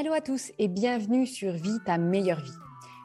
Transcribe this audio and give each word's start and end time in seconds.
Hello 0.00 0.14
à 0.14 0.22
tous 0.22 0.50
et 0.58 0.68
bienvenue 0.68 1.26
sur 1.26 1.52
Vie 1.52 1.78
ta 1.84 1.98
meilleure 1.98 2.40
vie. 2.40 2.56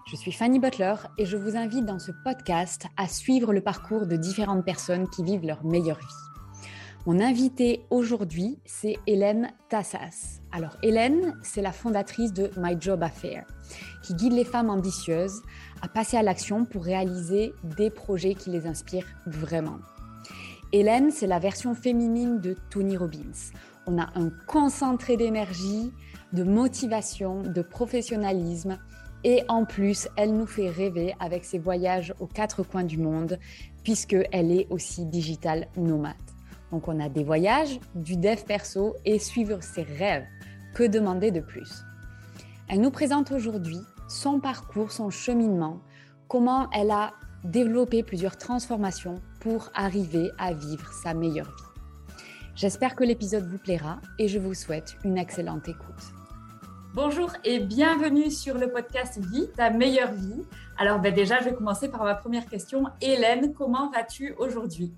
Je 0.09 0.15
suis 0.15 0.31
Fanny 0.31 0.59
Butler 0.59 0.95
et 1.17 1.25
je 1.25 1.35
vous 1.35 1.57
invite 1.57 1.85
dans 1.85 1.99
ce 1.99 2.13
podcast 2.23 2.85
à 2.95 3.09
suivre 3.09 3.51
le 3.51 3.59
parcours 3.59 4.07
de 4.07 4.15
différentes 4.15 4.63
personnes 4.63 5.09
qui 5.09 5.21
vivent 5.21 5.45
leur 5.45 5.65
meilleure 5.65 5.99
vie. 5.99 6.69
Mon 7.05 7.19
invitée 7.19 7.85
aujourd'hui, 7.89 8.59
c'est 8.63 8.95
Hélène 9.07 9.51
Tassas. 9.67 10.39
Alors 10.53 10.77
Hélène, 10.83 11.37
c'est 11.43 11.61
la 11.61 11.73
fondatrice 11.73 12.31
de 12.31 12.49
My 12.55 12.77
Job 12.79 13.03
Affair, 13.03 13.45
qui 14.01 14.13
guide 14.13 14.31
les 14.31 14.45
femmes 14.45 14.69
ambitieuses 14.69 15.41
à 15.81 15.89
passer 15.89 16.15
à 16.15 16.23
l'action 16.23 16.63
pour 16.63 16.85
réaliser 16.85 17.51
des 17.75 17.89
projets 17.89 18.35
qui 18.35 18.51
les 18.51 18.67
inspirent 18.67 19.17
vraiment. 19.25 19.79
Hélène, 20.71 21.11
c'est 21.11 21.27
la 21.27 21.39
version 21.39 21.75
féminine 21.75 22.39
de 22.39 22.55
Tony 22.69 22.95
Robbins. 22.95 23.51
On 23.85 23.99
a 23.99 24.07
un 24.15 24.29
concentré 24.47 25.17
d'énergie, 25.17 25.91
de 26.35 26.43
motivation, 26.43 27.41
de 27.41 27.61
professionnalisme. 27.61 28.77
Et 29.23 29.43
en 29.47 29.65
plus, 29.65 30.07
elle 30.17 30.35
nous 30.35 30.45
fait 30.45 30.69
rêver 30.69 31.15
avec 31.19 31.45
ses 31.45 31.57
voyages 31.57 32.13
aux 32.19 32.27
quatre 32.27 32.61
coins 32.61 32.83
du 32.83 32.99
monde, 32.99 33.39
puisqu'elle 33.83 34.51
est 34.51 34.67
aussi 34.69 35.05
digital 35.05 35.67
nomade. 35.77 36.13
Donc 36.71 36.87
on 36.87 36.99
a 36.99 37.09
des 37.09 37.23
voyages, 37.23 37.79
du 37.95 38.17
dev 38.17 38.43
perso 38.45 38.95
et 39.05 39.17
suivre 39.17 39.63
ses 39.63 39.83
rêves. 39.83 40.25
Que 40.75 40.83
demander 40.83 41.31
de 41.31 41.39
plus? 41.39 41.83
Elle 42.67 42.81
nous 42.81 42.91
présente 42.91 43.31
aujourd'hui 43.31 43.79
son 44.07 44.39
parcours, 44.39 44.91
son 44.91 45.09
cheminement, 45.09 45.79
comment 46.27 46.69
elle 46.71 46.91
a 46.91 47.13
développé 47.43 48.03
plusieurs 48.03 48.37
transformations 48.37 49.15
pour 49.39 49.69
arriver 49.73 50.31
à 50.37 50.53
vivre 50.53 50.91
sa 50.91 51.13
meilleure 51.13 51.47
vie. 51.47 52.15
J'espère 52.55 52.95
que 52.95 53.03
l'épisode 53.03 53.47
vous 53.47 53.57
plaira 53.57 53.99
et 54.17 54.27
je 54.27 54.39
vous 54.39 54.53
souhaite 54.53 54.95
une 55.03 55.17
excellente 55.17 55.67
écoute. 55.67 56.24
Bonjour 56.95 57.29
et 57.43 57.59
bienvenue 57.59 58.31
sur 58.31 58.57
le 58.57 58.71
podcast 58.71 59.19
Vie, 59.19 59.49
ta 59.57 59.69
meilleure 59.69 60.13
vie. 60.13 60.45
Alors 60.77 60.99
ben 60.99 61.13
déjà, 61.13 61.39
je 61.39 61.49
vais 61.49 61.53
commencer 61.53 61.91
par 61.91 62.05
ma 62.05 62.15
première 62.15 62.47
question. 62.47 62.85
Hélène, 63.01 63.53
comment 63.53 63.91
vas-tu 63.91 64.33
aujourd'hui? 64.37 64.93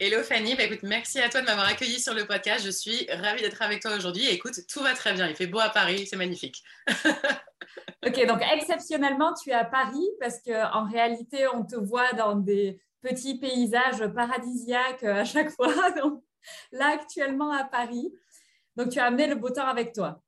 Hello 0.00 0.24
Fanny, 0.24 0.56
bah, 0.56 0.64
écoute, 0.64 0.82
merci 0.82 1.20
à 1.20 1.28
toi 1.28 1.40
de 1.40 1.46
m'avoir 1.46 1.68
accueilli 1.68 2.00
sur 2.00 2.14
le 2.14 2.26
podcast. 2.26 2.64
Je 2.64 2.72
suis 2.72 3.06
ravie 3.12 3.42
d'être 3.42 3.62
avec 3.62 3.80
toi 3.80 3.94
aujourd'hui. 3.94 4.26
Écoute, 4.26 4.58
tout 4.68 4.80
va 4.80 4.92
très 4.94 5.12
bien. 5.12 5.28
Il 5.28 5.36
fait 5.36 5.46
beau 5.46 5.60
à 5.60 5.68
Paris, 5.68 6.08
c'est 6.08 6.16
magnifique. 6.16 6.64
ok, 8.04 8.26
donc 8.26 8.42
exceptionnellement, 8.52 9.34
tu 9.34 9.50
es 9.50 9.54
à 9.54 9.64
Paris 9.64 10.08
parce 10.18 10.42
qu'en 10.42 10.90
réalité, 10.90 11.46
on 11.54 11.64
te 11.64 11.76
voit 11.76 12.12
dans 12.14 12.34
des 12.34 12.80
petits 13.02 13.38
paysages 13.38 14.04
paradisiaques 14.12 15.04
à 15.04 15.24
chaque 15.24 15.50
fois. 15.50 15.92
Donc, 16.02 16.24
là, 16.72 16.88
actuellement 16.94 17.52
à 17.52 17.62
Paris. 17.62 18.12
Donc, 18.74 18.88
tu 18.88 18.98
as 18.98 19.04
amené 19.04 19.28
le 19.28 19.36
beau 19.36 19.50
temps 19.50 19.68
avec 19.68 19.92
toi. 19.92 20.20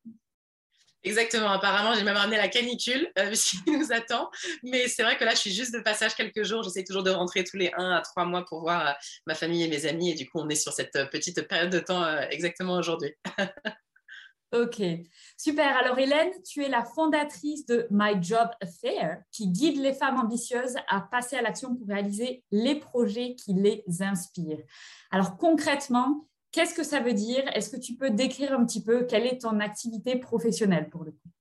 Exactement, 1.05 1.51
apparemment, 1.51 1.95
j'ai 1.95 2.03
même 2.03 2.17
ramené 2.17 2.39
la 2.39 2.49
canicule 2.49 3.11
euh, 3.19 3.33
qui 3.33 3.71
nous 3.71 3.93
attend. 3.93 4.31
Mais 4.63 4.89
c'est 4.89 5.03
vrai 5.03 5.19
que 5.19 5.25
là, 5.25 5.33
je 5.33 5.37
suis 5.37 5.53
juste 5.53 5.75
de 5.75 5.81
passage 5.81 6.15
quelques 6.15 6.45
jours. 6.45 6.63
J'essaie 6.63 6.83
toujours 6.83 7.03
de 7.03 7.11
rentrer 7.11 7.45
tous 7.45 7.59
les 7.59 7.71
1 7.77 7.91
à 7.91 8.01
3 8.01 8.25
mois 8.25 8.45
pour 8.47 8.61
voir 8.61 8.89
euh, 8.89 8.93
ma 9.27 9.35
famille 9.35 9.63
et 9.63 9.69
mes 9.69 9.85
amis. 9.85 10.13
Et 10.13 10.15
du 10.15 10.29
coup, 10.29 10.39
on 10.41 10.49
est 10.49 10.55
sur 10.55 10.73
cette 10.73 10.97
euh, 10.97 11.05
petite 11.05 11.47
période 11.47 11.71
de 11.71 11.79
temps 11.79 12.03
euh, 12.03 12.23
exactement 12.31 12.79
aujourd'hui. 12.79 13.13
ok, 14.55 14.81
super. 15.37 15.77
Alors, 15.77 15.99
Hélène, 15.99 16.31
tu 16.43 16.65
es 16.65 16.71
la 16.71 16.85
fondatrice 16.85 17.67
de 17.67 17.87
My 17.91 18.15
Job 18.23 18.49
Affair 18.63 19.19
qui 19.31 19.49
guide 19.49 19.83
les 19.83 19.93
femmes 19.93 20.19
ambitieuses 20.19 20.77
à 20.89 21.03
passer 21.03 21.37
à 21.37 21.43
l'action 21.43 21.77
pour 21.77 21.87
réaliser 21.87 22.43
les 22.51 22.77
projets 22.77 23.35
qui 23.35 23.53
les 23.53 23.85
inspirent. 24.01 24.65
Alors, 25.11 25.37
concrètement, 25.37 26.27
Qu'est-ce 26.55 26.73
que 26.73 26.85
ça 26.85 27.01
veut 27.01 27.15
dire? 27.15 27.43
Est-ce 27.53 27.69
que 27.69 27.77
tu 27.77 27.97
peux 27.97 28.11
décrire 28.11 28.53
un 28.53 28.65
petit 28.65 28.81
peu 28.81 29.07
quelle 29.07 29.27
est 29.27 29.41
ton 29.41 29.59
activité 29.59 30.15
professionnelle 30.21 30.89
pour 30.89 31.03
le 31.03 31.11
coup? 31.11 31.34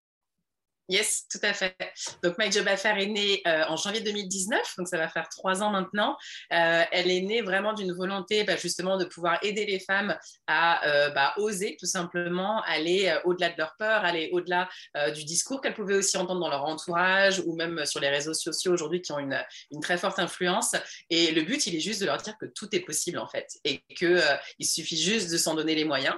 Yes, 0.89 1.27
tout 1.31 1.39
à 1.43 1.53
fait. 1.53 1.77
Donc, 2.23 2.37
My 2.37 2.51
Job 2.51 2.67
Affair 2.67 2.97
est 2.97 3.05
née 3.05 3.41
euh, 3.47 3.63
en 3.69 3.77
janvier 3.77 4.01
2019, 4.01 4.75
donc 4.77 4.89
ça 4.89 4.97
va 4.97 5.07
faire 5.07 5.29
trois 5.29 5.63
ans 5.63 5.69
maintenant. 5.69 6.17
Euh, 6.51 6.83
elle 6.91 7.09
est 7.09 7.21
née 7.21 7.41
vraiment 7.41 7.71
d'une 7.71 7.93
volonté 7.93 8.43
bah, 8.43 8.57
justement 8.57 8.97
de 8.97 9.05
pouvoir 9.05 9.39
aider 9.43 9.65
les 9.65 9.79
femmes 9.79 10.17
à 10.45 10.85
euh, 10.85 11.09
bah, 11.11 11.35
oser 11.37 11.77
tout 11.79 11.85
simplement 11.85 12.61
aller 12.63 13.17
au-delà 13.23 13.49
de 13.49 13.57
leur 13.57 13.75
peur, 13.79 14.03
aller 14.03 14.29
au-delà 14.33 14.67
du 15.13 15.23
discours 15.23 15.61
qu'elles 15.61 15.73
pouvaient 15.73 15.95
aussi 15.95 16.17
entendre 16.17 16.41
dans 16.41 16.49
leur 16.49 16.65
entourage 16.65 17.39
ou 17.45 17.55
même 17.55 17.85
sur 17.85 17.99
les 17.99 18.09
réseaux 18.09 18.33
sociaux 18.33 18.73
aujourd'hui 18.73 19.01
qui 19.01 19.11
ont 19.11 19.19
une, 19.19 19.41
très 19.81 19.97
forte 19.97 20.19
influence. 20.19 20.75
Et 21.09 21.31
le 21.31 21.43
but, 21.43 21.65
il 21.67 21.75
est 21.75 21.79
juste 21.79 22.01
de 22.01 22.05
leur 22.05 22.17
dire 22.17 22.37
que 22.37 22.45
tout 22.45 22.73
est 22.75 22.81
possible 22.81 23.19
en 23.19 23.27
fait 23.27 23.47
et 23.63 23.81
qu'il 23.95 24.65
suffit 24.65 24.97
juste 24.97 25.31
de 25.31 25.37
s'en 25.37 25.55
donner 25.55 25.75
les 25.75 25.85
moyens 25.85 26.15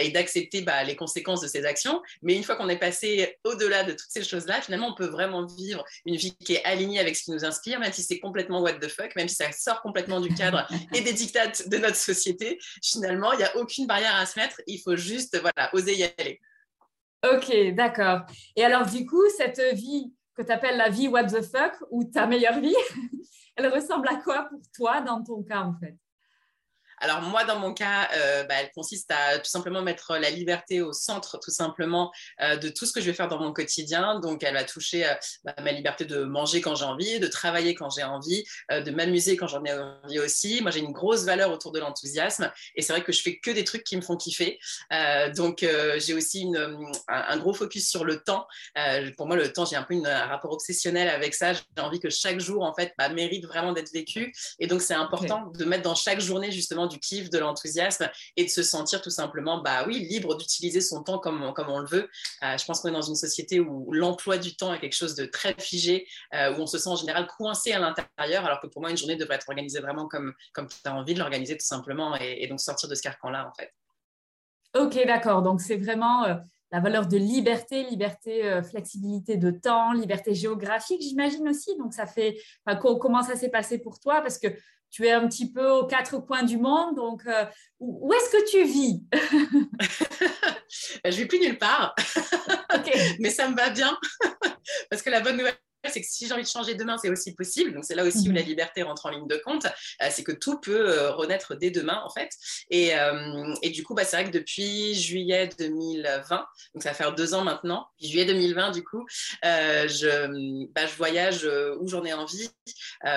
et 0.00 0.10
d'accepter 0.10 0.62
bah, 0.62 0.84
les 0.84 0.96
conséquences 0.96 1.40
de 1.40 1.48
ces 1.48 1.64
actions. 1.64 2.00
Mais 2.22 2.34
une 2.34 2.44
fois 2.44 2.56
qu'on 2.56 2.68
est 2.68 2.78
passé 2.78 3.38
au-delà 3.44 3.82
de 3.82 3.92
tout 3.92 4.03
toutes 4.04 4.12
ces 4.12 4.28
choses-là, 4.28 4.60
finalement, 4.60 4.88
on 4.88 4.94
peut 4.94 5.06
vraiment 5.06 5.46
vivre 5.46 5.84
une 6.04 6.16
vie 6.16 6.36
qui 6.36 6.54
est 6.54 6.64
alignée 6.64 7.00
avec 7.00 7.16
ce 7.16 7.24
qui 7.24 7.30
nous 7.30 7.44
inspire, 7.44 7.80
même 7.80 7.92
si 7.92 8.02
c'est 8.02 8.20
complètement 8.20 8.60
what 8.60 8.74
the 8.74 8.88
fuck, 8.88 9.14
même 9.16 9.28
si 9.28 9.36
ça 9.36 9.50
sort 9.52 9.82
complètement 9.82 10.20
du 10.20 10.32
cadre 10.34 10.66
et 10.94 11.00
des 11.00 11.12
dictates 11.12 11.68
de 11.68 11.78
notre 11.78 11.96
société. 11.96 12.58
Finalement, 12.82 13.32
il 13.32 13.38
n'y 13.38 13.44
a 13.44 13.56
aucune 13.56 13.86
barrière 13.86 14.16
à 14.16 14.26
se 14.26 14.38
mettre. 14.38 14.60
Il 14.66 14.78
faut 14.78 14.96
juste, 14.96 15.38
voilà, 15.40 15.74
oser 15.74 15.94
y 15.94 16.04
aller. 16.04 16.40
Ok, 17.32 17.74
d'accord. 17.74 18.20
Et 18.54 18.64
alors, 18.64 18.86
du 18.86 19.06
coup, 19.06 19.22
cette 19.36 19.60
vie 19.74 20.12
que 20.36 20.42
tu 20.42 20.52
appelles 20.52 20.76
la 20.76 20.90
vie 20.90 21.08
what 21.08 21.24
the 21.24 21.42
fuck 21.42 21.72
ou 21.90 22.04
ta 22.04 22.26
meilleure 22.26 22.60
vie, 22.60 22.76
elle 23.56 23.68
ressemble 23.68 24.08
à 24.08 24.16
quoi 24.16 24.46
pour 24.50 24.60
toi 24.74 25.00
dans 25.00 25.22
ton 25.22 25.42
cas, 25.42 25.60
en 25.62 25.74
fait? 25.78 25.96
Alors 27.04 27.20
moi, 27.20 27.44
dans 27.44 27.58
mon 27.58 27.74
cas, 27.74 28.08
euh, 28.14 28.44
bah, 28.44 28.54
elle 28.60 28.70
consiste 28.72 29.10
à 29.10 29.38
tout 29.38 29.50
simplement 29.50 29.82
mettre 29.82 30.16
la 30.16 30.30
liberté 30.30 30.80
au 30.80 30.94
centre, 30.94 31.38
tout 31.38 31.50
simplement, 31.50 32.10
euh, 32.40 32.56
de 32.56 32.70
tout 32.70 32.86
ce 32.86 32.92
que 32.94 33.00
je 33.00 33.06
vais 33.06 33.12
faire 33.12 33.28
dans 33.28 33.38
mon 33.38 33.52
quotidien. 33.52 34.20
Donc, 34.20 34.42
elle 34.42 34.54
va 34.54 34.64
toucher 34.64 35.06
euh, 35.06 35.12
bah, 35.44 35.54
ma 35.62 35.72
liberté 35.72 36.06
de 36.06 36.24
manger 36.24 36.62
quand 36.62 36.74
j'ai 36.74 36.86
envie, 36.86 37.20
de 37.20 37.26
travailler 37.26 37.74
quand 37.74 37.90
j'ai 37.90 38.04
envie, 38.04 38.44
de 38.70 38.90
m'amuser 38.90 39.36
quand 39.36 39.46
j'en 39.46 39.62
ai 39.64 39.72
envie 39.74 40.18
aussi. 40.18 40.62
Moi, 40.62 40.70
j'ai 40.70 40.80
une 40.80 40.92
grosse 40.92 41.24
valeur 41.24 41.52
autour 41.52 41.72
de 41.72 41.78
l'enthousiasme 41.78 42.50
et 42.74 42.80
c'est 42.80 42.92
vrai 42.94 43.02
que 43.02 43.12
je 43.12 43.20
fais 43.20 43.38
que 43.38 43.50
des 43.50 43.64
trucs 43.64 43.84
qui 43.84 43.96
me 43.96 44.02
font 44.02 44.16
kiffer. 44.16 44.58
donc, 45.36 45.66
j'ai 45.98 46.14
aussi 46.14 46.40
une, 46.40 46.92
un, 47.08 47.36
gros 47.36 47.52
focus 47.52 47.88
sur 47.88 48.04
le 48.04 48.22
temps. 48.22 48.46
pour 49.16 49.26
moi, 49.26 49.36
le 49.36 49.52
temps, 49.52 49.64
j'ai 49.66 49.76
un 49.76 49.82
peu 49.82 49.94
un 49.94 50.26
rapport 50.26 50.52
obsessionnel 50.52 51.08
avec 51.08 51.34
ça. 51.34 51.52
J'ai 51.52 51.62
envie 51.78 52.00
que 52.00 52.10
chaque 52.10 52.40
jour, 52.40 52.62
en 52.62 52.74
fait, 52.74 52.94
bah, 52.98 53.08
mérite 53.08 53.44
vraiment 53.46 53.72
d'être 53.72 53.92
vécu. 53.92 54.32
Et 54.58 54.66
donc, 54.66 54.80
c'est 54.80 54.94
important 54.94 55.52
de 55.54 55.64
mettre 55.64 55.82
dans 55.82 55.94
chaque 55.94 56.20
journée, 56.20 56.50
justement, 56.50 56.86
du 56.86 56.93
kiff, 56.98 57.30
de 57.30 57.38
l'enthousiasme 57.38 58.10
et 58.36 58.44
de 58.44 58.50
se 58.50 58.62
sentir 58.62 59.02
tout 59.02 59.10
simplement, 59.10 59.62
bah 59.62 59.84
oui, 59.86 60.00
libre 60.00 60.36
d'utiliser 60.36 60.80
son 60.80 61.02
temps 61.02 61.18
comme, 61.18 61.52
comme 61.54 61.68
on 61.68 61.78
le 61.78 61.86
veut. 61.86 62.08
Euh, 62.42 62.58
je 62.58 62.64
pense 62.64 62.80
qu'on 62.80 62.88
est 62.88 62.92
dans 62.92 63.02
une 63.02 63.16
société 63.16 63.60
où 63.60 63.92
l'emploi 63.92 64.38
du 64.38 64.56
temps 64.56 64.72
est 64.72 64.80
quelque 64.80 64.96
chose 64.96 65.14
de 65.14 65.26
très 65.26 65.54
figé, 65.58 66.06
euh, 66.34 66.54
où 66.54 66.60
on 66.60 66.66
se 66.66 66.78
sent 66.78 66.88
en 66.88 66.96
général 66.96 67.26
coincé 67.26 67.72
à 67.72 67.78
l'intérieur, 67.78 68.44
alors 68.44 68.60
que 68.60 68.66
pour 68.66 68.80
moi, 68.80 68.90
une 68.90 68.96
journée 68.96 69.16
devrait 69.16 69.36
être 69.36 69.48
organisée 69.48 69.80
vraiment 69.80 70.08
comme, 70.08 70.32
comme 70.52 70.68
tu 70.68 70.76
as 70.84 70.94
envie 70.94 71.14
de 71.14 71.18
l'organiser 71.18 71.56
tout 71.56 71.66
simplement 71.66 72.16
et, 72.16 72.46
donc 72.46 72.60
sortir 72.60 72.88
de 72.88 72.94
ce 72.94 73.02
carcan-là, 73.02 73.48
en 73.48 73.54
fait. 73.54 73.72
Ok, 74.76 75.06
d'accord. 75.06 75.42
Donc, 75.42 75.60
c'est 75.60 75.76
vraiment 75.76 76.24
euh, 76.24 76.34
la 76.72 76.80
valeur 76.80 77.06
de 77.06 77.16
liberté, 77.16 77.84
liberté, 77.84 78.60
flexibilité 78.68 79.36
de 79.36 79.50
temps, 79.50 79.92
liberté 79.92 80.34
géographique, 80.34 81.00
j'imagine 81.00 81.48
aussi. 81.48 81.76
Donc, 81.78 81.94
ça 81.94 82.06
fait, 82.06 82.36
comment 82.80 83.22
ça 83.22 83.36
s'est 83.36 83.50
passé 83.50 83.78
pour 83.78 84.00
toi? 84.00 84.20
Parce 84.20 84.38
que 84.38 84.48
tu 84.94 85.06
es 85.08 85.10
un 85.10 85.26
petit 85.26 85.50
peu 85.50 85.68
aux 85.70 85.86
quatre 85.88 86.18
coins 86.18 86.44
du 86.44 86.56
monde. 86.56 86.94
Donc, 86.94 87.26
euh, 87.26 87.44
où 87.80 88.12
est-ce 88.12 88.30
que 88.30 88.48
tu 88.48 88.62
vis? 88.64 89.02
Je 91.04 91.08
ne 91.08 91.10
vis 91.10 91.26
plus 91.26 91.40
nulle 91.40 91.58
part. 91.58 91.96
Mais 93.18 93.30
ça 93.30 93.48
me 93.48 93.56
va 93.56 93.70
bien. 93.70 93.98
Parce 94.88 95.02
que 95.02 95.10
la 95.10 95.18
bonne 95.18 95.36
nouvelle, 95.36 95.58
c'est 95.90 96.00
que 96.00 96.06
si 96.06 96.26
j'ai 96.26 96.32
envie 96.32 96.42
de 96.42 96.48
changer 96.48 96.74
demain, 96.74 96.96
c'est 96.98 97.10
aussi 97.10 97.34
possible. 97.34 97.72
Donc, 97.72 97.84
c'est 97.84 97.94
là 97.94 98.04
aussi 98.04 98.28
où 98.28 98.32
la 98.32 98.42
mhm. 98.42 98.48
liberté 98.48 98.82
rentre 98.82 99.06
en 99.06 99.10
ligne 99.10 99.26
de 99.26 99.36
compte. 99.36 99.66
Euh, 100.02 100.08
c'est 100.10 100.24
que 100.24 100.32
tout 100.32 100.60
peut 100.60 100.90
euh, 100.90 101.12
renaître 101.12 101.54
dès 101.54 101.70
demain, 101.70 102.02
en 102.04 102.10
fait. 102.10 102.30
Et, 102.70 102.96
euh, 102.96 103.54
et 103.62 103.70
du 103.70 103.82
coup, 103.82 103.94
bah, 103.94 104.04
c'est 104.04 104.16
vrai 104.16 104.26
que 104.26 104.36
depuis 104.36 104.94
juillet 104.94 105.48
2020, 105.58 106.46
donc 106.74 106.82
ça 106.82 106.90
va 106.90 106.94
faire 106.94 107.14
deux 107.14 107.34
ans 107.34 107.44
maintenant, 107.44 107.86
juillet 108.00 108.24
2020, 108.24 108.70
du 108.72 108.84
coup, 108.84 109.06
je, 109.42 110.66
bah, 110.72 110.86
je 110.86 110.96
voyage 110.96 111.48
où 111.80 111.88
j'en 111.88 112.04
ai 112.04 112.12
envie. 112.12 112.50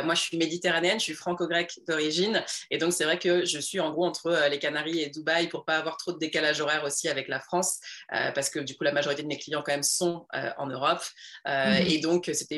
moi, 0.03 0.15
je 0.15 0.21
suis 0.21 0.37
méditerranéenne, 0.37 0.99
je 0.99 1.05
suis 1.05 1.13
franco-grecque 1.13 1.79
d'origine. 1.87 2.43
Et 2.71 2.77
donc, 2.77 2.93
c'est 2.93 3.03
vrai 3.03 3.19
que 3.19 3.45
je 3.45 3.59
suis 3.59 3.79
en 3.79 3.91
gros 3.91 4.05
entre 4.05 4.47
les 4.49 4.59
Canaries 4.59 5.01
et 5.01 5.09
Dubaï 5.09 5.47
pour 5.47 5.65
pas 5.65 5.77
avoir 5.77 5.97
trop 5.97 6.11
de 6.11 6.19
décalage 6.19 6.61
horaire 6.61 6.83
aussi 6.83 7.09
avec 7.09 7.27
la 7.27 7.39
France. 7.39 7.79
parce 8.09 8.49
que 8.49 8.59
du 8.59 8.75
coup, 8.75 8.83
la 8.83 8.91
majorité 8.91 9.23
de 9.23 9.27
mes 9.27 9.37
clients, 9.37 9.63
quand 9.65 9.73
même, 9.73 9.83
sont 9.83 10.27
en 10.57 10.67
Europe. 10.67 11.03
Mhm. 11.45 11.85
Et 11.87 11.99
donc, 11.99 12.29
c'était 12.33 12.56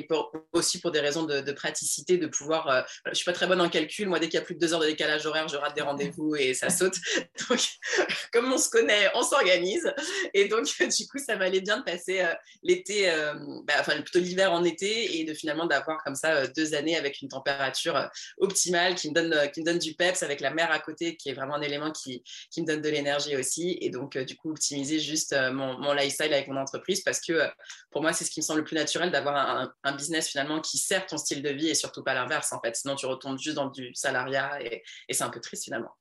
aussi 0.54 0.80
pour 0.80 0.92
des 0.92 1.00
raisons 1.00 1.24
de, 1.24 1.52
praticité, 1.52 2.18
de 2.18 2.28
pouvoir. 2.28 2.68
Euh, 2.70 2.82
je 3.08 3.14
suis 3.14 3.26
pas 3.26 3.34
très 3.34 3.48
bonne 3.48 3.62
en 3.62 3.70
calcul. 3.70 4.08
Moi, 4.08 4.20
dès 4.20 4.28
qu'il 4.28 4.40
y 4.40 4.42
a 4.42 4.46
plus 4.46 4.56
de 4.56 4.60
deux 4.60 4.74
heures 4.74 4.80
de 4.80 4.86
décalage 4.86 5.26
horaire, 5.26 5.48
je 5.48 5.58
rate 5.58 5.76
des 5.76 5.82
rendez-vous 5.82 6.36
et 6.36 6.54
ça 6.54 6.70
saute. 6.70 6.96
Donc, 7.50 7.60
comme 8.34 8.52
on 8.52 8.58
se 8.58 8.70
connaît, 8.70 9.10
on 9.16 9.24
s'organise. 9.24 9.92
Et 10.34 10.48
donc, 10.48 10.66
du 10.80 11.08
coup, 11.08 11.18
ça 11.18 11.36
m'allait 11.36 11.62
bien 11.62 11.78
de 11.78 11.84
passer 11.84 12.22
euh, 12.22 12.34
l'été, 12.64 13.10
euh, 13.10 13.34
bah, 13.64 13.76
enfin 13.80 14.02
plutôt 14.02 14.20
l'hiver 14.20 14.52
en 14.52 14.64
été 14.64 15.20
et 15.20 15.24
de 15.24 15.34
finalement 15.34 15.66
d'avoir 15.66 16.04
comme 16.04 16.16
ça 16.16 16.48
deux 16.48 16.74
années 16.74 16.98
avec 16.98 17.22
une 17.22 17.30
température 17.30 18.10
optimale 18.38 18.96
qui 18.96 19.10
me 19.10 19.14
donne, 19.14 19.52
qui 19.52 19.62
me 19.62 19.66
donne 19.66 19.80
du 19.80 19.94
peps 19.94 20.24
avec 20.24 20.42
la 20.42 20.52
mer 20.52 20.72
à 20.72 20.80
côté, 20.80 21.16
qui 21.16 21.30
est 21.30 21.34
vraiment 21.34 21.56
un 21.56 21.62
élément 21.62 21.92
qui, 21.92 22.24
qui 22.52 22.62
me 22.62 22.68
donne 22.68 22.82
de 22.82 22.90
l'énergie 22.90 23.36
aussi. 23.36 23.78
Et 23.82 23.90
donc, 23.90 24.18
du 24.18 24.36
coup, 24.36 24.52
optimiser 24.52 25.00
juste 25.00 25.36
mon, 25.52 25.94
lifestyle 25.94 26.34
avec 26.34 26.48
mon 26.48 26.58
entreprise 26.58 27.02
parce 27.02 27.20
que 27.20 27.48
pour 27.92 28.02
moi, 28.02 28.14
c'est 28.14 28.24
ce 28.24 28.32
qui 28.32 28.40
me 28.40 28.46
semble 28.46 28.60
le 28.60 28.66
plus 28.66 28.76
naturel 28.76 29.12
d'avoir 29.12 29.72
un 29.84 29.89
business 29.94 30.30
finalement 30.30 30.62
qui 30.62 30.78
sert 30.78 31.06
ton 31.06 31.18
style 31.18 31.42
de 31.42 31.50
vie 31.50 31.70
et 31.70 31.76
surtout 31.76 32.04
pas 32.04 32.14
l'inverse 32.14 32.52
en 32.54 32.60
fait. 32.60 32.76
Sinon, 32.76 32.96
tu 32.96 33.06
retombes 33.06 33.38
juste 33.38 33.56
dans 33.56 33.70
du 33.70 33.94
salariat 33.94 34.62
et, 34.62 34.84
c'est 35.10 35.24
un 35.24 35.30
peu 35.30 35.40
triste 35.40 35.64
finalement. 35.66 35.92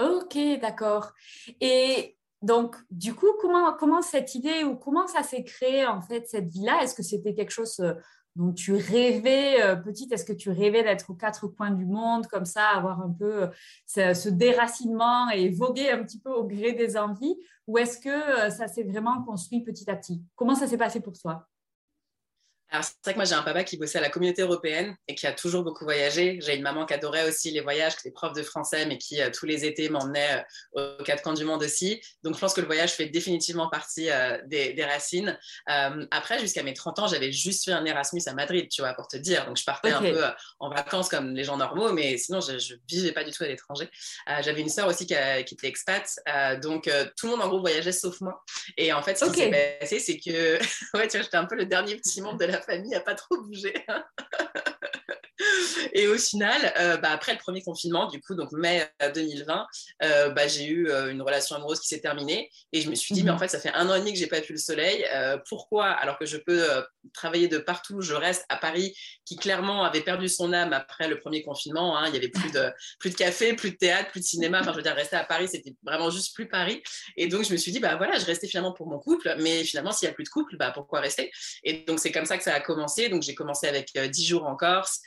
Ok, 0.00 0.38
d'accord. 0.60 1.12
Et 1.60 2.16
donc, 2.42 2.76
du 2.90 3.14
coup, 3.14 3.32
comment, 3.40 3.72
comment 3.74 4.00
cette 4.00 4.34
idée 4.34 4.62
ou 4.62 4.76
comment 4.76 5.06
ça 5.06 5.22
s'est 5.22 5.42
créé 5.42 5.86
en 5.86 6.00
fait 6.00 6.28
cette 6.28 6.48
vie-là? 6.48 6.82
Est-ce 6.82 6.94
que 6.94 7.02
c'était 7.02 7.34
quelque 7.34 7.50
chose 7.50 7.80
euh, 7.80 7.94
dont 8.36 8.52
tu 8.52 8.74
rêvais 8.74 9.60
euh, 9.60 9.74
petite? 9.74 10.12
Est-ce 10.12 10.24
que 10.24 10.32
tu 10.32 10.50
rêvais 10.50 10.84
d'être 10.84 11.10
aux 11.10 11.14
quatre 11.14 11.48
coins 11.48 11.72
du 11.72 11.84
monde 11.84 12.28
comme 12.28 12.44
ça, 12.44 12.68
avoir 12.68 13.00
un 13.00 13.10
peu 13.10 13.48
euh, 13.96 14.14
ce, 14.14 14.28
déracinement 14.28 15.28
et 15.30 15.48
voguer 15.48 15.90
un 15.90 16.04
petit 16.04 16.20
peu 16.20 16.30
au 16.30 16.44
gré 16.44 16.74
des 16.74 16.96
envies? 16.96 17.36
Ou 17.66 17.78
est-ce 17.78 17.98
que 17.98 18.50
ça 18.50 18.68
s'est 18.68 18.84
vraiment 18.84 19.22
construit 19.24 19.62
petit 19.62 19.90
à 19.90 19.96
petit? 19.96 20.22
Comment 20.36 20.54
ça 20.54 20.68
s'est 20.68 20.78
passé 20.78 21.00
pour 21.00 21.18
toi? 21.18 21.48
Alors, 22.70 22.84
c'est 22.84 22.96
vrai 23.02 23.12
que 23.14 23.18
moi, 23.18 23.24
j'ai 23.24 23.34
un 23.34 23.42
papa 23.42 23.64
qui 23.64 23.78
bossait 23.78 23.96
à 23.96 24.02
la 24.02 24.10
communauté 24.10 24.42
européenne 24.42 24.94
et 25.06 25.14
qui 25.14 25.26
a 25.26 25.32
toujours 25.32 25.62
beaucoup 25.62 25.84
voyagé. 25.84 26.38
J'ai 26.42 26.54
une 26.54 26.62
maman 26.62 26.84
qui 26.84 26.92
adorait 26.92 27.26
aussi 27.26 27.50
les 27.50 27.60
voyages, 27.60 27.94
qui 27.96 28.06
était 28.06 28.10
prof 28.10 28.34
de 28.34 28.42
français, 28.42 28.84
mais 28.84 28.98
qui, 28.98 29.22
euh, 29.22 29.30
tous 29.30 29.46
les 29.46 29.64
étés, 29.64 29.88
m'emmenait 29.88 30.44
euh, 30.76 30.98
aux 30.98 31.02
quatre 31.02 31.22
coins 31.22 31.32
du 31.32 31.46
monde 31.46 31.62
aussi. 31.62 31.98
Donc, 32.22 32.34
je 32.34 32.40
pense 32.40 32.52
que 32.52 32.60
le 32.60 32.66
voyage 32.66 32.92
fait 32.92 33.06
définitivement 33.06 33.70
partie 33.70 34.10
euh, 34.10 34.36
des, 34.46 34.84
racines. 34.84 35.38
après, 35.66 36.38
jusqu'à 36.40 36.62
mes 36.62 36.74
30 36.74 36.98
ans, 36.98 37.06
j'avais 37.06 37.32
juste 37.32 37.64
fait 37.64 37.72
un 37.72 37.84
Erasmus 37.84 38.22
à 38.26 38.34
Madrid, 38.34 38.68
tu 38.70 38.82
vois, 38.82 38.92
pour 38.92 39.08
te 39.08 39.16
dire. 39.16 39.46
Donc, 39.46 39.56
je 39.56 39.64
partais 39.64 39.90
un 39.90 40.00
peu 40.00 40.22
en 40.60 40.68
vacances 40.68 41.08
comme 41.08 41.34
les 41.34 41.44
gens 41.44 41.56
normaux, 41.56 41.92
mais 41.92 42.16
sinon, 42.18 42.40
je 42.40 42.52
ne 42.52 42.78
vivais 42.88 43.12
pas 43.12 43.24
du 43.24 43.32
tout 43.32 43.44
à 43.44 43.48
l'étranger. 43.48 43.88
j'avais 44.40 44.60
une 44.60 44.68
sœur 44.68 44.88
aussi 44.88 45.06
qui, 45.06 45.14
était 45.14 45.68
expat. 45.68 46.06
donc, 46.62 46.90
tout 47.16 47.26
le 47.26 47.32
monde, 47.32 47.42
en 47.42 47.48
gros, 47.48 47.60
voyageait 47.60 47.92
sauf 47.92 48.20
moi. 48.20 48.42
Et 48.76 48.92
en 48.92 49.02
fait, 49.02 49.18
ce 49.18 49.24
qui 49.26 49.40
s'est 49.40 49.76
passé, 49.80 49.98
c'est 49.98 50.18
que, 50.18 50.58
ouais, 50.96 51.08
tu 51.08 51.16
vois, 51.16 51.22
j'étais 51.22 51.36
un 51.36 51.46
peu 51.46 51.56
le 51.56 51.66
dernier 51.66 51.96
petit 51.96 52.20
monde 52.20 52.38
de 52.38 52.44
la 52.44 52.57
famille 52.60 52.90
n'a 52.90 53.00
pas 53.00 53.14
trop 53.14 53.40
bougé. 53.40 53.74
Et 55.92 56.08
au 56.08 56.16
final, 56.18 56.72
euh, 56.78 56.96
bah, 56.96 57.10
après 57.10 57.32
le 57.32 57.38
premier 57.38 57.62
confinement, 57.62 58.06
du 58.06 58.20
coup, 58.20 58.34
donc 58.34 58.52
mai 58.52 58.88
2020, 59.14 59.66
euh, 60.02 60.06
euh, 60.08 60.30
bah, 60.30 60.48
j'ai 60.48 60.66
eu 60.66 60.90
une 61.10 61.22
relation 61.22 61.56
amoureuse 61.56 61.80
qui 61.80 61.88
s'est 61.88 62.00
terminée. 62.00 62.50
Et 62.72 62.80
je 62.80 62.90
me 62.90 62.94
suis 62.94 63.14
dit, 63.14 63.22
mais 63.22 63.30
en 63.30 63.34
mhm. 63.34 63.40
fait, 63.40 63.48
ça 63.48 63.60
fait 63.60 63.72
un 63.72 63.88
an 63.88 63.94
et 63.94 64.00
demi 64.00 64.12
que 64.12 64.18
j'ai 64.18 64.26
pas 64.26 64.40
vu 64.40 64.52
le 64.52 64.58
soleil. 64.58 65.04
pourquoi, 65.48 65.86
alors 65.86 66.18
que 66.18 66.26
je 66.26 66.36
peux 66.36 66.62
travailler 67.12 67.48
de 67.48 67.58
partout, 67.58 68.00
je 68.00 68.14
reste 68.14 68.44
à 68.48 68.56
Paris, 68.56 68.96
qui 69.24 69.36
clairement 69.36 69.84
avait 69.84 70.00
perdu 70.00 70.28
son 70.28 70.52
âme 70.52 70.72
après 70.72 71.08
le 71.08 71.18
premier 71.18 71.42
confinement. 71.42 71.96
Hein. 71.96 72.06
Il 72.08 72.14
y 72.14 72.16
avait 72.16 72.28
plus 72.28 72.50
de, 72.52 72.70
plus 72.98 73.10
de 73.10 73.14
café, 73.16 73.54
plus 73.54 73.72
de 73.72 73.76
théâtre, 73.76 74.10
plus 74.10 74.20
de 74.20 74.26
cinéma. 74.26 74.60
Enfin, 74.60 74.72
je 74.72 74.76
veux 74.76 74.82
dire, 74.82 74.94
rester 74.94 75.16
à 75.16 75.24
Paris, 75.24 75.48
c'était 75.48 75.74
vraiment 75.82 76.10
juste 76.10 76.34
plus 76.34 76.48
Paris. 76.48 76.82
Et 77.16 77.28
donc, 77.28 77.44
je 77.44 77.52
me 77.52 77.56
suis 77.56 77.72
dit, 77.72 77.80
bah 77.80 77.96
voilà, 77.96 78.18
je 78.18 78.24
restais 78.24 78.46
finalement 78.46 78.72
pour 78.72 78.86
mon 78.86 78.98
couple. 78.98 79.34
Mais 79.40 79.64
finalement, 79.64 79.92
s'il 79.92 80.08
n'y 80.08 80.12
a 80.12 80.14
plus 80.14 80.24
de 80.24 80.30
couple, 80.30 80.56
bah 80.56 80.70
pourquoi 80.72 81.00
rester? 81.00 81.30
Et 81.64 81.84
donc, 81.86 81.98
c'est 82.00 82.12
comme 82.12 82.26
ça 82.26 82.36
que 82.36 82.44
ça 82.44 82.54
a 82.54 82.60
commencé. 82.60 83.08
Donc, 83.08 83.22
j'ai 83.22 83.34
commencé 83.34 83.66
avec 83.66 83.96
10 83.96 84.26
jours 84.26 84.46
en 84.46 84.56
Corse, 84.56 85.00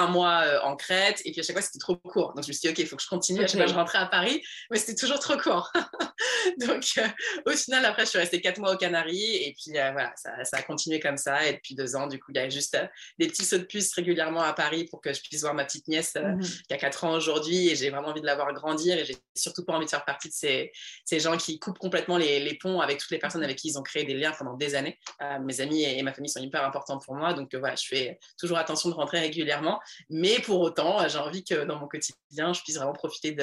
un 0.00 0.08
mois 0.08 0.42
euh, 0.44 0.60
en 0.62 0.76
Crète, 0.76 1.20
et 1.24 1.32
puis 1.32 1.40
à 1.40 1.44
chaque 1.44 1.56
fois 1.56 1.62
c'était 1.62 1.78
trop 1.78 1.96
court. 1.96 2.32
Donc 2.34 2.44
je 2.44 2.48
me 2.48 2.52
suis 2.52 2.62
dit, 2.62 2.68
ok, 2.68 2.78
il 2.78 2.86
faut 2.86 2.96
que 2.96 3.02
je 3.02 3.08
continue. 3.08 3.44
À 3.44 3.46
chaque 3.46 3.60
fois 3.60 3.66
je 3.66 3.74
rentrais 3.74 3.98
à 3.98 4.06
Paris, 4.06 4.42
mais 4.70 4.78
c'était 4.78 4.94
toujours 4.94 5.18
trop 5.18 5.36
court. 5.36 5.72
Donc 6.58 6.84
euh, 6.98 7.06
au 7.46 7.50
final, 7.52 7.84
après, 7.84 8.04
je 8.04 8.10
suis 8.10 8.18
restée 8.18 8.40
quatre 8.40 8.58
mois 8.58 8.74
aux 8.74 8.76
Canaries, 8.76 9.36
et 9.36 9.54
puis 9.58 9.78
euh, 9.78 9.92
voilà, 9.92 10.12
ça, 10.16 10.32
a 10.52 10.62
continué 10.62 11.00
comme 11.00 11.16
ça. 11.16 11.46
Et 11.46 11.54
depuis 11.54 11.74
deux 11.74 11.96
ans, 11.96 12.06
du 12.06 12.18
coup, 12.18 12.32
il 12.34 12.36
y 12.36 12.40
a 12.40 12.48
juste 12.48 12.78
des 13.18 13.28
petits 13.28 13.44
sauts 13.44 13.58
de 13.58 13.64
puce 13.64 13.92
régulièrement 13.94 14.42
à 14.42 14.52
Paris 14.52 14.84
pour 14.84 15.00
que 15.00 15.12
je 15.12 15.20
puisse 15.20 15.42
voir 15.42 15.54
ma 15.54 15.64
petite 15.64 15.88
nièce 15.88 16.14
mhm. 16.14 16.40
qui 16.40 16.74
a 16.74 16.76
quatre 16.76 17.04
ans 17.04 17.12
aujourd'hui, 17.12 17.68
et 17.68 17.76
j'ai 17.76 17.90
vraiment 17.90 18.08
envie 18.08 18.20
de 18.20 18.26
la 18.26 18.34
voir 18.34 18.52
grandir, 18.52 18.98
et 18.98 19.04
j'ai 19.04 19.16
surtout 19.34 19.64
pas 19.64 19.74
envie 19.74 19.86
de 19.86 19.90
faire 19.90 20.04
partie 20.04 20.28
de 20.28 20.34
ces, 20.34 20.72
ces 21.04 21.20
gens 21.20 21.36
qui 21.36 21.58
coupent 21.58 21.78
complètement 21.78 22.16
les, 22.16 22.40
les, 22.40 22.58
ponts 22.58 22.80
avec 22.80 22.98
toutes 22.98 23.10
les 23.10 23.18
personnes 23.18 23.42
avec 23.42 23.56
qui 23.56 23.68
ils 23.68 23.78
ont 23.78 23.82
créé 23.82 24.04
des 24.04 24.14
liens 24.14 24.32
pendant 24.36 24.54
des 24.54 24.74
années. 24.74 24.98
mes 25.42 25.60
amis 25.60 25.84
et, 25.84 26.02
ma 26.02 26.12
famille 26.12 26.30
sont 26.30 26.40
hyper 26.40 26.64
importants 26.64 26.98
pour 26.98 27.14
moi, 27.14 27.32
donc 27.32 27.54
voilà, 27.54 27.74
je 27.76 27.86
fais 27.86 28.18
toujours 28.38 28.58
attention 28.58 28.88
de 28.90 28.94
rentrer 28.94 29.20
régulièrement, 29.20 29.80
mais 30.08 30.40
pour 30.40 30.60
autant, 30.60 31.06
j'ai 31.08 31.18
envie 31.18 31.44
que 31.44 31.64
dans 31.64 31.78
mon 31.78 31.88
quotidien, 31.88 32.52
je 32.52 32.62
puisse 32.62 32.76
vraiment 32.76 32.92
profiter 32.92 33.36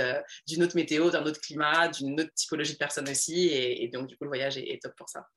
d'une 0.47 0.63
autre 0.63 0.75
météo, 0.75 1.09
d'un 1.09 1.25
autre 1.25 1.39
climat, 1.39 1.87
d'une 1.87 2.19
autre 2.19 2.33
typologie 2.33 2.73
de 2.73 2.77
personnes 2.77 3.09
aussi. 3.09 3.49
Et, 3.49 3.87
donc, 3.89 4.07
du 4.07 4.17
coup, 4.17 4.23
le 4.23 4.29
voyage 4.29 4.57
est, 4.57 4.81
top 4.81 4.93
pour 4.95 5.09
ça. 5.09 5.27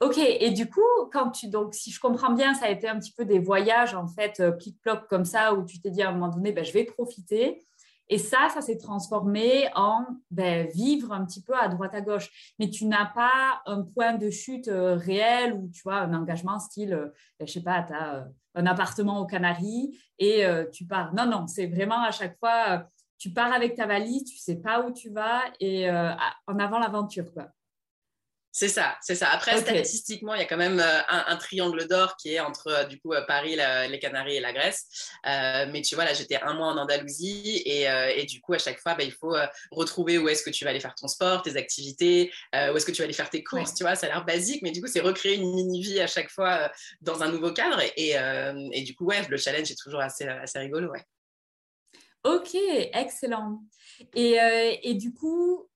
Ok, 0.00 0.18
et 0.18 0.50
du 0.50 0.68
coup, 0.68 0.80
quand 1.12 1.30
tu, 1.30 1.48
donc, 1.48 1.74
si 1.74 1.90
je 1.90 2.00
comprends 2.00 2.32
bien, 2.32 2.54
ça 2.54 2.66
a 2.66 2.70
été 2.70 2.88
un 2.88 2.98
petit 2.98 3.12
peu 3.12 3.24
des 3.24 3.38
voyages, 3.38 3.94
en 3.94 4.06
fait, 4.06 4.40
euh, 4.40 4.52
plic-ploc 4.52 5.08
comme 5.08 5.24
ça, 5.24 5.54
où 5.54 5.64
tu 5.64 5.80
t'es 5.80 5.90
dit 5.90 6.02
à 6.02 6.10
un 6.10 6.12
moment 6.12 6.28
donné, 6.28 6.52
ben, 6.52 6.64
je 6.64 6.72
vais 6.72 6.84
profiter. 6.84 7.66
Et 8.10 8.18
ça, 8.18 8.48
ça 8.52 8.60
s'est 8.60 8.76
transformé 8.76 9.70
en 9.74 10.04
ben, 10.30 10.66
vivre 10.66 11.12
un 11.12 11.24
petit 11.24 11.42
peu 11.42 11.54
à 11.56 11.68
droite 11.68 11.94
à 11.94 12.02
gauche. 12.02 12.54
Mais 12.58 12.68
tu 12.68 12.84
n'as 12.84 13.06
pas 13.06 13.62
un 13.64 13.82
point 13.82 14.14
de 14.14 14.28
chute 14.28 14.68
euh, 14.68 14.96
réel 14.96 15.54
ou 15.54 15.70
tu 15.72 15.82
vois 15.82 16.00
un 16.00 16.12
engagement 16.12 16.58
style, 16.58 16.92
euh, 16.92 17.06
ben, 17.38 17.46
je 17.46 17.52
sais 17.52 17.62
pas, 17.62 17.82
tu 17.84 17.94
as 17.94 18.26
un 18.54 18.66
appartement 18.66 19.20
aux 19.20 19.26
Canaries 19.26 19.98
et 20.18 20.44
euh, 20.44 20.64
tu 20.70 20.84
pars. 20.84 21.14
Non, 21.14 21.26
non, 21.26 21.46
c'est 21.46 21.66
vraiment 21.66 22.02
à 22.02 22.10
chaque 22.10 22.38
fois, 22.38 22.64
euh, 22.68 22.78
tu 23.18 23.30
pars 23.30 23.52
avec 23.52 23.76
ta 23.76 23.86
valise, 23.86 24.24
tu 24.24 24.36
sais 24.38 24.56
pas 24.56 24.84
où 24.84 24.92
tu 24.92 25.10
vas 25.10 25.40
et 25.60 25.88
euh, 25.88 26.12
en 26.46 26.58
avant 26.58 26.78
l'aventure. 26.78 27.30
C'est 28.52 28.68
ça, 28.68 28.96
c'est 29.00 29.14
ça. 29.14 29.28
Après, 29.28 29.60
statistiquement, 29.60 30.34
il 30.34 30.40
y 30.40 30.42
a 30.42 30.46
quand 30.46 30.56
même 30.56 30.80
euh, 30.80 31.00
un, 31.08 31.36
triangle 31.36 31.86
d'or 31.86 32.16
qui 32.16 32.34
est 32.34 32.40
entre 32.40 32.66
euh, 32.66 32.84
du 32.84 32.98
coup 32.98 33.12
euh, 33.12 33.24
Paris, 33.24 33.56
les 33.88 33.98
Canaries 34.00 34.36
et 34.36 34.40
la 34.40 34.52
Grèce. 34.52 34.86
mais 35.24 35.82
tu 35.82 35.94
vois, 35.94 36.04
là, 36.04 36.14
j'étais 36.14 36.40
un 36.42 36.54
mois 36.54 36.66
en 36.66 36.76
Andalousie 36.76 37.62
et, 37.64 38.24
du 38.24 38.40
coup, 38.40 38.52
à 38.52 38.58
chaque 38.58 38.80
fois, 38.80 38.94
bah, 38.94 39.04
il 39.04 39.12
faut 39.12 39.36
retrouver 39.70 40.18
où 40.18 40.28
est-ce 40.28 40.42
que 40.42 40.50
tu 40.50 40.64
vas 40.64 40.70
aller 40.70 40.80
faire 40.80 40.94
ton 40.96 41.06
sport, 41.06 41.42
tes 41.42 41.56
activités, 41.56 42.32
où 42.52 42.76
est-ce 42.76 42.84
que 42.84 42.92
tu 42.92 42.98
vas 42.98 43.04
aller 43.04 43.12
faire 43.12 43.30
tes 43.30 43.44
courses. 43.44 43.74
Tu 43.74 43.84
vois, 43.84 43.94
ça 43.94 44.06
a 44.06 44.10
l'air 44.10 44.24
basique, 44.24 44.62
mais 44.62 44.72
du 44.72 44.80
coup, 44.80 44.88
c'est 44.88 45.00
recréer 45.00 45.36
une 45.36 45.54
mini-vie 45.54 46.00
à 46.00 46.06
chaque 46.06 46.30
fois 46.30 46.70
dans 47.00 47.22
un 47.22 47.30
nouveau 47.30 47.52
cadre. 47.52 47.80
Et, 47.96 48.82
du 48.82 48.94
coup, 48.96 49.06
ouais, 49.06 49.22
le 49.28 49.36
challenge 49.36 49.70
est 49.70 49.80
toujours 49.80 50.00
assez, 50.00 50.26
assez 50.26 50.58
rigolo, 50.58 50.90
ouais. 50.90 51.04
Ok, 52.24 52.54
excellent. 52.54 53.62
Et, 54.14 54.36
et 54.82 54.94
du 54.94 55.12
coup, 55.12 55.69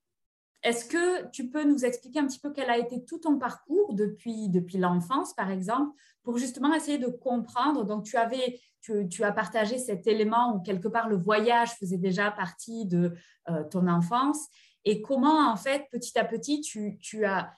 est-ce 0.65 0.85
que 0.85 1.29
tu 1.29 1.47
peux 1.47 1.63
nous 1.63 1.85
expliquer 1.85 2.19
un 2.19 2.25
petit 2.25 2.39
peu 2.39 2.51
quel 2.51 2.71
a 2.71 2.79
été 2.79 3.05
tout 3.05 3.19
ton 3.19 3.37
parcours 3.37 3.93
depuis, 3.93 4.49
depuis 4.49 4.79
l'enfance, 4.79 5.31
par 5.35 5.51
exemple, 5.51 5.95
pour 6.23 6.39
justement 6.39 6.73
essayer 6.73 6.97
de 6.97 7.05
comprendre? 7.05 7.85
Donc, 7.85 8.03
tu, 8.03 8.17
avais, 8.17 8.59
tu, 8.81 9.23
as 9.23 9.31
partagé 9.31 9.77
cet 9.77 10.07
élément 10.07 10.55
où 10.55 10.63
quelque 10.63 10.87
part 10.87 11.07
le 11.07 11.17
voyage 11.17 11.75
faisait 11.75 11.99
déjà 11.99 12.31
partie 12.31 12.87
de 12.87 13.13
euh, 13.47 13.63
ton 13.65 13.87
enfance 13.87 14.47
et 14.85 15.03
comment, 15.03 15.51
en 15.51 15.55
fait, 15.55 15.85
petit 15.91 16.17
à 16.17 16.25
petit, 16.25 16.61
tu, 16.61 17.25
as 17.25 17.53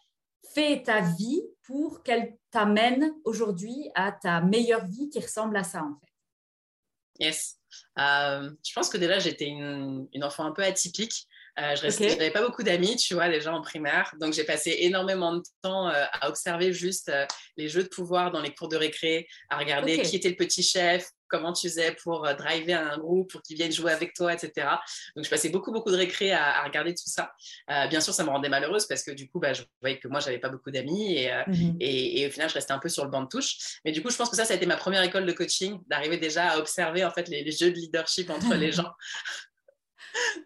fait 0.54 0.84
ta 0.84 1.00
vie 1.00 1.42
pour 1.64 2.04
qu'elle 2.04 2.38
t'amène 2.52 3.14
aujourd'hui 3.24 3.90
à 3.96 4.12
ta 4.12 4.42
meilleure 4.42 4.86
vie 4.86 5.10
qui 5.10 5.22
ressemble 5.22 5.56
à 5.56 5.64
ça, 5.64 5.82
en 5.82 5.96
fait? 5.98 7.26
Yes. 7.26 7.58
Euh, 8.00 8.52
je 8.66 8.74
pense 8.74 8.90
que 8.90 8.98
déjà, 8.98 9.20
j'étais 9.20 9.48
une, 9.48 10.08
enfant 10.24 10.44
un 10.44 10.52
peu 10.52 10.64
atypique. 10.64 11.26
Je 11.58 12.04
n'avais 12.04 12.32
pas 12.32 12.42
beaucoup 12.42 12.64
d'amis, 12.64 12.96
tu 12.96 13.14
vois, 13.14 13.30
déjà 13.30 13.54
en 13.54 13.62
primaire. 13.62 14.14
Donc, 14.20 14.34
j'ai 14.34 14.44
passé 14.44 14.76
énormément 14.80 15.36
de 15.36 15.44
temps 15.62 15.88
à 15.88 16.30
observer 16.30 16.74
juste 16.74 17.12
les 17.58 17.68
jeux 17.68 17.84
de 17.84 17.90
pouvoir 17.90 18.32
dans 18.32 18.42
les 18.42 18.54
cours 18.54 18.70
de 18.70 18.78
récré, 18.78 19.28
à 19.50 19.58
regarder 19.58 20.02
qui 20.02 20.16
était 20.16 20.30
le 20.30 20.36
petit 20.36 20.64
chef, 20.64 21.10
comment 21.28 21.54
tu 21.54 21.68
faisais 21.68 21.96
pour 22.04 22.26
euh, 22.26 22.34
driver 22.34 22.76
un 22.76 22.98
groupe, 22.98 23.32
pour 23.32 23.42
qu'ils 23.42 23.58
viennent 23.58 23.72
jouer 23.72 23.92
avec 23.92 24.14
toi, 24.14 24.34
etc. 24.34 24.68
Donc, 25.16 25.26
je 25.26 25.30
passais 25.30 25.50
beaucoup, 25.50 25.72
beaucoup 25.72 25.92
de 25.92 25.98
récré 25.98 26.32
à, 26.32 26.64
regarder 26.64 26.94
tout 26.94 27.06
ça. 27.06 27.32
Euh, 27.70 27.88
bien 27.88 28.02
sûr, 28.02 28.14
ça 28.14 28.24
me 28.24 28.30
rendait 28.30 28.50
malheureuse 28.50 28.86
parce 28.88 29.04
que 29.04 29.12
du 29.12 29.30
coup, 29.30 29.40
bah, 29.40 29.54
je 29.54 29.64
voyais 29.82 30.00
que 30.00 30.08
moi, 30.08 30.20
j'avais 30.20 30.40
pas 30.40 30.50
beaucoup 30.50 30.72
d'amis 30.72 31.28
euh, 31.28 31.44
mhm. 31.48 31.78
et, 31.80 32.22
et, 32.22 32.28
au 32.28 32.32
final, 32.32 32.50
je 32.50 32.56
restais 32.56 32.74
un 32.74 32.80
peu 32.80 32.90
sur 32.90 33.04
le 33.04 33.12
banc 33.12 33.24
de 33.24 33.28
touche. 33.28 33.80
Mais 33.86 33.92
du 33.92 34.02
coup, 34.02 34.10
je 34.10 34.18
pense 34.18 34.30
que 34.30 34.36
ça, 34.36 34.46
ça 34.46 34.54
a 34.54 34.58
été 34.58 34.66
ma 34.66 34.78
première 34.78 35.04
école 35.04 35.26
de 35.26 35.32
coaching, 35.32 35.80
d'arriver 35.88 36.18
déjà 36.18 36.52
à 36.52 36.58
observer 36.58 37.06
en 37.06 37.12
fait 37.12 37.28
les, 37.28 37.52
jeux 37.52 37.72
de 37.72 37.76
leadership 37.76 38.30
entre 38.30 38.54
les 38.56 38.72
gens. 38.72 38.92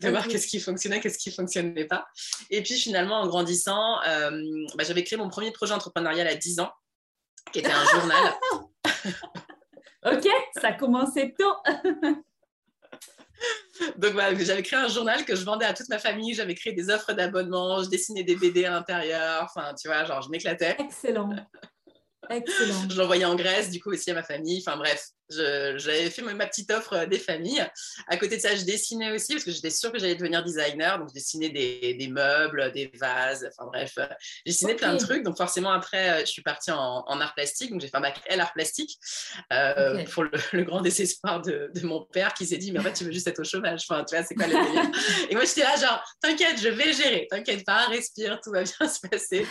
De 0.01 0.09
voir 0.09 0.27
qu'est-ce 0.27 0.47
qui 0.47 0.59
fonctionnait, 0.59 0.99
qu'est-ce 0.99 1.17
qui 1.17 1.31
fonctionnait 1.31 1.85
pas. 1.85 2.07
Et 2.49 2.61
puis 2.63 2.75
finalement, 2.75 3.21
en 3.21 3.27
grandissant, 3.27 3.99
bah, 4.75 4.83
j'avais 4.83 5.03
créé 5.03 5.17
mon 5.17 5.29
premier 5.29 5.51
projet 5.51 5.73
entrepreneurial 5.73 6.27
à 6.27 6.35
10 6.35 6.59
ans, 6.59 6.71
qui 7.51 7.59
était 7.59 7.71
un 7.71 7.85
journal. 7.85 8.33
Ok, 10.03 10.27
ça 10.59 10.73
commençait 10.73 11.33
tôt. 11.37 11.53
Donc 13.97 14.13
j'avais 14.39 14.63
créé 14.63 14.79
un 14.79 14.87
journal 14.87 15.25
que 15.25 15.35
je 15.35 15.43
vendais 15.43 15.65
à 15.65 15.73
toute 15.73 15.89
ma 15.89 15.99
famille, 15.99 16.33
j'avais 16.33 16.55
créé 16.55 16.73
des 16.73 16.89
offres 16.89 17.13
d'abonnement, 17.13 17.83
je 17.83 17.89
dessinais 17.89 18.23
des 18.23 18.35
BD 18.35 18.65
à 18.65 18.71
l'intérieur, 18.71 19.43
enfin 19.43 19.73
tu 19.73 19.87
vois, 19.87 20.05
genre 20.05 20.21
je 20.21 20.29
m'éclatais. 20.29 20.75
Excellent. 20.79 21.29
Excellent. 22.29 22.89
je 22.89 22.97
l'envoyais 22.97 23.25
en 23.25 23.35
Grèce 23.35 23.71
du 23.71 23.81
coup 23.81 23.91
aussi 23.91 24.11
à 24.11 24.13
ma 24.13 24.23
famille, 24.23 24.63
enfin 24.65 24.77
bref, 24.77 25.09
j'avais 25.31 26.09
fait 26.09 26.21
ma 26.21 26.47
petite 26.47 26.71
offre 26.71 26.93
euh, 26.93 27.05
des 27.05 27.19
familles. 27.19 27.65
À 28.07 28.17
côté 28.17 28.37
de 28.37 28.41
ça, 28.41 28.55
je 28.55 28.63
dessinais 28.63 29.11
aussi 29.11 29.33
parce 29.33 29.45
que 29.45 29.51
j'étais 29.51 29.69
sûre 29.69 29.91
que 29.91 29.99
j'allais 29.99 30.15
devenir 30.15 30.43
designer. 30.43 30.99
Donc, 30.99 31.09
je 31.09 31.13
dessinais 31.13 31.49
des, 31.49 32.07
meubles, 32.07 32.71
des 32.71 32.91
vases, 32.95 33.47
enfin 33.51 33.67
bref, 33.67 33.93
euh, 33.97 34.07
j'ai 34.45 34.51
dessiné 34.51 34.75
plein 34.75 34.93
de 34.93 34.99
trucs. 34.99 35.23
Donc, 35.23 35.37
forcément, 35.37 35.71
après, 35.71 36.09
euh, 36.09 36.19
je 36.21 36.31
suis 36.31 36.41
partie 36.41 36.71
en, 36.71 37.03
art 37.21 37.33
plastique. 37.33 37.71
Donc, 37.71 37.81
j'ai 37.81 37.87
fait 37.87 37.97
un 37.97 38.01
bac 38.01 38.21
L 38.27 38.39
art 38.39 38.53
plastique 38.53 38.97
pour 40.13 40.23
le, 40.23 40.63
grand 40.63 40.81
désespoir 40.81 41.41
de, 41.41 41.71
mon 41.83 42.05
père 42.05 42.33
qui 42.33 42.45
s'est 42.45 42.57
dit, 42.57 42.71
mais 42.71 42.79
en 42.79 42.83
fait, 42.83 42.93
tu 42.93 43.03
veux 43.03 43.11
juste 43.11 43.27
être 43.27 43.39
au 43.39 43.43
chômage. 43.43 43.85
Enfin, 43.89 44.03
tu 44.03 44.15
vois, 44.15 44.25
c'est 44.25 44.35
quoi 44.35 44.47
le 44.47 44.53
délire? 44.53 44.91
Et 45.29 45.35
moi, 45.35 45.45
j'étais 45.45 45.61
là, 45.61 45.75
genre, 45.75 46.03
t'inquiète, 46.21 46.59
je 46.61 46.69
vais 46.69 46.93
gérer. 46.93 47.27
T'inquiète 47.29 47.65
pas, 47.65 47.87
respire, 47.87 48.39
tout 48.41 48.51
va 48.51 48.63
bien 48.63 48.87
se 48.87 49.07
passer. 49.07 49.45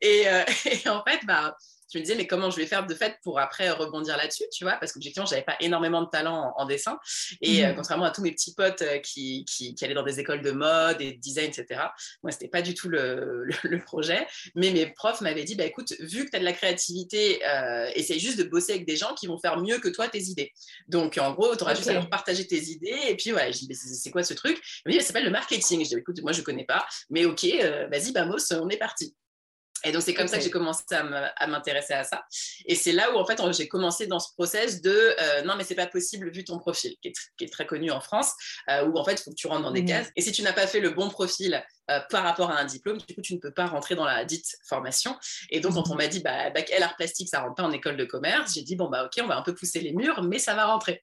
et, 0.00 0.24
et, 0.66 0.88
en 0.88 1.02
fait, 1.04 1.20
bah, 1.26 1.56
je 1.92 1.98
me 1.98 2.02
disais, 2.02 2.16
mais 2.16 2.26
comment 2.26 2.50
je 2.50 2.56
vais 2.56 2.66
faire 2.66 2.86
de 2.86 2.94
fait 2.94 3.16
pour 3.22 3.38
après 3.38 3.70
rebondir 3.70 4.16
là-dessus, 4.16 4.44
tu 4.50 4.64
vois, 4.64 4.74
parce 4.74 4.92
qu'objectivement, 4.92 5.26
je 5.26 5.32
n'avais 5.32 5.44
pas 5.44 5.56
énormément 5.60 6.02
de 6.02 6.08
talent 6.08 6.54
en, 6.56 6.64
dessin. 6.64 6.98
Et 7.42 7.64
euh, 7.64 7.72
mmh. 7.72 7.76
contrairement 7.76 8.04
à 8.06 8.10
tous 8.10 8.22
mes 8.22 8.32
petits 8.32 8.54
potes 8.54 8.82
euh, 8.82 8.98
qui, 8.98 9.44
qui, 9.44 9.76
allaient 9.82 9.94
dans 9.94 10.02
des 10.02 10.18
écoles 10.18 10.40
de 10.40 10.52
mode 10.52 11.00
et 11.02 11.12
de 11.12 11.18
design, 11.18 11.50
etc., 11.50 11.82
moi, 12.22 12.32
ce 12.32 12.36
n'était 12.36 12.48
pas 12.48 12.62
du 12.62 12.74
tout 12.74 12.88
le, 12.88 13.46
le, 13.62 13.84
projet. 13.84 14.26
Mais 14.54 14.70
mes 14.70 14.86
profs 14.86 15.20
m'avaient 15.20 15.44
dit, 15.44 15.54
bah, 15.54 15.64
écoute, 15.64 15.92
vu 16.00 16.24
que 16.24 16.30
tu 16.30 16.36
as 16.36 16.40
de 16.40 16.44
la 16.44 16.52
créativité, 16.52 17.44
euh, 17.46 17.90
essaye 17.94 18.20
juste 18.20 18.38
de 18.38 18.44
bosser 18.44 18.72
avec 18.72 18.86
des 18.86 18.96
gens 18.96 19.14
qui 19.14 19.26
vont 19.26 19.38
faire 19.38 19.58
mieux 19.58 19.78
que 19.78 19.88
toi 19.88 20.08
tes 20.08 20.22
idées. 20.22 20.52
Donc, 20.88 21.18
en 21.18 21.32
gros, 21.32 21.54
tu 21.56 21.62
auras 21.62 21.74
juste 21.74 21.88
à 21.88 21.92
leur 21.92 22.08
partager 22.08 22.46
tes 22.46 22.62
idées. 22.70 22.98
Et 23.08 23.16
puis, 23.16 23.32
voilà, 23.32 23.50
je 23.50 23.58
dis, 23.58 23.74
c'est 23.74 24.10
quoi 24.10 24.22
ce 24.22 24.34
truc? 24.34 24.58
Il 24.86 24.88
me 24.88 24.92
dit, 24.92 25.00
ça 25.00 25.08
s'appelle 25.08 25.24
le 25.24 25.30
marketing. 25.30 25.84
Je 25.84 25.88
dis, 25.88 25.96
écoute, 25.96 26.22
moi, 26.22 26.32
je 26.32 26.40
ne 26.40 26.44
connais 26.44 26.64
pas, 26.64 26.86
mais 27.10 27.26
ok, 27.26 27.44
vas-y, 27.90 28.12
Bamos, 28.12 28.52
on 28.52 28.68
est 28.70 28.78
parti. 28.78 29.14
Et 29.84 29.92
donc, 29.92 30.02
c'est 30.02 30.14
comme 30.14 30.28
ça 30.28 30.38
que 30.38 30.44
j'ai 30.44 30.50
commencé 30.50 30.82
à 30.90 31.46
m'intéresser 31.46 31.94
à, 31.94 32.04
ça. 32.04 32.24
Et 32.66 32.74
c'est 32.74 32.92
là 32.92 33.12
où, 33.12 33.18
en 33.18 33.26
fait, 33.26 33.40
j'ai 33.52 33.68
commencé 33.68 34.06
dans 34.06 34.20
ce 34.20 34.32
process 34.34 34.80
de 34.80 34.90
euh, 34.90 35.42
non, 35.42 35.54
mais 35.56 35.64
c'est 35.64 35.74
pas 35.74 35.86
possible 35.86 36.30
vu 36.30 36.44
ton 36.44 36.58
profil, 36.58 36.94
qui 37.02 37.12
est, 37.40 37.52
très 37.52 37.66
connu 37.66 37.90
en 37.90 38.00
France, 38.00 38.32
euh, 38.70 38.86
où 38.86 38.96
en 38.96 39.04
fait, 39.04 39.14
il 39.14 39.22
faut 39.22 39.30
que 39.30 39.36
tu 39.36 39.46
rentres 39.46 39.62
dans 39.62 39.72
des 39.72 39.82
mmh. 39.82 39.86
cases. 39.86 40.10
Et 40.16 40.22
si 40.22 40.32
tu 40.32 40.42
n'as 40.42 40.52
pas 40.52 40.66
fait 40.66 40.80
le 40.80 40.90
bon 40.90 41.08
profil 41.08 41.62
euh, 41.90 42.00
par 42.10 42.22
rapport 42.22 42.50
à 42.50 42.58
un 42.58 42.64
diplôme, 42.64 42.98
du 42.98 43.14
coup, 43.14 43.20
tu 43.20 43.34
ne 43.34 43.38
peux 43.38 43.50
pas 43.50 43.66
rentrer 43.66 43.94
dans 43.94 44.04
la 44.04 44.24
dite 44.24 44.56
formation. 44.64 45.16
Et 45.50 45.60
donc, 45.60 45.74
quand 45.74 45.88
on 45.88 45.92
mhm. 45.92 45.98
m'a 45.98 46.06
dit, 46.06 46.20
bah, 46.20 46.50
bac 46.50 46.70
L 46.70 46.82
art 46.82 46.96
plastique, 46.96 47.28
ça 47.28 47.40
rentre 47.40 47.56
pas 47.56 47.64
en 47.64 47.72
école 47.72 47.96
de 47.96 48.04
commerce, 48.04 48.54
j'ai 48.54 48.62
dit, 48.62 48.76
bon, 48.76 48.88
bah, 48.88 49.04
ok, 49.04 49.22
on 49.22 49.26
va 49.26 49.36
un 49.36 49.42
peu 49.42 49.54
pousser 49.54 49.80
les 49.80 49.92
murs, 49.92 50.22
mais 50.22 50.38
ça 50.38 50.54
va 50.54 50.66
rentrer. 50.66 51.02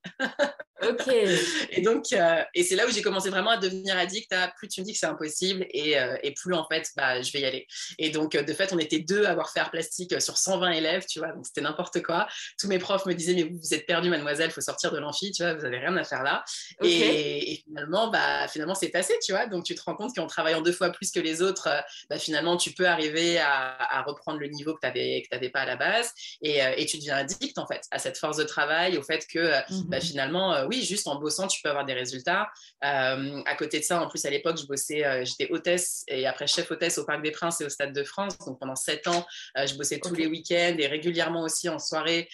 ok. 0.81 1.07
Et 1.71 1.81
donc, 1.81 2.05
euh, 2.13 2.43
et 2.53 2.63
c'est 2.63 2.75
là 2.75 2.87
où 2.87 2.91
j'ai 2.91 3.01
commencé 3.01 3.29
vraiment 3.29 3.51
à 3.51 3.57
devenir 3.57 3.97
addict 3.97 4.31
à 4.33 4.47
plus 4.47 4.67
tu 4.67 4.81
me 4.81 4.85
dis 4.85 4.93
que 4.93 4.99
c'est 4.99 5.05
impossible 5.05 5.65
et, 5.71 5.99
euh, 5.99 6.15
et, 6.23 6.33
plus, 6.33 6.53
en 6.53 6.65
fait, 6.65 6.89
bah, 6.95 7.21
je 7.21 7.31
vais 7.31 7.41
y 7.41 7.45
aller. 7.45 7.67
Et 7.97 8.09
donc, 8.09 8.35
de 8.35 8.53
fait, 8.53 8.73
on 8.73 8.79
était 8.79 8.99
deux 8.99 9.25
à 9.25 9.31
avoir 9.31 9.51
fait 9.51 9.59
art 9.59 9.71
plastique 9.71 10.19
sur 10.21 10.37
120 10.37 10.71
élèves, 10.71 11.05
tu 11.07 11.19
vois, 11.19 11.31
donc 11.31 11.45
c'était 11.45 11.61
n'importe 11.61 12.01
quoi. 12.01 12.27
Tous 12.59 12.67
mes 12.67 12.79
profs 12.79 13.05
me 13.05 13.13
disaient, 13.13 13.33
mais 13.33 13.43
vous, 13.43 13.57
vous 13.57 13.73
êtes 13.73 13.85
perdu, 13.85 14.09
mademoiselle, 14.09 14.49
il 14.49 14.53
faut 14.53 14.61
sortir 14.61 14.91
de 14.91 14.99
l'amphi, 14.99 15.31
tu 15.31 15.43
vois, 15.43 15.53
vous 15.53 15.65
avez 15.65 15.79
rien 15.79 15.95
à 15.95 16.03
faire 16.03 16.23
là. 16.23 16.43
Et, 16.83 17.61
finalement, 17.65 18.09
bah, 18.09 18.47
finalement, 18.47 18.75
c'est 18.75 18.89
passé, 18.89 19.13
tu 19.23 19.31
vois. 19.31 19.47
Donc, 19.47 19.65
tu 19.65 19.75
te 19.75 19.81
rends 19.81 19.95
compte 19.95 20.15
qu'en 20.15 20.27
travaillant 20.27 20.61
deux 20.61 20.68
fois 20.71 20.89
plus 20.91 21.11
que 21.11 21.19
les 21.19 21.41
autres, 21.41 21.67
euh, 21.67 21.81
bah, 22.09 22.17
finalement, 22.17 22.57
tu 22.57 22.71
peux 22.71 22.87
arriver 22.87 23.39
à, 23.39 24.03
reprendre 24.05 24.39
le 24.39 24.47
niveau 24.47 24.73
que 24.73 24.79
tu 24.81 25.27
n'avais 25.31 25.49
pas 25.49 25.61
à 25.61 25.65
la 25.65 25.75
base 25.75 26.11
euh, 26.45 26.73
et, 26.77 26.85
tu 26.85 26.97
deviens 26.97 27.17
addict, 27.17 27.57
en 27.57 27.67
fait, 27.67 27.81
à 27.91 27.99
cette 27.99 28.17
force 28.17 28.37
de 28.37 28.43
travail, 28.43 28.97
au 28.97 29.03
fait 29.03 29.27
que 29.27 29.39
euh, 29.39 29.59
bah, 29.85 29.97
mhm. 29.97 30.01
finalement, 30.01 30.65
oui, 30.67 30.83
juste 30.83 31.07
en 31.07 31.19
bossant, 31.19 31.47
tu 31.47 31.61
peux 31.61 31.69
avoir 31.69 31.85
des 31.85 31.93
résultats. 31.93 32.47
à 32.81 33.55
côté 33.57 33.79
de 33.79 33.83
ça, 33.83 34.01
en 34.01 34.07
plus, 34.07 34.23
à 34.25 34.29
l'époque, 34.29 34.57
je 34.57 34.65
bossais, 34.65 35.25
j'étais 35.25 35.51
hôtesse 35.51 36.03
et 36.07 36.25
après 36.25 36.47
chef 36.47 36.71
hôtesse 36.71 36.97
au 36.97 37.05
Parc 37.05 37.21
des 37.21 37.31
Princes 37.31 37.61
et 37.61 37.65
au 37.65 37.69
Stade 37.69 37.93
de 37.93 38.03
France. 38.03 38.37
Donc, 38.39 38.59
pendant 38.59 38.75
sept 38.75 39.07
ans, 39.07 39.25
je 39.55 39.75
bossais 39.75 39.99
tous 39.99 40.15
les 40.15 40.27
week-ends 40.27 40.75
et 40.77 40.87
régulièrement 40.87 41.41
aussi 41.41 41.69
en 41.69 41.79
soirée 41.79 42.29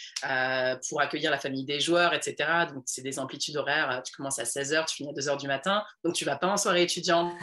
pour 0.88 1.02
accueillir 1.02 1.32
la 1.32 1.40
famille 1.40 1.66
des 1.66 1.80
joueurs, 1.80 2.14
etc. 2.14 2.36
Donc, 2.74 2.84
c'est 2.86 3.02
des 3.02 3.20
amplitudes 3.20 3.58
horaires. 3.58 4.02
Tu 4.06 4.16
commences 4.16 4.40
à 4.40 4.44
16h, 4.44 4.86
tu 4.86 4.98
finis 4.98 5.10
à 5.10 5.14
2h 5.14 5.40
du 5.40 5.48
matin. 5.48 5.84
Donc, 6.04 6.14
tu 6.14 6.26
vas 6.26 6.36
pas 6.36 6.48
en 6.48 6.58
soirée 6.58 6.84
étudiante, 6.84 7.34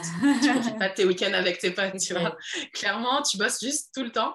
tu 0.42 0.49
profites 0.49 0.78
pas 0.82 0.94
tes 0.94 1.04
week 1.04 1.22
avec 1.22 1.58
tes 1.58 1.70
potes, 1.70 1.96
tu 1.98 2.14
vois. 2.14 2.36
Clairement, 2.72 3.22
tu 3.22 3.36
bosses 3.36 3.60
juste 3.60 3.94
tout 3.94 4.02
le 4.02 4.10
temps. 4.10 4.34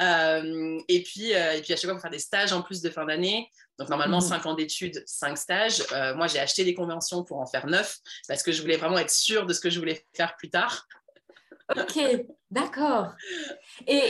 Euh, 0.00 0.78
et, 0.88 1.02
puis, 1.02 1.34
euh, 1.34 1.54
et 1.54 1.62
puis, 1.62 1.72
à 1.72 1.76
chaque 1.76 1.84
fois, 1.84 1.94
pour 1.94 2.02
faire 2.02 2.10
des 2.10 2.18
stages 2.18 2.52
en 2.52 2.62
plus 2.62 2.82
de 2.82 2.90
fin 2.90 3.06
d'année. 3.06 3.50
Donc, 3.78 3.88
normalement, 3.88 4.20
5 4.20 4.44
mhm. 4.44 4.50
ans 4.50 4.54
d'études, 4.54 5.02
5 5.06 5.38
stages. 5.38 5.82
Euh, 5.92 6.14
moi, 6.14 6.26
j'ai 6.26 6.38
acheté 6.38 6.64
des 6.64 6.74
conventions 6.74 7.24
pour 7.24 7.40
en 7.40 7.46
faire 7.46 7.66
9 7.66 7.98
parce 8.28 8.42
que 8.42 8.52
je 8.52 8.60
voulais 8.60 8.76
vraiment 8.76 8.98
être 8.98 9.10
sûre 9.10 9.46
de 9.46 9.52
ce 9.52 9.60
que 9.60 9.70
je 9.70 9.78
voulais 9.78 10.04
faire 10.14 10.36
plus 10.36 10.50
tard. 10.50 10.86
Ok, 11.74 11.98
d'accord. 12.50 13.14
Et, 13.86 14.02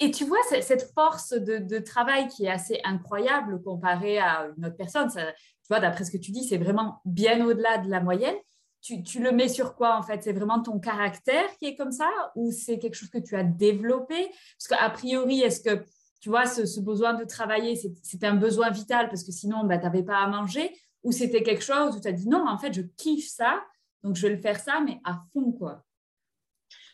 et, 0.00 0.10
tu 0.10 0.24
vois, 0.24 0.38
cette 0.60 0.90
force 0.94 1.32
de, 1.32 1.58
de, 1.58 1.78
travail 1.78 2.26
qui 2.28 2.46
est 2.46 2.50
assez 2.50 2.80
incroyable 2.84 3.62
comparée 3.62 4.18
à 4.18 4.48
une 4.56 4.66
autre 4.66 4.76
personne, 4.76 5.08
ça, 5.08 5.32
tu 5.32 5.68
vois, 5.68 5.78
d'après 5.78 6.04
ce 6.04 6.10
que 6.10 6.16
tu 6.16 6.32
dis, 6.32 6.44
c'est 6.44 6.58
vraiment 6.58 7.00
bien 7.04 7.44
au-delà 7.46 7.78
de 7.78 7.88
la 7.88 8.00
moyenne 8.00 8.34
tu, 8.80 9.20
le 9.20 9.32
mets 9.32 9.48
sur 9.48 9.74
quoi 9.74 9.96
en 9.96 10.02
fait? 10.02 10.22
C'est 10.22 10.32
vraiment 10.32 10.62
ton 10.62 10.78
caractère 10.78 11.46
qui 11.58 11.66
est 11.66 11.76
comme 11.76 11.92
ça 11.92 12.10
ou 12.34 12.52
c'est 12.52 12.78
quelque 12.78 12.94
chose 12.94 13.10
que 13.10 13.18
tu 13.18 13.36
as 13.36 13.44
développé? 13.44 14.30
Parce 14.58 14.68
qu'a 14.68 14.90
priori, 14.90 15.40
est-ce 15.40 15.60
que 15.60 15.84
tu 16.20 16.30
vois, 16.30 16.46
ce, 16.46 16.80
besoin 16.80 17.14
de 17.14 17.24
travailler, 17.24 17.76
c'était 18.02 18.26
un 18.26 18.34
besoin 18.34 18.70
vital 18.70 19.08
parce 19.08 19.22
que 19.22 19.32
sinon, 19.32 19.64
bah, 19.64 19.78
tu 19.78 19.84
n'avais 19.84 20.02
pas 20.02 20.18
à 20.18 20.26
manger? 20.26 20.74
Ou 21.04 21.12
c'était 21.12 21.42
quelque 21.42 21.62
chose 21.62 21.96
où 21.96 22.00
tu 22.00 22.08
as 22.08 22.12
dit 22.12 22.28
non, 22.28 22.44
en 22.48 22.58
fait, 22.58 22.72
je 22.72 22.82
kiffe 22.96 23.28
ça, 23.28 23.62
donc 24.02 24.16
je 24.16 24.26
vais 24.26 24.34
le 24.34 24.40
faire 24.40 24.58
ça, 24.58 24.80
mais 24.84 25.00
à 25.04 25.20
fond 25.32 25.52
quoi 25.52 25.84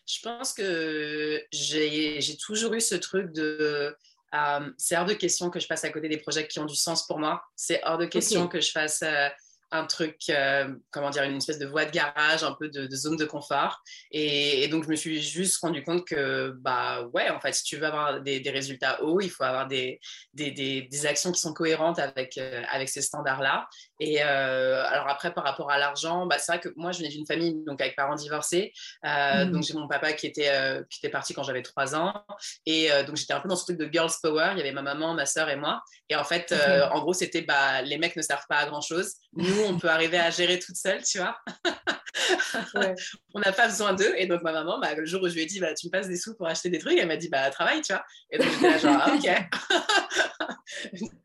Je 0.07 0.21
pense 0.23 0.53
que 0.53 1.43
j'ai 1.51 2.37
toujours 2.39 2.75
eu 2.75 2.81
ce 2.81 2.95
truc 2.97 3.33
de. 3.33 3.97
Euh, 4.35 4.71
c'est 4.77 4.97
hors 4.97 5.07
de 5.07 5.15
question 5.15 5.49
que 5.49 5.61
je 5.61 5.67
passe 5.67 5.85
à 5.85 5.91
côté 5.91 6.09
des 6.09 6.19
projets 6.19 6.47
qui 6.47 6.59
ont 6.59 6.65
du 6.67 6.75
sens 6.75 7.07
pour 7.07 7.19
moi. 7.19 7.43
C'est 7.57 7.81
hors 7.85 7.99
de 7.99 8.07
question 8.07 8.47
que 8.49 8.61
je 8.61 8.73
fasse. 8.73 9.03
Euh, 9.03 9.29
un 9.75 9.87
truc, 9.87 10.17
euh, 10.31 10.73
comment 10.93 11.11
dire, 11.11 11.25
une 11.25 11.37
espèce 11.37 11.59
de 11.59 11.67
voie 11.67 11.85
de 11.85 11.91
garage, 11.91 12.45
un 12.45 12.53
peu 12.53 12.69
de, 12.69 12.89
zone 12.95 13.17
de 13.17 13.25
confort. 13.25 13.83
Et, 14.13 14.69
donc, 14.69 14.85
je 14.85 14.89
me 14.89 14.95
suis 14.95 15.21
juste 15.21 15.61
rendu 15.61 15.83
compte 15.83 16.07
que, 16.07 16.55
bah 16.61 17.03
ouais, 17.13 17.29
en 17.31 17.41
fait, 17.41 17.53
si 17.53 17.65
tu 17.65 17.77
veux 17.77 17.87
avoir 17.87 18.21
des, 18.21 18.43
résultats 18.55 19.03
hauts, 19.03 19.21
il 19.21 19.31
faut 19.31 19.43
avoir 19.43 19.67
des, 19.67 20.01
des, 20.33 20.53
des, 20.53 21.07
actions 21.07 21.33
qui 21.33 21.41
sont 21.41 21.53
cohérentes 21.53 21.99
avec, 21.99 22.39
euh, 22.39 22.63
avec 22.71 22.89
ces 22.89 23.03
standards-là. 23.03 23.67
Et 24.01 24.23
euh, 24.23 24.85
alors 24.87 25.09
après, 25.09 25.33
par 25.33 25.45
rapport 25.45 25.71
à 25.71 25.79
l'argent, 25.79 26.27
bah, 26.27 26.37
c'est 26.39 26.53
vrai 26.53 26.61
que 26.61 26.69
moi, 26.77 26.93
je 26.93 26.99
venais 26.99 27.11
d'une 27.11 27.27
famille 27.27 27.55
donc 27.65 27.81
avec 27.81 27.97
parents 27.97 28.15
divorcés. 28.15 28.73
Mmh. 29.03 29.51
Donc, 29.51 29.63
j'ai 29.63 29.75
mon 29.75 29.89
papa 29.89 30.13
qui 30.13 30.27
était, 30.27 30.51
qui 30.91 30.99
était 30.99 31.11
parti 31.11 31.35
quand 31.35 31.43
j'avais 31.43 31.63
trois 31.63 31.95
ans. 31.95 32.25
Et 32.67 32.89
donc, 33.07 33.17
j'étais 33.17 33.35
un 33.35 33.41
peu 33.41 33.49
dans 33.49 33.57
ce 33.57 33.65
truc 33.65 33.79
de 33.79 33.89
girls 33.91 34.13
power. 34.23 34.51
Il 34.53 34.59
y 34.59 34.61
avait 34.61 34.73
ma 34.73 34.83
maman, 34.83 35.15
ma 35.15 35.27
soeur 35.27 35.49
et 35.49 35.57
moi. 35.57 35.83
Et 36.09 36.17
en 36.17 36.25
fait, 36.25 36.55
en 36.93 37.01
gros, 37.01 37.13
c'était 37.13 37.43
bah, 37.43 37.83
les 37.83 37.99
mecs 37.99 38.17
ne 38.17 38.23
servent 38.23 38.47
pas 38.49 38.59
à 38.59 38.67
grand-chose. 38.67 39.13
Nous, 39.35 39.63
on 39.65 39.79
peut 39.79 39.89
arriver 39.89 40.19
à 40.19 40.31
gérer 40.31 40.59
toute 40.59 40.77
seule, 40.77 41.03
tu 41.03 41.19
vois. 41.19 41.37
on 43.35 43.41
n'a 43.41 43.53
pas 43.53 43.69
besoin 43.69 43.95
d'eux. 43.95 44.15
Et 44.17 44.27
donc, 44.27 44.43
ma 44.43 44.53
maman, 44.53 44.79
bah, 44.81 44.95
le 44.95 45.05
jour 45.05 45.23
où 45.23 45.29
je 45.29 45.35
lui 45.35 45.43
ai 45.43 45.47
dit, 45.47 45.61
bah, 45.61 45.75
tu 45.75 45.87
me 45.87 45.91
passes 45.91 46.09
des 46.09 46.17
sous 46.17 46.35
pour 46.37 46.47
acheter 46.47 46.71
des 46.71 46.79
trucs, 46.79 46.99
elle 46.99 47.09
m'a 47.09 47.17
dit, 47.17 47.29
bah, 47.29 47.51
travaille, 47.51 47.81
tu 47.83 47.93
vois. 47.93 48.05
Et 48.31 48.39
donc, 48.39 48.49
j'étais 48.51 48.71
là, 48.71 48.79
genre, 48.79 48.99
ah, 49.01 49.13
ok. 49.15 49.29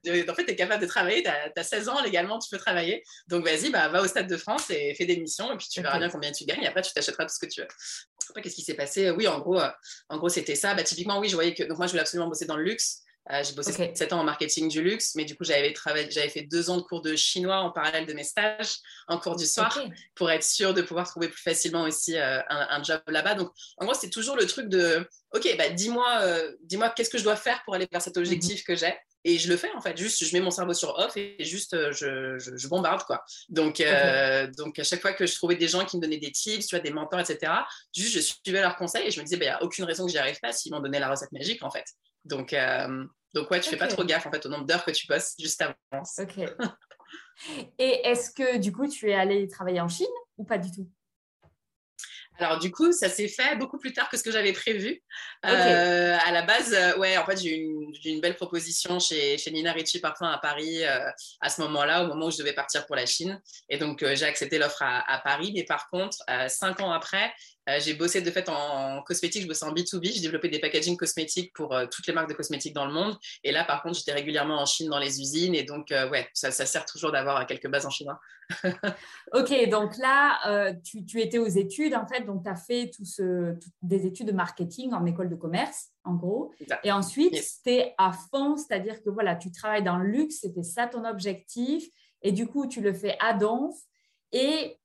en 0.30 0.34
fait, 0.34 0.46
tu 0.46 0.52
es 0.52 0.56
capable 0.56 0.82
de 0.82 0.88
travailler, 0.88 1.24
tu 1.24 1.30
as, 1.30 1.64
16 1.64 1.90
ans 1.90 2.02
légalement, 2.04 2.40
tu 2.40 2.50
peux 2.50 2.59
travailler. 2.60 3.04
Donc, 3.28 3.44
vas-y, 3.44 3.70
bah, 3.70 3.88
va 3.90 4.02
au 4.02 4.08
Stade 4.08 4.28
de 4.28 4.38
France 4.38 4.70
et 4.70 4.94
fais 4.96 5.06
des 5.06 5.18
missions, 5.18 5.52
et 5.52 5.58
puis 5.58 5.68
tu 5.70 5.82
verras 5.82 5.98
bien 5.98 6.10
combien 6.10 6.32
tu 6.32 6.46
gagnes. 6.46 6.64
Et 6.64 6.68
après, 6.68 6.82
tu 6.82 6.94
t'achèteras 6.94 7.26
tout 7.26 7.34
ce 7.34 7.40
que 7.40 7.52
tu 7.52 7.62
veux. 7.62 7.68
Qu'est-ce 8.42 8.56
qui 8.56 8.62
s'est 8.62 8.76
passé 8.76 9.10
Oui, 9.10 9.28
en 9.28 9.40
gros, 9.40 9.60
euh, 9.60 9.70
en 10.10 10.18
gros 10.18 10.30
c'était 10.30 10.56
ça. 10.56 10.74
Bah, 10.74 10.84
typiquement, 10.84 11.20
oui, 11.20 11.30
je 11.30 11.36
voyais 11.36 11.54
que. 11.54 11.64
Donc, 11.64 11.78
moi, 11.78 11.88
je 11.88 11.92
voulais 11.92 12.02
absolument 12.02 12.28
bosser 12.28 12.46
dans 12.46 12.58
le 12.58 12.64
luxe. 12.64 13.02
j'ai 13.42 13.54
bossé 13.54 13.72
7 13.72 14.14
ans 14.14 14.20
en 14.20 14.24
marketing 14.24 14.70
du 14.70 14.82
luxe, 14.82 15.16
mais 15.16 15.26
du 15.26 15.36
coup, 15.36 15.44
j'avais 15.44 15.74
j'avais 16.10 16.30
fait 16.30 16.44
deux 16.44 16.70
ans 16.70 16.78
de 16.78 16.84
cours 16.84 17.02
de 17.02 17.16
chinois 17.16 17.58
en 17.58 17.72
parallèle 17.72 18.06
de 18.06 18.14
mes 18.14 18.24
stages 18.24 18.76
en 19.08 19.18
cours 19.18 19.36
du 19.36 19.46
soir 19.46 19.80
pour 20.16 20.30
être 20.30 20.44
sûre 20.44 20.74
de 20.74 20.82
pouvoir 20.82 21.08
trouver 21.10 21.30
plus 21.30 21.42
facilement 21.42 21.84
aussi 21.84 22.18
un, 22.18 22.44
un, 22.50 22.84
job 22.84 23.02
là-bas. 23.08 23.36
Donc, 23.36 23.52
en 23.78 23.86
gros, 23.86 23.96
c'est 23.96 24.10
toujours 24.10 24.36
le 24.36 24.46
truc 24.46 24.68
de, 24.70 25.08
OK, 25.34 25.48
bah, 25.58 25.70
dis-moi, 25.70 26.24
dis-moi 26.62 26.90
qu'est-ce 26.92 27.10
que 27.10 27.18
je 27.18 27.24
dois 27.24 27.36
faire 27.36 27.62
pour 27.66 27.74
aller 27.74 27.88
vers 27.92 28.02
cet 28.02 28.18
objectif 28.18 28.64
que 28.64 28.76
j'ai. 28.76 28.96
Et 29.30 29.38
je 29.38 29.48
le 29.48 29.58
fais 29.58 29.72
en 29.76 29.82
fait, 29.82 29.96
juste 29.96 30.26
je 30.26 30.34
mets 30.36 30.42
mon 30.42 30.50
cerveau 30.50 30.74
sur 30.74 30.98
off 30.98 31.16
et 31.16 31.36
juste 31.42 31.76
euh, 31.76 31.92
je, 31.92 32.40
je, 32.40 32.68
bombarde 32.68 33.04
quoi. 33.04 33.24
Donc, 33.48 33.80
euh, 33.80 34.50
donc 34.58 34.80
à 34.80 34.84
chaque 34.84 35.02
fois 35.02 35.14
que 35.14 35.28
je 35.28 35.36
trouvais 35.36 35.56
des 35.56 35.68
gens 35.68 35.86
qui 35.86 35.98
me 35.98 36.02
donnaient 36.02 36.18
des 36.18 36.32
tips, 36.32 36.66
tu 36.66 36.76
vois, 36.76 36.84
des 36.84 36.90
mentors, 36.90 37.20
etc., 37.20 37.52
juste 37.96 38.16
je 38.16 38.22
suivais 38.22 38.60
leurs 38.60 38.76
conseils 38.76 39.06
et 39.06 39.12
je 39.12 39.20
me 39.20 39.26
disais, 39.26 39.38
bah, 39.38 39.46
il 39.46 39.50
n'y 39.50 39.54
a 39.54 39.62
aucune 39.62 39.86
raison 39.86 40.08
que 40.08 40.12
j'y 40.12 40.18
arrive 40.18 40.40
pas 40.40 40.52
s'ils 40.52 40.74
m'ont 40.74 40.80
donné 40.80 40.98
la 40.98 41.12
recette 41.12 41.32
magique 41.32 41.62
en 41.62 41.70
fait. 41.70 41.86
Donc, 42.26 42.54
euh, 42.54 43.06
donc 43.36 43.52
ouais, 43.52 43.60
tu 43.60 43.70
fais 43.70 43.78
pas 43.78 43.86
trop 43.86 44.04
gaffe 44.04 44.26
en 44.26 44.32
fait 44.32 44.44
au 44.48 44.50
nombre 44.50 44.66
d'heures 44.66 44.84
que 44.84 44.90
tu 44.90 45.06
passes 45.06 45.36
juste 45.38 45.62
avant. 45.62 46.04
Ok. 46.18 46.38
et 47.78 48.08
est-ce 48.08 48.32
que 48.32 48.58
du 48.58 48.72
coup 48.72 48.88
tu 48.88 49.12
es 49.12 49.14
allé 49.14 49.48
travailler 49.48 49.80
en 49.80 49.90
Chine 49.90 50.08
ou 50.38 50.44
pas 50.44 50.58
du 50.58 50.72
tout? 50.72 50.90
Alors 52.40 52.60
du 52.60 52.72
coup, 52.72 52.92
ça 52.92 53.10
s'est 53.10 53.28
fait 53.28 53.56
beaucoup 53.56 53.78
plus 53.78 53.94
tard 53.94 54.10
que 54.10 54.18
ce 54.18 54.24
que 54.24 54.32
j'avais 54.32 54.54
prévu. 54.54 55.02
Euh, 55.46 56.18
à 56.26 56.32
la 56.32 56.42
base, 56.42 56.74
euh, 56.74 56.98
ouais, 56.98 57.18
en 57.18 57.26
fait, 57.26 57.38
j'ai 57.38 57.58
eu 57.58 57.92
une, 58.06 58.22
belle 58.22 58.36
proposition 58.36 59.00
chez, 59.00 59.38
chez 59.38 59.52
Nina 59.52 59.72
Ricci 59.72 60.00
Parfum 60.00 60.28
à 60.28 60.38
Paris 60.38 60.84
euh, 60.84 61.10
à 61.42 61.50
ce 61.50 61.62
moment-là, 61.62 62.04
au 62.04 62.08
moment 62.08 62.28
où 62.28 62.32
je 62.32 62.38
devais 62.38 62.54
partir 62.54 62.86
pour 62.86 62.96
la 62.96 63.06
Chine. 63.06 63.42
Et 63.70 63.78
donc, 63.78 64.04
j'ai 64.14 64.26
accepté 64.26 64.58
l'offre 64.58 64.82
à, 64.82 65.12
à, 65.12 65.20
Paris. 65.20 65.52
Mais 65.54 65.64
par 65.64 65.90
contre, 65.90 66.18
cinq 66.48 66.80
ans 66.82 66.92
après, 66.92 67.34
euh, 67.70 67.80
j'ai 67.80 67.94
bossé 67.94 68.22
de 68.22 68.32
fait 68.32 68.50
en, 68.50 69.02
cosmétique, 69.04 69.44
je 69.44 69.48
bossais 69.48 69.66
en 69.66 69.74
B2B, 69.74 70.14
j'ai 70.14 70.22
développé 70.22 70.50
des 70.50 70.60
packaging 70.60 70.98
cosmétiques 70.98 71.54
pour 71.54 71.74
euh, 71.74 71.86
toutes 71.86 72.08
les 72.08 72.14
marques 72.14 72.30
de 72.30 72.34
cosmétiques 72.34 72.74
dans 72.74 72.86
le 72.86 72.94
monde. 72.94 73.18
Et 73.44 73.52
là, 73.52 73.64
par 73.64 73.84
contre, 73.84 73.98
j'étais 73.98 74.14
régulièrement 74.14 74.60
en 74.62 74.66
Chine 74.66 74.90
dans 74.90 75.00
les 75.00 75.22
usines. 75.22 75.56
Et 75.56 75.64
donc, 75.64 75.92
euh, 75.92 76.10
ouais, 76.10 76.28
ça, 76.34 76.52
sert 76.52 76.86
toujours 76.86 77.12
d'avoir 77.12 77.46
quelques 77.46 77.70
bases 77.70 77.86
en 77.86 77.90
chinois. 77.90 78.20
ok, 79.34 79.70
donc 79.70 79.98
là, 79.98 80.74
tu, 80.84 81.22
étais 81.22 81.38
aux 81.38 81.48
études, 81.48 81.94
en 81.94 82.08
fait, 82.08 82.22
donc 82.22 82.44
tu 82.44 82.50
as 82.50 82.56
fait 82.56 82.90
tout 82.90 83.06
ce, 83.06 83.54
des 83.82 84.08
études 84.08 84.28
de 84.28 84.32
marketing 84.32 84.94
en 84.94 85.06
école 85.06 85.30
de 85.30 85.36
commerce, 85.36 85.90
en 86.04 86.16
gros. 86.16 86.52
Et 86.84 86.92
ensuite, 86.92 87.34
tu 87.34 87.72
es 87.72 87.94
à 87.98 88.12
fond, 88.12 88.58
c'est-à-dire 88.58 89.04
que 89.04 89.10
voilà, 89.10 89.36
tu 89.36 89.52
travailles 89.52 89.84
dans 89.84 89.98
le 89.98 90.08
luxe, 90.08 90.40
c'était 90.42 90.64
ça 90.64 90.88
ton 90.88 91.06
objectif. 91.06 91.84
Et 92.24 92.32
du 92.32 92.48
coup, 92.48 92.68
tu 92.68 92.82
le 92.82 92.94
fais 92.94 93.16
à 93.20 93.34
Donf. 93.34 93.76
Et 94.32 94.80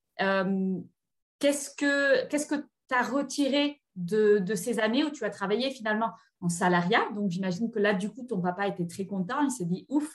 qu'est-ce 1.44 1.70
que 1.74 2.26
qu'est-ce 2.26 2.46
que 2.46 2.64
tu 2.88 2.94
as 2.94 3.02
retiré 3.02 3.80
de, 3.96 4.42
ces 4.54 4.80
années 4.80 5.04
où 5.04 5.10
tu 5.10 5.24
as 5.24 5.30
travaillé 5.30 5.70
finalement 5.70 6.10
en 6.40 6.48
salariat. 6.48 7.02
Donc, 7.14 7.30
j'imagine 7.30 7.70
que 7.70 7.78
là, 7.78 7.94
du 7.94 8.10
coup, 8.10 8.24
ton 8.28 8.40
papa 8.40 8.66
était 8.66 8.86
très 8.86 9.06
content. 9.06 9.40
Il 9.42 9.50
s'est 9.50 9.64
dit, 9.64 9.86
ouf, 9.88 10.10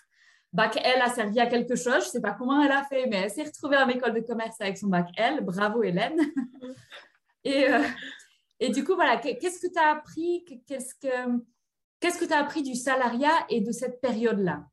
bac 0.53 0.77
L 0.83 1.01
a 1.01 1.09
servi 1.09 1.39
à 1.39 1.47
quelque 1.47 1.75
chose. 1.75 2.01
Je 2.01 2.07
ne 2.07 2.11
sais 2.11 2.21
pas 2.21 2.33
comment 2.33 2.61
elle 2.61 2.71
a 2.71 2.83
fait, 2.83 3.07
mais 3.07 3.17
elle 3.17 3.29
s'est 3.29 3.43
retrouvée 3.43 3.77
en 3.77 3.87
école 3.87 4.13
de 4.13 4.21
commerce 4.21 4.59
avec 4.59 4.77
son 4.77 4.87
bac 4.87 5.09
L. 5.15 5.41
Bravo, 5.41 5.83
Hélène. 5.83 6.19
et, 7.43 7.69
euh, 7.69 7.83
et 8.59 8.69
du 8.69 8.83
coup, 8.83 8.95
voilà, 8.95 9.17
qu'est-ce 9.17 9.65
que 9.65 9.71
tu 9.71 9.79
as 9.79 9.91
appris 9.91 10.45
Qu'est-ce 10.67 10.95
que 10.95 11.41
qu'est-ce 11.99 12.17
que 12.17 12.25
tu 12.25 12.33
as 12.33 12.39
appris 12.39 12.63
du 12.63 12.75
salariat 12.75 13.45
et 13.49 13.61
de 13.61 13.71
cette 13.71 14.01
période-là? 14.01 14.65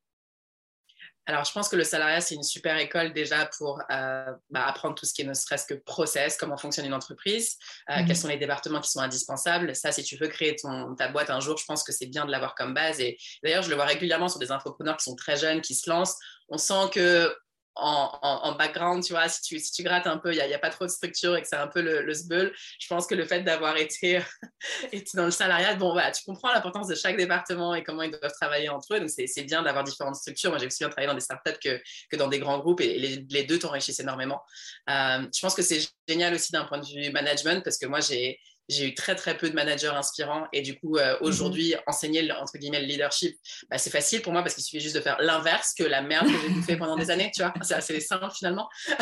Alors, 1.27 1.45
je 1.45 1.53
pense 1.53 1.69
que 1.69 1.75
le 1.75 1.83
salariat, 1.83 2.21
c'est 2.21 2.37
une 2.37 2.45
super 2.45 2.79
école 2.79 3.13
déjà 3.13 3.47
pour 3.59 3.83
euh, 3.91 4.33
bah, 4.51 4.65
apprendre 4.65 4.95
tout 4.95 5.07
ce 5.07 5.13
qui 5.13 5.23
est 5.23 5.25
ne 5.25 5.35
serait-ce 5.35 5.67
que 5.67 5.75
process, 5.75 6.37
comment 6.37 6.57
fonctionne 6.57 6.87
une 6.87 6.95
entreprise, 6.95 7.57
euh, 7.91 7.97
mhm. 7.97 8.07
quels 8.07 8.17
sont 8.17 8.29
les 8.29 8.37
départements 8.37 8.81
qui 8.81 8.91
sont 8.91 9.01
indispensables. 9.01 9.75
Ça, 9.75 9.91
si 9.91 10.05
tu 10.05 10.17
veux 10.17 10.29
créer 10.29 10.55
ton, 10.55 10.95
ta 10.95 11.09
boîte 11.09 11.31
un 11.31 11.41
jour, 11.41 11.59
je 11.59 11.65
pense 11.65 11.83
que 11.83 11.91
c'est 11.91 12.07
bien 12.07 12.27
de 12.27 12.31
l'avoir 12.31 12.55
comme 12.55 12.75
base. 12.75 13.01
Et 13.01 13.19
d'ailleurs, 13.43 13.63
je 13.63 13.71
le 13.71 13.75
vois 13.75 13.87
régulièrement 13.87 14.29
sur 14.29 14.39
des 14.39 14.53
infopreneurs 14.53 14.97
qui 14.97 15.05
sont 15.05 15.17
très 15.17 15.37
jeunes, 15.37 15.61
qui 15.61 15.75
se 15.75 15.91
lancent. 15.91 16.17
On 16.49 16.59
sent 16.59 16.91
que 16.93 17.37
en, 17.77 18.55
background, 18.57 19.05
tu 19.05 19.13
vois, 19.13 19.29
si 19.29 19.43
tu, 19.43 19.59
si 19.59 19.73
tu 19.73 19.83
grattes 19.83 20.07
un 20.07 20.17
peu, 20.17 20.33
il 20.33 20.37
n'y 20.37 20.55
a, 20.55 20.59
pas 20.59 20.71
trop 20.71 20.87
de 20.87 20.91
structure 20.91 21.37
et 21.37 21.43
que 21.43 21.49
c'est 21.49 21.57
un 21.57 21.67
peu 21.67 21.83
le, 21.83 22.03
le 22.03 22.15
Je 22.15 22.87
pense 22.89 23.07
que 23.07 23.15
le 23.15 23.25
fait 23.25 23.43
d'avoir 23.43 23.77
été, 23.77 24.21
été, 24.93 25.11
dans 25.15 25.27
le 25.27 25.31
salariat, 25.31 25.75
bon, 25.75 25.93
voilà, 25.93 26.11
tu 26.11 26.25
comprends 26.25 26.53
l'importance 26.53 26.89
de 26.89 26.95
chaque 26.95 27.17
département 27.17 27.75
et 27.75 27.83
comment 27.83 28.03
ils 28.03 28.11
doivent 28.11 28.33
travailler 28.33 28.69
entre 28.69 28.95
eux. 28.95 29.01
Donc, 29.01 29.11
c'est 29.11 29.45
bien 29.45 29.63
d'avoir 29.63 29.85
différentes 29.85 30.17
structures. 30.17 30.51
Moi, 30.51 30.59
j'ai 30.59 30.67
aussi 30.67 30.79
bien 30.79 30.89
travaillé 30.89 31.09
dans 31.09 31.15
des 31.15 31.21
startups 31.21 31.59
que, 31.63 31.81
que 32.11 32.17
dans 32.17 32.29
des 32.29 32.39
grands 32.39 32.59
groupes 32.59 32.81
et 32.81 32.99
les, 32.99 33.27
les 33.29 33.45
deux 33.45 33.59
t'enrichissent 33.59 34.01
énormément. 34.01 34.43
Euh, 34.89 35.27
je 35.35 35.41
pense 35.41 35.55
que 35.55 35.63
c'est 35.63 35.81
génial 36.09 36.35
aussi 36.35 36.53
d'un 36.53 36.65
point 36.65 36.79
de 36.79 36.87
vue 36.87 37.11
management 37.11 37.63
parce 37.63 37.79
que 37.79 37.87
moi, 37.87 38.01
j'ai 38.01 38.41
j'ai 38.69 38.89
eu 38.89 38.95
très 38.95 39.15
très 39.15 39.37
peu 39.37 39.49
de 39.49 39.55
managers 39.55 39.89
inspirants 39.89 40.47
et 40.53 40.63
du 40.63 40.79
coup 40.79 40.97
euh, 40.97 41.13
mhm. 41.13 41.19
aujourd'hui 41.21 41.75
enseigner 41.87 42.31
entre 42.33 42.59
guillemets 42.59 42.81
le 42.81 42.87
leadership 42.87 43.37
bah, 43.71 43.79
c'est 43.79 43.91
facile 43.91 44.23
pour 44.23 44.33
moi 44.33 44.43
parce 44.43 44.55
qu'il 44.55 44.65
suffit 44.65 44.81
juste 44.81 44.97
de 44.97 45.01
faire 45.01 45.17
l'inverse 45.21 45.75
que 45.75 45.85
la 45.85 46.03
merde 46.03 46.27
que 46.27 46.33
j'ai 46.33 46.63
fait 46.63 46.77
pendant 46.77 46.97
des 46.97 47.11
années 47.11 47.31
tu 47.35 47.43
vois. 47.43 47.55
C'est 47.63 47.75
assez 47.75 48.01
simple 48.01 48.27
finalement. 48.35 48.69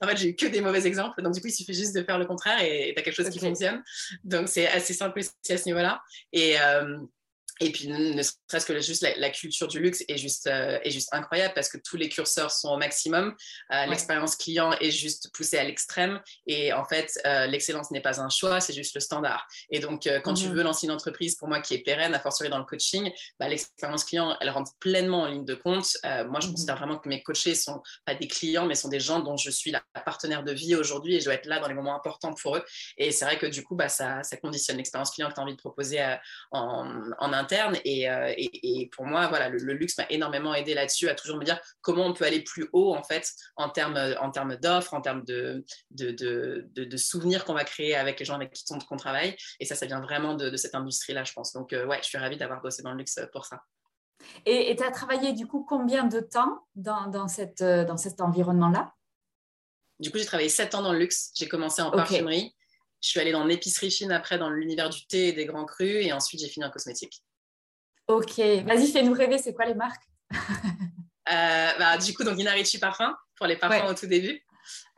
En 0.00 0.08
fait 0.08 0.16
j'ai 0.16 0.28
eu 0.28 0.36
que 0.36 0.46
des 0.46 0.60
mauvais 0.60 0.86
exemples. 0.86 1.22
Donc 1.22 1.34
du 1.34 1.40
coup 1.40 1.46
il 1.46 1.52
suffit 1.52 1.74
juste 1.74 1.94
de 1.94 2.02
faire 2.02 2.18
le 2.18 2.26
contraire 2.26 2.60
et 2.62 2.92
tu 2.94 3.00
as 3.00 3.02
quelque 3.02 3.14
chose 3.14 3.30
qui 3.30 3.38
fonctionne. 3.38 3.82
Donc 4.24 4.48
c'est 4.48 4.66
assez 4.68 4.94
simple 4.94 5.18
aussi 5.18 5.30
à 5.50 5.56
ce 5.56 5.64
niveau 5.66 5.78
là 5.78 6.00
et 6.32 6.58
euh, 6.60 6.98
et 7.60 7.72
puis, 7.72 7.88
ne 7.88 8.22
serait-ce 8.22 8.66
que 8.66 8.78
juste 8.80 9.06
la, 9.16 9.30
culture 9.30 9.66
du 9.66 9.80
luxe 9.80 10.04
est 10.08 10.18
juste, 10.18 10.46
euh, 10.46 10.78
est 10.82 10.90
juste 10.90 11.08
incroyable 11.12 11.54
parce 11.54 11.68
que 11.68 11.78
tous 11.78 11.96
les 11.96 12.08
curseurs 12.08 12.50
sont 12.50 12.68
au 12.68 12.76
maximum. 12.76 13.34
Euh, 13.72 13.86
l'expérience 13.86 14.36
client 14.36 14.72
est 14.80 14.90
juste 14.90 15.30
poussée 15.32 15.56
à 15.56 15.64
l'extrême. 15.64 16.20
Et 16.46 16.72
en 16.74 16.84
fait, 16.84 17.18
euh, 17.24 17.46
l'excellence 17.46 17.90
n'est 17.90 18.02
pas 18.02 18.20
un 18.20 18.28
choix, 18.28 18.60
c'est 18.60 18.74
juste 18.74 18.94
le 18.94 19.00
standard. 19.00 19.46
Et 19.70 19.80
donc, 19.80 20.08
quand 20.24 20.34
tu 20.34 20.48
mhm. 20.48 20.54
veux 20.54 20.62
lancer 20.62 20.86
une 20.86 20.92
entreprise, 20.92 21.36
pour 21.36 21.48
moi, 21.48 21.60
qui 21.60 21.74
est 21.74 21.78
pérenne, 21.78 22.14
à 22.14 22.20
fortiori 22.20 22.50
dans 22.50 22.58
le 22.58 22.64
coaching, 22.64 23.10
bah, 23.40 23.48
l'expérience 23.48 24.04
client, 24.04 24.36
elle 24.40 24.50
rentre 24.50 24.72
pleinement 24.78 25.22
en 25.22 25.26
ligne 25.26 25.46
de 25.46 25.54
compte. 25.54 25.96
moi, 26.04 26.40
je 26.40 26.48
mhm. 26.48 26.52
considère 26.52 26.76
vraiment 26.76 26.98
que 26.98 27.08
mes 27.08 27.22
coachés 27.22 27.54
sont 27.54 27.82
pas 28.04 28.14
des 28.14 28.28
clients, 28.28 28.66
mais 28.66 28.74
sont 28.74 28.88
des 28.88 29.00
gens 29.00 29.20
dont 29.20 29.38
je 29.38 29.50
suis 29.50 29.70
la 29.70 29.82
partenaire 30.04 30.44
de 30.44 30.52
vie 30.52 30.74
aujourd'hui 30.74 31.16
et 31.16 31.20
je 31.20 31.24
dois 31.24 31.34
être 31.34 31.46
là 31.46 31.58
dans 31.58 31.68
les 31.68 31.74
moments 31.74 31.96
importants 31.96 32.34
pour 32.34 32.56
eux. 32.56 32.64
Et 32.98 33.12
c'est 33.12 33.24
vrai 33.24 33.38
que 33.38 33.46
du 33.46 33.64
coup, 33.64 33.76
bah, 33.76 33.88
ça, 33.88 34.22
ça 34.22 34.36
conditionne 34.36 34.76
l'expérience 34.76 35.10
client 35.10 35.30
que 35.30 35.34
tu 35.34 35.40
as 35.40 35.42
envie 35.42 35.54
de 35.54 35.60
proposer 35.60 36.04
en, 36.50 37.02
en 37.18 37.32
interne. 37.32 37.45
Euh, 37.52 38.34
et, 38.36 38.90
pour 38.94 39.06
moi, 39.06 39.28
voilà, 39.28 39.48
le, 39.48 39.58
luxe 39.58 39.98
m'a 39.98 40.06
énormément 40.10 40.54
aidé 40.54 40.74
là-dessus, 40.74 41.08
à 41.08 41.14
toujours 41.14 41.36
me 41.36 41.44
dire 41.44 41.60
comment 41.80 42.06
on 42.06 42.12
peut 42.12 42.24
aller 42.24 42.42
plus 42.42 42.68
haut, 42.72 42.94
en 42.94 43.02
fait, 43.02 43.32
en 43.56 43.68
termes 43.68 43.98
en 44.20 44.30
termes 44.30 44.56
d'offres, 44.56 44.94
en 44.94 45.00
termes 45.00 45.24
de, 45.24 45.64
de, 45.90 46.10
de, 46.74 46.96
souvenirs 46.96 47.44
qu'on 47.44 47.54
va 47.54 47.64
créer 47.64 47.94
avec 47.94 48.18
les 48.18 48.24
gens 48.24 48.34
avec 48.34 48.52
qui 48.52 48.64
on, 48.70 48.96
travaille. 48.96 49.36
Et 49.60 49.64
ça, 49.64 49.74
ça 49.74 49.86
vient 49.86 50.00
vraiment 50.00 50.34
de, 50.34 50.56
cette 50.56 50.74
industrie-là, 50.74 51.24
je 51.24 51.32
pense. 51.32 51.52
Donc, 51.52 51.72
euh, 51.72 51.86
ouais, 51.86 51.98
je 52.02 52.08
suis 52.08 52.18
ravie 52.18 52.36
d'avoir 52.36 52.60
bossé 52.60 52.82
dans 52.82 52.92
le 52.92 52.98
luxe 52.98 53.18
pour 53.32 53.44
ça. 53.44 53.60
Et 54.44 54.74
tu 54.76 54.82
as 54.82 54.90
travaillé, 54.90 55.32
du 55.32 55.46
coup, 55.46 55.64
combien 55.68 56.04
de 56.04 56.20
temps 56.20 56.66
dans, 56.74 57.06
dans, 57.08 57.28
cette, 57.28 57.60
euh, 57.60 57.84
dans 57.84 57.96
cet 57.96 58.20
environnement-là? 58.20 58.92
Du 59.98 60.10
coup, 60.10 60.18
j'ai 60.18 60.24
travaillé 60.24 60.48
sept 60.48 60.74
ans 60.74 60.82
dans 60.82 60.92
le 60.92 60.98
luxe. 60.98 61.30
J'ai 61.34 61.48
commencé 61.48 61.82
en 61.82 61.90
parfumerie. 61.90 62.54
Je 63.00 63.08
suis 63.08 63.20
allée 63.20 63.32
dans 63.32 63.44
l'épicerie 63.44 63.90
fine 63.90 64.12
après, 64.12 64.38
dans 64.38 64.50
l'univers 64.50 64.90
du 64.90 65.06
thé 65.06 65.28
et 65.28 65.32
des 65.32 65.46
grands 65.46 65.64
crus. 65.64 66.04
Et 66.04 66.12
ensuite, 66.12 66.40
j'ai 66.40 66.48
fini 66.48 66.64
en 66.66 66.70
cosmétique. 66.70 67.22
Ok, 68.08 68.38
vas-y, 68.38 68.92
fais-nous 68.92 69.12
rêver, 69.14 69.38
c'est 69.38 69.54
quoi 69.54 69.64
les 69.66 69.74
marques? 69.74 70.04
Euh, 71.28 71.70
bah, 71.78 71.96
Du 71.96 72.14
coup, 72.14 72.22
donc 72.22 72.36
Nina 72.36 72.52
Ricci 72.52 72.78
Parfum, 72.78 73.12
pour 73.36 73.48
les 73.48 73.56
parfums 73.56 73.90
au 73.90 73.94
tout 73.94 74.06
début. 74.06 74.40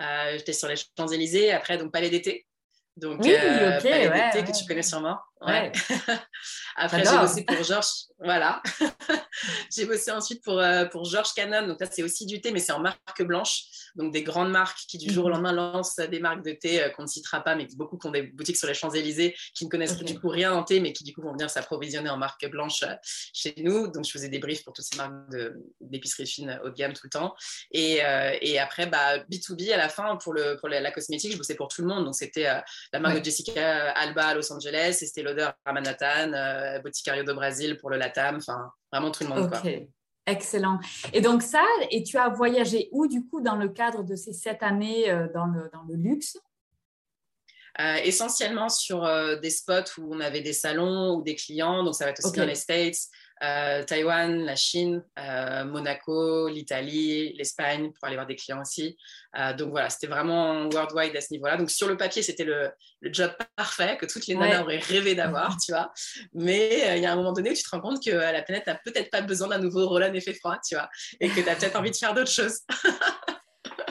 Euh, 0.03 0.33
j'étais 0.37 0.53
sur 0.53 0.69
les 0.69 0.75
Champs-Élysées, 0.77 1.53
après, 1.53 1.79
donc 1.79 1.91
Palais 1.91 2.11
d'été. 2.11 2.47
Donc, 2.97 3.21
oui, 3.23 3.33
euh, 3.33 3.81
Palais 3.81 4.11
d'été 4.11 4.45
que 4.45 4.55
tu 4.55 4.67
connais 4.67 4.83
sûrement. 4.83 5.19
Ouais. 5.41 5.73
après, 6.77 7.05
j'ai 7.05 7.19
bossé 7.19 7.45
pour 7.45 7.63
Georges 7.63 8.09
voilà. 8.21 8.61
j'ai 9.73 9.87
bossé 9.87 10.11
ensuite 10.11 10.43
pour, 10.43 10.59
euh, 10.59 10.87
pour 10.87 11.05
George 11.05 11.33
Cannon. 11.37 11.69
Donc 11.69 11.81
là, 11.81 11.87
c'est 11.91 12.03
aussi 12.03 12.27
du 12.27 12.41
thé, 12.41 12.51
mais 12.51 12.59
c'est 12.59 12.73
en 12.73 12.81
marque 12.81 13.23
blanche. 13.23 13.65
Donc 13.95 14.13
des 14.13 14.25
grandes 14.25 14.51
marques 14.51 14.79
qui 14.89 14.99
du 14.99 15.13
jour 15.13 15.27
au 15.27 15.29
mhm. 15.29 15.35
lendemain 15.35 15.53
lancent 15.53 15.97
des 15.97 16.19
marques 16.19 16.45
de 16.45 16.51
thé 16.53 16.83
euh, 16.83 16.91
qu'on 16.91 17.03
ne 17.03 17.09
citera 17.09 17.45
pas, 17.45 17.55
mais 17.55 17.67
beaucoup 17.77 17.97
qui 17.97 18.09
ont 18.09 18.11
des 18.11 18.23
boutiques 18.23 18.57
sur 18.57 18.67
les 18.67 18.75
Champs-Élysées, 18.75 19.37
qui 19.55 19.67
ne 19.67 19.71
connaissent 19.71 19.99
du 19.99 20.19
coup 20.19 20.29
rien 20.29 20.53
en 20.53 20.65
thé, 20.65 20.81
mais 20.81 20.93
qui 20.93 21.05
du 21.05 21.15
coup 21.15 21.23
vont 21.23 21.33
venir 21.33 21.49
s'approvisionner 21.49 22.11
en 22.11 22.17
marque 22.17 22.45
blanche 22.51 22.83
euh, 22.83 22.95
chez 23.33 23.55
nous. 23.59 23.87
Donc 23.87 24.05
je 24.05 24.11
faisais 24.11 24.29
des 24.29 24.41
briefs 24.41 24.65
pour 24.65 24.73
toutes 24.73 24.85
ces 24.85 24.97
marques 24.97 25.15
d'épicerie 25.81 26.27
fine 26.27 26.61
haut 26.65 26.71
de 26.71 26.75
gamme 26.75 26.93
tout 26.93 27.05
le 27.05 27.11
temps. 27.11 27.37
Et, 27.71 28.01
et 28.41 28.59
après, 28.59 28.87
bah, 28.87 29.19
B2B 29.19 29.73
à 29.73 29.77
la 29.77 29.89
fin, 29.89 30.17
pour, 30.17 30.33
le, 30.33 30.57
pour 30.57 30.69
la, 30.69 30.91
cosmétique, 30.91 31.33
je 31.33 31.39
bossais 31.39 31.55
pour 31.55 31.69
tout 31.69 31.83
le 31.83 31.89
monde. 31.89 32.05
Donc 32.05 32.15
c'était 32.15 32.49
la 32.93 33.01
marque 33.01 33.19
de 33.19 33.25
Jessica 33.25 33.91
Alba 33.93 34.29
à 34.29 34.35
Los 34.35 34.53
Angeles, 34.53 34.99
et 35.03 35.07
c'était 35.07 35.23
à 35.65 35.73
Manhattan, 35.73 36.81
Boticario 36.83 37.25
de 37.25 37.33
Brésil 37.33 37.77
pour 37.79 37.91
le 37.91 37.99
enfin 37.99 38.71
vraiment 38.93 39.11
tout 39.11 39.25
le 39.25 39.31
monde. 39.31 39.51
Excellent. 40.29 40.79
Et 41.15 41.23
donc 41.23 41.43
ça, 41.43 41.65
et 41.91 42.03
tu 42.03 42.19
as 42.19 42.29
voyagé 42.29 42.91
où 42.93 43.07
du 43.07 43.27
coup 43.27 43.41
dans 43.41 43.57
le 43.57 43.71
cadre 43.71 44.03
de 44.03 44.15
ces 44.15 44.35
sept 44.35 44.63
années 44.63 45.11
euh, 45.11 45.27
dans, 45.33 45.47
le, 45.47 45.71
dans 45.73 45.83
le 45.89 45.95
luxe? 45.97 46.37
Euh, 47.81 47.97
essentiellement 48.05 48.69
sur 48.69 49.05
euh, 49.05 49.37
des 49.37 49.51
spots 49.51 49.99
où 49.99 50.15
on 50.15 50.21
avait 50.21 50.41
des 50.41 50.53
salons 50.53 51.15
ou 51.15 51.23
des 51.23 51.35
clients, 51.35 51.83
donc 51.83 51.95
ça 51.95 52.05
va 52.05 52.11
être 52.11 52.25
aussi 52.25 52.37
dans 52.37 52.45
les 52.45 52.57
States, 52.57 52.99
Taïwan, 53.41 54.45
la 54.45 54.57
Chine, 54.57 55.05
Monaco, 55.17 56.49
l'Italie, 56.49 57.35
l'Espagne 57.37 57.93
pour 57.93 58.05
aller 58.07 58.17
voir 58.17 58.27
des 58.27 58.37
clients 58.37 58.61
aussi. 58.61 58.97
donc 59.57 59.71
voilà, 59.71 59.91
c'était 59.91 60.07
vraiment 60.07 60.69
worldwide 60.69 61.17
à 61.17 61.21
ce 61.21 61.33
niveau-là. 61.33 61.57
Donc 61.57 61.71
sur 61.71 61.89
le 61.89 61.97
papier, 61.97 62.23
c'était 62.23 62.45
le, 62.45 62.71
job 63.03 63.31
parfait 63.57 63.97
que 63.97 64.07
toutes 64.07 64.27
les 64.27 64.35
nanas 64.35 64.63
auraient 64.63 64.79
rêvé 64.79 65.15
d'avoir, 65.15 65.57
tu 65.59 65.73
vois. 65.73 65.93
Mais 66.35 66.97
il 66.97 67.03
y 67.03 67.07
a 67.07 67.13
un 67.13 67.17
moment 67.17 67.33
donné 67.33 67.51
où 67.51 67.55
tu 67.55 67.63
te 67.63 67.71
rends 67.71 67.81
compte 67.81 68.05
que 68.05 68.11
la 68.11 68.43
planète 68.43 68.67
n'a 68.67 68.75
peut-être 68.75 69.11
pas 69.11 69.21
besoin 69.21 69.49
d'un 69.49 69.59
nouveau 69.59 69.89
Roland 69.89 70.13
effet 70.15 70.35
froid, 70.35 70.59
tu 70.67 70.75
vois, 70.75 70.89
et 71.21 71.29
que 71.29 71.41
tu 71.41 71.49
as 71.49 71.57
peut-être 71.57 71.77
envie 71.77 71.91
de 71.91 71.97
faire 71.97 72.15
d'autres 72.15 72.31
choses. 72.31 72.61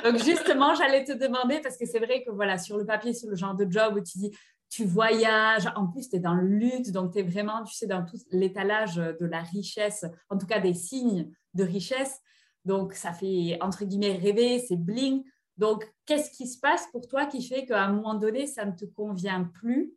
Donc 0.04 0.24
justement, 0.24 0.76
j'allais 0.76 1.04
te 1.04 1.14
demander, 1.14 1.60
parce 1.62 1.78
que 1.78 1.86
c'est 1.86 2.00
vrai 2.00 2.24
que 2.24 2.32
voilà, 2.32 2.58
sur 2.58 2.78
le 2.78 2.86
papier, 2.86 3.14
sur 3.14 3.30
le 3.30 3.36
genre 3.36 3.56
de 3.56 3.70
job 3.70 3.96
où 3.96 4.00
tu 4.00 4.18
dis, 4.18 4.32
tu 4.70 4.86
voyages, 4.86 5.68
en 5.76 5.88
plus 5.88 6.10
tu 6.10 6.18
es 6.18 6.20
dans 6.20 6.34
le 6.34 6.48
luxe, 6.48 6.92
donc 6.92 7.14
tu 7.14 7.20
es 7.20 7.24
vraiment, 7.24 7.64
tu 7.64 7.74
sais, 7.74 7.88
dans 7.88 8.06
tout 8.06 8.18
l'étalage 8.32 8.96
de 8.96 9.26
la 9.26 9.42
richesse, 9.42 10.06
en 10.30 10.38
tout 10.38 10.46
cas 10.46 10.60
des 10.60 10.74
signes 10.74 11.32
de 11.54 11.64
richesse. 11.64 12.20
Donc 12.66 12.94
ça 12.94 13.14
fait, 13.14 13.58
entre 13.62 13.86
guillemets, 13.86 14.18
rêver, 14.18 14.60
c'est 14.60 14.76
bling. 14.76 15.24
Donc 15.56 15.92
qu'est-ce 16.06 16.32
qui 16.32 16.48
se 16.48 16.60
passe 16.60 16.86
pour 16.92 17.08
toi 17.08 17.26
qui 17.26 17.42
fait 17.42 17.66
qu'à 17.66 17.84
un 17.84 17.94
moment 17.94 18.16
donné, 18.16 18.46
ça 18.46 18.66
ne 18.66 18.72
te 18.72 18.86
convient 18.86 19.46
plus? 19.46 19.94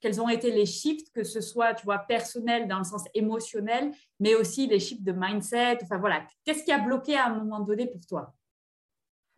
Quels 0.00 0.20
ont 0.20 0.28
été 0.28 0.50
les 0.50 0.66
shifts, 0.66 1.10
que 1.14 1.24
ce 1.24 1.40
soit, 1.40 1.74
tu 1.74 1.84
vois, 1.84 1.98
personnel 1.98 2.68
dans 2.68 2.78
le 2.78 2.84
sens 2.84 3.04
émotionnel, 3.14 3.90
mais 4.20 4.34
aussi 4.34 4.66
les 4.66 4.80
shifts 4.80 5.04
de 5.04 5.12
mindset? 5.12 5.78
Enfin 5.82 5.98
voilà, 5.98 6.26
qu'est-ce 6.44 6.64
qui 6.64 6.72
a 6.72 6.78
bloqué 6.78 7.16
à 7.16 7.26
un 7.26 7.38
moment 7.38 7.60
donné 7.60 7.86
pour 7.86 8.04
toi? 8.06 8.34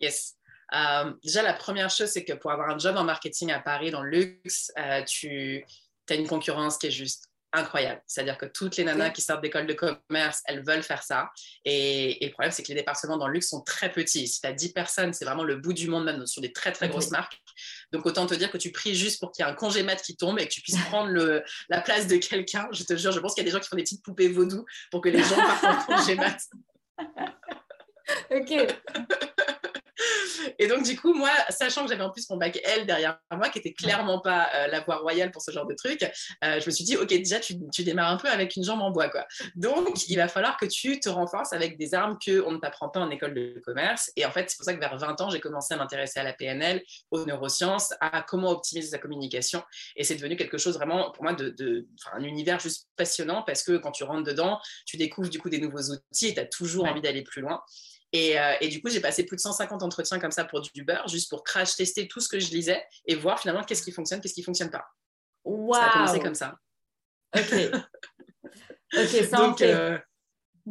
Yes. 0.01 0.36
Euh, 0.75 1.13
déjà, 1.23 1.43
la 1.43 1.55
première 1.55 1.91
chose, 1.91 2.09
c'est 2.09 2.25
que 2.25 2.33
pour 2.33 2.51
avoir 2.51 2.71
un 2.71 2.79
job 2.79 2.97
en 2.97 3.05
marketing 3.05 3.53
à 3.53 3.61
Paris, 3.61 3.91
dans 3.91 4.03
le 4.03 4.11
luxe, 4.11 4.73
euh, 4.79 5.03
tu 5.05 5.65
as 6.09 6.15
une 6.15 6.27
concurrence 6.27 6.79
qui 6.79 6.89
est 6.89 6.93
juste 6.93 7.31
incroyable. 7.53 8.03
C'est-à-dire 8.07 8.37
que 8.37 8.47
toutes 8.47 8.77
les 8.77 8.85
nanas 8.85 9.11
qui 9.11 9.23
sortent 9.23 9.41
d'école 9.41 9.67
de 9.67 9.73
commerce, 9.73 10.43
elles 10.47 10.65
veulent 10.65 10.83
faire 10.83 11.03
ça. 11.03 11.31
Et, 11.65 12.19
le 12.21 12.31
problème, 12.31 12.51
c'est 12.51 12.63
que 12.63 12.69
les 12.69 12.75
départements 12.75 13.17
dans 13.17 13.29
le 13.29 13.35
luxe 13.35 13.49
sont 13.49 13.63
très 13.63 13.91
petits. 13.91 14.29
Si 14.29 14.41
tu 14.41 14.47
as 14.47 14.53
10 14.53 14.73
personnes, 14.73 15.13
c'est 15.13 15.25
vraiment 15.25 15.45
le 15.45 15.57
bout 15.57 15.73
du 15.73 15.89
monde, 15.89 16.05
même 16.05 16.27
sur 16.27 16.43
des 16.43 16.53
très, 16.53 16.73
très 16.73 16.89
grosses 16.89 17.11
marques. 17.11 17.41
Donc, 17.93 18.05
autant 18.05 18.27
te 18.27 18.35
dire 18.35 18.51
que 18.51 18.59
tu 18.59 18.73
pries 18.73 18.95
juste 18.95 19.21
pour 19.21 19.33
qu'il 19.33 19.45
y 19.45 19.49
ait 19.49 19.51
un 19.51 19.55
congé 19.55 19.83
mat 19.83 19.97
qui 19.97 20.17
tombe 20.17 20.39
et 20.39 20.47
que 20.47 20.53
tu 20.53 20.61
puisses 20.61 20.81
prendre 20.91 21.09
le, 21.11 21.43
la 21.69 21.81
place 21.81 22.07
de 22.07 22.17
quelqu'un. 22.17 22.69
Je 22.73 22.85
te 22.85 22.97
jure, 22.97 23.13
je 23.13 23.21
pense 23.21 23.35
qu'il 23.35 23.43
y 23.43 23.47
a 23.47 23.51
des 23.51 23.57
gens 23.57 23.61
qui 23.61 23.69
font 23.69 23.77
des 23.77 23.85
petites 23.85 24.05
poupées 24.05 24.29
vaudou 24.29 24.65
pour 24.91 25.01
que 25.01 25.09
les 25.09 25.23
gens 25.23 25.37
partent 25.37 25.65
en 25.65 25.97
congé 25.97 26.15
mat. 26.17 26.39
ok. 28.31 28.67
Et 30.59 30.67
donc, 30.67 30.85
du 30.85 30.99
coup, 30.99 31.15
moi, 31.15 31.31
sachant 31.51 31.83
que 31.85 31.89
j'avais 31.91 32.03
en 32.03 32.11
plus 32.11 32.29
mon 32.31 32.37
bac 32.37 32.59
L 32.65 32.87
derrière 32.87 33.19
moi, 33.33 33.49
qui 33.49 33.59
n'était 33.59 33.73
clairement 33.73 34.21
pas 34.21 34.49
euh, 34.55 34.67
la 34.69 34.81
voie 34.81 34.97
royale 34.97 35.31
pour 35.31 35.43
ce 35.43 35.51
genre 35.51 35.67
de 35.67 35.75
truc, 35.75 36.03
euh, 36.45 36.61
je 36.61 36.67
me 36.67 36.71
suis 36.71 36.85
dit, 36.85 36.97
OK, 36.97 37.09
déjà, 37.09 37.41
tu, 37.41 37.57
démarres 37.85 38.11
un 38.11 38.17
peu 38.17 38.29
avec 38.29 38.57
une 38.57 38.65
jambe 38.65 38.81
en 38.81 38.91
bois, 38.91 39.09
quoi. 39.09 39.27
Donc, 39.55 40.09
il 40.09 40.17
va 40.17 40.29
falloir 40.29 40.57
que 40.57 40.67
tu 40.67 40.99
te 41.01 41.09
renforces 41.09 41.53
avec 41.53 41.79
des 41.79 41.95
armes 41.95 42.19
qu'on 42.25 42.53
ne 42.53 42.59
t'apprend 42.59 42.89
pas 42.89 43.01
en 43.01 43.11
école 43.11 43.35
de 43.35 43.61
commerce. 43.65 44.11
Et 44.17 44.25
en 44.25 44.31
fait, 44.31 44.51
c'est 44.51 44.57
pour 44.57 44.65
ça 44.65 44.75
que 44.75 44.81
vers 44.81 44.97
20 44.97 45.21
ans, 45.21 45.31
j'ai 45.31 45.41
commencé 45.41 45.75
à 45.75 45.77
m'intéresser 45.77 46.21
à 46.21 46.23
la 46.23 46.33
PNL, 46.33 46.83
aux 47.11 47.25
neurosciences, 47.25 47.95
à 48.01 48.23
comment 48.23 48.51
optimiser 48.51 48.89
sa 48.89 48.99
communication. 48.99 49.63
Et 49.97 50.05
c'est 50.05 50.17
devenu 50.17 50.37
quelque 50.37 50.59
chose 50.59 50.75
vraiment, 50.75 51.11
pour 51.11 51.25
moi, 51.25 51.33
de, 51.33 51.87
un 52.13 52.23
univers 52.23 52.61
juste 52.61 52.89
passionnant 52.97 53.43
parce 53.43 53.63
que 53.63 53.77
quand 53.77 53.93
tu 53.93 54.05
rentres 54.05 54.25
dedans, 54.25 54.61
tu 54.87 54.97
découvres 54.97 55.29
du 55.29 55.39
coup 55.39 55.51
des 55.51 55.59
nouveaux 55.59 55.91
outils 55.91 56.29
et 56.29 56.35
tu 56.35 56.41
as 56.41 56.47
toujours 56.47 56.87
envie 56.87 57.01
d'aller 57.01 57.23
plus 57.23 57.43
loin. 57.43 57.61
Euh, 58.15 58.55
et, 58.61 58.69
du 58.69 58.81
coup, 58.81 58.89
j'ai 58.89 59.01
passé 59.01 59.25
plus 59.25 59.37
de 59.37 59.41
150 59.41 59.83
entretiens 59.83 60.19
comme 60.19 60.31
ça 60.31 60.45
pour 60.45 60.61
du 60.61 60.85
beurre, 60.85 61.09
juste 61.09 61.29
pour 61.29 61.43
crash 61.45 61.77
tester 61.77 62.09
tout 62.09 62.21
ce 62.21 62.29
que 62.29 62.39
je 62.39 62.51
lisais 62.51 62.83
et 63.07 63.15
voir 63.15 63.41
finalement 63.41 63.63
qu'est-ce 63.65 63.83
qui 63.83 63.93
fonctionne, 63.93 64.21
qu'est-ce 64.21 64.35
qui 64.35 64.43
fonctionne 64.43 64.71
pas. 64.71 64.87
Ça 65.45 65.85
a 65.85 65.93
commencé 65.93 66.21
comme 66.21 66.35
ça. 66.35 66.57
Ok. 67.37 67.53
ok, 68.97 69.25
ça 69.29 69.43
en 69.43 69.55
fait. 69.55 69.75
Euh, 69.75 69.99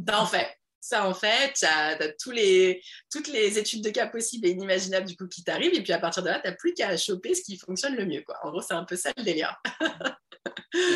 ça 0.08 0.22
en 0.22 0.26
fait. 0.26 0.58
Ça 0.80 1.08
en 1.08 1.14
fait, 1.16 1.54
tu 1.54 1.66
as, 1.66 1.98
tous 2.22 2.32
les, 2.32 2.82
toutes 3.12 3.28
les 3.28 3.58
études 3.58 3.84
de 3.84 3.90
cas 3.90 4.08
possibles 4.08 4.46
et 4.46 4.52
inimaginables 4.52 5.08
du 5.08 5.16
coup 5.16 5.28
qui 5.28 5.44
t'arrivent. 5.44 5.74
Et 5.74 5.82
puis 5.82 5.94
à 5.94 6.00
partir 6.00 6.22
de 6.24 6.30
là, 6.30 6.40
tu 6.40 6.48
n'as 6.48 6.56
plus 6.56 6.74
qu'à 6.74 6.96
choper 6.96 7.34
ce 7.34 7.42
qui 7.42 7.58
fonctionne 7.58 7.96
le 7.96 8.06
mieux. 8.06 8.22
Quoi. 8.22 8.38
En 8.44 8.52
gros, 8.52 8.62
c'est 8.62 8.74
un 8.74 8.86
peu 8.86 8.96
ça 8.96 9.12
le 9.18 9.24
délire. 9.24 9.60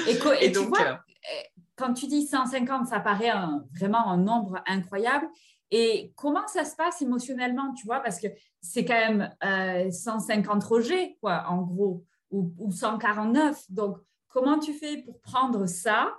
et, 0.07 0.49
donc, 0.49 0.65
tu 0.65 0.69
vois, 0.69 0.91
euh, 0.91 1.43
quand 1.75 1.93
tu 1.93 2.07
dis 2.07 2.27
150, 2.27 2.87
ça 2.87 2.99
paraît 2.99 3.31
vraiment 3.79 4.07
un 4.09 4.17
nombre 4.17 4.61
incroyable. 4.67 5.27
Et 5.71 6.11
comment 6.15 6.47
ça 6.47 6.65
se 6.65 6.75
passe 6.75 7.01
émotionnellement, 7.01 7.73
tu 7.73 7.85
vois, 7.85 7.99
parce 7.99 8.19
que 8.19 8.27
c'est 8.61 8.85
quand 8.85 8.93
même 8.93 9.91
150 9.91 10.63
euh, 10.63 10.67
rejets, 10.67 11.17
quoi, 11.21 11.45
en 11.47 11.61
gros, 11.61 12.03
ou, 12.31 12.71
149. 12.71 13.71
Donc, 13.71 13.97
comment 14.29 14.59
tu 14.59 14.73
fais 14.73 14.97
pour 14.97 15.19
prendre 15.21 15.65
ça? 15.67 16.15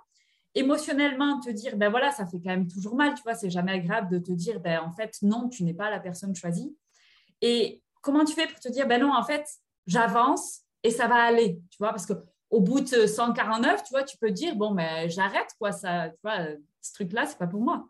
Émotionnellement, 0.55 1.41
te 1.41 1.51
dire, 1.51 1.77
ben 1.77 1.91
voilà, 1.91 2.11
ça 2.11 2.27
fait 2.27 2.39
quand 2.39 2.51
même 2.51 2.67
toujours 2.67 2.97
mal, 2.97 3.15
tu 3.15 3.23
vois, 3.23 3.35
c'est 3.35 3.51
jamais 3.51 3.73
agréable 3.73 4.11
de 4.11 4.19
te 4.19 4.33
dire, 4.33 4.61
ben 4.61 4.81
en 4.81 4.91
fait, 4.91 5.17
non, 5.23 5.49
tu 5.49 5.63
n'es 5.63 5.75
pas 5.75 5.91
la 5.91 6.01
personne 6.01 6.35
choisie. 6.35 6.77
Et 7.41 7.83
comment 8.03 8.25
tu 8.25 8.35
fais 8.35 8.47
pour 8.47 8.59
te 8.59 8.69
dire, 8.69 8.87
ben 8.89 9.01
non, 9.01 9.15
en 9.15 9.23
fait, 9.23 9.45
j'avance 9.87 10.63
et 10.83 10.91
ça 10.91 11.07
va 11.07 11.17
aller, 11.17 11.61
tu 11.71 11.79
vois, 11.79 11.91
parce 11.91 12.07
que 12.07 12.15
au 12.51 12.61
bout 12.61 12.81
de 12.81 13.07
149, 13.07 13.85
tu 13.85 13.91
vois, 13.91 14.03
tu 14.03 14.17
peux 14.17 14.31
dire, 14.31 14.57
bon, 14.57 14.75
ben 14.75 15.09
j'arrête, 15.09 15.55
quoi, 15.59 15.71
ça, 15.71 16.09
tu 16.11 16.19
vois, 16.25 16.47
ce 16.81 16.93
truc-là, 16.95 17.27
c'est 17.27 17.39
pas 17.39 17.47
pour 17.47 17.61
moi. 17.61 17.87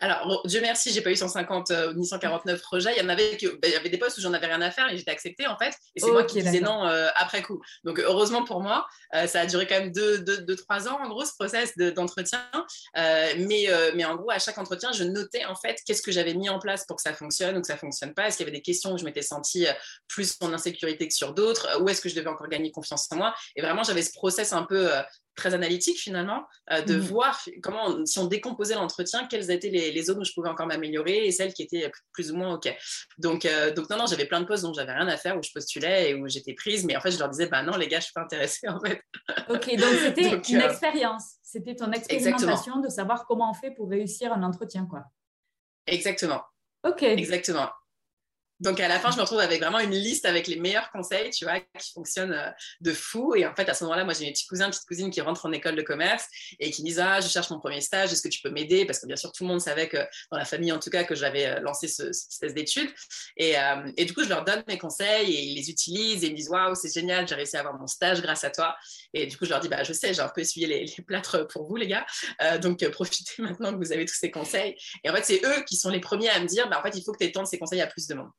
Alors, 0.00 0.42
Dieu 0.46 0.60
merci, 0.60 0.92
j'ai 0.92 1.00
pas 1.00 1.10
eu 1.10 1.16
150 1.16 1.70
euh, 1.70 1.94
ni 1.94 2.06
149 2.06 2.62
rejets. 2.64 2.92
Il 2.96 3.02
y 3.02 3.06
en 3.06 3.08
avait 3.08 3.38
ben, 3.40 3.58
il 3.64 3.70
y 3.70 3.74
avait 3.74 3.88
des 3.88 3.98
postes 3.98 4.18
où 4.18 4.20
j'en 4.20 4.32
avais 4.32 4.46
rien 4.46 4.60
à 4.60 4.70
faire 4.70 4.90
et 4.90 4.96
j'étais 4.96 5.10
acceptée 5.10 5.46
en 5.46 5.56
fait. 5.56 5.74
Et 5.94 6.00
c'est 6.00 6.10
moi 6.10 6.24
qui 6.24 6.42
disais 6.42 6.60
non 6.60 6.86
euh, 6.86 7.08
après 7.16 7.42
coup. 7.42 7.60
Donc, 7.84 7.98
heureusement 7.98 8.44
pour 8.44 8.60
moi, 8.60 8.86
euh, 9.14 9.26
ça 9.26 9.40
a 9.40 9.46
duré 9.46 9.66
quand 9.66 9.78
même 9.78 9.90
2-3 9.90 10.18
deux, 10.18 10.38
deux, 10.38 10.56
trois 10.56 10.88
ans 10.88 10.98
en 11.02 11.08
gros 11.08 11.24
ce 11.24 11.32
process 11.38 11.76
d'entretien. 11.76 12.40
mais, 12.94 13.68
mais 13.94 14.04
en 14.04 14.16
gros, 14.16 14.30
à 14.30 14.38
chaque 14.38 14.58
entretien, 14.58 14.92
je 14.92 15.04
notais 15.04 15.44
en 15.44 15.54
fait 15.54 15.80
qu'est-ce 15.86 16.02
que 16.02 16.12
j'avais 16.12 16.34
mis 16.34 16.48
en 16.48 16.58
place 16.58 16.84
pour 16.86 16.96
que 16.96 17.02
ça 17.02 17.14
fonctionne 17.14 17.56
ou 17.56 17.60
que 17.60 17.66
ça 17.66 17.76
fonctionne 17.76 18.14
pas. 18.14 18.28
Est-ce 18.28 18.36
qu'il 18.36 18.46
y 18.46 18.48
avait 18.48 18.56
des 18.56 18.62
questions 18.62 18.92
où 18.92 18.98
je 18.98 19.04
m'étais 19.04 19.22
sentie 19.22 19.66
plus 20.08 20.36
en 20.40 20.52
insécurité 20.52 21.08
que 21.08 21.14
sur 21.14 21.34
d'autres? 21.34 21.80
Où 21.80 21.88
est-ce 21.88 22.00
que 22.00 22.08
je 22.08 22.14
devais 22.14 22.28
encore 22.28 22.48
gagner 22.48 22.70
confiance 22.70 23.06
en 23.12 23.16
moi? 23.16 23.34
Et 23.54 23.62
vraiment, 23.62 23.82
j'avais 23.82 24.02
ce 24.02 24.12
process 24.12 24.52
un 24.52 24.64
peu 24.64 24.90
très 25.36 25.54
analytique 25.54 25.98
finalement, 25.98 26.46
euh, 26.72 26.82
de 26.82 26.96
mmh. 26.96 27.00
voir 27.00 27.40
comment, 27.62 28.04
si 28.06 28.18
on 28.18 28.26
décomposait 28.26 28.74
l'entretien, 28.74 29.26
quelles 29.26 29.50
étaient 29.50 29.68
les, 29.68 29.92
les, 29.92 30.02
zones 30.02 30.18
où 30.18 30.24
je 30.24 30.32
pouvais 30.32 30.48
encore 30.48 30.66
m'améliorer 30.66 31.26
et 31.26 31.30
celles 31.30 31.52
qui 31.52 31.62
étaient 31.62 31.90
plus 32.12 32.32
ou 32.32 32.36
moins 32.36 32.54
OK. 32.54 32.74
Donc, 33.18 33.44
euh, 33.44 33.72
donc 33.72 33.88
non, 33.90 33.98
non, 33.98 34.06
j'avais 34.06 34.26
plein 34.26 34.40
de 34.40 34.46
postes 34.46 34.64
dont 34.64 34.72
j'avais 34.72 34.92
rien 34.92 35.06
à 35.06 35.16
faire, 35.16 35.36
où 35.36 35.42
je 35.42 35.50
postulais 35.52 36.10
et 36.10 36.14
où 36.14 36.26
j'étais 36.28 36.54
prise, 36.54 36.84
mais 36.84 36.96
en 36.96 37.00
fait, 37.00 37.10
je 37.10 37.18
leur 37.18 37.28
disais, 37.28 37.46
bah 37.46 37.62
non, 37.62 37.76
les 37.76 37.88
gars, 37.88 38.00
je 38.00 38.04
suis 38.04 38.12
pas 38.14 38.22
intéressée 38.22 38.68
en 38.68 38.80
fait. 38.80 39.00
OK, 39.48 39.76
donc 39.76 39.94
c'était 40.00 40.28
une 40.48 40.60
euh, 40.60 40.68
expérience, 40.68 41.34
c'était 41.42 41.76
ton 41.76 41.92
expérimentation 41.92 42.80
de 42.80 42.88
savoir 42.88 43.26
comment 43.26 43.50
on 43.50 43.54
fait 43.54 43.70
pour 43.70 43.90
réussir 43.90 44.32
un 44.32 44.42
entretien, 44.42 44.86
quoi. 44.86 45.04
Exactement. 45.86 46.42
OK. 46.84 47.02
Exactement. 47.02 47.68
Donc 48.60 48.80
à 48.80 48.88
la 48.88 48.98
fin, 48.98 49.10
je 49.10 49.16
me 49.16 49.20
retrouve 49.20 49.40
avec 49.40 49.60
vraiment 49.60 49.80
une 49.80 49.90
liste 49.90 50.24
avec 50.24 50.46
les 50.46 50.56
meilleurs 50.56 50.90
conseils, 50.90 51.30
tu 51.30 51.44
vois, 51.44 51.60
qui 51.60 51.92
fonctionnent 51.92 52.32
euh, 52.32 52.50
de 52.80 52.92
fou. 52.92 53.34
Et 53.34 53.46
en 53.46 53.54
fait, 53.54 53.68
à 53.68 53.74
ce 53.74 53.84
moment-là, 53.84 54.04
moi, 54.04 54.14
j'ai 54.14 54.24
mes 54.24 54.32
petits 54.32 54.46
cousins, 54.46 54.70
petites 54.70 54.86
cousines 54.86 55.10
qui 55.10 55.20
rentrent 55.20 55.44
en 55.44 55.52
école 55.52 55.76
de 55.76 55.82
commerce 55.82 56.24
et 56.58 56.70
qui 56.70 56.82
disent 56.82 56.98
ah, 56.98 57.20
je 57.20 57.28
cherche 57.28 57.50
mon 57.50 57.58
premier 57.58 57.82
stage, 57.82 58.12
est-ce 58.12 58.22
que 58.22 58.28
tu 58.28 58.40
peux 58.40 58.50
m'aider? 58.50 58.86
Parce 58.86 59.00
que 59.00 59.06
bien 59.06 59.16
sûr, 59.16 59.30
tout 59.32 59.44
le 59.44 59.48
monde 59.48 59.60
savait 59.60 59.88
que 59.88 59.98
dans 60.30 60.38
la 60.38 60.46
famille, 60.46 60.72
en 60.72 60.78
tout 60.78 60.88
cas, 60.88 61.04
que 61.04 61.14
j'avais 61.14 61.46
euh, 61.46 61.60
lancé 61.60 61.86
ce, 61.86 62.12
cette 62.12 62.40
thèse 62.40 62.54
d'études. 62.54 62.88
Et, 63.36 63.58
euh, 63.58 63.90
et, 63.98 64.06
du 64.06 64.14
coup, 64.14 64.24
je 64.24 64.30
leur 64.30 64.42
donne 64.42 64.64
mes 64.68 64.78
conseils 64.78 65.34
et 65.34 65.42
ils 65.42 65.54
les 65.54 65.68
utilisent 65.68 66.24
et 66.24 66.28
ils 66.28 66.32
me 66.32 66.36
disent 66.36 66.48
waouh, 66.48 66.74
c'est 66.74 66.92
génial, 66.92 67.28
j'ai 67.28 67.34
réussi 67.34 67.56
à 67.58 67.60
avoir 67.60 67.78
mon 67.78 67.86
stage 67.86 68.22
grâce 68.22 68.44
à 68.44 68.50
toi. 68.50 68.74
Et 69.12 69.26
du 69.26 69.36
coup, 69.36 69.44
je 69.44 69.50
leur 69.50 69.60
dis 69.60 69.68
bah, 69.68 69.84
je 69.84 69.92
sais, 69.92 70.14
j'ai 70.14 70.22
un 70.22 70.30
peu 70.34 70.40
essuyé 70.40 70.66
les, 70.66 70.84
les 70.86 71.04
plâtres 71.04 71.46
pour 71.48 71.66
vous, 71.66 71.76
les 71.76 71.86
gars. 71.86 72.06
donc 72.62 72.86
profitez 72.88 73.42
maintenant 73.42 73.72
que 73.72 73.78
vous 73.78 73.92
avez 73.92 74.06
tous 74.06 74.14
ces 74.14 74.30
conseils. 74.30 74.76
Et 75.04 75.10
en 75.10 75.14
fait, 75.14 75.24
c'est 75.24 75.44
eux 75.44 75.62
qui 75.68 75.76
sont 75.76 75.90
les 75.90 76.00
premiers 76.00 76.30
à 76.30 76.40
me 76.40 76.46
dire 76.46 76.70
bah, 76.70 76.78
en 76.78 76.82
fait, 76.82 76.96
il 76.96 77.04
faut 77.04 77.12
que 77.12 77.18
tu 77.18 77.24
étendes 77.24 77.46
ces 77.46 77.58
conseils 77.58 77.82
à 77.82 77.86
plus 77.86 78.06
de 78.06 78.14
monde. 78.14 78.30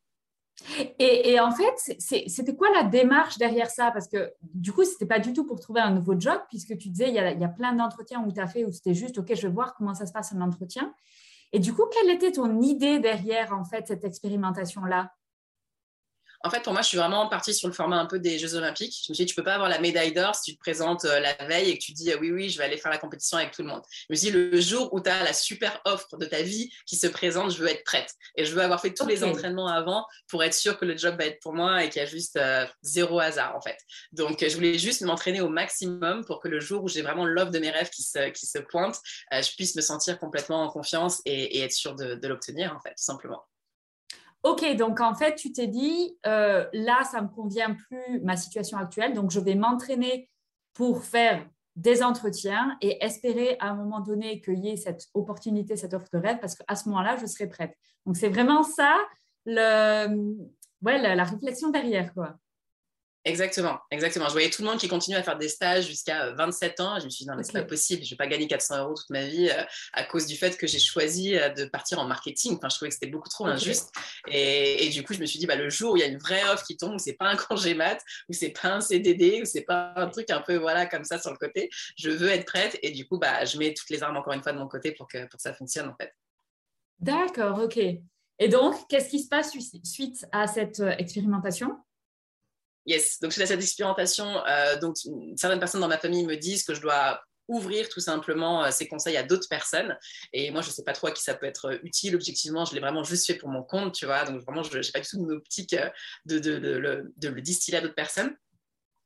Et, 0.98 1.38
en 1.40 1.52
fait, 1.52 1.98
c'était 1.98 2.54
quoi 2.54 2.68
la 2.74 2.84
démarche 2.84 3.38
derrière 3.38 3.70
ça? 3.70 3.90
Parce 3.90 4.08
que 4.08 4.32
du 4.42 4.72
coup, 4.72 4.84
ce 4.84 4.90
n'était 4.90 5.06
pas 5.06 5.18
du 5.18 5.32
tout 5.32 5.44
pour 5.44 5.60
trouver 5.60 5.80
un 5.80 5.90
nouveau 5.90 6.18
job, 6.18 6.40
puisque 6.48 6.76
tu 6.76 6.88
disais, 6.88 7.08
il 7.08 7.14
y 7.14 7.18
a, 7.18 7.48
plein 7.48 7.72
d'entretiens 7.72 8.24
où 8.24 8.32
tu 8.32 8.40
as 8.40 8.46
fait, 8.46 8.64
où 8.64 8.72
c'était 8.72 8.94
juste, 8.94 9.18
OK, 9.18 9.34
je 9.34 9.46
vais 9.46 9.52
voir 9.52 9.74
comment 9.74 9.94
ça 9.94 10.06
se 10.06 10.12
passe 10.12 10.32
un 10.32 10.40
entretien. 10.40 10.92
Et 11.52 11.58
du 11.58 11.72
coup, 11.72 11.84
quelle 11.90 12.10
était 12.10 12.32
ton 12.32 12.60
idée 12.60 12.98
derrière, 12.98 13.52
en 13.52 13.64
fait, 13.64 13.86
cette 13.86 14.04
expérimentation-là? 14.04 15.12
En 16.44 16.50
fait, 16.50 16.62
pour 16.62 16.72
moi, 16.72 16.82
je 16.82 16.88
suis 16.88 16.98
vraiment 16.98 17.28
partie 17.28 17.52
sur 17.52 17.66
le 17.66 17.74
format 17.74 17.98
un 17.98 18.06
peu 18.06 18.18
des 18.20 18.38
Jeux 18.38 18.54
Olympiques. 18.54 19.02
Je 19.04 19.12
me 19.12 19.14
suis 19.14 19.24
dit, 19.24 19.26
tu 19.26 19.34
peux 19.34 19.42
pas 19.42 19.54
avoir 19.54 19.68
la 19.68 19.80
médaille 19.80 20.12
d'or 20.12 20.34
si 20.36 20.52
tu 20.52 20.56
te 20.56 20.60
présentes 20.60 21.04
euh, 21.04 21.18
la 21.18 21.34
veille 21.46 21.70
et 21.70 21.78
que 21.78 21.82
tu 21.82 21.92
dis, 21.92 22.14
oui, 22.14 22.30
oui, 22.30 22.48
je 22.48 22.58
vais 22.58 22.64
aller 22.64 22.76
faire 22.76 22.92
la 22.92 22.98
compétition 22.98 23.38
avec 23.38 23.50
tout 23.50 23.62
le 23.62 23.68
monde. 23.68 23.82
Je 23.90 24.06
me 24.10 24.16
suis 24.16 24.30
dit, 24.30 24.32
le 24.32 24.60
jour 24.60 24.92
où 24.92 25.00
tu 25.00 25.10
as 25.10 25.24
la 25.24 25.32
super 25.32 25.80
offre 25.84 26.16
de 26.16 26.26
ta 26.26 26.42
vie 26.42 26.70
qui 26.86 26.96
se 26.96 27.08
présente, 27.08 27.50
je 27.50 27.58
veux 27.58 27.68
être 27.68 27.82
prête. 27.84 28.14
Et 28.36 28.44
je 28.44 28.54
veux 28.54 28.62
avoir 28.62 28.80
fait 28.80 28.94
tous 28.94 29.06
les 29.06 29.24
entraînements 29.24 29.68
avant 29.68 30.06
pour 30.28 30.44
être 30.44 30.54
sûre 30.54 30.78
que 30.78 30.84
le 30.84 30.96
job 30.96 31.16
va 31.18 31.26
être 31.26 31.40
pour 31.40 31.54
moi 31.54 31.82
et 31.82 31.88
qu'il 31.88 32.00
y 32.00 32.04
a 32.04 32.08
juste 32.08 32.36
euh, 32.36 32.66
zéro 32.82 33.18
hasard, 33.18 33.56
en 33.56 33.60
fait. 33.60 33.78
Donc, 34.12 34.44
je 34.46 34.54
voulais 34.54 34.78
juste 34.78 35.02
m'entraîner 35.02 35.40
au 35.40 35.48
maximum 35.48 36.24
pour 36.24 36.40
que 36.40 36.48
le 36.48 36.60
jour 36.60 36.84
où 36.84 36.88
j'ai 36.88 37.02
vraiment 37.02 37.24
l'offre 37.24 37.50
de 37.50 37.58
mes 37.58 37.70
rêves 37.70 37.90
qui 37.90 38.02
se, 38.02 38.30
qui 38.30 38.46
se 38.46 38.58
pointe, 38.58 39.00
euh, 39.32 39.42
je 39.42 39.52
puisse 39.56 39.74
me 39.74 39.80
sentir 39.80 40.18
complètement 40.20 40.62
en 40.62 40.68
confiance 40.68 41.20
et, 41.24 41.58
être 41.58 41.72
sûre 41.72 41.96
de, 41.96 42.14
de 42.14 42.28
l'obtenir, 42.28 42.74
en 42.76 42.80
fait, 42.80 42.90
tout 42.90 43.02
simplement. 43.02 43.42
Ok, 44.44 44.76
donc 44.76 45.00
en 45.00 45.14
fait, 45.14 45.34
tu 45.34 45.52
t'es 45.52 45.66
dit, 45.66 46.16
euh, 46.26 46.66
là, 46.72 47.02
ça 47.04 47.20
ne 47.20 47.26
me 47.26 47.32
convient 47.32 47.74
plus 47.74 48.20
ma 48.22 48.36
situation 48.36 48.78
actuelle, 48.78 49.12
donc 49.12 49.30
je 49.30 49.40
vais 49.40 49.54
m'entraîner 49.56 50.30
pour 50.74 51.04
faire 51.04 51.44
des 51.74 52.02
entretiens 52.02 52.76
et 52.80 53.04
espérer 53.04 53.56
à 53.60 53.70
un 53.70 53.74
moment 53.74 54.00
donné 54.00 54.40
qu'il 54.40 54.58
y 54.64 54.70
ait 54.70 54.76
cette 54.76 55.06
opportunité, 55.14 55.76
cette 55.76 55.94
offre 55.94 56.08
de 56.12 56.18
rêve, 56.18 56.38
parce 56.40 56.54
qu'à 56.54 56.74
ce 56.76 56.88
moment-là, 56.88 57.16
je 57.20 57.26
serai 57.26 57.48
prête. 57.48 57.74
Donc, 58.06 58.16
c'est 58.16 58.28
vraiment 58.28 58.62
ça, 58.62 58.96
ouais, 59.46 59.54
la, 60.82 61.14
la 61.14 61.24
réflexion 61.24 61.70
derrière. 61.70 62.12
quoi. 62.14 62.36
Exactement, 63.28 63.78
exactement. 63.90 64.26
Je 64.26 64.32
voyais 64.32 64.48
tout 64.48 64.62
le 64.62 64.68
monde 64.68 64.78
qui 64.78 64.88
continue 64.88 65.16
à 65.16 65.22
faire 65.22 65.36
des 65.36 65.50
stages 65.50 65.86
jusqu'à 65.86 66.32
27 66.32 66.80
euh, 66.80 66.82
ans. 66.82 66.98
Je 66.98 67.04
me 67.04 67.10
suis 67.10 67.24
dit, 67.24 67.30
non, 67.30 67.36
mais 67.36 67.42
c'est 67.42 67.52
pas 67.52 67.62
possible, 67.62 68.02
je 68.02 68.10
vais 68.10 68.16
pas 68.16 68.26
gagner 68.26 68.46
400 68.46 68.78
euros 68.84 68.94
toute 68.94 69.10
ma 69.10 69.26
vie 69.26 69.50
euh, 69.50 69.62
à 69.92 70.04
cause 70.04 70.24
du 70.24 70.34
fait 70.34 70.56
que 70.56 70.66
j'ai 70.66 70.78
choisi 70.78 71.36
euh, 71.36 71.50
de 71.50 71.66
partir 71.66 71.98
en 71.98 72.06
marketing. 72.06 72.56
Enfin, 72.56 72.70
je 72.70 72.76
trouvais 72.76 72.88
que 72.88 72.94
c'était 72.94 73.10
beaucoup 73.10 73.28
trop 73.28 73.44
injuste. 73.44 73.92
Et, 74.28 74.88
du 74.88 75.04
coup, 75.04 75.12
je 75.12 75.20
me 75.20 75.26
suis 75.26 75.38
dit, 75.38 75.46
bah, 75.46 75.56
le 75.56 75.68
jour 75.68 75.92
où 75.92 75.96
il 75.98 76.00
y 76.00 76.02
a 76.04 76.06
une 76.06 76.18
vraie 76.18 76.42
offre 76.48 76.64
qui 76.64 76.78
tombe, 76.78 76.94
où 76.94 76.98
c'est 76.98 77.12
pas 77.12 77.28
un 77.28 77.36
congé 77.36 77.74
mat, 77.74 78.02
où 78.30 78.32
c'est 78.32 78.50
pas 78.50 78.68
un 78.68 78.80
CDD, 78.80 79.42
où 79.42 79.44
c'est 79.44 79.62
pas 79.62 79.92
un 79.96 80.08
truc 80.08 80.30
un 80.30 80.40
peu, 80.40 80.56
voilà, 80.56 80.86
comme 80.86 81.04
ça 81.04 81.20
sur 81.20 81.30
le 81.30 81.36
côté, 81.36 81.68
je 81.98 82.08
veux 82.08 82.30
être 82.30 82.46
prête. 82.46 82.78
Et 82.82 82.92
du 82.92 83.06
coup, 83.06 83.18
bah, 83.18 83.44
je 83.44 83.58
mets 83.58 83.74
toutes 83.74 83.90
les 83.90 84.02
armes 84.02 84.16
encore 84.16 84.32
une 84.32 84.42
fois 84.42 84.52
de 84.52 84.58
mon 84.58 84.68
côté 84.68 84.92
pour 84.92 85.06
que, 85.06 85.18
pour 85.26 85.36
que 85.36 85.42
ça 85.42 85.52
fonctionne, 85.52 85.88
en 85.88 85.94
fait. 86.00 86.14
D'accord, 86.98 87.58
ok. 87.58 87.78
Et 88.40 88.48
donc, 88.48 88.88
qu'est-ce 88.88 89.10
qui 89.10 89.18
se 89.18 89.28
passe 89.28 89.52
suite 89.84 90.26
à 90.32 90.46
cette 90.46 90.80
expérimentation? 90.80 91.76
Yes, 92.88 93.20
donc 93.20 93.32
suite 93.32 93.44
à 93.44 93.46
cette 93.46 93.60
expérimentation, 93.60 94.42
euh, 94.46 94.78
donc 94.78 94.96
certaines 95.36 95.58
personnes 95.58 95.82
dans 95.82 95.88
ma 95.88 95.98
famille 95.98 96.24
me 96.24 96.36
disent 96.36 96.64
que 96.64 96.72
je 96.72 96.80
dois 96.80 97.20
ouvrir 97.46 97.86
tout 97.90 98.00
simplement 98.00 98.64
euh, 98.64 98.70
ces 98.70 98.88
conseils 98.88 99.18
à 99.18 99.22
d'autres 99.22 99.48
personnes. 99.50 99.94
Et 100.32 100.50
moi, 100.50 100.62
je 100.62 100.68
ne 100.68 100.72
sais 100.72 100.84
pas 100.84 100.94
trop 100.94 101.08
à 101.08 101.12
qui 101.12 101.22
ça 101.22 101.34
peut 101.34 101.44
être 101.44 101.66
euh, 101.66 101.78
utile. 101.82 102.14
Objectivement, 102.14 102.64
je 102.64 102.72
l'ai 102.74 102.80
vraiment 102.80 103.04
juste 103.04 103.26
fait 103.26 103.34
pour 103.34 103.50
mon 103.50 103.62
compte, 103.62 103.92
tu 103.92 104.06
vois. 104.06 104.24
Donc 104.24 104.40
vraiment, 104.40 104.62
je 104.62 104.74
n'ai 104.74 104.90
pas 104.90 105.00
du 105.00 105.06
tout 105.06 105.18
une 105.18 105.32
optique 105.32 105.76
de, 106.24 106.38
de, 106.38 106.56
le, 106.56 107.12
de, 107.18 107.28
le, 107.28 107.42
distiller 107.42 107.76
à 107.76 107.82
d'autres 107.82 107.94
personnes. 107.94 108.34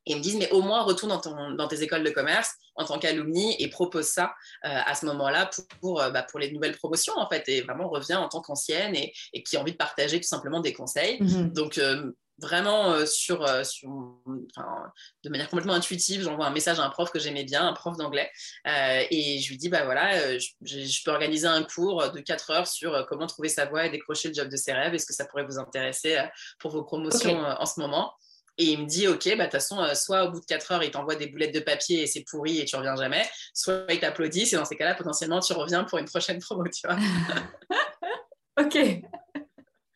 Et 0.07 0.12
ils 0.12 0.16
me 0.16 0.23
disent, 0.23 0.37
mais 0.37 0.51
au 0.53 0.62
moins, 0.62 0.83
retourne 0.83 1.11
dans, 1.11 1.21
ton, 1.21 1.51
dans 1.51 1.66
tes 1.66 1.83
écoles 1.83 2.05
de 2.05 2.11
commerce 2.11 2.53
en 2.77 2.85
tant 2.85 3.01
qu'alumni 3.01 3.57
et 3.61 3.68
propose 3.68 4.07
ça 4.07 4.35
à 4.62 4.97
ce 4.97 5.07
moment-là 5.07 5.47
pour, 5.47 5.64
pour, 5.81 5.95
bah, 6.11 6.25
pour, 6.25 6.40
les 6.40 6.51
nouvelles 6.51 6.77
promotions, 6.77 7.14
en 7.16 7.29
fait. 7.29 7.49
Et 7.49 7.62
vraiment, 7.62 7.88
reviens 7.88 8.18
en 8.18 8.29
tant 8.29 8.40
qu'ancienne 8.40 8.97
et, 8.97 9.12
et, 9.33 9.45
qui 9.45 9.57
a 9.57 9.61
envie 9.61 9.71
de 9.73 9.77
partager 9.77 10.21
tout 10.21 10.27
simplement 10.27 10.59
des 10.59 10.73
conseils. 10.73 11.21
Mm-hmm. 11.21 11.53
Donc, 11.53 11.79
vraiment 12.38 12.92
euh, 12.92 13.07
sur, 13.07 13.47
euh, 13.47 13.64
sur 13.64 13.88
de 13.88 15.29
manière 15.29 15.49
complètement 15.49 15.75
intuitive, 15.75 16.23
j'envoie 16.23 16.47
un 16.47 16.53
message 16.53 16.81
à 16.81 16.85
un 16.85 16.90
prof 16.90 17.11
que 17.11 17.18
j'aimais 17.18 17.45
bien, 17.45 17.66
un 17.66 17.73
prof 17.73 17.97
d'anglais, 17.97 18.31
euh, 18.66 19.03
et 19.11 19.40
je 19.40 19.49
lui 19.49 19.57
dis, 19.57 19.68
bah 19.68 19.85
voilà, 19.85 20.38
je, 20.38 21.05
peux 21.05 21.11
organiser 21.11 21.47
un 21.47 21.62
cours 21.62 22.11
de 22.11 22.21
4 22.21 22.51
heures 22.51 22.66
sur 22.66 23.07
comment 23.09 23.27
trouver 23.27 23.49
sa 23.49 23.66
voie 23.66 23.87
et 23.87 23.90
décrocher 23.90 24.29
le 24.29 24.35
job 24.35 24.49
de 24.49 24.57
ses 24.57 24.73
rêves, 24.73 24.95
est-ce 24.95 25.07
que 25.07 25.14
ça 25.14 25.25
pourrait 25.27 25.45
vous 25.45 25.59
intéresser 25.59 26.18
pour 26.59 26.71
vos 26.71 26.83
promotions 26.83 27.40
en 27.40 27.66
ce 27.66 27.81
moment? 27.81 28.12
Et 28.59 28.64
il 28.64 28.81
me 28.81 28.87
dit, 28.87 29.09
OK, 29.09 29.25
bah, 29.25 29.37
de 29.37 29.42
toute 29.45 29.53
façon, 29.53 29.83
soit 29.95 30.25
au 30.25 30.31
bout 30.31 30.40
de 30.40 30.45
4 30.45 30.73
heures, 30.73 30.83
il 30.83 30.90
t'envoie 30.90 31.14
des 31.14 31.27
boulettes 31.27 31.55
de 31.55 31.61
papier 31.61 32.03
et 32.03 32.07
c'est 32.07 32.23
pourri 32.29 32.61
et 32.61 32.64
tu 32.64 32.77
reviens 32.77 32.97
jamais, 32.97 33.27
soit 33.55 33.87
il 33.88 33.99
t'applaudit 33.99 34.53
et 34.53 34.57
dans 34.57 34.64
ces 34.64 34.77
cas-là, 34.77 34.95
potentiellement, 34.95 35.40
tu 35.40 35.53
reviens 35.55 35.85
pour 35.85 35.99
une 35.99 36.05
prochaine 36.05 36.38
promo, 36.38 36.64
tu 36.68 36.87
vois. 36.87 36.99
OK. 38.61 38.79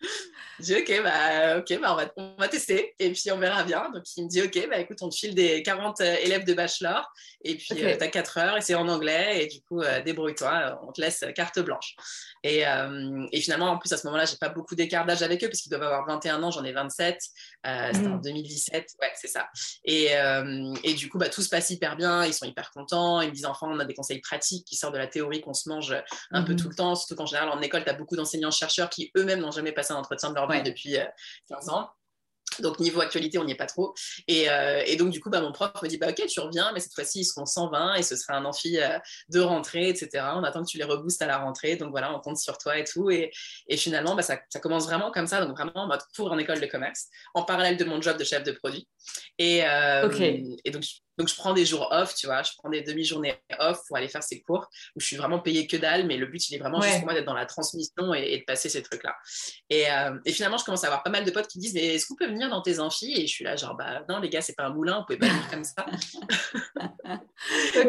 Je 0.58 0.64
dis 0.64 0.74
ok, 0.74 1.02
bah, 1.02 1.58
ok, 1.58 1.80
bah, 1.80 1.92
on, 1.92 1.96
va, 1.96 2.12
on 2.16 2.36
va 2.38 2.48
tester 2.48 2.94
et 2.98 3.10
puis 3.10 3.30
on 3.30 3.38
verra 3.38 3.62
bien. 3.64 3.90
Donc 3.90 4.04
il 4.16 4.24
me 4.24 4.28
dit 4.28 4.42
ok, 4.42 4.68
bah, 4.70 4.78
écoute, 4.78 4.98
on 5.02 5.08
te 5.08 5.14
file 5.14 5.34
des 5.34 5.62
40 5.62 6.00
euh, 6.00 6.16
élèves 6.22 6.44
de 6.44 6.54
bachelor 6.54 7.10
et 7.44 7.56
puis 7.56 7.84
euh, 7.84 7.96
tu 7.96 8.02
as 8.02 8.08
4 8.08 8.38
heures 8.38 8.56
et 8.56 8.60
c'est 8.60 8.74
en 8.74 8.88
anglais 8.88 9.44
et 9.44 9.46
du 9.46 9.60
coup, 9.62 9.82
euh, 9.82 10.02
débrouille-toi, 10.02 10.80
on 10.86 10.92
te 10.92 11.00
laisse 11.00 11.24
carte 11.34 11.58
blanche. 11.60 11.96
Et, 12.42 12.62
et, 13.32 13.40
finalement, 13.40 13.70
en 13.70 13.78
plus, 13.78 13.92
à 13.92 13.96
ce 13.96 14.06
moment-là, 14.06 14.24
j'ai 14.24 14.36
pas 14.36 14.50
beaucoup 14.50 14.76
d'écart 14.76 15.04
d'âge 15.04 15.22
avec 15.22 15.42
eux 15.42 15.48
parce 15.48 15.60
qu'ils 15.60 15.70
doivent 15.70 15.82
avoir 15.82 16.06
21 16.06 16.42
ans, 16.44 16.52
j'en 16.52 16.62
ai 16.62 16.72
27. 16.72 17.18
C'était 17.20 18.06
en 18.06 18.18
2017, 18.18 18.74
mm. 18.74 19.02
ouais, 19.02 19.12
c'est 19.16 19.26
ça. 19.26 19.48
Et, 19.84 20.10
et, 20.84 20.94
du 20.94 21.08
coup, 21.08 21.18
bah, 21.18 21.28
tout 21.28 21.42
se 21.42 21.48
passe 21.48 21.70
hyper 21.70 21.96
bien, 21.96 22.24
ils 22.24 22.32
sont 22.32 22.46
hyper 22.46 22.70
contents. 22.70 23.20
Ils 23.20 23.30
me 23.30 23.34
disent 23.34 23.46
enfin, 23.46 23.66
on 23.68 23.80
a 23.80 23.84
des 23.84 23.94
conseils 23.94 24.20
pratiques 24.20 24.64
qui 24.64 24.76
sortent 24.76 24.94
de 24.94 24.98
la 24.98 25.08
théorie 25.08 25.40
qu'on 25.40 25.54
se 25.54 25.68
mange 25.68 25.96
un 26.30 26.44
peu 26.44 26.52
mm-hmm. 26.52 26.56
tout 26.56 26.68
le 26.68 26.74
temps, 26.76 26.94
surtout 26.94 27.16
qu'en 27.16 27.26
général, 27.26 27.48
en 27.48 27.60
école, 27.60 27.82
tu 27.82 27.90
as 27.90 27.94
beaucoup 27.94 28.14
d'enseignants-chercheurs 28.14 28.90
qui 28.90 29.10
eux-mêmes 29.16 29.40
n'ont 29.40 29.50
jamais 29.50 29.72
passé 29.72 29.92
un 29.92 29.96
entretien 29.96 30.30
de 30.30 30.36
leur 30.36 30.45
depuis 30.64 30.96
15 31.48 31.68
euh, 31.68 31.72
ans. 31.72 31.90
Donc, 32.61 32.80
niveau 32.80 33.00
actualité, 33.00 33.38
on 33.38 33.44
n'y 33.44 33.52
est 33.52 33.56
pas 33.56 33.66
trop. 33.66 33.94
Et, 34.28 34.48
euh, 34.48 34.82
et, 34.87 34.96
donc, 34.96 35.11
du 35.11 35.20
coup, 35.20 35.28
bah, 35.28 35.40
mon 35.40 35.52
prof 35.52 35.70
me 35.82 35.88
dit 35.88 35.98
bah, 35.98 36.09
Ok, 36.09 36.24
tu 36.26 36.40
reviens, 36.40 36.72
mais 36.72 36.80
cette 36.80 36.94
fois-ci, 36.94 37.20
ils 37.20 37.24
seront 37.24 37.44
120 37.44 37.96
et 37.96 38.02
ce 38.02 38.16
sera 38.16 38.35
un 38.35 38.44
amphi 38.46 38.78
euh, 38.78 38.98
de 39.28 39.40
rentrée, 39.40 39.88
etc. 39.90 40.24
On 40.35 40.42
attend 40.42 40.62
que 40.62 40.68
tu 40.68 40.78
les 40.78 40.85
reboostes 40.85 41.20
à 41.20 41.26
la 41.26 41.38
rentrée. 41.38 41.76
Donc, 41.76 41.90
voilà, 41.90 42.14
on 42.14 42.20
compte 42.20 42.38
sur 42.38 42.56
toi 42.56 42.78
et 42.78 42.85
tout. 42.85 43.11
Et, 43.11 43.30
et 43.68 43.76
finalement, 43.76 44.14
bah, 44.14 44.22
ça, 44.22 44.38
ça, 44.48 44.61
commence 44.61 44.87
vraiment 44.87 45.11
comme 45.11 45.26
ça. 45.26 45.44
Donc, 45.44 45.56
vraiment 45.56 45.72
en 45.74 45.87
mode 45.87 46.00
cours 46.14 46.32
en 46.32 46.38
école 46.38 46.61
de 46.61 46.66
commerce, 46.66 47.09
en 47.35 47.42
parallèle 47.42 47.76
de 47.76 47.85
mon 47.85 48.00
job 48.00 48.16
de 48.16 48.24
chef 48.24 48.42
de 48.42 48.52
produit. 48.52 48.88
Et, 49.38 49.59
et 49.59 50.70
donc, 50.70 50.85
donc, 51.18 51.29
je 51.29 51.35
prends 51.35 51.55
des 51.55 51.64
jours 51.64 51.88
off, 51.92 52.14
tu 52.14 52.26
vois, 52.26 52.42
je 52.42 52.50
prends 52.59 52.68
des 52.68 52.83
demi-journées 52.83 53.40
off 53.59 53.81
pour 53.87 53.96
aller 53.96 54.09
faire 54.09 54.22
ces 54.22 54.40
cours 54.42 54.68
où 54.94 55.00
je 55.00 55.07
suis 55.07 55.16
vraiment 55.16 55.38
payée 55.38 55.66
que 55.66 55.76
dalle, 55.76 56.07
mais 56.07 56.16
le 56.16 56.26
but, 56.26 56.48
il 56.50 56.57
est 56.57 56.59
vraiment 56.59 56.81
juste 56.81 56.96
pour 56.96 57.05
moi 57.07 57.14
d'être 57.14 57.24
dans 57.24 57.35
la 57.35 57.46
transmission 57.46 58.12
et, 58.14 58.38
de 58.38 58.44
passer 58.44 58.68
ces 58.68 58.83
trucs-là. 58.83 59.14
Euh, 59.72 60.18
et, 60.24 60.33
finalement, 60.33 60.59
je 60.59 60.64
commence 60.64 60.85
à 60.85 60.88
avoir 60.88 61.02
pas 61.02 61.11
mal 61.11 61.24
de 61.24 61.31
potes 61.31 61.48
qui 61.48 61.59
disent, 61.59 61.74
mais 61.74 61.94
est-ce 61.94 62.07
qu'on 62.07 62.16
peut 62.16 62.26
venir 62.26 62.50
dans 62.50 62.61
tes 62.61 62.81
amphis? 62.81 63.12
Et 63.16 63.26
je 63.26 63.33
suis 63.33 63.44
là, 63.44 63.57
genre, 63.57 63.74
bah 63.76 64.05
non, 64.09 64.20
les 64.20 64.29
gars, 64.29 64.42
c'est 64.42 64.55
pas 64.55 64.64
un 64.64 64.70
moulin, 64.70 64.98
on 65.00 65.05
peut 65.05 65.18
pas 65.18 65.26
venir 65.26 65.48
comme 65.50 65.64
ça. 65.64 65.87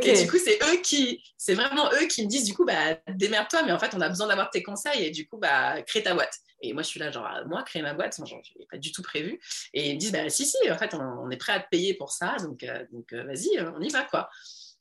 Et 0.02 0.24
du 0.24 0.30
coup, 0.30 0.38
c'est 0.38 0.60
eux 0.72 0.82
qui, 0.82 1.24
c'est 1.38 1.54
vraiment 1.54 1.90
eux 1.94 2.08
qui 2.08 2.24
me 2.24 2.30
disent, 2.30 2.46
du 2.46 2.54
coup, 2.54 2.66
bah, 2.66 2.98
démerde-toi, 3.10 3.64
mais 3.64 3.72
en 3.72 3.80
fait, 3.80 3.94
on 3.94 4.02
a 4.02 4.10
besoin 4.10 4.28
d'avoir 4.28 4.50
tes 4.50 4.64
conseils 4.64 5.06
et 5.06 5.12
du 5.12 5.28
coup, 5.28 5.38
bah, 5.38 5.82
crée 5.84 6.04
ta 6.04 6.14
boîte. 6.14 6.34
Et 6.62 6.74
moi, 6.74 6.82
je 6.82 6.88
suis 6.88 7.00
là, 7.00 7.12
genre, 7.12 7.30
moi, 7.46 7.64
créer 7.64 7.82
ma 7.82 7.94
boîte, 7.94 8.18
je 8.18 8.36
n'ai 8.36 8.66
pas 8.70 8.78
du 8.78 8.92
tout 8.92 9.02
prévu. 9.02 9.40
Et 9.74 9.90
ils 9.90 9.96
me 9.96 10.00
disent, 10.00 10.12
bah, 10.12 10.30
si, 10.30 10.46
si, 10.46 10.58
en 10.72 10.78
fait, 10.78 10.94
on, 10.94 11.30
est 11.30 11.38
prêt 11.38 11.54
à 11.54 11.60
te 11.60 11.70
payer 11.70 11.94
pour 11.94 12.12
ça, 12.12 12.38
donc, 12.38 12.64
euh, 12.64 12.86
donc 12.92 13.14
euh, 13.14 13.24
vas-y, 13.24 13.60
on 13.76 13.82
y 13.82 13.90
va, 13.90 14.04
quoi. 14.04 14.30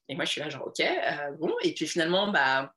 Et 0.09 0.15
moi, 0.15 0.25
je 0.25 0.31
suis 0.31 0.41
là, 0.41 0.49
genre, 0.49 0.67
ok, 0.67 0.81
euh, 0.81 1.33
bon. 1.39 1.55
Et 1.62 1.75
puis 1.75 1.87
finalement, 1.87 2.29
bah, 2.29 2.73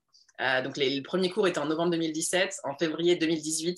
donc 0.64 0.78
le 0.78 1.02
premier 1.02 1.30
cours 1.30 1.48
était 1.48 1.60
en 1.60 1.66
novembre 1.66 1.92
2017. 1.92 2.62
En 2.64 2.76
février 2.78 3.18
2018, 3.18 3.78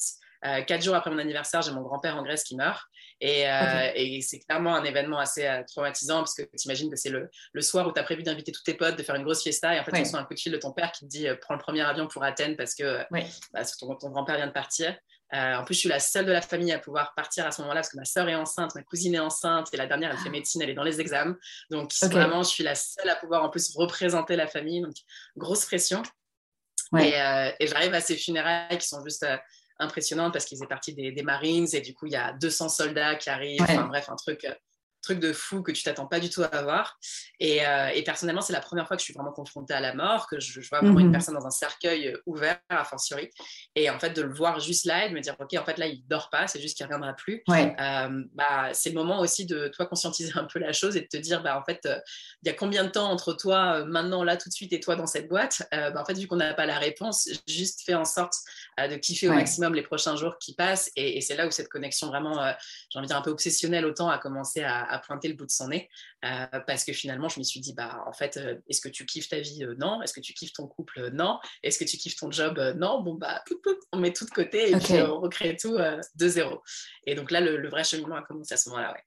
quatre 0.67 0.83
jours 0.83 0.95
après 0.95 1.09
mon 1.09 1.17
anniversaire, 1.17 1.61
j'ai 1.61 1.71
mon 1.71 1.81
grand-père 1.81 2.15
en 2.15 2.23
Grèce 2.23 2.43
qui 2.43 2.55
meurt. 2.55 2.81
Et, 3.23 3.43
et 3.95 4.21
c'est 4.21 4.39
clairement 4.39 4.75
un 4.75 4.83
événement 4.83 5.19
assez 5.19 5.47
traumatisant 5.67 6.19
parce 6.19 6.33
que 6.33 6.41
tu 6.41 6.65
imagines 6.65 6.89
que 6.89 6.95
c'est 6.95 7.11
le, 7.11 7.29
le, 7.53 7.61
soir 7.61 7.87
où 7.87 7.93
tu 7.93 7.99
as 7.99 8.03
prévu 8.03 8.23
d'inviter 8.23 8.51
tous 8.51 8.63
tes 8.63 8.73
potes, 8.73 8.97
de 8.97 9.03
faire 9.03 9.13
une 9.13 9.23
grosse 9.23 9.43
fiesta. 9.43 9.75
Et 9.75 9.79
en 9.79 9.83
fait, 9.83 9.91
tu 9.91 9.99
reçois 9.99 10.19
un 10.19 10.23
coup 10.23 10.33
de 10.33 10.39
fil 10.39 10.51
de 10.51 10.57
ton 10.57 10.71
père 10.71 10.91
qui 10.91 11.01
te 11.01 11.05
dit 11.05 11.27
prends 11.39 11.53
le 11.53 11.59
premier 11.59 11.81
avion 11.81 12.07
pour 12.07 12.23
Athènes 12.23 12.55
parce 12.55 12.73
que 12.73 13.05
bah, 13.11 13.63
ton, 13.79 13.95
ton 13.95 14.09
grand-père 14.09 14.37
vient 14.37 14.47
de 14.47 14.51
partir. 14.51 14.95
Euh, 15.33 15.55
en 15.55 15.63
plus, 15.63 15.75
je 15.75 15.79
suis 15.81 15.89
la 15.89 15.99
seule 15.99 16.25
de 16.25 16.31
la 16.31 16.41
famille 16.41 16.73
à 16.73 16.79
pouvoir 16.79 17.13
partir 17.15 17.45
à 17.45 17.51
ce 17.51 17.61
moment-là 17.61 17.79
parce 17.79 17.89
que 17.89 17.97
ma 17.97 18.05
sœur 18.05 18.27
est 18.27 18.35
enceinte, 18.35 18.75
ma 18.75 18.83
cousine 18.83 19.15
est 19.15 19.19
enceinte 19.19 19.69
et 19.71 19.77
la 19.77 19.87
dernière, 19.87 20.11
elle 20.11 20.17
fait 20.17 20.29
médecine, 20.29 20.61
elle 20.61 20.69
est 20.69 20.75
dans 20.75 20.83
les 20.83 20.99
examens. 20.99 21.37
Donc, 21.69 21.93
vraiment, 22.03 22.43
je 22.43 22.49
suis 22.49 22.63
la 22.63 22.75
seule 22.75 23.09
à 23.09 23.15
pouvoir 23.15 23.43
en 23.43 23.49
plus 23.49 23.73
représenter 23.75 24.35
la 24.35 24.47
famille. 24.47 24.81
Donc, 24.81 24.95
grosse 25.37 25.65
pression. 25.65 26.03
Euh, 26.93 27.51
et, 27.59 27.67
j'arrive 27.67 27.93
à 27.93 28.01
ces 28.01 28.17
funérailles 28.17 28.77
qui 28.77 28.87
sont 28.87 29.01
juste 29.05 29.23
euh, 29.23 29.37
impressionnantes 29.81 30.33
parce 30.33 30.45
qu'ils 30.45 30.57
faisaient 30.57 30.67
partie 30.67 30.93
des, 30.93 31.11
des, 31.11 31.23
Marines 31.23 31.67
et 31.73 31.81
du 31.81 31.93
coup, 31.93 32.05
il 32.05 32.13
y 32.13 32.17
a 32.17 32.33
200 32.33 32.69
soldats 32.69 33.15
qui 33.15 33.29
arrivent. 33.29 33.61
Enfin, 33.61 33.87
bref, 33.87 34.09
un 34.09 34.15
truc 34.15 34.45
truc 35.01 35.19
de 35.19 35.33
fou 35.33 35.61
que 35.61 35.71
tu 35.71 35.83
t'attends 35.83 36.05
pas 36.05 36.19
du 36.19 36.29
tout 36.29 36.43
à 36.43 36.47
avoir. 36.47 36.97
Et, 37.39 37.65
euh, 37.65 37.89
et 37.93 38.03
personnellement, 38.03 38.41
c'est 38.41 38.53
la 38.53 38.61
première 38.61 38.87
fois 38.87 38.95
que 38.95 39.01
je 39.01 39.05
suis 39.05 39.13
vraiment 39.13 39.31
confrontée 39.31 39.73
à 39.73 39.79
la 39.79 39.93
mort, 39.93 40.27
que 40.27 40.39
je, 40.39 40.59
vois 40.69 40.79
vraiment 40.79 40.99
une 40.99 41.07
mhm. 41.07 41.11
personne 41.11 41.35
dans 41.35 41.45
un 41.45 41.51
cercueil 41.51 42.09
euh, 42.09 42.21
ouvert, 42.25 42.59
à 42.69 42.83
fortiori. 42.85 43.29
Et 43.75 43.89
en 43.89 43.99
fait, 43.99 44.11
de 44.11 44.21
le 44.21 44.33
voir 44.33 44.59
juste 44.59 44.85
là 44.85 45.05
et 45.05 45.09
de 45.09 45.13
me 45.13 45.21
dire, 45.21 45.35
OK, 45.39 45.53
en 45.57 45.65
fait, 45.65 45.77
là, 45.77 45.87
il 45.87 46.05
dort 46.07 46.29
pas, 46.29 46.47
c'est 46.47 46.61
juste 46.61 46.77
qu'il 46.77 46.85
reviendra 46.85 47.13
plus. 47.13 47.43
Euh, 47.49 48.23
bah, 48.33 48.69
c'est 48.73 48.89
le 48.89 48.95
moment 48.95 49.19
aussi 49.19 49.45
de 49.45 49.67
toi 49.67 49.85
conscientiser 49.85 50.31
un 50.35 50.45
peu 50.45 50.59
la 50.59 50.73
chose 50.73 50.95
et 50.95 51.01
de 51.01 51.07
te 51.07 51.17
dire, 51.17 51.41
bah, 51.41 51.59
en 51.59 51.63
fait, 51.63 51.81
il 52.43 52.47
y 52.47 52.49
a 52.49 52.53
combien 52.53 52.83
de 52.83 52.89
temps 52.89 53.09
entre 53.09 53.33
toi, 53.33 53.83
maintenant, 53.85 54.23
là, 54.23 54.37
tout 54.37 54.49
de 54.49 54.53
suite, 54.53 54.73
et 54.73 54.79
toi 54.79 54.95
dans 54.95 55.07
cette 55.07 55.27
boîte? 55.27 55.63
Bah, 55.71 55.93
En 55.95 56.05
fait, 56.05 56.17
vu 56.17 56.27
qu'on 56.27 56.37
n'a 56.37 56.53
pas 56.53 56.65
la 56.65 56.77
réponse, 56.77 57.27
juste 57.47 57.81
fais 57.85 57.95
en 57.95 58.05
sorte 58.05 58.35
de 58.77 58.95
kiffer 58.95 59.29
au 59.29 59.33
maximum 59.33 59.73
les 59.73 59.83
prochains 59.83 60.15
jours 60.15 60.37
qui 60.39 60.53
passent. 60.53 60.91
Et, 60.95 61.17
et 61.17 61.21
c'est 61.21 61.35
là 61.35 61.47
où 61.47 61.51
cette 61.51 61.69
connexion 61.69 62.07
vraiment, 62.07 62.35
j'ai 62.89 62.99
envie 62.99 63.07
de 63.07 63.11
dire, 63.11 63.17
un 63.17 63.21
peu 63.21 63.31
obsessionnelle 63.31 63.85
autant 63.85 64.09
a 64.09 64.17
commencé 64.17 64.63
à, 64.63 64.90
à 64.91 64.99
pointer 64.99 65.27
le 65.27 65.33
bout 65.35 65.45
de 65.45 65.51
son 65.51 65.69
nez 65.69 65.89
euh, 66.25 66.45
parce 66.67 66.83
que 66.83 66.93
finalement 66.93 67.29
je 67.29 67.39
me 67.39 67.43
suis 67.43 67.59
dit 67.59 67.73
bah 67.73 68.03
en 68.05 68.13
fait 68.13 68.37
euh, 68.37 68.55
est-ce 68.67 68.81
que 68.81 68.89
tu 68.89 69.05
kiffes 69.05 69.29
ta 69.29 69.39
vie 69.39 69.63
euh, 69.63 69.75
non? 69.77 70.01
Est-ce 70.01 70.13
que 70.13 70.19
tu 70.19 70.33
kiffes 70.33 70.53
ton 70.53 70.67
couple 70.67 71.09
non? 71.11 71.39
Est-ce 71.63 71.79
que 71.79 71.85
tu 71.85 71.97
kiffes 71.97 72.17
ton 72.17 72.31
job 72.31 72.59
non? 72.77 73.01
Bon 73.01 73.15
bah 73.15 73.43
on 73.91 73.97
met 73.97 74.13
tout 74.13 74.25
de 74.25 74.31
côté 74.31 74.71
et 74.71 74.77
puis 74.77 75.01
on 75.01 75.19
recrée 75.19 75.55
tout 75.55 75.77
de 75.77 76.27
zéro 76.27 76.61
et 77.05 77.15
donc 77.15 77.31
là 77.31 77.41
le, 77.41 77.69
vrai 77.69 77.83
cheminement 77.83 78.15
a 78.15 78.21
commencé 78.21 78.53
à 78.53 78.57
ce 78.57 78.69
moment-là 78.69 78.93
ouais. 78.93 79.03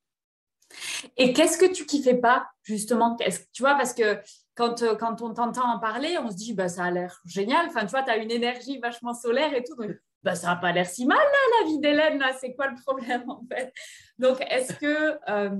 Et 1.16 1.33
qu'est-ce 1.33 1.59
que 1.59 1.70
tu 1.70 1.87
kiffais 1.87 2.16
pas, 2.16 2.49
justement? 2.64 3.16
Tu 3.53 3.62
vois, 3.62 3.75
parce 3.75 3.94
que 3.94 4.18
quand, 4.57 4.83
quand 4.99 5.23
on 5.23 5.33
t'entend 5.33 5.68
en 5.73 5.79
parler, 5.79 6.18
on 6.18 6.31
se 6.31 6.37
dit, 6.37 6.53
bah, 6.53 6.68
ça 6.68 6.85
a 6.85 6.90
l'air 6.90 7.20
génial. 7.27 7.66
Enfin, 7.66 7.83
tu 7.83 7.90
vois, 7.90 8.03
tu 8.03 8.11
as 8.11 8.16
une 8.16 8.31
énergie 8.31 8.79
vachement 8.79 9.14
solaire 9.14 9.55
et 9.55 9.62
tout. 9.62 9.77
Donc, 9.77 9.92
bah, 10.24 10.34
ça 10.34 10.48
n'a 10.48 10.56
pas 10.56 10.72
l'air 10.72 10.87
si 10.88 11.06
mal, 11.06 11.18
là, 11.18 11.60
la 11.60 11.68
vie 11.68 11.78
d'Hélène, 11.78 12.18
là, 12.18 12.32
c'est 12.40 12.54
quoi 12.54 12.68
le 12.68 12.76
problème, 12.76 13.28
en 13.28 13.44
fait? 13.46 13.72
Donc, 14.18 14.40
est-ce 14.50 14.72
que, 14.72 15.18
euh, 15.28 15.50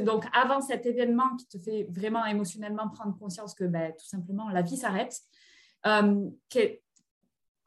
donc, 0.00 0.24
avant 0.32 0.62
cet 0.62 0.86
événement 0.86 1.36
qui 1.36 1.46
te 1.46 1.58
fait 1.58 1.86
vraiment 1.90 2.24
émotionnellement 2.24 2.88
prendre 2.88 3.16
conscience 3.18 3.54
que, 3.54 3.64
bah, 3.64 3.92
tout 3.92 4.06
simplement, 4.06 4.48
la 4.48 4.62
vie 4.62 4.78
s'arrête, 4.78 5.14
euh, 5.86 6.24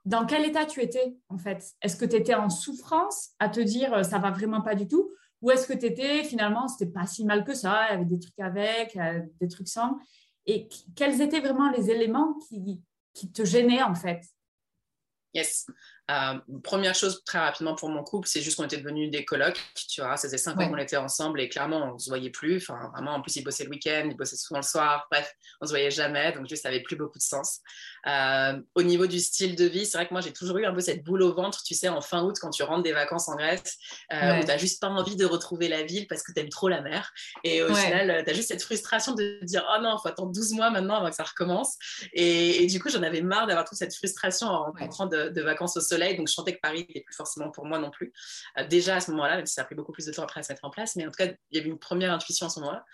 dans 0.03 0.25
quel 0.25 0.43
état 0.45 0.65
tu 0.65 0.81
étais, 0.81 1.15
en 1.29 1.37
fait? 1.37 1.63
Est-ce 1.79 1.95
que 1.95 2.05
tu 2.05 2.15
étais 2.15 2.33
en 2.33 2.49
souffrance 2.49 3.29
à 3.37 3.47
te 3.47 3.59
dire, 3.59 3.93
euh, 3.93 4.03
ça 4.03 4.17
va 4.17 4.31
vraiment 4.31 4.61
pas 4.61 4.73
du 4.73 4.87
tout? 4.87 5.11
Ou 5.43 5.51
est-ce 5.51 5.67
que 5.67 5.73
tu 5.73 5.85
étais, 5.85 6.23
finalement, 6.23 6.67
c'était 6.67 6.91
pas 6.91 7.05
si 7.05 7.23
mal 7.23 7.43
que 7.43 7.53
ça, 7.53 7.85
il 7.89 7.91
y 7.91 7.95
avait 7.95 8.05
des 8.05 8.19
trucs 8.19 8.39
avec, 8.39 8.97
des 9.39 9.47
trucs 9.47 9.67
sans? 9.67 9.97
Et 10.45 10.69
quels 10.95 11.21
étaient 11.21 11.39
vraiment 11.39 11.71
les 11.71 11.89
éléments 11.89 12.33
qui, 12.47 12.81
qui 13.13 13.31
te 13.31 13.43
gênaient 13.43 13.81
en 13.81 13.95
fait? 13.95 14.21
Yes. 15.33 15.65
Euh, 16.09 16.39
première 16.63 16.95
chose, 16.95 17.23
très 17.25 17.39
rapidement 17.39 17.75
pour 17.75 17.89
mon 17.89 18.03
couple, 18.03 18.27
c'est 18.27 18.41
juste 18.41 18.57
qu'on 18.57 18.65
était 18.65 18.77
devenus 18.77 19.11
des 19.11 19.23
colocs. 19.23 19.61
Tu 19.89 20.01
vois, 20.01 20.17
ça 20.17 20.27
faisait 20.27 20.37
cinq 20.37 20.59
ans 20.59 20.69
qu'on 20.69 20.77
était 20.77 20.97
ensemble 20.97 21.39
et 21.39 21.47
clairement, 21.47 21.91
on 21.91 21.93
ne 21.93 21.99
se 21.99 22.09
voyait 22.09 22.29
plus. 22.31 22.57
Enfin, 22.57 22.89
vraiment, 22.93 23.11
en 23.11 23.21
plus, 23.21 23.35
il 23.37 23.43
bossait 23.43 23.63
le 23.63 23.69
week-end, 23.69 24.07
il 24.09 24.17
bossait 24.17 24.35
souvent 24.35 24.59
le 24.59 24.65
soir. 24.65 25.07
Bref, 25.11 25.33
on 25.61 25.65
ne 25.65 25.67
se 25.67 25.73
voyait 25.73 25.91
jamais. 25.91 26.31
Donc, 26.33 26.47
juste, 26.49 26.63
ça 26.63 26.69
n'avait 26.69 26.83
plus 26.83 26.95
beaucoup 26.95 27.17
de 27.17 27.23
sens. 27.23 27.61
Euh, 28.07 28.59
au 28.75 28.83
niveau 28.83 29.07
du 29.07 29.19
style 29.19 29.55
de 29.55 29.65
vie, 29.65 29.85
c'est 29.85 29.97
vrai 29.97 30.07
que 30.07 30.13
moi, 30.13 30.21
j'ai 30.21 30.33
toujours 30.33 30.57
eu 30.57 30.65
un 30.65 30.73
peu 30.73 30.81
cette 30.81 31.03
boule 31.03 31.21
au 31.21 31.33
ventre, 31.33 31.63
tu 31.63 31.73
sais, 31.73 31.89
en 31.89 32.01
fin 32.01 32.23
août, 32.23 32.37
quand 32.39 32.49
tu 32.49 32.63
rentres 32.63 32.83
des 32.83 32.93
vacances 32.93 33.29
en 33.29 33.35
Grèce, 33.35 33.77
euh, 34.13 34.37
où 34.37 34.39
tu 34.41 34.47
n'as 34.47 34.57
juste 34.57 34.81
pas 34.81 34.87
envie 34.87 35.15
de 35.15 35.25
retrouver 35.25 35.67
la 35.67 35.83
ville 35.83 36.07
parce 36.07 36.23
que 36.23 36.31
tu 36.31 36.39
aimes 36.39 36.49
trop 36.49 36.69
la 36.69 36.81
mer. 36.81 37.11
Et 37.43 37.61
au 37.63 37.73
final, 37.73 38.23
tu 38.23 38.29
as 38.29 38.33
juste 38.33 38.49
cette 38.49 38.63
frustration 38.63 39.13
de 39.13 39.39
dire 39.43 39.65
Oh 39.73 39.81
non, 39.81 39.97
il 39.97 40.01
faut 40.01 40.09
attendre 40.09 40.31
12 40.31 40.53
mois 40.53 40.69
maintenant 40.69 40.95
avant 40.95 41.09
que 41.09 41.15
ça 41.15 41.23
recommence. 41.23 41.77
Et, 42.13 42.65
du 42.67 42.79
coup, 42.79 42.89
j'en 42.89 43.03
avais 43.03 43.21
marre 43.21 43.47
d'avoir 43.47 43.65
toute 43.65 43.77
cette 43.77 43.95
frustration 43.95 44.47
en 44.47 44.71
rentrant 44.71 45.05
de, 45.05 45.29
de 45.29 45.41
vacances 45.41 45.77
au 45.77 45.81
soleil. 45.81 46.15
Donc, 46.17 46.27
je 46.27 46.33
sentais 46.33 46.55
que 46.55 46.59
Paris 46.61 46.85
n'était 46.87 47.01
plus 47.01 47.15
forcément 47.15 47.51
pour 47.51 47.65
moi 47.65 47.79
non 47.79 47.89
plus. 47.89 48.13
Euh, 48.57 48.67
déjà 48.67 48.95
à 48.95 48.99
ce 48.99 49.11
moment-là, 49.11 49.37
même 49.37 49.45
si 49.45 49.53
ça 49.53 49.61
a 49.61 49.65
pris 49.65 49.75
beaucoup 49.75 49.91
plus 49.91 50.05
de 50.05 50.11
temps 50.11 50.23
après 50.23 50.39
à 50.39 50.43
se 50.43 50.51
mettre 50.51 50.65
en 50.65 50.69
place, 50.69 50.95
mais 50.95 51.05
en 51.05 51.11
tout 51.11 51.17
cas, 51.17 51.25
il 51.25 51.57
y 51.57 51.59
avait 51.59 51.69
une 51.69 51.79
première 51.79 52.13
intuition 52.13 52.47
à 52.47 52.49
ce 52.49 52.59
moment-là. 52.61 52.85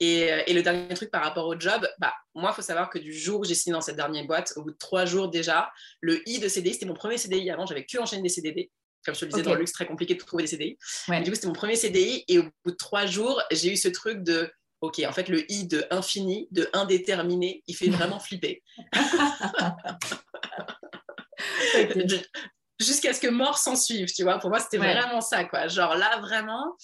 Et, 0.00 0.32
euh, 0.32 0.42
et, 0.46 0.54
le 0.54 0.62
dernier 0.62 0.94
truc 0.94 1.10
par 1.10 1.22
rapport 1.22 1.46
au 1.46 1.58
job, 1.58 1.86
bah, 1.98 2.14
moi, 2.34 2.50
il 2.52 2.54
faut 2.54 2.62
savoir 2.62 2.90
que 2.90 2.98
du 2.98 3.12
jour 3.12 3.40
où 3.40 3.44
j'ai 3.44 3.54
signé 3.54 3.74
dans 3.74 3.80
cette 3.80 3.96
dernière 3.96 4.26
boîte, 4.26 4.53
au 4.56 4.62
bout 4.62 4.70
de 4.70 4.78
trois 4.78 5.04
jours 5.04 5.28
déjà, 5.28 5.70
le 6.00 6.26
I 6.28 6.38
de 6.38 6.48
CDI, 6.48 6.74
c'était 6.74 6.86
mon 6.86 6.94
premier 6.94 7.18
CDI. 7.18 7.50
Avant, 7.50 7.66
j'avais 7.66 7.84
que 7.84 7.98
enchaîné 7.98 8.22
des 8.22 8.28
CDD 8.28 8.70
comme 9.04 9.14
je 9.14 9.20
te 9.20 9.24
le 9.26 9.32
disais, 9.32 9.42
dans 9.42 9.52
le 9.52 9.58
luxe, 9.58 9.72
très 9.72 9.86
compliqué 9.86 10.14
de 10.14 10.18
trouver 10.18 10.44
des 10.44 10.48
CDI. 10.48 10.78
du 11.22 11.30
coup, 11.30 11.34
c'était 11.34 11.46
mon 11.46 11.52
premier 11.52 11.76
CDI. 11.76 12.24
Et 12.26 12.38
au 12.38 12.44
bout 12.64 12.70
de 12.70 12.76
trois 12.76 13.04
jours, 13.04 13.42
j'ai 13.52 13.70
eu 13.70 13.76
ce 13.76 13.88
truc 13.88 14.22
de 14.22 14.50
OK, 14.80 15.02
en 15.06 15.12
fait, 15.12 15.28
le 15.28 15.44
I 15.52 15.66
de 15.66 15.84
infini, 15.90 16.48
de 16.50 16.70
indéterminé, 16.72 17.62
il 17.66 17.76
fait 17.76 17.90
vraiment 17.90 18.18
flipper. 18.18 18.62
jusqu'à 22.80 23.12
ce 23.12 23.20
que 23.20 23.28
mort 23.28 23.58
s'en 23.58 23.76
suive, 23.76 24.12
tu 24.12 24.22
vois. 24.22 24.38
Pour 24.38 24.50
moi, 24.50 24.60
c'était 24.60 24.78
vraiment 24.78 25.20
ça, 25.20 25.44
quoi. 25.44 25.68
Genre 25.68 25.96
là, 25.96 26.18
vraiment, 26.18 26.76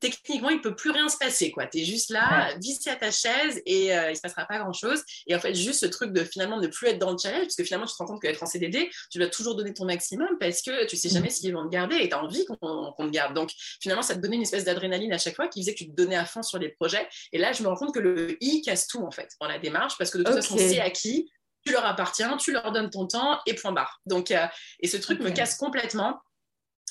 techniquement, 0.00 0.50
il 0.50 0.60
peut 0.60 0.74
plus 0.74 0.90
rien 0.90 1.08
se 1.08 1.16
passer. 1.16 1.52
Tu 1.72 1.78
es 1.78 1.84
juste 1.84 2.10
là, 2.10 2.54
vissé 2.60 2.90
à 2.90 2.96
ta 2.96 3.10
chaise 3.10 3.60
et 3.66 3.94
euh, 3.96 4.10
il 4.10 4.16
se 4.16 4.20
passera 4.20 4.44
pas 4.44 4.58
grand-chose. 4.58 5.02
Et 5.26 5.34
en 5.34 5.40
fait, 5.40 5.54
juste 5.54 5.80
ce 5.80 5.86
truc 5.86 6.12
de 6.12 6.24
finalement 6.24 6.60
ne 6.60 6.66
plus 6.66 6.88
être 6.88 6.98
dans 6.98 7.12
le 7.12 7.18
challenge, 7.18 7.42
parce 7.42 7.56
que 7.56 7.64
finalement, 7.64 7.86
tu 7.86 7.92
te 7.92 7.98
rends 7.98 8.06
compte 8.06 8.22
qu'être 8.22 8.42
en 8.42 8.46
CDD, 8.46 8.90
tu 9.10 9.18
dois 9.18 9.28
toujours 9.28 9.56
donner 9.56 9.74
ton 9.74 9.84
maximum 9.84 10.28
parce 10.38 10.62
que 10.62 10.86
tu 10.86 10.96
sais 10.96 11.08
jamais 11.08 11.28
mm. 11.28 11.30
s'ils 11.30 11.54
vont 11.54 11.64
te 11.64 11.70
garder 11.70 11.96
et 11.96 12.08
tu 12.08 12.14
as 12.14 12.22
envie 12.22 12.44
qu'on 12.44 12.94
te 12.96 13.10
garde. 13.10 13.34
Donc, 13.34 13.50
finalement, 13.80 14.02
ça 14.02 14.14
te 14.14 14.20
donnait 14.20 14.36
une 14.36 14.42
espèce 14.42 14.64
d'adrénaline 14.64 15.12
à 15.12 15.18
chaque 15.18 15.36
fois 15.36 15.48
qui 15.48 15.62
faisait 15.62 15.72
que 15.72 15.78
tu 15.78 15.88
te 15.88 15.94
donnais 15.94 16.16
à 16.16 16.24
fond 16.24 16.42
sur 16.42 16.58
les 16.58 16.70
projets. 16.70 17.06
Et 17.32 17.38
là, 17.38 17.52
je 17.52 17.62
me 17.62 17.68
rends 17.68 17.76
compte 17.76 17.94
que 17.94 18.00
le 18.00 18.36
I 18.42 18.62
casse 18.62 18.86
tout, 18.86 19.02
en 19.04 19.10
fait, 19.10 19.30
dans 19.40 19.48
la 19.48 19.58
démarche, 19.58 19.96
parce 19.98 20.10
que 20.10 20.18
de 20.18 20.24
toute 20.24 20.34
façon, 20.34 20.56
c'est 20.56 20.80
acquis 20.80 21.30
tu 21.66 21.72
leur 21.72 21.84
appartiens, 21.84 22.36
tu 22.36 22.52
leur 22.52 22.72
donnes 22.72 22.90
ton 22.90 23.06
temps 23.06 23.40
et 23.46 23.54
point 23.54 23.72
barre. 23.72 24.00
Donc, 24.06 24.30
euh, 24.30 24.46
et 24.80 24.88
ce 24.88 24.96
truc 24.96 25.20
me 25.20 25.30
casse 25.30 25.56
complètement. 25.56 26.18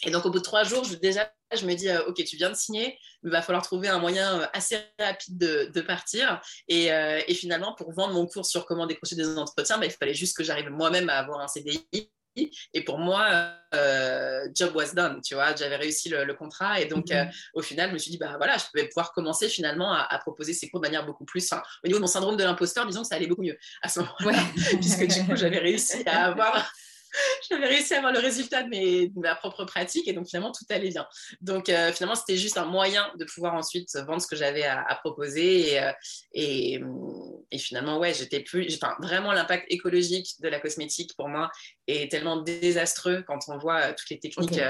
Et 0.07 0.11
donc, 0.11 0.25
au 0.25 0.31
bout 0.31 0.39
de 0.39 0.43
trois 0.43 0.63
jours, 0.63 0.83
je, 0.83 0.95
déjà, 0.95 1.31
je 1.55 1.65
me 1.65 1.75
dis, 1.75 1.89
euh, 1.89 2.03
OK, 2.07 2.23
tu 2.23 2.37
viens 2.37 2.49
de 2.49 2.55
signer, 2.55 2.97
il 3.23 3.29
va 3.29 3.43
falloir 3.43 3.63
trouver 3.63 3.89
un 3.89 3.99
moyen 3.99 4.41
euh, 4.41 4.45
assez 4.53 4.79
rapide 4.99 5.37
de, 5.37 5.81
partir. 5.81 6.41
Et, 6.67 6.87
et, 6.87 7.33
finalement, 7.35 7.75
pour 7.75 7.93
vendre 7.93 8.13
mon 8.13 8.25
cours 8.25 8.45
sur 8.45 8.65
comment 8.65 8.87
décrocher 8.87 9.15
des 9.15 9.37
entretiens, 9.37 9.77
bah, 9.77 9.85
il 9.85 9.91
fallait 9.91 10.15
juste 10.15 10.35
que 10.35 10.43
j'arrive 10.43 10.69
moi-même 10.69 11.09
à 11.09 11.19
avoir 11.19 11.39
un 11.39 11.47
CDI 11.47 11.87
et 12.73 12.83
pour 12.83 12.99
moi, 12.99 13.53
euh, 13.73 14.47
job 14.53 14.75
was 14.75 14.93
done, 14.93 15.21
tu 15.21 15.33
vois, 15.33 15.55
j'avais 15.55 15.75
réussi 15.75 16.09
le, 16.09 16.33
contrat. 16.33 16.79
Et 16.79 16.85
donc, 16.85 17.11
euh, 17.11 17.25
au 17.53 17.61
final, 17.61 17.89
je 17.89 17.93
me 17.93 17.97
suis 17.97 18.11
dit, 18.11 18.17
bah 18.17 18.35
voilà, 18.37 18.57
je 18.57 18.65
pouvais 18.65 18.87
pouvoir 18.87 19.11
commencer 19.11 19.49
finalement 19.49 19.93
à, 19.93 20.17
proposer 20.19 20.53
ces 20.53 20.69
cours 20.69 20.79
de 20.79 20.85
manière 20.85 21.05
beaucoup 21.05 21.25
plus. 21.25 21.51
Au 21.51 21.87
niveau 21.87 21.97
de 21.97 22.01
mon 22.01 22.07
syndrome 22.07 22.37
de 22.37 22.43
l'imposteur, 22.43 22.85
disons 22.85 23.01
que 23.01 23.07
ça 23.07 23.15
allait 23.15 23.27
beaucoup 23.27 23.41
mieux 23.41 23.57
à 23.81 23.89
ce 23.89 23.99
moment-là, 23.99 24.43
puisque 24.79 25.07
du 25.07 25.25
coup, 25.25 25.35
j'avais 25.35 25.59
réussi 25.59 26.03
à 26.05 26.25
avoir 26.25 26.71
j'avais 27.49 27.67
réussi 27.67 27.93
à 27.93 27.97
avoir 27.97 28.13
le 28.13 28.19
résultat 28.19 28.63
de, 28.63 29.19
ma 29.19 29.35
propre 29.35 29.65
pratique 29.65 30.07
et 30.07 30.13
donc 30.13 30.27
finalement 30.27 30.51
tout 30.51 30.65
allait 30.69 30.89
bien. 30.89 31.07
Donc 31.41 31.69
euh, 31.69 31.91
finalement 31.91 32.15
c'était 32.15 32.37
juste 32.37 32.57
un 32.57 32.65
moyen 32.65 33.11
de 33.17 33.25
pouvoir 33.25 33.55
ensuite 33.55 33.95
vendre 33.95 34.21
ce 34.21 34.27
que 34.27 34.35
j'avais 34.35 34.63
à, 34.63 34.99
proposer 35.03 35.73
et, 35.73 35.83
euh, 35.83 35.91
et, 37.51 37.57
finalement 37.59 37.97
ouais 37.97 38.13
j'étais 38.13 38.41
plus, 38.41 38.77
enfin 38.81 38.95
vraiment 39.01 39.31
l'impact 39.31 39.65
écologique 39.69 40.29
de 40.41 40.47
la 40.47 40.59
cosmétique 40.59 41.11
pour 41.17 41.27
moi 41.27 41.49
est 41.87 42.11
tellement 42.11 42.37
désastreux 42.37 43.23
quand 43.27 43.39
on 43.47 43.57
voit 43.57 43.81
euh, 43.81 43.93
toutes 43.97 44.09
les 44.09 44.19
techniques 44.19 44.61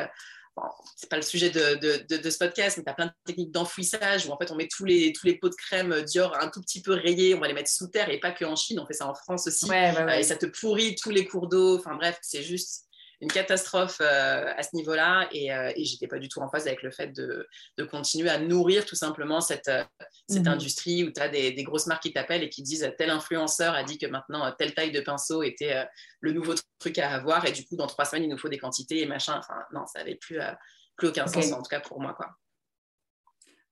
c'est 0.95 1.09
pas 1.09 1.15
le 1.15 1.21
sujet 1.21 1.49
de, 1.49 1.75
de, 2.07 2.29
ce 2.29 2.37
podcast, 2.37 2.77
mais 2.77 2.83
tu 2.83 2.89
as 2.89 2.93
plein 2.93 3.05
de 3.07 3.11
techniques 3.25 3.51
d'enfouissage 3.51 4.25
où 4.25 4.31
en 4.31 4.37
fait 4.37 4.51
on 4.51 4.55
met 4.55 4.67
tous 4.67 4.85
les, 4.85 5.13
tous 5.13 5.25
les 5.25 5.37
pots 5.37 5.49
de 5.49 5.55
crème 5.55 6.01
Dior 6.03 6.35
un 6.39 6.49
tout 6.49 6.61
petit 6.61 6.81
peu 6.81 6.93
rayés, 6.93 7.35
on 7.35 7.39
va 7.39 7.47
les 7.47 7.53
mettre 7.53 7.69
sous 7.69 7.87
terre 7.87 8.09
et 8.09 8.19
pas 8.19 8.31
que 8.31 8.45
en 8.45 8.55
Chine, 8.55 8.79
on 8.79 8.85
fait 8.85 8.93
ça 8.93 9.07
en 9.07 9.13
France 9.13 9.47
aussi. 9.47 9.67
et 9.71 10.23
ça 10.23 10.35
te 10.35 10.45
pourrit 10.45 10.95
tous 10.95 11.09
les 11.09 11.25
cours 11.25 11.47
d'eau. 11.47 11.77
Enfin 11.77 11.95
bref, 11.95 12.17
c'est 12.21 12.43
juste 12.43 12.86
une 13.21 13.31
catastrophe 13.31 13.97
euh, 14.01 14.53
à 14.55 14.61
ce 14.61 14.75
niveau-là 14.75 15.27
et, 15.31 15.51
euh, 15.51 15.71
et 15.75 15.85
j'étais 15.85 16.07
pas 16.07 16.19
du 16.19 16.29
tout 16.29 16.39
en 16.39 16.49
phase 16.49 16.67
avec 16.67 16.83
le 16.83 16.91
fait 16.91 17.07
de, 17.07 17.47
de 17.77 17.83
continuer 17.83 18.29
à 18.29 18.37
nourrir 18.37 18.85
tout 18.85 18.95
simplement 18.95 19.41
cette, 19.41 19.67
euh, 19.69 19.83
cette 20.29 20.45
mhm. 20.45 20.53
industrie 20.53 21.03
où 21.03 21.11
tu 21.11 21.19
as 21.19 21.27
des, 21.27 21.51
des, 21.51 21.63
grosses 21.63 21.87
marques 21.87 22.03
qui 22.03 22.13
t'appellent 22.13 22.43
et 22.43 22.49
qui 22.49 22.61
disent 22.61 22.91
tel 22.97 23.09
influenceur 23.09 23.73
a 23.73 23.83
dit 23.83 23.97
que 23.97 24.05
maintenant 24.05 24.51
telle 24.57 24.75
taille 24.75 24.91
de 24.91 25.01
pinceau 25.01 25.41
était 25.41 25.87
le 26.19 26.31
nouveau 26.31 26.53
truc 26.79 26.99
à 26.99 27.11
avoir 27.11 27.45
et 27.45 27.51
du 27.51 27.65
coup 27.65 27.75
dans 27.75 27.87
trois 27.87 28.05
semaines 28.05 28.23
il 28.23 28.29
nous 28.29 28.37
faut 28.37 28.49
des 28.49 28.59
quantités 28.59 29.01
et 29.01 29.05
machin. 29.07 29.35
Enfin 29.39 29.55
non, 29.73 29.85
ça 29.87 29.99
n'avait 29.99 30.15
plus, 30.15 30.39
plus 30.95 31.07
aucun 31.07 31.27
sens 31.27 31.51
en 31.51 31.61
tout 31.61 31.69
cas 31.69 31.79
pour 31.79 31.99
moi 31.99 32.13
quoi. 32.13 32.29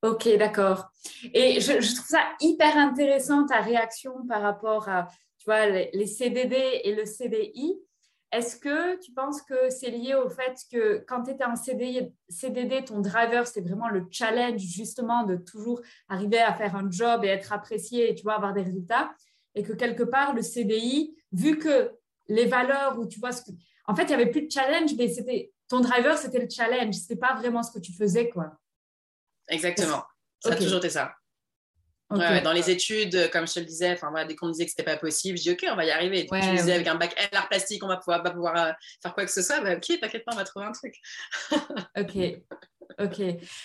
Ok, 0.01 0.27
d'accord. 0.37 0.85
Et 1.33 1.59
je, 1.59 1.81
je, 1.81 1.95
trouve 1.95 2.07
ça 2.07 2.33
hyper 2.39 2.77
intéressant 2.77 3.45
ta 3.45 3.61
réaction 3.61 4.13
par 4.27 4.41
rapport 4.41 4.87
à 4.87 5.07
tu 5.39 5.45
vois, 5.45 5.67
les, 5.67 5.89
les 5.93 6.07
CDD 6.07 6.55
et 6.83 6.93
le 6.93 7.05
CDI. 7.05 7.79
Est-ce 8.35 8.57
que 8.57 8.99
tu 8.99 9.13
penses 9.13 9.41
que 9.41 9.69
c'est 9.69 9.91
lié 9.91 10.13
au 10.13 10.29
fait 10.29 10.59
que 10.69 10.97
quand 11.07 11.23
tu 11.23 11.31
étais 11.31 11.45
en 11.45 11.55
CDD, 11.55 12.83
ton 12.83 12.99
driver, 12.99 13.47
c'est 13.47 13.61
vraiment 13.61 13.87
le 13.87 14.05
challenge 14.11 14.59
justement 14.59 15.23
de 15.23 15.37
toujours 15.37 15.81
arriver 16.09 16.39
à 16.39 16.53
faire 16.53 16.75
un 16.75 16.91
job 16.91 17.23
et 17.23 17.29
être 17.29 17.53
apprécié 17.53 18.09
et 18.09 18.15
tu 18.15 18.23
vois, 18.23 18.33
avoir 18.33 18.53
des 18.53 18.63
résultats? 18.63 19.09
Et 19.53 19.63
que 19.63 19.71
quelque 19.71 20.03
part, 20.03 20.33
le 20.33 20.41
CDI, 20.41 21.15
vu 21.31 21.57
que 21.57 21.91
les 22.27 22.45
valeurs 22.45 22.99
où 22.99 23.07
tu 23.07 23.21
vois 23.21 23.31
ce 23.31 23.41
que... 23.41 23.51
En 23.87 23.95
fait, 23.95 24.03
il 24.03 24.07
n'y 24.07 24.15
avait 24.15 24.31
plus 24.31 24.41
de 24.41 24.51
challenge, 24.51 24.91
mais 24.97 25.07
c'était 25.07 25.53
ton 25.69 25.79
driver, 25.79 26.17
c'était 26.17 26.39
le 26.39 26.49
challenge. 26.49 26.93
Ce 26.93 27.03
n'était 27.03 27.15
pas 27.15 27.35
vraiment 27.35 27.63
ce 27.63 27.71
que 27.71 27.79
tu 27.79 27.93
faisais, 27.93 28.29
quoi. 28.29 28.51
Exactement. 29.47 30.03
Ça 30.41 30.51
a 30.51 30.55
toujours 30.57 30.79
été 30.79 30.89
ça 30.89 31.13
dans 32.09 32.53
les 32.53 32.69
études, 32.69 33.29
comme 33.31 33.47
je 33.47 33.53
te 33.53 33.59
le 33.59 33.65
disais, 33.65 33.93
enfin 33.93 34.09
voilà, 34.09 34.25
dès 34.25 34.35
qu'on 34.35 34.47
me 34.47 34.51
disait 34.51 34.65
que 34.65 34.71
c'était 34.71 34.83
pas 34.83 34.97
possible, 34.97 35.37
je 35.37 35.43
dis 35.43 35.51
ok, 35.51 35.65
on 35.71 35.75
va 35.75 35.85
y 35.85 35.91
arriver. 35.91 36.27
tu 36.29 36.35
me 36.35 36.57
disais 36.57 36.73
avec 36.73 36.87
un 36.87 36.95
bac 36.95 37.13
L 37.17 37.29
art 37.33 37.49
plastique, 37.49 37.83
on 37.83 37.87
va 37.87 37.97
pouvoir, 37.97 38.21
pas 38.23 38.31
pouvoir 38.31 38.55
euh, 38.57 38.71
faire 39.01 39.13
quoi 39.13 39.25
que 39.25 39.31
ce 39.31 39.41
soit. 39.41 39.61
Bah, 39.61 39.75
ok, 39.75 39.99
t'inquiète 39.99 40.23
pas, 40.25 40.33
on 40.33 40.37
va 40.37 40.43
trouver 40.43 40.65
un 40.65 40.71
truc. 40.71 40.95
ok. 41.97 42.41
Ok. 42.99 43.19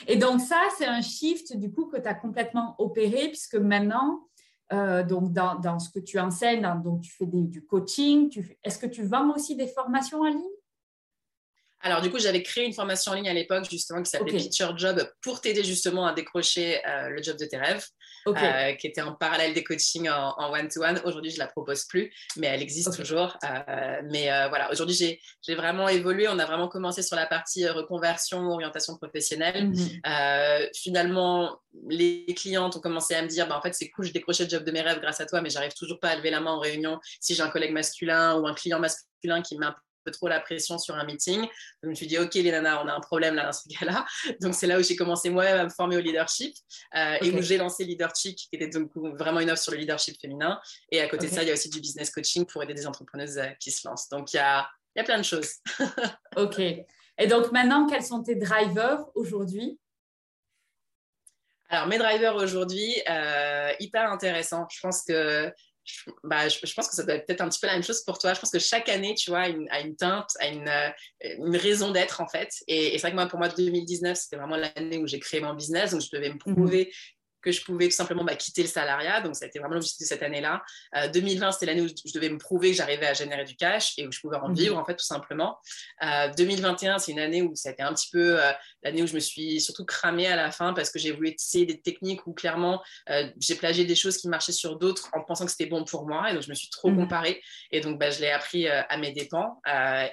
Et 0.06 0.16
donc 0.16 0.40
ça, 0.40 0.60
c'est 0.78 0.86
un 0.86 1.02
shift 1.02 1.56
du 1.56 1.70
coup 1.70 1.86
que 1.86 1.98
tu 1.98 2.08
as 2.08 2.14
complètement 2.14 2.74
opéré 2.78 3.28
puisque 3.28 3.56
maintenant, 3.56 4.26
euh, 4.72 5.02
donc 5.02 5.32
dans, 5.32 5.56
dans, 5.56 5.78
ce 5.78 5.90
que 5.90 5.98
tu 5.98 6.18
enseignes, 6.18 6.66
donc 6.82 7.02
tu 7.02 7.12
fais 7.12 7.26
du 7.26 7.64
coaching. 7.66 8.30
Tu, 8.30 8.58
est-ce 8.64 8.78
que 8.78 8.86
tu 8.86 9.04
vends 9.04 9.32
aussi 9.34 9.56
des 9.56 9.68
formations 9.68 10.20
en 10.20 10.28
ligne? 10.28 10.59
Alors, 11.82 12.02
du 12.02 12.10
coup, 12.10 12.18
j'avais 12.18 12.42
créé 12.42 12.66
une 12.66 12.74
formation 12.74 13.12
en 13.12 13.14
ligne 13.14 13.28
à 13.28 13.32
l'époque, 13.32 13.64
justement, 13.70 14.02
qui 14.02 14.10
s'appelait 14.10 14.34
okay. 14.34 14.76
Job 14.76 15.02
pour 15.22 15.40
t'aider 15.40 15.64
justement 15.64 16.06
à 16.06 16.12
décrocher 16.12 16.78
euh, 16.86 17.08
le 17.08 17.22
job 17.22 17.38
de 17.38 17.46
tes 17.46 17.56
rêves, 17.56 17.86
euh, 18.28 18.72
qui 18.74 18.86
était 18.86 19.00
en 19.00 19.14
parallèle 19.14 19.54
des 19.54 19.64
coachings 19.64 20.08
en 20.10 20.52
one-to-one. 20.52 21.00
Aujourd'hui, 21.04 21.30
je 21.30 21.36
ne 21.36 21.40
la 21.40 21.46
propose 21.46 21.84
plus, 21.84 22.12
mais 22.36 22.48
elle 22.48 22.60
existe 22.60 22.94
toujours. 22.94 23.38
Euh, 23.44 24.02
mais 24.10 24.28
voilà, 24.48 24.70
aujourd'hui, 24.70 24.94
j'ai 24.94 25.54
vraiment 25.54 25.88
évolué. 25.88 26.28
On 26.28 26.38
a 26.38 26.44
vraiment 26.44 26.68
commencé 26.68 27.02
sur 27.02 27.16
la 27.16 27.26
partie 27.26 27.66
reconversion, 27.66 28.50
orientation 28.50 28.96
professionnelle. 28.96 29.68
Mhm. 29.68 30.68
finalement, 30.74 31.58
les 31.88 32.26
clientes 32.36 32.76
ont 32.76 32.80
commencé 32.80 33.14
à 33.14 33.22
me 33.22 33.28
dire, 33.28 33.48
bah, 33.48 33.56
en 33.56 33.62
fait, 33.62 33.74
c'est 33.74 33.88
cool, 33.90 34.04
je 34.04 34.12
décroché 34.12 34.44
le 34.44 34.50
job 34.50 34.64
de 34.64 34.70
mes 34.70 34.82
rêves 34.82 35.00
grâce 35.00 35.20
à 35.20 35.26
toi, 35.26 35.40
mais 35.40 35.48
j'arrive 35.48 35.72
toujours 35.72 35.98
pas 35.98 36.10
à 36.10 36.16
lever 36.16 36.30
la 36.30 36.40
main 36.40 36.52
en 36.52 36.58
réunion 36.58 36.98
si 37.20 37.34
j'ai 37.34 37.42
un 37.42 37.48
collègue 37.48 37.72
masculin 37.72 38.38
ou 38.38 38.46
un 38.46 38.54
client 38.54 38.80
masculin 38.80 39.40
qui 39.40 39.56
m'a 39.56 39.76
trop 40.08 40.28
la 40.28 40.40
pression 40.40 40.78
sur 40.78 40.94
un 40.94 41.04
meeting. 41.04 41.40
Donc, 41.40 41.50
je 41.82 41.88
me 41.88 41.94
suis 41.94 42.06
dit, 42.06 42.18
OK, 42.18 42.34
les 42.34 42.50
nanas, 42.50 42.82
on 42.82 42.88
a 42.88 42.94
un 42.94 43.00
problème 43.00 43.34
là 43.34 43.44
dans 43.44 43.52
ce 43.52 43.68
cas-là. 43.68 44.04
Donc, 44.40 44.54
c'est 44.54 44.66
là 44.66 44.78
où 44.78 44.82
j'ai 44.82 44.96
commencé 44.96 45.30
moi-même 45.30 45.58
à 45.58 45.64
me 45.64 45.68
former 45.68 45.96
au 45.96 46.00
leadership 46.00 46.54
euh, 46.96 47.16
et 47.20 47.30
où 47.30 47.42
j'ai 47.42 47.58
lancé 47.58 47.84
Leadership, 47.84 48.36
qui 48.36 48.48
était 48.52 48.68
donc 48.68 48.90
vraiment 48.94 49.40
une 49.40 49.50
offre 49.50 49.62
sur 49.62 49.72
le 49.72 49.78
leadership 49.78 50.20
féminin. 50.20 50.60
Et 50.90 51.00
à 51.00 51.08
côté 51.08 51.28
de 51.28 51.32
ça, 51.32 51.42
il 51.42 51.48
y 51.48 51.50
a 51.50 51.54
aussi 51.54 51.68
du 51.68 51.80
business 51.80 52.10
coaching 52.10 52.46
pour 52.46 52.62
aider 52.62 52.74
des 52.74 52.86
entrepreneuses 52.86 53.38
euh, 53.38 53.48
qui 53.58 53.70
se 53.70 53.86
lancent. 53.86 54.08
Donc, 54.08 54.32
il 54.32 54.36
y 54.36 54.40
a, 54.40 54.68
y 54.96 55.00
a 55.00 55.04
plein 55.04 55.18
de 55.18 55.24
choses. 55.24 55.54
OK. 56.36 56.58
Et 56.58 57.26
donc, 57.26 57.52
maintenant, 57.52 57.86
quels 57.86 58.04
sont 58.04 58.22
tes 58.22 58.36
drivers 58.36 59.04
aujourd'hui? 59.14 59.78
Alors, 61.72 61.86
mes 61.86 61.98
drivers 61.98 62.34
aujourd'hui, 62.34 63.00
euh, 63.08 63.72
hyper 63.78 64.10
intéressant. 64.10 64.66
Je 64.70 64.80
pense 64.80 65.04
que 65.04 65.52
bah, 66.24 66.48
je, 66.48 66.74
pense 66.74 66.88
que 66.88 66.94
ça 66.94 67.04
doit 67.04 67.14
être 67.14 67.26
peut-être 67.26 67.40
un 67.40 67.48
petit 67.48 67.60
peu 67.60 67.66
la 67.66 67.74
même 67.74 67.82
chose 67.82 68.02
pour 68.02 68.18
toi. 68.18 68.34
Je 68.34 68.40
pense 68.40 68.50
que 68.50 68.58
chaque 68.58 68.88
année, 68.88 69.14
tu 69.14 69.30
vois, 69.30 69.40
a 69.40 69.48
une, 69.80 69.96
teinte, 69.96 70.30
a 70.40 70.48
une, 70.48 70.68
euh, 70.68 70.90
une 71.38 71.56
raison 71.56 71.90
d'être, 71.90 72.20
en 72.20 72.28
fait. 72.28 72.50
Et, 72.68 72.92
c'est 72.92 72.98
vrai 72.98 73.10
que 73.10 73.16
moi, 73.16 73.26
pour 73.26 73.38
moi, 73.38 73.48
2019, 73.48 74.16
c'était 74.16 74.36
vraiment 74.36 74.56
l'année 74.56 74.98
où 74.98 75.06
j'ai 75.06 75.20
créé 75.20 75.40
mon 75.40 75.54
business. 75.54 75.92
Donc, 75.92 76.02
je 76.02 76.08
devais 76.12 76.28
me 76.28 76.34
mhm. 76.34 76.54
prouver 76.54 76.92
que 77.42 77.52
je 77.52 77.64
pouvais 77.64 77.86
tout 77.86 77.94
simplement 77.94 78.24
bah, 78.24 78.36
quitter 78.36 78.62
le 78.62 78.68
salariat. 78.68 79.20
Donc, 79.20 79.36
ça 79.36 79.44
a 79.44 79.48
été 79.48 79.58
vraiment 79.58 79.74
l'objectif 79.74 80.00
de 80.00 80.06
cette 80.06 80.22
année-là. 80.22 80.62
2020, 81.12 81.46
euh, 81.46 81.50
c'était 81.50 81.66
l'année 81.66 81.82
où 81.82 81.88
je 81.88 82.12
devais 82.12 82.28
me 82.28 82.38
prouver 82.38 82.70
que 82.70 82.76
j'arrivais 82.76 83.06
à 83.06 83.14
générer 83.14 83.44
du 83.44 83.56
cash 83.56 83.94
et 83.98 84.06
où 84.06 84.12
je 84.12 84.20
pouvais 84.20 84.36
en 84.36 84.48
mhm. 84.48 84.54
vivre, 84.54 84.78
en 84.78 84.84
fait, 84.84 84.96
tout 84.96 85.04
simplement. 85.04 85.58
2021, 86.36 86.98
c'est 86.98 87.12
une 87.12 87.20
année 87.20 87.42
où 87.42 87.54
ça 87.54 87.70
a 87.70 87.72
été 87.72 87.82
un 87.82 87.94
petit 87.94 88.10
peu 88.10 88.38
l'année 88.82 89.02
où 89.02 89.06
je 89.06 89.14
me 89.14 89.20
suis 89.20 89.60
surtout 89.60 89.84
cramée 89.84 90.26
à 90.26 90.36
la 90.36 90.50
fin 90.50 90.72
parce 90.72 90.90
que 90.90 90.98
j'ai 90.98 91.12
voulu 91.12 91.28
essayer 91.28 91.66
des 91.66 91.80
techniques 91.80 92.26
où 92.26 92.32
clairement 92.32 92.82
j'ai 93.38 93.54
plagié 93.54 93.84
des 93.84 93.94
choses 93.94 94.16
qui 94.16 94.28
marchaient 94.28 94.52
sur 94.52 94.78
d'autres 94.78 95.08
en 95.12 95.22
pensant 95.22 95.44
que 95.44 95.50
c'était 95.50 95.66
bon 95.66 95.84
pour 95.84 96.06
moi. 96.06 96.30
Et 96.30 96.34
donc, 96.34 96.42
je 96.42 96.50
me 96.50 96.54
suis 96.54 96.70
trop 96.70 96.90
mhm. 96.90 96.96
comparée. 96.96 97.42
Et 97.70 97.80
donc, 97.80 97.98
bah, 97.98 98.10
je 98.10 98.20
l'ai 98.20 98.30
appris 98.30 98.68
à 98.68 98.96
mes 98.96 99.12
dépens. 99.12 99.60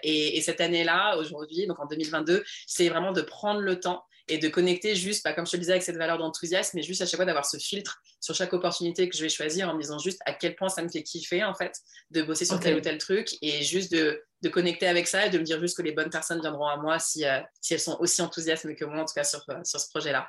Et, 0.03 0.38
et 0.38 0.41
cette 0.41 0.61
année-là, 0.61 1.17
aujourd'hui, 1.17 1.67
donc 1.67 1.80
en 1.80 1.86
2022, 1.86 2.43
c'est 2.65 2.89
vraiment 2.89 3.11
de 3.11 3.21
prendre 3.21 3.61
le 3.61 3.80
temps 3.80 4.03
et 4.28 4.38
de 4.38 4.47
connecter 4.49 4.95
juste, 4.95 5.23
bah, 5.23 5.34
comme 5.34 5.45
je 5.45 5.51
te 5.51 5.55
le 5.55 5.61
disais, 5.61 5.73
avec 5.73 5.84
cette 5.84 5.97
valeur 5.97 6.17
d'enthousiasme, 6.17 6.78
mais 6.78 6.84
juste 6.84 7.01
à 7.01 7.05
chaque 7.05 7.17
fois 7.17 7.25
d'avoir 7.25 7.45
ce 7.45 7.57
filtre 7.57 8.01
sur 8.19 8.36
chaque 8.36 8.53
opportunité 8.53 9.07
que 9.07 9.15
je 9.15 9.23
vais 9.23 9.30
choisir 9.30 9.69
en 9.69 9.73
me 9.73 9.82
disant 9.82 9.99
juste 9.99 10.19
à 10.25 10.34
quel 10.34 10.55
point 10.55 10.69
ça 10.69 10.82
me 10.82 10.89
fait 10.89 11.03
kiffer 11.03 11.43
en 11.43 11.53
fait 11.53 11.73
de 12.11 12.21
bosser 12.21 12.45
sur 12.45 12.59
tel 12.59 12.78
ou 12.78 12.82
tel 12.82 12.97
truc 12.97 13.36
et 13.41 13.63
juste 13.63 13.91
de, 13.91 14.21
de, 14.41 14.49
connecter 14.49 14.88
avec 14.88 15.07
ça 15.07 15.25
et 15.25 15.30
de 15.30 15.38
me 15.38 15.43
dire 15.43 15.59
juste 15.59 15.78
que 15.78 15.82
les 15.82 15.91
bonnes 15.91 16.09
personnes 16.09 16.41
viendront 16.41 16.67
à 16.67 16.78
moi 16.78 16.99
si, 16.99 17.25
euh, 17.25 17.39
si 17.61 17.73
elles 17.73 17.80
sont 17.80 17.97
aussi 17.99 18.21
enthousiastes 18.21 18.75
que 18.75 18.86
moi 18.86 19.01
en 19.01 19.05
tout 19.05 19.13
cas 19.13 19.23
sur, 19.23 19.41
euh, 19.49 19.63
sur 19.63 19.80
ce 19.80 19.89
projet-là. 19.89 20.28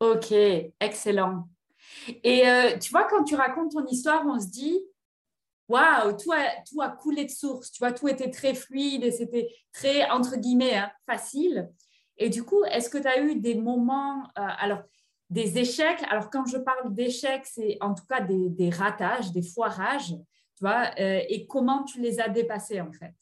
Ok, 0.00 0.32
excellent. 0.80 1.48
Et 2.22 2.48
euh, 2.48 2.78
tu 2.78 2.90
vois, 2.90 3.04
quand 3.04 3.24
tu 3.24 3.34
racontes 3.34 3.72
ton 3.72 3.86
histoire, 3.86 4.24
on 4.26 4.40
se 4.40 4.48
dit, 4.48 4.78
waouh, 5.68 6.16
tout 6.16 6.32
a, 6.32 6.62
tout 6.68 6.82
a 6.82 6.90
coulé 6.90 7.24
de 7.24 7.30
source, 7.30 7.70
tu 7.70 7.78
vois, 7.78 7.92
tout 7.92 8.08
était 8.08 8.30
très 8.30 8.54
fluide 8.54 9.04
et 9.04 9.12
c'était 9.12 9.48
très, 9.72 10.08
entre 10.10 10.36
guillemets, 10.36 10.76
hein, 10.76 10.90
facile. 11.06 11.70
Et 12.18 12.30
du 12.30 12.44
coup, 12.44 12.64
est-ce 12.64 12.88
que 12.88 12.98
tu 12.98 13.08
as 13.08 13.20
eu 13.20 13.36
des 13.40 13.54
moments, 13.54 14.24
euh, 14.38 14.42
alors 14.58 14.82
des 15.30 15.58
échecs? 15.58 16.02
Alors 16.10 16.30
quand 16.30 16.46
je 16.46 16.58
parle 16.58 16.94
d'échecs, 16.94 17.46
c'est 17.46 17.76
en 17.80 17.94
tout 17.94 18.04
cas 18.06 18.20
des, 18.20 18.70
ratages, 18.70 19.32
des 19.32 19.42
foirages, 19.42 20.10
tu 20.56 20.60
vois, 20.60 20.90
euh, 21.00 21.20
et 21.28 21.46
comment 21.46 21.84
tu 21.84 22.00
les 22.00 22.20
as 22.20 22.28
dépassés 22.28 22.80
en 22.80 22.92
fait? 22.92 23.12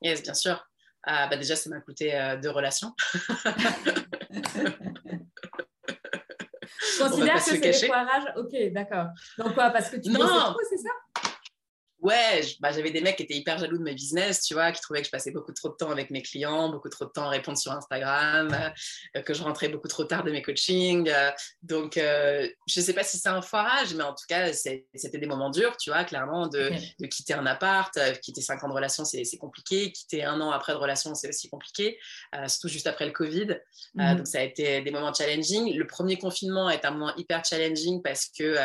Yes, 0.00 0.22
bien 0.22 0.34
sûr. 0.34 0.66
Euh, 1.08 1.26
bah 1.26 1.36
déjà, 1.36 1.56
ça 1.56 1.68
m'a 1.68 1.80
coûté 1.80 2.36
deux 2.42 2.50
relations. 2.50 2.92
Je 6.80 7.02
considère 7.02 7.34
que 7.34 7.40
c'est 7.40 7.58
des 7.58 7.72
foirages. 7.72 8.32
Ok, 8.36 8.72
d'accord. 8.72 9.08
Donc 9.38 9.54
quoi 9.54 9.70
Parce 9.70 9.90
que 9.90 9.96
tu 9.96 10.10
non. 10.10 10.20
trop, 10.20 10.58
c'est 10.68 10.78
ça? 10.78 10.90
Ouais, 12.02 12.42
bah, 12.60 12.72
j'avais 12.72 12.90
des 12.90 13.00
mecs 13.00 13.16
qui 13.16 13.22
étaient 13.22 13.36
hyper 13.36 13.58
jaloux 13.58 13.78
de 13.78 13.82
mes 13.82 13.94
business, 13.94 14.42
tu 14.42 14.54
vois, 14.54 14.72
qui 14.72 14.80
trouvaient 14.80 15.00
que 15.00 15.06
je 15.06 15.10
passais 15.10 15.30
beaucoup 15.30 15.52
trop 15.52 15.68
de 15.68 15.74
temps 15.74 15.90
avec 15.90 16.10
mes 16.10 16.20
clients, 16.20 16.68
beaucoup 16.68 16.88
trop 16.88 17.04
de 17.04 17.10
temps 17.10 17.26
à 17.26 17.28
répondre 17.28 17.56
sur 17.56 17.70
Instagram, 17.72 18.72
euh, 19.16 19.22
que 19.22 19.32
je 19.32 19.42
rentrais 19.42 19.68
beaucoup 19.68 19.88
trop 19.88 20.04
tard 20.04 20.24
de 20.24 20.32
mes 20.32 20.42
coachings. 20.42 21.08
Euh, 21.08 21.30
donc, 21.62 21.96
euh, 21.96 22.48
je 22.66 22.80
ne 22.80 22.84
sais 22.84 22.92
pas 22.92 23.04
si 23.04 23.18
c'est 23.18 23.28
un 23.28 23.40
foirage, 23.40 23.94
mais 23.94 24.02
en 24.02 24.14
tout 24.14 24.24
cas, 24.28 24.52
c'était 24.52 25.18
des 25.18 25.26
moments 25.26 25.50
durs, 25.50 25.76
tu 25.76 25.90
vois, 25.90 26.02
clairement, 26.04 26.48
de, 26.48 26.72
de 26.98 27.06
quitter 27.06 27.34
un 27.34 27.46
appart, 27.46 27.96
quitter 28.20 28.40
cinq 28.42 28.64
ans 28.64 28.68
de 28.68 28.74
relation, 28.74 29.04
c'est 29.04 29.24
compliqué, 29.38 29.92
quitter 29.92 30.24
un 30.24 30.40
an 30.40 30.50
après 30.50 30.72
de 30.72 30.78
relation, 30.78 31.14
c'est 31.14 31.28
aussi 31.28 31.48
compliqué, 31.48 31.98
surtout 32.48 32.68
juste 32.68 32.88
après 32.88 33.06
le 33.06 33.12
Covid. 33.12 33.60
Mhm. 33.94 34.16
donc, 34.16 34.26
ça 34.26 34.40
a 34.40 34.42
été 34.42 34.80
des 34.80 34.90
moments 34.90 35.14
challenging. 35.14 35.76
Le 35.76 35.86
premier 35.86 36.18
confinement 36.18 36.68
est 36.68 36.84
un 36.84 36.90
moment 36.90 37.14
hyper 37.16 37.44
challenging 37.44 38.02
parce 38.02 38.26
que 38.26 38.56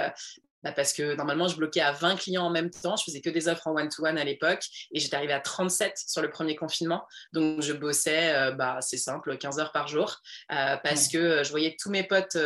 bah, 0.64 0.72
parce 0.72 0.93
que 0.93 1.16
normalement, 1.16 1.47
je 1.47 1.55
bloquais 1.55 1.82
à 1.82 1.91
20 1.91 2.16
clients 2.16 2.45
en 2.45 2.49
même 2.49 2.70
temps. 2.70 2.95
Je 2.95 3.03
faisais 3.03 3.22
que 3.22 3.30
des 3.30 3.47
offres 3.47 3.68
en 3.68 3.76
one-to-one 3.76 4.18
à 4.18 4.24
l'époque 4.24 4.64
et 4.91 4.99
j'étais 4.99 5.16
arrivée 5.16 5.34
à 5.34 5.39
37 5.39 5.93
sur 6.08 6.22
le 6.22 6.30
premier 6.30 6.55
confinement. 6.55 7.05
Donc, 7.34 7.62
je 7.62 7.74
bossais, 7.74 8.36
euh, 8.36 8.51
bah, 8.51 8.80
c'est 8.82 8.97
simple, 8.97 9.38
15 9.38 9.60
heures 9.60 9.72
par 9.72 9.88
jour 9.88 10.22
euh, 10.51 10.76
parce 10.84 11.08
que 11.08 11.18
euh, 11.18 11.43
je 11.43 11.51
voyais 11.51 11.76
tous 11.80 11.89
mes 11.89 12.03
potes 12.03 12.38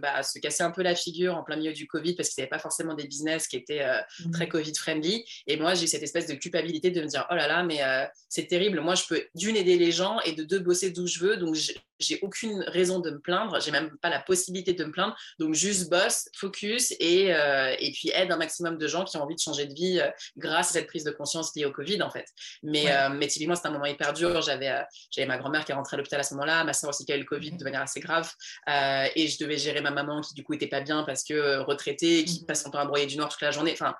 bah, 0.00 0.22
se 0.22 0.38
casser 0.38 0.62
un 0.62 0.70
peu 0.70 0.82
la 0.82 0.94
figure 0.94 1.36
en 1.36 1.42
plein 1.42 1.56
milieu 1.56 1.72
du 1.72 1.86
Covid 1.86 2.14
parce 2.14 2.30
qu'ils 2.30 2.42
n'avaient 2.42 2.50
pas 2.50 2.58
forcément 2.58 2.94
des 2.94 3.06
business 3.06 3.46
qui 3.46 3.56
étaient 3.56 3.86
mmh. 4.24 4.30
très 4.32 4.48
Covid-friendly. 4.48 5.24
Et 5.46 5.56
moi, 5.56 5.74
j'ai 5.74 5.86
cette 5.86 6.02
espèce 6.02 6.26
de 6.26 6.34
culpabilité 6.34 6.90
de 6.90 7.02
me 7.02 7.06
dire, 7.06 7.26
oh 7.30 7.34
là 7.34 7.46
là, 7.46 7.62
mais 7.62 7.80
c'est 8.28 8.46
terrible. 8.46 8.80
Moi, 8.80 8.94
je 8.94 9.04
peux 9.08 9.24
d'une 9.34 9.56
aider 9.56 9.78
les 9.78 9.92
gens 9.92 10.20
et 10.20 10.32
de 10.32 10.44
deux 10.44 10.58
bosser 10.58 10.90
d'où 10.90 11.06
je 11.06 11.20
veux. 11.20 11.36
Donc, 11.36 11.54
j'ai 12.00 12.18
aucune 12.22 12.62
raison 12.66 12.98
de 12.98 13.10
me 13.10 13.18
plaindre, 13.20 13.60
j'ai 13.60 13.70
même 13.70 13.96
pas 13.98 14.08
la 14.08 14.20
possibilité 14.20 14.72
de 14.72 14.84
me 14.84 14.90
plaindre. 14.90 15.16
Donc 15.38 15.54
juste 15.54 15.90
bosse, 15.90 16.28
focus 16.36 16.92
et, 16.98 17.34
euh, 17.34 17.74
et 17.78 17.92
puis 17.92 18.10
aide 18.14 18.32
un 18.32 18.36
maximum 18.36 18.78
de 18.78 18.86
gens 18.86 19.04
qui 19.04 19.16
ont 19.16 19.22
envie 19.22 19.34
de 19.34 19.40
changer 19.40 19.66
de 19.66 19.74
vie 19.74 20.00
euh, 20.00 20.10
grâce 20.36 20.70
à 20.70 20.72
cette 20.74 20.86
prise 20.86 21.04
de 21.04 21.10
conscience 21.10 21.54
liée 21.54 21.66
au 21.66 21.72
Covid 21.72 22.02
en 22.02 22.10
fait. 22.10 22.26
Mais, 22.62 22.90
euh, 22.92 23.10
mais 23.10 23.26
typiquement, 23.26 23.54
c'était 23.54 23.68
un 23.68 23.72
moment 23.72 23.86
hyper 23.86 24.12
dur. 24.12 24.40
J'avais 24.42 24.72
j'avais 25.10 25.26
ma 25.26 25.38
grand-mère 25.38 25.64
qui 25.64 25.72
est 25.72 25.74
rentrée 25.74 25.96
à 25.96 25.98
l'hôpital 25.98 26.20
à 26.20 26.22
ce 26.22 26.34
moment-là, 26.34 26.64
ma 26.64 26.72
soeur 26.72 26.90
aussi 26.90 27.04
qui 27.04 27.12
a 27.12 27.16
eu 27.16 27.20
le 27.20 27.24
Covid 27.24 27.52
de 27.52 27.64
manière 27.64 27.82
assez 27.82 28.00
grave. 28.00 28.30
et 28.66 29.28
je 29.28 29.38
devais 29.38 29.58
gérer 29.58 29.80
ma 29.80 29.90
maman 29.90 30.20
qui 30.20 30.34
du 30.34 30.42
coup 30.42 30.54
était 30.54 30.66
pas 30.66 30.80
bien 30.80 31.02
parce 31.04 31.24
que 31.24 31.58
retraitée, 31.58 32.24
qui 32.24 32.42
mmh. 32.42 32.46
passe 32.46 32.62
son 32.62 32.70
temps 32.70 32.78
à 32.78 32.84
broyer 32.84 33.06
du 33.06 33.16
noir 33.16 33.28
toute 33.28 33.42
la 33.42 33.50
journée. 33.50 33.72
Enfin, 33.72 33.94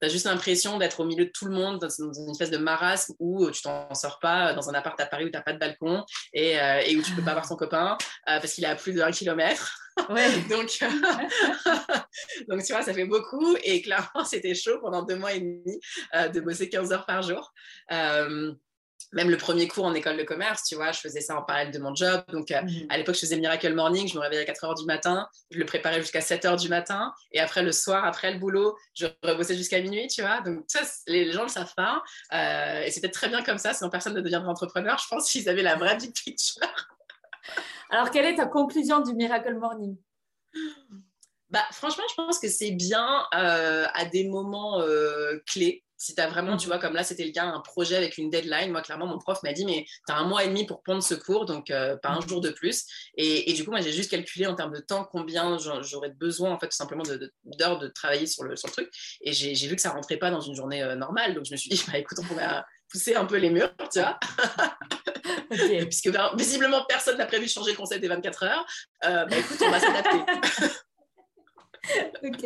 tu 0.00 0.06
as 0.06 0.08
juste 0.08 0.26
l'impression 0.26 0.78
d'être 0.78 1.00
au 1.00 1.04
milieu 1.04 1.24
de 1.24 1.30
tout 1.30 1.46
le 1.46 1.52
monde 1.52 1.78
dans 1.80 1.88
une 1.88 2.30
espèce 2.30 2.50
de 2.50 2.58
marasme 2.58 3.14
où 3.18 3.50
tu 3.50 3.62
t'en 3.62 3.92
sors 3.94 4.18
pas 4.20 4.52
dans 4.52 4.68
un 4.68 4.74
appart 4.74 4.98
à 5.00 5.06
Paris 5.06 5.24
où 5.24 5.28
tu 5.28 5.36
n'as 5.36 5.42
pas 5.42 5.52
de 5.52 5.58
balcon 5.58 6.04
et, 6.32 6.60
euh, 6.60 6.80
et, 6.84 6.96
où 6.96 7.02
tu 7.02 7.12
peux 7.12 7.22
pas 7.22 7.32
voir 7.32 7.48
ton 7.48 7.56
copain 7.56 7.96
euh, 8.28 8.40
parce 8.40 8.52
qu'il 8.52 8.64
est 8.64 8.68
à 8.68 8.76
plus 8.76 8.92
de 8.92 9.00
1 9.00 9.10
km. 9.10 9.78
donc, 10.50 10.78
donc, 12.48 12.62
tu 12.64 12.72
vois, 12.72 12.82
ça 12.82 12.92
fait 12.92 13.06
beaucoup. 13.06 13.56
Et 13.64 13.80
clairement, 13.80 14.24
c'était 14.24 14.54
chaud 14.54 14.78
pendant 14.80 15.02
deux 15.02 15.16
mois 15.16 15.32
et 15.32 15.40
demi 15.40 15.80
euh, 16.14 16.28
de 16.28 16.40
bosser 16.40 16.68
15 16.68 16.92
heures 16.92 17.06
par 17.06 17.22
jour 17.22 17.52
même 19.12 19.30
le 19.30 19.36
premier 19.36 19.68
cours 19.68 19.84
en 19.84 19.94
école 19.94 20.16
de 20.16 20.22
commerce, 20.24 20.64
tu 20.64 20.74
vois, 20.74 20.92
je 20.92 21.00
faisais 21.00 21.20
ça 21.20 21.36
en 21.36 21.42
parallèle 21.42 21.72
de 21.72 21.78
mon 21.78 21.94
job. 21.94 22.22
Donc, 22.28 22.50
euh, 22.50 22.60
mhm. 22.62 22.86
à 22.88 22.98
l'époque, 22.98 23.14
je 23.14 23.20
faisais 23.20 23.36
Miracle 23.36 23.72
Morning, 23.74 24.08
je 24.08 24.14
me 24.14 24.20
réveillais 24.20 24.42
à 24.42 24.44
4 24.44 24.64
h 24.64 24.78
du 24.78 24.84
matin, 24.84 25.28
je 25.50 25.58
le 25.58 25.64
préparais 25.64 26.00
jusqu'à 26.00 26.20
7 26.20 26.44
h 26.44 26.60
du 26.60 26.68
matin. 26.68 27.12
Et 27.32 27.40
après, 27.40 27.62
le 27.62 27.72
soir, 27.72 28.04
après 28.04 28.32
le 28.32 28.38
boulot, 28.38 28.76
je 28.94 29.06
rebossais 29.22 29.56
jusqu'à 29.56 29.80
minuit, 29.80 30.08
tu 30.08 30.22
vois. 30.22 30.40
Donc, 30.40 30.64
ça, 30.66 30.80
les 31.06 31.30
gens 31.32 31.40
ne 31.40 31.44
le 31.44 31.50
savent 31.50 31.74
pas. 31.76 32.02
Euh, 32.34 32.82
et 32.82 32.90
c'était 32.90 33.10
très 33.10 33.28
bien 33.28 33.42
comme 33.42 33.58
ça, 33.58 33.72
sinon 33.72 33.90
personne 33.90 34.14
ne 34.14 34.20
deviendrait 34.20 34.50
entrepreneur. 34.50 34.98
Je 34.98 35.08
pense 35.08 35.30
qu'ils 35.30 35.48
avaient 35.48 35.62
la 35.62 35.76
vraie 35.76 35.96
big 35.96 36.12
picture. 36.12 36.62
Alors, 37.90 38.10
quelle 38.10 38.26
est 38.26 38.36
ta 38.36 38.46
conclusion 38.46 39.00
du 39.00 39.14
Miracle 39.14 39.54
Morning? 39.54 39.96
Bah, 41.48 41.64
franchement, 41.70 42.04
je 42.10 42.14
pense 42.16 42.40
que 42.40 42.48
c'est 42.48 42.72
bien 42.72 43.24
euh, 43.34 43.86
à 43.94 44.04
des 44.04 44.28
moments 44.28 44.82
clés. 45.46 45.85
Si 45.98 46.14
tu 46.14 46.20
as 46.20 46.28
vraiment, 46.28 46.56
tu 46.56 46.66
vois, 46.66 46.78
comme 46.78 46.94
là, 46.94 47.02
c'était 47.02 47.24
le 47.24 47.32
cas, 47.32 47.44
un 47.44 47.60
projet 47.60 47.96
avec 47.96 48.18
une 48.18 48.30
deadline, 48.30 48.70
moi, 48.70 48.82
clairement, 48.82 49.06
mon 49.06 49.18
prof 49.18 49.42
m'a 49.42 49.52
dit, 49.52 49.64
mais 49.64 49.86
tu 50.06 50.12
as 50.12 50.16
un 50.16 50.24
mois 50.24 50.44
et 50.44 50.48
demi 50.48 50.66
pour 50.66 50.82
prendre 50.82 51.02
ce 51.02 51.14
cours, 51.14 51.46
donc 51.46 51.70
euh, 51.70 51.96
pas 51.96 52.10
un 52.10 52.20
mmh. 52.20 52.28
jour 52.28 52.40
de 52.40 52.50
plus. 52.50 52.84
Et, 53.16 53.52
du 53.52 53.64
coup, 53.64 53.70
moi, 53.70 53.80
j'ai 53.80 53.92
juste 53.92 54.10
calculé 54.10 54.46
en 54.46 54.54
termes 54.54 54.74
de 54.74 54.80
temps 54.80 55.04
combien 55.10 55.58
j'aurais 55.58 56.10
besoin, 56.10 56.52
en 56.52 56.58
fait, 56.58 56.68
tout 56.68 56.76
simplement 56.76 57.04
d'heures 57.44 57.78
de, 57.78 57.88
travailler 57.88 58.26
sur 58.26 58.44
le, 58.44 58.56
sur 58.56 58.68
le 58.68 58.72
truc. 58.72 58.90
Et 59.22 59.32
j'ai 59.32 59.54
vu 59.66 59.76
que 59.76 59.82
ça 59.82 59.90
rentrait 59.90 60.18
pas 60.18 60.30
dans 60.30 60.40
une 60.40 60.54
journée 60.54 60.82
euh, 60.82 60.96
normale. 60.96 61.34
Donc, 61.34 61.46
je 61.46 61.52
me 61.52 61.56
suis 61.56 61.70
dit, 61.70 61.82
bah, 61.90 61.98
écoute, 61.98 62.18
on 62.30 62.34
va 62.34 62.66
pousser 62.90 63.14
un 63.14 63.24
peu 63.24 63.36
les 63.36 63.50
murs, 63.50 63.72
tu 63.92 64.00
vois. 64.00 64.18
Puisque 65.50 66.10
ben, 66.10 66.30
visiblement, 66.36 66.84
personne 66.88 67.18
n'a 67.18 67.26
prévu 67.26 67.46
de 67.46 67.50
changer 67.50 67.72
le 67.72 67.76
concept 67.76 68.00
des 68.00 68.08
24 68.08 68.42
heures. 68.44 68.66
Euh, 69.04 69.24
bah, 69.26 69.36
écoute, 69.36 69.58
on 69.60 69.70
va 69.70 69.80
s'adapter. 69.80 70.18
ok. 72.22 72.42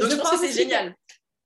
donc, 0.00 0.10
je 0.10 0.16
pense 0.16 0.30
que 0.30 0.38
c'est 0.38 0.52
génial. 0.52 0.94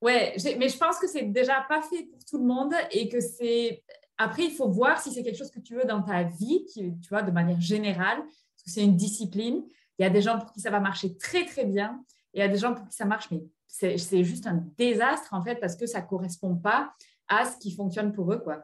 Ouais, 0.01 0.35
mais 0.59 0.69
je 0.69 0.79
pense 0.79 0.99
que 0.99 1.07
c'est 1.07 1.25
déjà 1.25 1.65
pas 1.69 1.83
fait 1.83 2.05
pour 2.05 2.25
tout 2.25 2.39
le 2.39 2.45
monde 2.45 2.73
et 2.91 3.09
que 3.09 3.21
c'est. 3.21 3.83
Après, 4.17 4.45
il 4.45 4.51
faut 4.51 4.69
voir 4.69 5.01
si 5.01 5.13
c'est 5.13 5.23
quelque 5.23 5.37
chose 5.37 5.51
que 5.51 5.61
tu 5.61 5.75
veux 5.75 5.85
dans 5.85 6.03
ta 6.03 6.23
vie, 6.23 6.67
tu 6.75 7.09
vois, 7.09 7.23
de 7.23 7.31
manière 7.31 7.61
générale, 7.61 8.19
parce 8.19 8.63
que 8.65 8.71
c'est 8.71 8.85
une 8.85 8.97
discipline. 8.97 9.63
Il 9.99 10.03
y 10.03 10.05
a 10.05 10.11
des 10.11 10.23
gens 10.23 10.39
pour 10.39 10.53
qui 10.53 10.61
ça 10.61 10.71
va 10.71 10.81
marcher 10.81 11.17
très, 11.17 11.45
très 11.45 11.65
bien 11.65 12.03
et 12.33 12.39
il 12.39 12.41
y 12.41 12.43
a 12.43 12.49
des 12.49 12.59
gens 12.59 12.75
pour 12.75 12.87
qui 12.87 12.95
ça 12.95 13.05
marche, 13.05 13.31
mais 13.31 13.43
c'est 13.67 14.25
juste 14.25 14.47
un 14.47 14.65
désastre, 14.77 15.33
en 15.35 15.43
fait, 15.43 15.57
parce 15.57 15.77
que 15.77 15.87
ça 15.87 16.01
ne 16.01 16.07
correspond 16.07 16.57
pas 16.57 16.93
à 17.29 17.45
ce 17.45 17.57
qui 17.59 17.75
fonctionne 17.75 18.13
pour 18.13 18.33
eux, 18.33 18.39
quoi. 18.39 18.63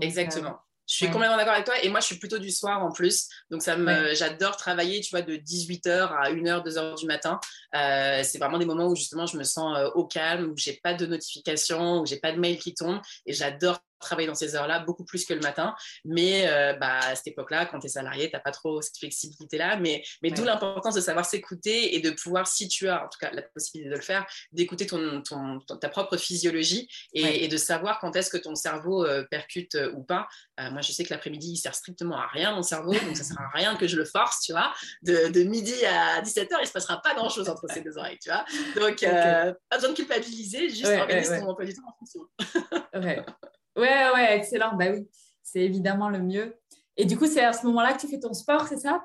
Exactement. 0.00 0.50
Euh, 0.50 0.67
je 0.88 0.94
suis 0.94 1.10
complètement 1.10 1.36
d'accord 1.36 1.52
avec 1.52 1.66
toi. 1.66 1.74
Et 1.82 1.90
moi, 1.90 2.00
je 2.00 2.06
suis 2.06 2.16
plutôt 2.16 2.38
du 2.38 2.50
soir 2.50 2.82
en 2.82 2.90
plus. 2.90 3.28
Donc, 3.50 3.62
ça 3.62 3.76
me, 3.76 4.14
j'adore 4.14 4.56
travailler, 4.56 5.02
tu 5.02 5.10
vois, 5.10 5.20
de 5.20 5.36
18h 5.36 5.90
à 5.90 6.32
1h, 6.32 6.64
2h 6.66 6.98
du 6.98 7.06
matin. 7.06 7.38
Euh, 7.74 8.22
c'est 8.24 8.38
vraiment 8.38 8.56
des 8.56 8.64
moments 8.64 8.86
où 8.86 8.96
justement 8.96 9.26
je 9.26 9.36
me 9.36 9.44
sens 9.44 9.76
euh, 9.76 9.90
au 9.94 10.06
calme, 10.06 10.50
où 10.50 10.56
j'ai 10.56 10.80
pas 10.82 10.94
de 10.94 11.04
notifications, 11.04 12.00
où 12.00 12.06
j'ai 12.06 12.18
pas 12.18 12.32
de 12.32 12.38
mails 12.38 12.58
qui 12.58 12.74
tombent. 12.74 13.02
Et 13.26 13.34
j'adore 13.34 13.78
travailler 13.98 14.28
dans 14.28 14.34
ces 14.34 14.54
heures-là 14.54 14.80
beaucoup 14.80 15.04
plus 15.04 15.24
que 15.24 15.34
le 15.34 15.40
matin. 15.40 15.74
Mais 16.04 16.48
euh, 16.48 16.74
bah, 16.74 16.98
à 16.98 17.14
cette 17.14 17.28
époque-là, 17.28 17.66
quand 17.66 17.80
tu 17.80 17.86
es 17.86 17.90
salarié, 17.90 18.28
tu 18.30 18.36
n'as 18.36 18.40
pas 18.40 18.50
trop 18.50 18.80
cette 18.80 18.98
flexibilité-là. 18.98 19.76
Mais, 19.76 20.02
mais 20.22 20.30
d'où 20.30 20.44
l'importance 20.44 20.94
de 20.94 21.00
savoir 21.00 21.24
s'écouter 21.24 21.96
et 21.96 22.00
de 22.00 22.10
pouvoir, 22.10 22.46
si 22.46 22.68
tu 22.68 22.88
as 22.88 23.04
en 23.04 23.08
tout 23.08 23.18
cas 23.20 23.30
la 23.32 23.42
possibilité 23.42 23.90
de 23.90 23.96
le 23.96 24.02
faire, 24.02 24.26
d'écouter 24.52 24.86
ton, 24.86 25.22
ton, 25.22 25.58
ta 25.60 25.88
propre 25.88 26.16
physiologie 26.16 26.88
et, 27.12 27.48
de 27.48 27.56
savoir 27.56 27.98
quand 27.98 28.14
est-ce 28.14 28.30
que 28.30 28.36
ton 28.36 28.54
cerveau 28.54 29.04
euh, 29.04 29.24
percute 29.30 29.74
euh, 29.74 29.92
ou 29.94 30.02
pas. 30.02 30.28
moi, 30.58 30.82
je 30.82 30.92
sais 30.92 31.04
que 31.04 31.12
l'après-midi, 31.12 31.52
il 31.52 31.56
sert 31.56 31.74
strictement 31.74 32.18
à 32.18 32.26
rien, 32.26 32.54
mon 32.54 32.62
cerveau. 32.62 32.92
Donc, 32.92 33.16
ça 33.16 33.22
ne 33.22 33.28
sert 33.28 33.40
à 33.40 33.56
rien 33.56 33.76
que 33.76 33.86
je 33.86 33.96
le 33.96 34.04
force, 34.04 34.40
tu 34.42 34.52
vois. 34.52 34.72
De, 35.02 35.28
de 35.28 35.42
midi 35.44 35.74
à 35.86 36.20
17h, 36.20 36.48
il 36.50 36.60
ne 36.60 36.66
se 36.66 36.72
passera 36.72 37.00
pas 37.00 37.14
grand-chose 37.14 37.48
entre 37.48 37.66
ces 37.72 37.80
deux 37.80 37.96
oreilles, 37.96 38.18
tu 38.22 38.30
vois. 38.30 38.44
Donc, 38.76 39.00
pas 39.00 39.76
besoin 39.76 39.90
de 39.90 39.96
culpabiliser, 39.96 40.68
juste 40.68 40.86
organiser 40.86 41.40
ton 41.40 41.48
emploi 41.48 41.64
du 41.64 41.74
temps 41.74 41.82
en 41.86 41.94
fonction. 41.98 42.20
Ouais, 43.78 44.10
ouais, 44.12 44.36
excellent. 44.36 44.74
Bah 44.76 44.86
oui, 44.92 45.08
c'est 45.42 45.60
évidemment 45.60 46.10
le 46.10 46.18
mieux. 46.18 46.58
Et 46.96 47.04
du 47.04 47.16
coup, 47.16 47.26
c'est 47.26 47.44
à 47.44 47.52
ce 47.52 47.64
moment-là 47.66 47.92
que 47.92 48.00
tu 48.00 48.08
fais 48.08 48.18
ton 48.18 48.34
sport, 48.34 48.66
c'est 48.66 48.78
ça? 48.78 49.04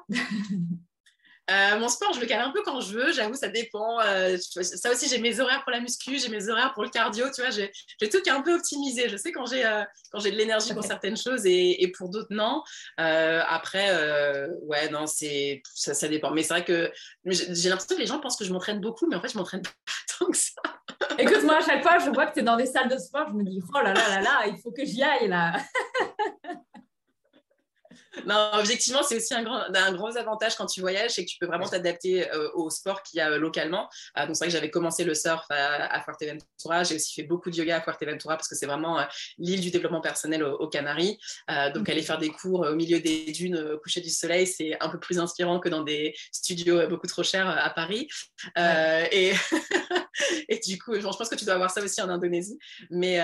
Euh, 1.52 1.78
mon 1.78 1.90
sport, 1.90 2.14
je 2.14 2.22
le 2.22 2.26
cale 2.26 2.40
un 2.40 2.52
peu 2.52 2.62
quand 2.64 2.80
je 2.80 2.98
veux, 2.98 3.12
j'avoue, 3.12 3.34
ça 3.34 3.50
dépend. 3.50 4.00
Euh, 4.00 4.38
ça 4.38 4.92
aussi, 4.92 5.10
j'ai 5.10 5.18
mes 5.18 5.42
horaires 5.42 5.62
pour 5.64 5.72
la 5.72 5.82
muscu, 5.82 6.18
j'ai 6.18 6.30
mes 6.30 6.48
horaires 6.48 6.74
pour 6.74 6.84
le 6.84 6.90
cardio, 6.90 7.26
tu 7.36 7.42
vois, 7.42 7.52
j'ai 7.52 7.70
tout 8.10 8.22
qui 8.22 8.30
est 8.30 8.32
un 8.32 8.42
peu 8.42 8.56
optimisé. 8.56 9.10
Je 9.10 9.18
sais 9.18 9.34
quand 9.34 9.46
j'ai 9.46 9.66
euh, 9.66 9.84
de 10.14 10.30
l'énergie 10.30 10.74
pour 10.74 10.86
certaines 10.86 11.18
choses 11.18 11.46
et, 11.46 11.84
et 11.84 11.92
pour 11.92 12.08
d'autres, 12.08 12.30
non. 12.30 12.64
après, 12.98 13.92
ouais, 14.62 14.90
non, 14.90 15.06
ça, 15.06 15.94
ça, 15.94 16.08
dépend. 16.08 16.32
Mais 16.32 16.44
c'est 16.44 16.54
vrai 16.54 16.64
que 16.64 16.90
j'ai 17.26 17.68
l'impression 17.68 17.98
que 17.98 18.02
les 18.02 18.08
gens 18.08 18.22
pensent 18.22 18.38
que 18.38 18.46
je 18.46 18.54
m'entraîne 18.54 18.80
beaucoup, 18.80 19.06
mais 19.10 19.18
en 19.18 19.22
fait, 19.22 19.30
je 19.30 19.38
m'entraîne 19.38 19.62
pas 19.86 20.16
tant 20.18 20.32
que 20.32 20.38
ça. 20.38 20.62
Écoute, 21.18 21.44
moi, 21.44 21.58
à 21.58 21.62
chaque 21.62 21.84
fois, 21.84 22.00
je 22.00 22.10
vois 22.10 22.26
que 22.28 22.34
tu 22.34 22.40
es 22.40 22.44
dans 22.44 22.58
des 22.58 22.66
salles 22.66 22.90
de 22.90 22.98
sport, 22.98 23.28
je 23.30 23.34
me 23.34 23.44
dis, 23.44 23.62
oh 23.74 23.78
là 23.84 23.94
là 23.94 24.10
là 24.10 24.22
là, 24.22 24.48
il 24.48 24.58
faut 24.58 24.72
que 24.72 24.86
j'y 24.86 25.04
aille 25.04 25.28
là. 25.28 25.54
non, 28.26 28.52
objectivement, 28.54 29.02
c'est 29.04 29.18
aussi 29.18 29.34
un 29.34 29.44
grand, 29.44 29.64
un 29.74 29.94
gros 29.94 30.16
avantage 30.18 30.56
quand 30.56 30.66
tu 30.66 30.82
voyages, 30.82 31.12
c'est 31.12 31.26
que 31.26 31.30
tu 31.30 31.38
peux 31.40 31.46
vraiment 31.46 31.68
t'adapter 31.68 32.30
euh, 32.32 32.50
au 32.54 32.70
sport 32.70 33.02
qu'il 33.04 33.18
y 33.18 33.22
a 33.22 33.32
euh, 33.32 33.38
localement. 33.38 33.90
Euh, 34.18 34.26
donc, 34.26 34.36
c'est 34.36 34.46
vrai 34.46 34.48
que 34.48 34.54
j'avais 34.54 34.70
commencé 34.70 35.04
le 35.04 35.16
surf 35.16 35.46
à, 35.50 36.02
Fuerteventura. 36.04 36.84
J'ai 36.84 36.96
aussi 36.96 37.14
fait 37.14 37.24
beaucoup 37.24 37.50
de 37.50 37.56
yoga 37.56 37.78
à 37.78 37.82
Fuerteventura 37.82 38.36
parce 38.36 38.48
que 38.48 38.56
c'est 38.56 38.66
vraiment 38.66 39.06
l'île 39.38 39.62
du 39.62 39.72
développement 39.72 40.02
personnel 40.02 40.44
aux, 40.44 40.68
Canaries. 40.68 41.18
donc, 41.74 41.88
aller 41.90 42.02
faire 42.02 42.18
des 42.18 42.30
cours 42.30 42.62
au 42.62 42.76
milieu 42.76 43.00
des 43.00 43.32
dunes, 43.32 43.58
au 43.58 43.78
coucher 43.80 44.02
du 44.02 44.10
soleil, 44.10 44.48
c'est 44.48 44.78
un 44.82 44.90
peu 44.90 45.00
plus 45.00 45.20
inspirant 45.20 45.60
que 45.60 45.70
dans 45.70 45.84
des 45.84 46.16
studios 46.32 46.88
beaucoup 46.88 47.08
trop 47.08 47.24
chers 47.24 47.48
à 47.48 47.70
Paris. 47.70 48.08
et, 48.58 49.34
et 50.50 50.60
du 50.60 50.80
coup, 50.80 50.96
je 50.96 51.02
pense 51.02 51.30
que 51.30 51.36
tu 51.36 51.46
dois 51.46 51.56
avoir 51.56 51.72
ça 51.72 51.82
aussi 51.82 52.02
en 52.02 52.10
Indonésie. 52.10 52.58
Mais, 52.90 53.20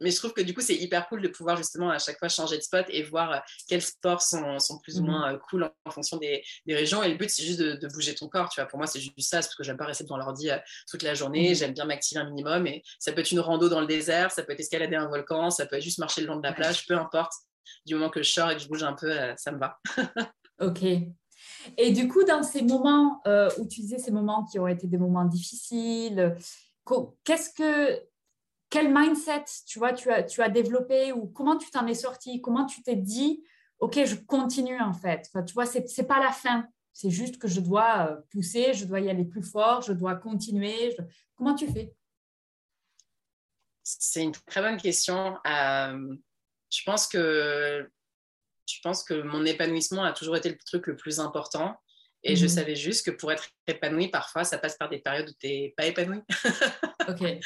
mais 0.00 0.10
je 0.10 0.16
trouve 0.16 0.32
que 0.32 0.42
du 0.42 0.54
coup, 0.54 0.60
c'est 0.60 0.76
hyper 0.76 1.08
cool 1.08 1.22
de 1.22 1.28
pouvoir 1.28 1.56
justement 1.56 1.90
à 1.90 1.98
chaque 1.98 2.18
fois 2.18 2.28
changer 2.28 2.58
de 2.58 2.62
spot 2.62 2.86
et 2.88 3.02
voir 3.02 3.42
quel 3.68 3.82
sport 3.82 4.13
sont, 4.22 4.78
plus 4.82 4.98
ou 4.98 5.02
mmh 5.02 5.06
moins 5.06 5.32
euh, 5.32 5.38
cool 5.38 5.70
en, 5.84 5.90
fonction 5.90 6.16
des, 6.16 6.42
régions. 6.68 7.02
Et 7.02 7.10
le 7.10 7.16
but, 7.16 7.30
c'est 7.30 7.42
juste 7.42 7.60
de, 7.60 7.88
bouger 7.88 8.14
ton 8.14 8.28
corps. 8.28 8.48
Tu 8.48 8.60
vois, 8.60 8.68
pour 8.68 8.78
moi, 8.78 8.86
c'est 8.86 9.00
juste 9.00 9.14
ça, 9.20 9.38
parce 9.38 9.54
que 9.54 9.62
j'aime 9.62 9.76
pas 9.76 9.86
rester 9.86 10.04
devant 10.04 10.16
l'ordi 10.16 10.50
euh, 10.50 10.58
toute 10.88 11.02
la 11.02 11.14
journée. 11.14 11.52
Mmh 11.52 11.54
j'aime 11.54 11.72
bien 11.72 11.84
m'activer 11.84 12.20
un 12.20 12.28
minimum. 12.28 12.66
Et 12.66 12.82
ça 12.98 13.12
peut 13.12 13.20
être 13.20 13.30
une 13.30 13.40
rando 13.40 13.68
dans 13.68 13.80
le 13.80 13.86
désert, 13.86 14.30
ça 14.30 14.42
peut 14.42 14.52
être 14.52 14.60
escalader 14.60 14.96
un 14.96 15.08
volcan, 15.08 15.50
ça 15.50 15.66
peut 15.66 15.76
être 15.76 15.82
juste 15.82 15.98
marcher 15.98 16.20
le 16.20 16.26
long 16.28 16.36
de 16.36 16.42
la 16.42 16.52
plage, 16.52 16.86
peu 16.86 16.96
importe. 16.96 17.32
Du 17.86 17.94
moment 17.94 18.10
que 18.10 18.22
je 18.22 18.30
sors 18.30 18.50
et 18.50 18.56
que 18.56 18.62
je 18.62 18.68
bouge 18.68 18.82
un 18.82 18.94
peu, 18.94 19.10
euh, 19.10 19.34
ça 19.36 19.52
me 19.52 19.58
va. 19.58 19.78
ok. 20.60 20.82
Et 21.76 21.92
du 21.92 22.08
coup, 22.08 22.24
dans 22.24 22.42
ces 22.42 22.62
moments 22.62 23.22
où 23.58 23.66
tu 23.66 23.80
disais 23.80 23.98
ces 23.98 24.10
moments 24.10 24.44
qui 24.44 24.58
ont 24.58 24.66
été 24.66 24.86
des 24.86 24.98
moments 24.98 25.24
difficiles, 25.24 26.36
qu'est-ce 27.24 27.50
que 27.50 28.02
quel 28.74 28.92
mindset 28.92 29.44
tu 29.68 29.78
vois 29.78 29.92
tu 29.92 30.10
as, 30.10 30.24
tu 30.24 30.42
as 30.42 30.48
développé 30.48 31.12
ou 31.12 31.26
comment 31.26 31.56
tu 31.56 31.70
t'en 31.70 31.86
es 31.86 31.94
sorti? 31.94 32.40
Comment 32.40 32.66
tu 32.66 32.82
t'es 32.82 32.96
dit 32.96 33.44
OK, 33.80 34.04
je 34.04 34.14
continue 34.14 34.80
en 34.80 34.92
fait. 34.92 35.30
Tu 35.46 35.54
vois, 35.54 35.66
ce 35.66 35.78
n'est 35.78 36.06
pas 36.06 36.20
la 36.20 36.32
fin. 36.32 36.66
C'est 36.92 37.10
juste 37.10 37.38
que 37.38 37.48
je 37.48 37.60
dois 37.60 38.08
euh, 38.08 38.20
pousser, 38.30 38.72
je 38.72 38.84
dois 38.84 39.00
y 39.00 39.10
aller 39.10 39.24
plus 39.24 39.42
fort, 39.42 39.82
je 39.82 39.92
dois 39.92 40.14
continuer. 40.14 40.96
Comment 41.34 41.54
tu 41.54 41.66
fais? 41.66 41.92
C'est 43.82 44.22
une 44.22 44.32
très 44.32 44.62
bonne 44.62 44.76
question. 44.76 45.36
Euh, 45.46 46.16
je 46.70 46.82
pense 46.84 47.06
que 47.08 47.90
je 48.66 48.80
pense 48.82 49.04
que 49.04 49.22
mon 49.22 49.44
épanouissement 49.44 50.04
a 50.04 50.12
toujours 50.12 50.36
été 50.36 50.48
le 50.48 50.56
truc 50.56 50.86
le 50.86 50.96
plus 50.96 51.20
important. 51.20 51.76
Et 52.26 52.36
je 52.36 52.44
mhm. 52.44 52.48
savais 52.48 52.74
juste 52.74 53.04
que 53.04 53.10
pour 53.10 53.30
être 53.30 53.48
épanoui, 53.66 54.08
parfois, 54.08 54.44
ça 54.44 54.56
passe 54.56 54.76
par 54.76 54.88
des 54.88 54.98
périodes 54.98 55.28
où 55.28 55.32
tu 55.38 55.46
n'es 55.46 55.74
pas 55.76 55.84
épanoui. 55.84 56.20
ok. 57.08 57.38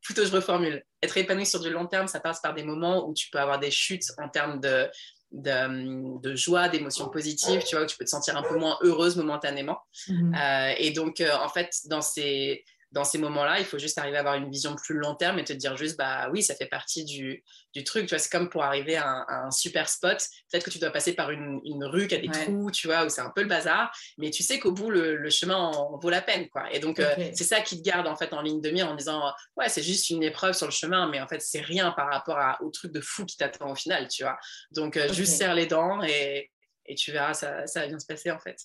Plutôt, 0.00 0.24
je 0.24 0.32
reformule. 0.32 0.82
Être 1.02 1.18
épanoui 1.18 1.44
sur 1.44 1.60
du 1.60 1.68
long 1.68 1.86
terme, 1.86 2.08
ça 2.08 2.20
passe 2.20 2.40
par 2.40 2.54
des 2.54 2.62
moments 2.62 3.06
où 3.06 3.12
tu 3.12 3.28
peux 3.30 3.38
avoir 3.38 3.58
des 3.58 3.70
chutes 3.70 4.10
en 4.16 4.30
termes 4.30 4.58
de, 4.60 4.88
de, 5.32 6.34
joie, 6.34 6.68
d'émotions 6.68 7.10
positives, 7.10 7.62
tu 7.64 7.76
vois, 7.76 7.84
où 7.84 7.86
tu 7.86 7.96
peux 7.98 8.04
te 8.04 8.10
sentir 8.10 8.36
un 8.38 8.42
peu 8.42 8.56
moins 8.56 8.78
heureuse 8.80 9.16
momentanément. 9.16 9.78
Mhm. 10.08 10.34
Euh, 10.34 10.74
et 10.78 10.92
donc, 10.92 11.20
euh, 11.20 11.34
en 11.34 11.50
fait, 11.50 11.70
dans 11.86 12.00
ces, 12.00 12.64
dans 12.92 13.04
ces 13.04 13.18
moments-là, 13.18 13.58
il 13.58 13.64
faut 13.64 13.78
juste 13.78 13.98
arriver 13.98 14.16
à 14.16 14.20
avoir 14.20 14.36
une 14.36 14.50
vision 14.50 14.74
plus 14.76 14.96
long 14.96 15.14
terme 15.14 15.38
et 15.38 15.44
te 15.44 15.52
dire 15.52 15.76
juste, 15.76 15.96
bah 15.96 16.28
oui, 16.30 16.42
ça 16.42 16.54
fait 16.54 16.66
partie 16.66 17.04
du, 17.04 17.42
du 17.74 17.84
truc. 17.84 18.06
Tu 18.06 18.10
vois, 18.10 18.18
c'est 18.18 18.30
comme 18.30 18.48
pour 18.48 18.62
arriver 18.62 18.96
à 18.96 19.24
un, 19.28 19.50
super 19.50 19.88
spot. 19.88 20.18
Peut-être 20.50 20.64
que 20.64 20.70
tu 20.70 20.78
dois 20.78 20.90
passer 20.90 21.12
par 21.12 21.30
une, 21.30 21.60
une 21.64 21.84
rue 21.84 22.06
qui 22.06 22.14
a 22.14 22.18
des 22.18 22.28
trous, 22.28 22.70
tu 22.70 22.86
vois, 22.86 23.04
où 23.04 23.08
c'est 23.08 23.20
un 23.20 23.30
peu 23.30 23.42
le 23.42 23.48
bazar, 23.48 23.92
mais 24.18 24.30
tu 24.30 24.42
sais 24.42 24.58
qu'au 24.58 24.72
bout, 24.72 24.90
le, 24.90 25.28
chemin 25.30 25.56
en, 25.56 25.98
vaut 25.98 26.10
la 26.10 26.22
peine, 26.22 26.48
quoi. 26.48 26.72
Et 26.72 26.78
donc, 26.78 27.00
euh, 27.00 27.14
c'est 27.34 27.44
ça 27.44 27.60
qui 27.60 27.82
te 27.82 27.82
garde 27.82 28.06
en 28.06 28.16
fait 28.16 28.32
en 28.32 28.40
ligne 28.40 28.60
de 28.60 28.70
mire 28.70 28.88
en 28.88 28.94
disant, 28.94 29.32
ouais, 29.56 29.68
c'est 29.68 29.82
juste 29.82 30.08
une 30.10 30.22
épreuve 30.22 30.54
sur 30.54 30.66
le 30.66 30.72
chemin, 30.72 31.08
mais 31.08 31.20
en 31.20 31.26
fait, 31.26 31.40
c'est 31.42 31.60
rien 31.60 31.92
par 31.92 32.08
rapport 32.08 32.38
à, 32.38 32.62
au 32.62 32.70
truc 32.70 32.92
de 32.92 33.00
fou 33.00 33.24
qui 33.24 33.36
t'attend 33.36 33.70
au 33.70 33.74
final, 33.74 34.08
tu 34.08 34.22
vois. 34.22 34.38
Donc, 34.70 34.96
euh, 34.96 35.12
juste 35.12 35.36
serre 35.36 35.54
les 35.54 35.66
dents 35.66 36.02
et, 36.02 36.50
et 36.86 36.94
tu 36.94 37.12
verras, 37.12 37.34
ça, 37.34 37.66
ça 37.66 37.80
va 37.80 37.88
bien 37.88 37.98
se 37.98 38.06
passer 38.06 38.30
en 38.30 38.38
fait. 38.38 38.58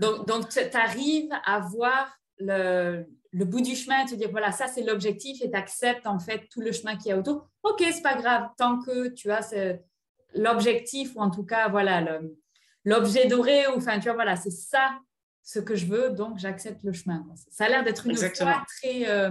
donc, 0.00 0.26
donc 0.26 0.48
tu 0.48 0.58
arrives 0.76 1.30
à 1.44 1.60
voir 1.60 2.12
le, 2.38 3.04
le 3.30 3.44
bout 3.44 3.60
du 3.60 3.74
chemin, 3.74 4.06
te 4.06 4.14
dire 4.14 4.30
voilà, 4.30 4.52
ça 4.52 4.66
c'est 4.66 4.82
l'objectif 4.82 5.42
et 5.42 5.50
tu 5.50 5.56
acceptes 5.56 6.06
en 6.06 6.18
fait 6.18 6.48
tout 6.50 6.60
le 6.60 6.72
chemin 6.72 6.96
qu'il 6.96 7.10
y 7.10 7.12
a 7.12 7.18
autour. 7.18 7.48
Ok, 7.62 7.84
c'est 7.92 8.02
pas 8.02 8.14
grave, 8.16 8.48
tant 8.56 8.80
que 8.80 9.08
tu 9.08 9.30
as 9.30 9.54
l'objectif 10.34 11.14
ou 11.16 11.20
en 11.20 11.30
tout 11.30 11.44
cas 11.44 11.68
voilà 11.68 12.20
l'objet 12.84 13.26
doré, 13.26 13.66
ou 13.68 13.76
enfin 13.76 13.98
tu 13.98 14.04
vois, 14.04 14.14
voilà, 14.14 14.36
c'est 14.36 14.50
ça 14.50 14.98
ce 15.42 15.58
que 15.58 15.74
je 15.74 15.86
veux, 15.86 16.10
donc 16.10 16.38
j'accepte 16.38 16.82
le 16.82 16.92
chemin. 16.92 17.26
Ça 17.50 17.66
a 17.66 17.68
l'air 17.68 17.84
d'être 17.84 18.06
une 18.06 18.16
foi 18.16 18.64
très, 18.66 19.08
euh, 19.08 19.30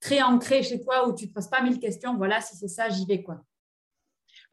très 0.00 0.22
ancrée 0.22 0.62
chez 0.62 0.80
toi 0.80 1.08
où 1.08 1.14
tu 1.14 1.28
te 1.28 1.34
poses 1.34 1.48
pas 1.48 1.62
mille 1.62 1.78
questions, 1.78 2.16
voilà, 2.16 2.40
si 2.40 2.56
c'est 2.56 2.68
ça, 2.68 2.88
j'y 2.88 3.06
vais 3.06 3.22
quoi. 3.22 3.42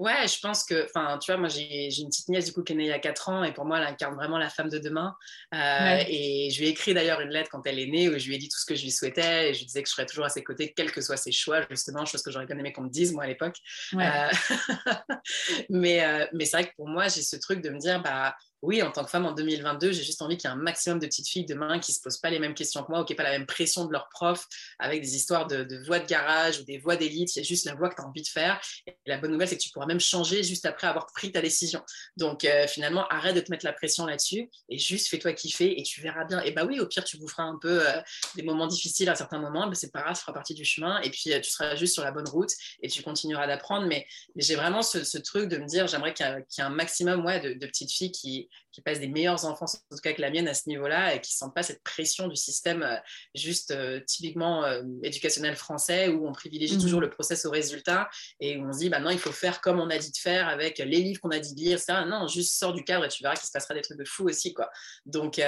Ouais, 0.02 0.28
je 0.28 0.40
pense 0.40 0.64
que, 0.64 0.86
enfin, 0.86 1.20
tu 1.20 1.32
vois, 1.32 1.40
moi 1.40 1.48
j'ai 1.48 1.90
une 2.00 2.10
petite 2.10 2.28
nièce 2.28 2.48
du 2.48 2.54
coup 2.54 2.64
qui 2.64 2.74
est 2.74 2.76
née 2.76 2.86
il 2.86 2.90
y 2.90 2.92
a 2.92 2.98
4 2.98 3.30
ans 3.30 3.44
et 3.44 3.54
pour 3.54 3.66
moi 3.66 3.78
elle 3.78 3.86
incarne 3.86 4.16
vraiment 4.16 4.40
la 4.40 4.50
femme 4.50 4.68
de 4.68 4.80
demain. 4.80 5.16
Euh, 5.54 6.04
et 6.08 6.50
je 6.50 6.60
lui 6.60 6.66
ai 6.66 6.70
écrit 6.70 6.96
d'ailleurs 6.96 7.22
une 7.22 7.30
lettre 7.30 7.52
quand 7.52 7.68
elle 7.68 7.78
est 7.78 7.86
née 7.86 8.10
où 8.10 8.18
je 8.18 8.26
lui 8.26 8.34
ai 8.34 8.40
dit 8.40 8.50
tout 8.50 8.58
ce 8.58 8.66
que 8.66 8.74
je 8.74 8.82
lui 8.82 8.90
souhaitais 8.90 9.52
et 9.52 9.54
je 9.54 9.60
lui 9.60 9.68
disais 9.68 9.84
que 9.84 9.88
je 9.88 9.94
serais 9.94 10.08
toujours 10.08 10.26
à 10.26 10.30
ses 10.30 10.44
côtés, 10.44 10.74
quels 10.76 10.92
que 10.92 11.02
soient 11.02 11.18
ses 11.18 11.32
choix, 11.32 11.62
justement, 11.70 12.04
chose 12.04 12.24
que 12.24 12.32
j'aurais 12.32 12.48
bien 12.48 12.58
aimé 12.58 12.74
qu'on 12.74 12.82
me 12.82 12.90
dise 12.90 13.14
moi 13.14 13.26
à 13.26 13.28
l'époque. 13.28 13.58
Euh, 13.94 14.00
mais 15.70 16.04
euh, 16.04 16.26
mais 16.34 16.46
c'est 16.46 16.58
vrai 16.58 16.68
que 16.68 16.76
pour 16.76 16.88
moi 16.88 17.08
j'ai 17.08 17.22
ce 17.22 17.36
truc 17.36 17.62
de 17.62 17.70
me 17.70 17.78
dire, 17.78 18.02
bah 18.02 18.36
oui, 18.62 18.84
en 18.84 18.92
tant 18.92 19.04
que 19.04 19.10
femme 19.10 19.26
en 19.26 19.32
2022, 19.32 19.92
j'ai 19.92 20.04
juste 20.04 20.22
envie 20.22 20.38
qu'il 20.38 20.48
y 20.48 20.54
ait 20.54 20.56
un 20.56 20.60
maximum 20.60 21.00
de 21.00 21.08
petites 21.08 21.28
filles 21.28 21.46
demain 21.46 21.80
qui 21.80 21.92
ne 21.92 21.96
se 21.96 22.02
posent 22.02 22.20
pas 22.20 22.30
les 22.30 22.38
mêmes 22.38 22.54
questions 22.54 22.84
que 22.84 22.92
moi 22.92 23.02
ou 23.02 23.06
qui 23.06 23.14
n'aient 23.14 23.18
pas 23.18 23.24
la 23.24 23.32
même 23.32 23.48
pression 23.48 23.86
de 23.86 23.92
leurs 23.92 24.08
profs 24.10 24.46
avec 24.78 25.02
des 25.02 25.16
histoires 25.16 25.48
de, 25.48 25.64
de 25.64 25.84
voix 25.84 26.00
de 26.00 26.06
garage 26.06 26.60
ou 26.60 26.64
des 26.64 26.78
voix 26.78 26.96
d'élite. 26.96 27.36
Il 27.36 27.40
y 27.40 27.42
a 27.42 27.44
juste 27.44 27.66
la 27.66 27.74
voix 27.74 27.90
que 27.90 27.96
tu 27.96 28.02
as 28.02 28.06
envie 28.06 28.22
de 28.22 28.28
faire. 28.28 28.62
Et 28.86 28.96
la 29.08 29.18
bonne 29.18 29.32
nouvelle, 29.32 29.48
c'est 29.48 29.58
que 29.58 29.64
tu 29.64 29.72
pourras 29.72 29.88
même 29.88 30.00
changer 30.00 30.44
juste 30.44 30.68
après 30.68 30.86
avoir 30.86 31.08
pris 31.08 31.32
ta 31.32 31.42
décision. 31.42 31.82
Donc 32.18 32.46
euh, 32.46 32.68
finalement, 32.68 33.08
arrête 33.08 33.36
de 33.36 33.42
te 33.42 33.50
mettre 33.50 33.66
la 33.66 33.74
pression 33.74 34.06
là-dessus 34.06 34.50
et 34.70 34.78
juste 34.78 35.08
fais-toi 35.08 35.34
kiffer 35.34 35.80
et 35.80 35.84
tu 35.84 36.02
verras 36.02 36.26
bien. 36.26 36.42
Et 36.42 36.52
bah 36.52 36.64
oui, 36.64 36.80
au 36.80 36.86
pire, 36.86 37.04
tu 37.04 37.18
vous 37.18 37.28
feras 37.28 37.44
un 37.44 37.58
peu 37.60 37.88
euh, 37.88 38.00
des 38.36 38.44
moments 38.44 38.68
difficiles 38.68 39.10
à 39.10 39.16
certains 39.16 39.40
moments. 39.40 39.72
C'est 39.74 39.92
pas 39.92 40.02
grave, 40.02 40.16
ça 40.16 40.22
fera 40.22 40.34
partie 40.34 40.54
du 40.54 40.66
chemin. 40.66 41.02
Et 41.02 41.10
puis, 41.10 41.34
euh, 41.34 41.40
tu 41.40 41.50
seras 41.50 41.76
juste 41.76 41.96
sur 41.96 42.04
la 42.04 42.12
bonne 42.12 42.30
route 42.30 42.52
et 42.84 42.90
tu 42.90 43.02
continueras 43.02 43.48
d'apprendre. 43.48 43.88
Mais, 43.88 44.06
j'ai 44.36 44.56
vraiment 44.56 44.84
ce, 44.84 45.18
truc 45.18 45.50
de 45.50 45.58
me 45.58 45.66
dire, 45.66 45.88
j'aimerais 45.88 46.14
qu'il 46.14 46.26
y, 46.26 46.62
ait 46.62 46.64
un 46.64 46.70
maximum 46.70 47.26
ouais, 47.26 47.40
de 47.56 47.66
petites 47.66 47.92
filles 47.92 48.12
qui 48.12 48.50
qui 48.72 48.82
passent 48.82 49.00
des 49.00 49.08
meilleures 49.08 49.46
enfances, 49.46 49.76
en 49.92 49.96
tout 49.96 50.02
cas 50.02 50.14
que 50.14 50.22
la 50.22 50.30
mienne 50.30 50.48
à 50.48 50.54
ce 50.54 50.68
niveau-là, 50.70 51.14
et 51.14 51.22
qui 51.22 51.34
ne 51.34 51.38
sentent 51.38 51.56
pas 51.56 51.64
cette 51.64 51.84
pression 51.84 52.28
du 52.28 52.36
système 52.36 52.84
euh, 52.84 52.96
juste 53.36 53.72
euh, 53.72 54.00
typiquement 54.06 54.64
euh, 54.64 54.82
éducationnel 55.04 55.56
français, 55.56 56.08
où 56.10 56.28
on 56.28 56.32
privilégie 56.32 56.76
mhm. 56.76 56.82
toujours 56.82 57.02
le 57.02 57.10
process 57.10 57.46
au 57.46 57.52
résultat, 57.52 58.10
et 58.40 58.58
où 58.58 58.68
on 58.68 58.74
se 58.74 58.80
dit, 58.80 58.90
bah 58.90 59.00
non, 59.00 59.10
il 59.10 59.20
faut 59.20 59.32
faire 59.32 59.62
comme 59.62 59.80
on 59.80 59.90
a 59.90 59.98
dit 59.98 60.12
de 60.12 60.18
faire, 60.18 60.48
avec 60.48 60.78
les 60.78 60.86
livres 60.86 61.20
qu'on 61.22 61.32
a 61.32 61.40
dit 61.40 61.54
de 61.54 61.60
lire, 61.60 61.80
ça. 61.80 62.06
Non, 62.06 62.28
juste 62.28 62.58
sors 62.58 62.74
du 62.74 62.84
cadre 62.84 63.06
et 63.06 63.10
tu 63.10 63.24
verras 63.24 63.36
qu'il 63.36 63.46
se 63.46 63.52
passera 63.52 63.74
des 63.74 63.82
trucs 63.82 63.98
de 63.98 64.06
fou 64.06 64.26
aussi. 64.26 64.54
Quoi. 64.54 64.70
Donc, 65.06 65.42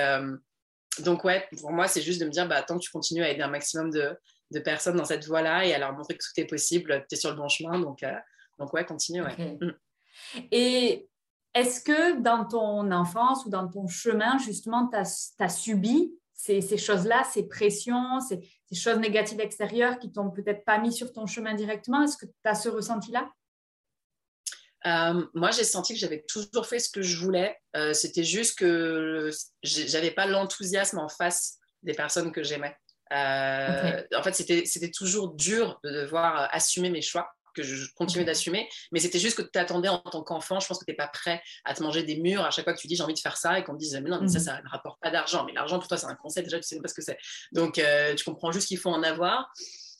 donc 1.00 1.24
ouais, 1.24 1.48
pour 1.60 1.72
moi, 1.72 1.88
c'est 1.88 2.02
juste 2.02 2.20
de 2.20 2.26
me 2.26 2.32
dire, 2.32 2.48
bah, 2.48 2.62
tant 2.62 2.78
que 2.78 2.84
tu 2.84 2.92
continues 2.92 3.24
à 3.24 3.30
aider 3.30 3.42
un 3.42 3.48
maximum 3.48 3.90
de, 3.90 4.18
de 4.52 4.60
personnes 4.60 4.98
dans 4.98 5.06
cette 5.06 5.26
voie-là 5.26 5.66
et 5.66 5.74
à 5.74 5.80
leur 5.80 5.94
montrer 5.94 6.16
que 6.16 6.24
tout 6.24 6.40
est 6.42 6.46
possible, 6.46 7.06
tu 7.10 7.16
es 7.16 7.18
sur 7.18 7.32
le 7.32 7.36
bon 7.36 7.48
chemin. 7.48 7.80
Donc, 7.80 8.04
donc 8.60 8.74
ouais, 8.74 8.86
continue. 8.86 9.24
Ouais. 9.24 9.36
Mm. 9.38 9.74
Et 10.52 11.08
est-ce 11.54 11.82
que 11.82 12.20
dans 12.22 12.46
ton 12.46 12.92
enfance 12.92 13.46
ou 13.46 13.50
dans 13.50 13.68
ton 13.68 13.88
chemin, 13.88 14.38
justement, 14.40 14.90
tu 14.90 14.98
as, 14.98 15.50
subi 15.50 16.14
ces, 16.34 16.78
choses-là, 16.78 17.24
ces 17.32 17.48
pressions, 17.48 18.20
ces, 18.20 18.42
choses 18.74 18.98
négatives 18.98 19.40
extérieures 19.40 20.00
qui 20.00 20.12
t'ont 20.12 20.32
peut-être 20.32 20.66
pas 20.66 20.80
mis 20.80 20.92
sur 20.92 21.14
ton 21.14 21.28
chemin 21.28 21.54
directement? 21.54 22.04
Est-ce 22.04 22.18
que 22.18 22.26
tu 22.26 22.34
as 22.46 22.56
ce 22.56 22.70
ressenti-là? 22.70 23.30
Euh, 24.86 25.26
moi, 25.34 25.52
j'ai 25.52 25.64
senti 25.64 25.94
que 25.94 26.00
j'avais 26.00 26.24
toujours 26.28 26.66
fait 26.66 26.80
ce 26.80 26.90
que 26.90 27.02
je 27.02 27.18
voulais. 27.18 27.58
Euh, 27.76 27.94
c'était 27.94 28.24
juste 28.24 28.58
que 28.58 29.30
j'avais 29.62 30.12
pas 30.12 30.26
l'enthousiasme 30.26 31.00
en 31.00 31.08
face 31.08 31.60
des 31.84 31.94
personnes 31.94 32.32
que 32.32 32.44
j'aimais. 32.44 32.76
Euh, 33.12 34.02
en 34.16 34.24
fait, 34.24 34.34
c'était 34.34 34.92
toujours 34.92 35.36
dur 35.36 35.80
de 35.84 35.92
devoir 35.92 36.50
assumer 36.52 36.90
mes 36.90 37.02
choix 37.02 37.32
que 37.54 37.64
je 37.64 37.92
continuais 37.96 38.26
d'assumer. 38.26 38.68
Mais 38.92 39.00
c'était 39.00 39.20
juste 39.20 39.38
que 39.38 39.42
tu 39.42 39.60
attendais 39.60 39.90
en 39.90 40.00
tant 40.00 40.24
qu'enfant. 40.24 40.60
Je 40.60 40.68
pense 40.68 40.80
que 40.80 40.86
tu 40.86 40.92
n'es 40.92 40.98
pas 40.98 41.08
prêt 41.08 41.42
à 41.66 41.74
te 41.74 41.84
manger 41.84 42.04
des 42.04 42.18
murs 42.18 42.44
à 42.44 42.52
chaque 42.52 42.66
fois 42.66 42.74
que 42.74 42.80
tu 42.80 42.88
dis 42.88 42.96
j'ai 42.96 43.04
envie 43.04 43.14
de 43.14 43.20
faire 43.20 43.38
ça 43.38 43.60
et 43.60 43.64
qu'on 43.64 43.74
te 43.74 43.80
dise 43.80 43.94
mais 44.04 44.10
non, 44.10 44.20
mais 44.22 44.28
ça, 44.28 44.40
mhm. 44.40 44.46
ça 44.46 44.62
ne 44.62 44.70
rapporte 44.70 45.00
pas 45.02 45.12
d'argent. 45.12 45.46
Mais 45.46 45.54
l'argent 45.54 45.80
pour 45.80 45.88
toi, 45.88 45.98
c'est 45.98 46.08
un 46.08 46.16
concept. 46.16 46.48
Déjà, 46.48 46.60
tu 46.60 46.68
sais 46.68 46.76
même 46.76 46.84
pas 46.84 46.90
ce 46.90 46.94
que 46.94 47.02
c'est. 47.02 47.18
Donc, 47.52 47.80
euh, 47.80 48.16
tu 48.16 48.24
comprends 48.26 48.52
juste 48.52 48.68
qu'il 48.68 48.78
faut 48.78 48.90
en 48.90 49.04
avoir. 49.04 49.52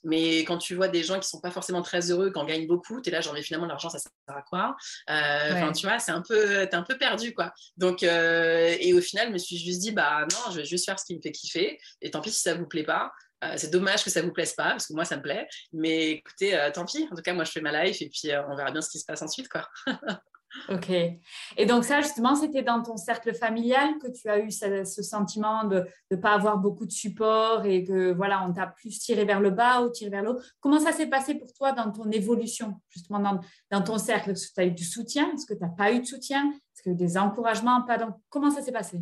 Mais 0.06 0.40
quand 0.40 0.58
tu 0.58 0.76
vois 0.76 0.90
des 0.90 1.02
gens 1.02 1.18
qui 1.18 1.30
sont 1.30 1.40
pas 1.40 1.50
forcément 1.50 1.82
très 1.82 2.12
heureux, 2.12 2.30
qui 2.30 2.38
en 2.38 2.44
gagnent 2.44 2.68
beaucoup, 2.68 3.02
tu 3.02 3.10
es 3.10 3.12
là, 3.12 3.22
genre, 3.22 3.34
mais 3.34 3.42
finalement, 3.42 3.68
l'argent, 3.68 3.90
ça 3.90 4.00
sert 4.00 4.12
à 4.28 4.42
quoi? 4.42 4.76
Enfin, 5.08 5.72
tu 5.72 5.88
vois, 5.88 5.98
c'est 5.98 6.12
un 6.12 6.22
peu, 6.22 6.68
t'es 6.68 6.76
un 6.76 6.84
peu 6.84 6.98
perdu, 6.98 7.34
quoi. 7.34 7.54
Donc, 7.78 8.04
et 8.04 8.94
au 8.94 9.00
final, 9.00 9.30
je 9.30 9.34
me 9.34 9.38
suis 9.38 9.58
juste 9.58 9.80
dit, 9.80 9.92
bah 9.92 10.28
non, 10.30 10.52
je 10.52 10.58
vais 10.58 10.66
juste 10.66 10.86
faire 10.86 11.00
ce 11.00 11.06
qui 11.06 11.16
me 11.16 11.22
fait 11.22 11.32
kiffer. 11.32 11.80
Et 12.02 12.12
tant 12.12 12.20
pis 12.20 12.32
si 12.32 12.42
ça 12.42 12.54
vous 12.54 12.68
plaît 12.68 12.84
pas. 12.84 13.14
C'est 13.58 13.72
dommage 13.72 14.04
que 14.04 14.10
ça 14.10 14.22
vous 14.22 14.32
plaise 14.32 14.54
pas, 14.54 14.72
parce 14.72 14.88
que 14.88 14.94
moi, 14.94 15.06
ça 15.06 15.18
me 15.18 15.22
plaît. 15.22 15.48
Mais 15.72 16.12
écoutez, 16.12 16.58
tant 16.74 16.86
pis. 16.86 17.08
En 17.12 17.16
tout 17.16 17.22
cas, 17.22 17.34
moi, 17.34 17.44
je 17.44 17.52
fais 17.52 17.62
ma 17.62 17.84
life 17.84 18.02
et 18.02 18.10
puis 18.10 18.32
on 18.50 18.56
verra 18.56 18.72
bien 18.72 18.82
ce 18.82 18.90
qui 18.90 19.00
se 19.00 19.06
passe 19.06 19.22
ensuite, 19.22 19.50
quoi. 19.50 19.68
Ok. 20.70 20.90
Et 20.90 21.66
donc 21.66 21.84
ça, 21.84 22.02
justement, 22.02 22.36
c'était 22.36 22.62
dans 22.62 22.82
ton 22.84 22.96
cercle 22.96 23.34
familial 23.34 23.98
que 24.00 24.08
tu 24.12 24.30
as 24.30 24.40
eu 24.40 24.52
ce, 24.52 25.02
sentiment 25.02 25.64
de 25.64 25.86
ne 26.12 26.16
pas 26.16 26.34
avoir 26.34 26.58
beaucoup 26.58 26.86
de 26.86 26.92
support 26.92 27.66
et 27.66 27.84
que 27.84 28.14
voilà, 28.14 28.44
on 28.48 28.54
t'a 28.54 28.68
plus 28.68 29.00
tiré 29.00 29.26
vers 29.26 29.40
le 29.40 29.50
bas 29.50 29.82
ou 29.82 29.90
tiré 29.90 30.12
vers 30.12 30.22
le 30.22 30.32
haut. 30.32 30.40
Comment 30.60 30.80
ça 30.80 30.92
s'est 30.92 31.08
passé 31.08 31.36
pour 31.36 31.52
toi 31.54 31.72
dans 31.72 31.92
ton 31.92 32.10
évolution, 32.12 32.80
justement 32.90 33.20
dans, 33.20 33.40
dans 33.72 33.82
ton 33.82 33.98
cercle? 33.98 34.32
Est-ce 34.32 34.50
que 34.50 34.54
tu 34.54 34.62
as 34.62 34.66
eu 34.66 34.72
du 34.72 34.86
soutien? 34.86 35.32
Est-ce 35.34 35.46
que 35.46 35.54
tu 35.54 35.64
n'as 35.64 35.70
pas 35.70 35.92
eu 35.92 36.02
de 36.02 36.06
soutien? 36.06 36.52
Est-ce 36.52 36.84
que 36.84 36.96
des 36.96 37.18
encouragements? 37.18 37.82
Pas 37.84 37.98
Comment 38.30 38.52
ça 38.52 38.62
s'est 38.62 38.72
passé? 38.72 39.02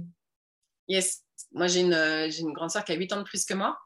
Yes. 0.87 1.23
Moi, 1.51 1.67
j'ai 1.67 1.81
une, 1.81 1.93
une 1.93 2.53
grande 2.53 2.71
soeur 2.71 2.85
qui 2.85 2.93
a 2.93 2.95
8 2.95 3.13
ans 3.13 3.17
de 3.17 3.23
plus 3.23 3.43
que 3.45 3.53
moi. 3.53 3.77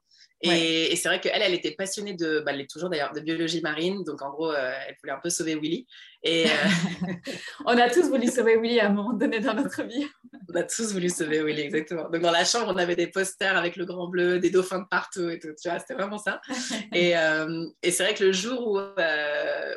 Et, 0.41 0.95
c'est 0.95 1.07
vrai 1.07 1.19
qu'elle, 1.19 1.41
elle 1.41 1.53
était 1.53 1.71
passionnée 1.71 2.13
de, 2.13 2.41
bah, 2.45 2.51
elle 2.53 2.61
est 2.61 2.69
toujours 2.69 2.89
d'ailleurs, 2.89 3.13
de 3.13 3.19
biologie 3.19 3.61
marine. 3.61 4.03
Donc 4.03 4.21
en 4.21 4.29
gros, 4.29 4.51
euh, 4.51 4.73
elle 4.87 4.95
voulait 5.01 5.13
un 5.13 5.19
peu 5.19 5.29
sauver 5.29 5.55
Willy. 5.55 5.87
Et, 6.25 6.47
euh, 6.47 6.49
On 7.65 7.77
a 7.77 7.89
tous 7.89 8.09
voulu 8.09 8.27
sauver 8.27 8.57
Willy 8.57 8.79
à 8.79 8.87
un 8.87 8.89
moment 8.89 9.13
donné 9.13 9.39
dans 9.39 9.53
notre 9.53 9.83
vie. 9.83 10.05
on 10.49 10.55
a 10.55 10.63
tous 10.63 10.91
voulu 10.91 11.09
sauver 11.09 11.43
Willy, 11.43 11.61
exactement. 11.61 12.09
Donc 12.09 12.21
dans 12.21 12.31
la 12.31 12.43
chambre, 12.43 12.73
on 12.73 12.77
avait 12.77 12.95
des 12.95 13.07
posters 13.07 13.55
avec 13.55 13.75
le 13.75 13.85
grand 13.85 14.07
bleu, 14.07 14.39
des 14.39 14.49
dauphins 14.49 14.79
de 14.79 14.87
partout 14.89 15.29
et 15.29 15.37
tout. 15.39 15.49
Tu 15.61 15.69
vois, 15.69 15.77
c'était 15.77 15.93
vraiment 15.93 16.17
ça. 16.17 16.41
et, 16.93 17.15
euh, 17.15 17.67
et 17.83 17.91
c'est 17.91 18.03
vrai 18.03 18.15
que 18.15 18.23
le 18.23 18.31
jour 18.31 18.67
où, 18.67 18.79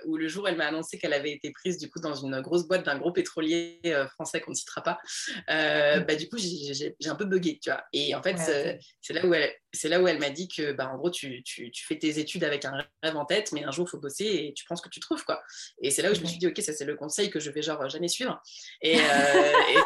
où 0.06 0.16
le 0.16 0.28
jour 0.28 0.48
elle 0.48 0.56
m'a 0.56 0.66
annoncé 0.66 0.98
qu'elle 0.98 1.12
avait 1.12 1.32
été 1.32 1.52
prise 1.52 1.78
du 1.78 1.90
coup 1.90 2.00
dans 2.00 2.14
une 2.14 2.40
grosse 2.40 2.66
boîte 2.66 2.86
d'un 2.86 2.98
gros 2.98 3.12
pétrolier 3.12 3.80
français 4.14 4.40
qu'on 4.40 4.52
ne 4.52 4.56
citera 4.56 4.82
pas, 4.82 4.98
bah, 5.46 6.14
du 6.14 6.28
coup 6.28 6.38
j'ai 6.38 6.94
un 7.06 7.14
peu 7.14 7.26
bugué, 7.26 7.58
tu 7.62 7.70
vois. 7.70 7.84
Et 7.92 8.14
en 8.14 8.22
fait, 8.22 8.38
c'est 9.02 9.12
là 9.12 9.26
où 9.26 9.34
elle, 9.34 9.52
c'est 9.72 9.88
là 9.88 10.00
où 10.00 10.08
elle 10.08 10.18
m'a 10.18 10.30
dit 10.30 10.48
que, 10.48 10.72
bah, 10.72 10.90
en 10.92 10.96
gros, 10.96 11.10
tu, 11.10 11.42
tu, 11.42 11.70
tu, 11.70 11.86
fais 11.86 11.98
tes 11.98 12.18
études 12.18 12.44
avec 12.44 12.64
un 12.64 12.72
rêve 13.02 13.16
en 13.16 13.24
tête, 13.24 13.52
mais 13.52 13.64
un 13.64 13.70
jour, 13.70 13.86
il 13.86 13.90
faut 13.90 13.98
bosser 13.98 14.24
et 14.24 14.54
tu 14.54 14.64
penses 14.64 14.80
que 14.80 14.88
tu 14.88 15.00
trouves, 15.00 15.24
quoi. 15.24 15.42
Et 15.82 15.90
c'est 15.90 16.02
là 16.02 16.10
où 16.10 16.14
je 16.14 16.20
me 16.20 16.26
suis 16.26 16.37
dit, 16.38 16.46
OK, 16.46 16.60
ça, 16.60 16.72
c'est 16.72 16.84
le 16.84 16.96
conseil 16.96 17.30
que 17.30 17.40
je 17.40 17.50
vais, 17.50 17.62
genre, 17.62 17.88
jamais 17.88 18.08
suivre. 18.08 18.40
Et, 18.80 18.98
euh, 18.98 19.52
et... 19.70 19.76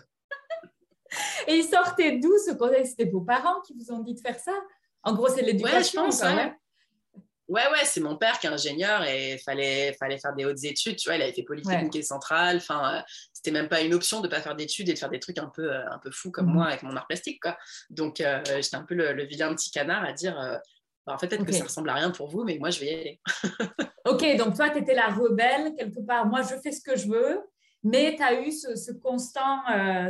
il 1.48 1.64
sortait 1.64 2.18
d'où 2.18 2.32
ce 2.38 2.52
conseil? 2.52 2.86
C'était 2.86 3.06
vos 3.06 3.20
parents 3.20 3.60
qui 3.62 3.74
vous 3.74 3.92
ont 3.92 4.00
dit 4.00 4.14
de 4.14 4.20
faire 4.20 4.38
ça? 4.38 4.54
En 5.02 5.14
gros, 5.14 5.28
c'est 5.28 5.42
l'éducation, 5.42 6.04
ouais, 6.04 6.10
je 6.12 6.22
pense, 6.22 6.54
Ouais, 7.48 7.62
ouais, 7.72 7.84
c'est 7.84 8.00
mon 8.00 8.14
père 8.14 8.38
qui 8.38 8.46
est 8.46 8.50
ingénieur 8.50 9.02
et 9.04 9.32
il 9.32 9.38
fallait, 9.38 9.94
fallait 9.94 10.18
faire 10.18 10.34
des 10.34 10.44
hautes 10.44 10.62
études. 10.64 10.96
Tu 10.96 11.08
vois, 11.08 11.16
il 11.16 11.22
avait 11.22 11.32
fait 11.32 11.44
Polytechnique 11.44 11.96
et 11.96 12.02
Centrale. 12.02 12.58
Enfin, 12.58 12.96
euh, 12.96 13.00
c'était 13.32 13.52
même 13.52 13.70
pas 13.70 13.80
une 13.80 13.94
option 13.94 14.20
de 14.20 14.26
ne 14.26 14.30
pas 14.30 14.42
faire 14.42 14.54
d'études 14.54 14.90
et 14.90 14.92
de 14.92 14.98
faire 14.98 15.08
des 15.08 15.18
trucs 15.18 15.38
un 15.38 15.46
peu, 15.46 15.72
euh, 15.72 15.90
un 15.90 15.98
peu 15.98 16.10
fous 16.10 16.30
comme 16.30 16.50
mmh 16.50 16.52
moi 16.52 16.66
avec 16.66 16.82
mon 16.82 16.94
art 16.94 17.06
plastique, 17.06 17.40
quoi. 17.40 17.56
Donc, 17.88 18.20
euh, 18.20 18.42
j'étais 18.44 18.76
un 18.76 18.82
peu 18.82 18.94
le, 18.94 19.24
vilain 19.24 19.54
petit 19.54 19.70
canard 19.70 20.04
à 20.04 20.12
dire 20.12 20.60
bah, 21.08 21.14
en 21.14 21.18
fait, 21.18 21.28
peut-être 21.28 21.46
que 21.46 21.52
ça 21.52 21.64
ressemble 21.64 21.88
à 21.88 21.94
rien 21.94 22.10
pour 22.10 22.28
vous, 22.28 22.44
mais 22.44 22.58
moi, 22.58 22.68
je 22.68 22.80
vais 22.80 22.86
y 22.86 22.94
aller. 22.94 23.20
ok, 24.06 24.36
donc 24.36 24.54
toi, 24.54 24.68
tu 24.68 24.78
étais 24.78 24.94
la 24.94 25.08
rebelle, 25.08 25.74
quelque 25.74 26.00
part. 26.00 26.26
Moi, 26.26 26.42
je 26.42 26.54
fais 26.62 26.70
ce 26.70 26.82
que 26.82 26.96
je 26.96 27.08
veux. 27.08 27.40
Mais 27.82 28.14
tu 28.16 28.22
as 28.22 28.42
eu 28.42 28.50
ce, 28.52 28.92
constant 28.92 29.60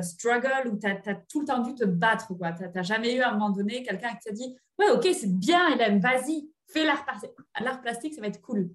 struggle 0.03 0.73
où 0.73 0.79
tu 0.79 0.89
as, 0.89 1.15
tout 1.31 1.41
le 1.41 1.47
temps 1.47 1.61
dû 1.61 1.75
te 1.75 1.85
battre. 1.85 2.33
Tu 2.35 2.65
n'as 2.75 2.83
jamais 2.83 3.15
eu 3.15 3.21
à 3.21 3.29
un 3.29 3.33
moment 3.35 3.51
donné 3.51 3.85
quelqu'un 3.85 4.09
qui 4.15 4.29
t'a 4.29 4.33
dit 4.33 4.57
Ouais, 4.79 4.91
ok, 4.91 5.07
c'est 5.13 5.33
bien, 5.33 5.69
Hélène, 5.69 6.01
vas-y, 6.01 6.51
fais 6.67 6.85
l'art 6.85 7.05
plastique, 7.81 8.15
ça 8.15 8.21
va 8.21 8.27
être 8.27 8.41
cool. 8.41 8.71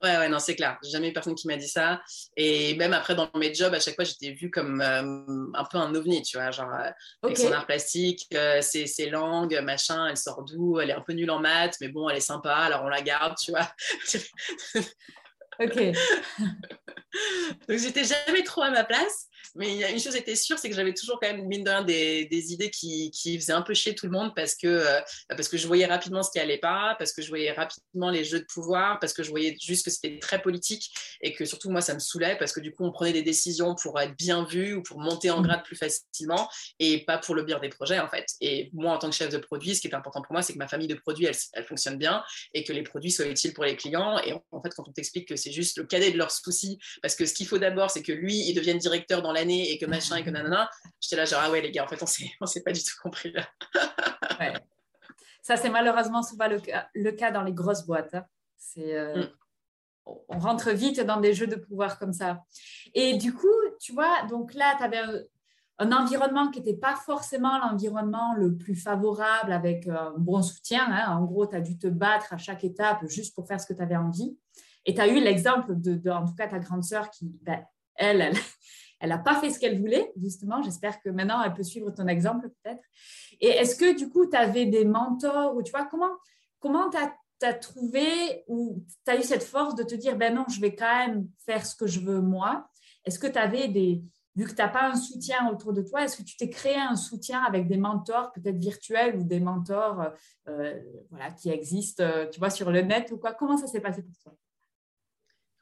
Ouais, 0.00 0.16
ouais, 0.16 0.28
non, 0.28 0.38
c'est 0.38 0.54
clair. 0.54 0.78
J'ai 0.84 0.90
jamais 0.90 1.08
eu 1.08 1.12
personne 1.12 1.34
qui 1.34 1.48
m'a 1.48 1.56
dit 1.56 1.66
ça. 1.66 2.00
Et 2.36 2.76
même 2.76 2.92
après, 2.92 3.16
dans 3.16 3.28
mes 3.34 3.52
jobs, 3.52 3.74
à 3.74 3.80
chaque 3.80 3.96
fois, 3.96 4.04
j'étais 4.04 4.30
vue 4.30 4.48
comme 4.50 4.80
euh, 4.80 5.50
un 5.54 5.64
peu 5.64 5.78
un 5.78 5.92
ovni, 5.94 6.22
tu 6.22 6.36
vois, 6.36 6.52
genre 6.52 6.72
euh, 6.72 6.90
avec 7.24 7.36
son 7.36 7.50
art 7.50 7.66
plastique, 7.66 8.26
euh, 8.34 8.60
ses, 8.60 8.86
ses, 8.86 9.10
langues, 9.10 9.60
machin, 9.64 10.06
elle 10.06 10.16
sort 10.16 10.44
d'où, 10.44 10.78
elle 10.78 10.90
est 10.90 10.94
un 10.94 11.00
peu 11.00 11.14
nulle 11.14 11.30
en 11.32 11.40
maths, 11.40 11.76
mais 11.80 11.88
bon, 11.88 12.08
elle 12.08 12.18
est 12.18 12.20
sympa, 12.20 12.54
alors 12.54 12.84
on 12.84 12.88
la 12.88 13.02
garde, 13.02 13.34
tu 13.42 13.50
vois. 13.50 13.68
ok. 15.58 15.76
Donc, 17.68 17.78
j'étais 17.78 18.04
jamais 18.04 18.44
trop 18.44 18.62
à 18.62 18.70
ma 18.70 18.84
place. 18.84 19.26
Mais 19.54 19.68
il 19.68 19.76
y 19.76 19.84
a 19.84 19.90
une 19.90 20.00
chose 20.00 20.16
était 20.16 20.36
sûre, 20.36 20.58
c'est 20.58 20.68
que 20.68 20.74
j'avais 20.74 20.94
toujours 20.94 21.18
quand 21.20 21.28
même, 21.28 21.46
mine 21.46 21.64
de 21.64 21.70
rien, 21.70 21.82
des, 21.82 22.26
des 22.26 22.52
idées 22.52 22.70
qui, 22.70 23.10
qui, 23.10 23.38
faisaient 23.38 23.52
un 23.52 23.62
peu 23.62 23.74
chier 23.74 23.94
tout 23.94 24.06
le 24.06 24.12
monde 24.12 24.32
parce 24.34 24.54
que, 24.54 24.66
euh, 24.66 25.00
parce 25.28 25.48
que 25.48 25.56
je 25.56 25.66
voyais 25.66 25.86
rapidement 25.86 26.22
ce 26.22 26.30
qui 26.30 26.38
allait 26.38 26.58
pas, 26.58 26.96
parce 26.98 27.12
que 27.12 27.22
je 27.22 27.28
voyais 27.28 27.52
rapidement 27.52 28.10
les 28.10 28.24
jeux 28.24 28.40
de 28.40 28.44
pouvoir, 28.44 28.98
parce 29.00 29.12
que 29.12 29.22
je 29.22 29.30
voyais 29.30 29.56
juste 29.60 29.84
que 29.84 29.90
c'était 29.90 30.18
très 30.18 30.40
politique 30.40 30.90
et 31.20 31.32
que 31.32 31.44
surtout, 31.44 31.70
moi, 31.70 31.80
ça 31.80 31.94
me 31.94 31.98
saoulait 31.98 32.36
parce 32.38 32.52
que 32.52 32.60
du 32.60 32.72
coup, 32.72 32.84
on 32.84 32.92
prenait 32.92 33.12
des 33.12 33.22
décisions 33.22 33.74
pour 33.74 33.98
être 34.00 34.16
bien 34.16 34.44
vu 34.44 34.74
ou 34.74 34.82
pour 34.82 35.00
monter 35.00 35.30
en 35.30 35.40
mmh. 35.40 35.46
grade 35.46 35.64
plus 35.64 35.76
facilement 35.76 36.48
et 36.78 37.04
pas 37.04 37.18
pour 37.18 37.34
le 37.34 37.42
bien 37.42 37.58
des 37.58 37.68
projets, 37.68 37.98
en 37.98 38.08
fait. 38.08 38.26
Et 38.40 38.70
moi, 38.72 38.94
en 38.94 38.98
tant 38.98 39.10
que 39.10 39.16
chef 39.16 39.30
de 39.30 39.38
produit, 39.38 39.74
ce 39.74 39.80
qui 39.80 39.88
est 39.88 39.94
important 39.94 40.22
pour 40.22 40.32
moi, 40.32 40.42
c'est 40.42 40.52
que 40.52 40.58
ma 40.58 40.68
famille 40.68 40.88
de 40.88 40.94
produits, 40.94 41.26
elle, 41.26 41.36
elle, 41.52 41.64
fonctionne 41.64 41.96
bien 41.96 42.22
et 42.54 42.64
que 42.64 42.72
les 42.72 42.82
produits 42.82 43.10
soient 43.10 43.26
utiles 43.26 43.52
pour 43.52 43.64
les 43.64 43.76
clients. 43.76 44.18
Et 44.20 44.32
en 44.32 44.62
fait, 44.62 44.70
quand 44.74 44.88
on 44.88 44.92
t'explique 44.92 45.28
que 45.28 45.36
c'est 45.36 45.52
juste 45.52 45.78
le 45.78 45.84
cadet 45.84 46.10
de 46.10 46.18
leurs 46.18 46.30
soucis, 46.30 46.78
parce 47.02 47.14
que 47.14 47.26
ce 47.26 47.34
qu'il 47.34 47.46
faut 47.46 47.58
d'abord, 47.58 47.90
c'est 47.90 48.02
que 48.02 48.12
lui, 48.12 48.48
il 48.48 48.54
devienne 48.54 48.78
directeur 48.78 49.22
dans 49.22 49.32
l'année 49.38 49.70
et 49.70 49.78
que 49.78 49.86
machin 49.86 50.16
et 50.16 50.24
que 50.24 50.30
nanana. 50.30 50.68
J'étais 51.00 51.16
là, 51.16 51.24
genre, 51.24 51.40
ah 51.42 51.50
ouais, 51.50 51.60
les 51.60 51.70
gars, 51.70 51.84
en 51.84 51.88
fait, 51.88 52.02
on 52.02 52.06
s'est, 52.06 52.30
on 52.40 52.46
s'est 52.46 52.62
pas 52.62 52.72
du 52.72 52.82
tout 52.82 52.94
compris 53.02 53.32
là. 53.32 53.46
Ça, 55.42 55.56
c'est 55.56 55.70
malheureusement 55.70 56.22
souvent 56.22 56.46
le 56.46 56.60
cas, 56.60 56.88
le 56.94 57.10
cas 57.12 57.30
dans 57.30 57.42
les 57.42 57.54
grosses 57.54 57.86
boîtes. 57.86 58.14
Hein. 58.14 58.24
C'est, 58.58 58.94
euh, 58.94 59.22
mm. 59.22 59.30
On 60.28 60.38
rentre 60.38 60.70
vite 60.70 61.00
dans 61.00 61.20
des 61.20 61.32
jeux 61.32 61.46
de 61.46 61.56
pouvoir 61.56 61.98
comme 61.98 62.12
ça. 62.12 62.42
Et 62.94 63.16
du 63.16 63.32
coup, 63.32 63.46
tu 63.80 63.92
vois, 63.92 64.22
donc 64.28 64.52
là, 64.54 64.74
tu 64.76 64.84
avais 64.84 65.00
un, 65.78 65.92
environnement 65.92 66.50
qui 66.50 66.60
n'était 66.60 66.76
pas 66.76 66.96
forcément 66.96 67.58
l'environnement 67.58 68.34
le 68.34 68.56
plus 68.56 68.74
favorable 68.74 69.52
avec 69.52 69.86
un 69.86 70.14
bon 70.18 70.42
soutien. 70.42 70.86
Hein. 70.90 71.16
En 71.16 71.24
gros, 71.24 71.46
tu 71.46 71.56
as 71.56 71.60
dû 71.60 71.78
te 71.78 71.86
battre 71.86 72.32
à 72.32 72.36
chaque 72.36 72.64
étape 72.64 73.06
juste 73.06 73.34
pour 73.34 73.46
faire 73.46 73.60
ce 73.60 73.66
que 73.66 73.74
tu 73.74 73.82
avais 73.82 73.96
envie. 73.96 74.36
Et 74.84 74.94
tu 74.94 75.00
as 75.00 75.08
eu 75.08 75.20
l'exemple 75.20 75.74
de, 75.76 76.10
en 76.10 76.26
tout 76.26 76.34
cas, 76.34 76.48
ta 76.48 76.58
grande 76.58 76.84
sœur 76.84 77.10
qui, 77.10 77.30
ben, 77.42 77.64
elle, 77.94 78.20
elle 78.20 78.36
n'a 79.06 79.18
pas 79.18 79.36
fait 79.36 79.50
ce 79.50 79.58
qu'elle 79.58 79.80
voulait, 79.80 80.12
justement. 80.20 80.62
J'espère 80.62 81.00
que 81.00 81.08
maintenant, 81.10 81.42
elle 81.42 81.54
peut 81.54 81.62
suivre 81.62 81.90
ton 81.90 82.06
exemple, 82.08 82.48
peut-être. 82.48 82.82
Et 83.40 83.48
est-ce 83.48 83.76
que, 83.76 83.96
du 83.96 84.08
coup, 84.08 84.26
tu 84.26 84.36
avais 84.36 84.66
des 84.66 84.84
mentors 84.84 85.54
ou 85.54 85.62
tu 85.62 85.70
vois, 85.70 85.84
comment 85.84 86.10
comment 86.60 86.90
tu 86.90 86.96
as, 87.46 87.54
trouvé 87.54 88.44
ou 88.48 88.84
tu 89.04 89.12
as 89.12 89.16
eu 89.16 89.22
cette 89.22 89.44
force 89.44 89.74
de 89.74 89.84
te 89.84 89.94
dire, 89.94 90.16
ben 90.16 90.34
non, 90.34 90.44
je 90.48 90.60
vais 90.60 90.74
quand 90.74 91.06
même 91.06 91.28
faire 91.46 91.64
ce 91.64 91.76
que 91.76 91.86
je 91.86 92.00
veux 92.00 92.20
moi? 92.20 92.68
Est-ce 93.04 93.18
que 93.18 93.28
tu 93.28 93.38
avais 93.38 93.68
des, 93.68 94.02
vu 94.34 94.44
que 94.44 94.50
tu 94.50 94.56
n'as 94.56 94.68
pas 94.68 94.88
un 94.88 94.96
soutien 94.96 95.48
autour 95.48 95.72
de 95.72 95.82
toi, 95.82 96.04
est-ce 96.04 96.16
que 96.16 96.22
tu 96.22 96.36
t'es 96.36 96.50
créé 96.50 96.76
un 96.76 96.96
soutien 96.96 97.42
avec 97.42 97.68
des 97.68 97.76
mentors 97.76 98.32
peut-être 98.32 98.58
virtuels 98.58 99.16
ou 99.16 99.22
des 99.22 99.40
mentors 99.40 100.12
euh, 100.48 100.80
voilà, 101.10 101.30
qui 101.30 101.50
existent, 101.50 102.02
euh, 102.02 102.26
tu 102.28 102.38
vois, 102.38 102.50
sur 102.50 102.70
le 102.70 102.82
net 102.82 103.10
ou 103.12 103.18
quoi? 103.18 103.34
Comment 103.34 103.56
ça 103.56 103.66
s'est 103.66 103.80
passé 103.80 104.02
pour 104.02 104.16
toi? 104.22 104.34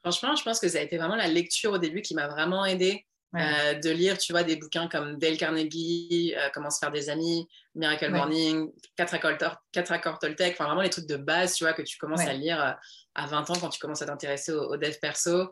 Franchement, 0.01 0.35
je 0.35 0.43
pense 0.43 0.59
que 0.59 0.69
ça 0.69 0.79
a 0.79 0.81
été 0.81 0.97
vraiment 0.97 1.15
la 1.15 1.27
lecture 1.27 1.73
au 1.73 1.77
début 1.77 2.01
qui 2.01 2.15
m'a 2.15 2.27
vraiment 2.27 2.65
aidée. 2.65 3.05
Euh, 3.35 3.73
de 3.73 3.89
lire, 3.89 4.17
tu 4.17 4.31
vois, 4.31 4.43
des 4.43 4.55
bouquins 4.55 4.87
comme 4.87 5.17
Dale 5.19 5.37
Carnegie, 5.37 6.33
euh, 6.37 6.49
Comment 6.53 6.69
se 6.69 6.79
faire 6.79 6.91
des 6.91 7.09
amis, 7.09 7.45
Miracle 7.75 8.09
Morning, 8.09 8.71
4 8.95 9.15
accords, 9.15 9.57
4 9.73 9.91
accords 9.91 10.19
Toltec, 10.19 10.53
enfin 10.53 10.65
vraiment 10.65 10.81
les 10.81 10.89
trucs 10.89 11.07
de 11.07 11.17
base, 11.17 11.55
tu 11.55 11.65
vois, 11.65 11.73
que 11.73 11.81
tu 11.81 11.97
commences 11.97 12.21
à 12.21 12.33
lire 12.33 12.63
euh, 12.63 12.71
à 13.15 13.27
20 13.27 13.49
ans 13.49 13.55
quand 13.59 13.69
tu 13.69 13.79
commences 13.79 14.01
à 14.01 14.05
t'intéresser 14.05 14.53
au, 14.53 14.77
dev 14.77 14.95
perso. 15.01 15.51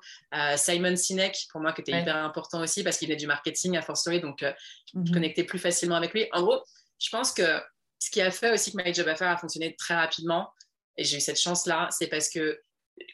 Simon 0.55 0.95
Sinek, 0.95 1.35
pour 1.51 1.59
moi, 1.59 1.73
qui 1.73 1.81
était 1.81 1.99
hyper 1.99 2.15
important 2.15 2.61
aussi 2.61 2.83
parce 2.83 2.97
qu'il 2.97 3.09
venait 3.09 3.17
du 3.17 3.27
marketing 3.27 3.75
à 3.75 3.81
fortiori, 3.81 4.21
donc 4.21 4.37
je 4.41 4.97
mhm. 4.97 5.11
connectais 5.11 5.43
plus 5.43 5.59
facilement 5.59 5.95
avec 5.95 6.13
lui. 6.13 6.27
En 6.31 6.43
gros, 6.43 6.63
je 6.99 7.09
pense 7.09 7.33
que 7.33 7.59
ce 7.99 8.09
qui 8.09 8.21
a 8.21 8.31
fait 8.31 8.51
aussi 8.51 8.71
que 8.71 8.81
My 8.81 8.93
Job 8.93 9.07
Affair 9.07 9.29
a 9.29 9.37
fonctionné 9.37 9.75
très 9.75 9.95
rapidement, 9.95 10.49
et 10.95 11.03
j'ai 11.03 11.17
eu 11.17 11.21
cette 11.21 11.39
chance-là, 11.39 11.89
c'est 11.91 12.07
parce 12.07 12.29
que 12.29 12.57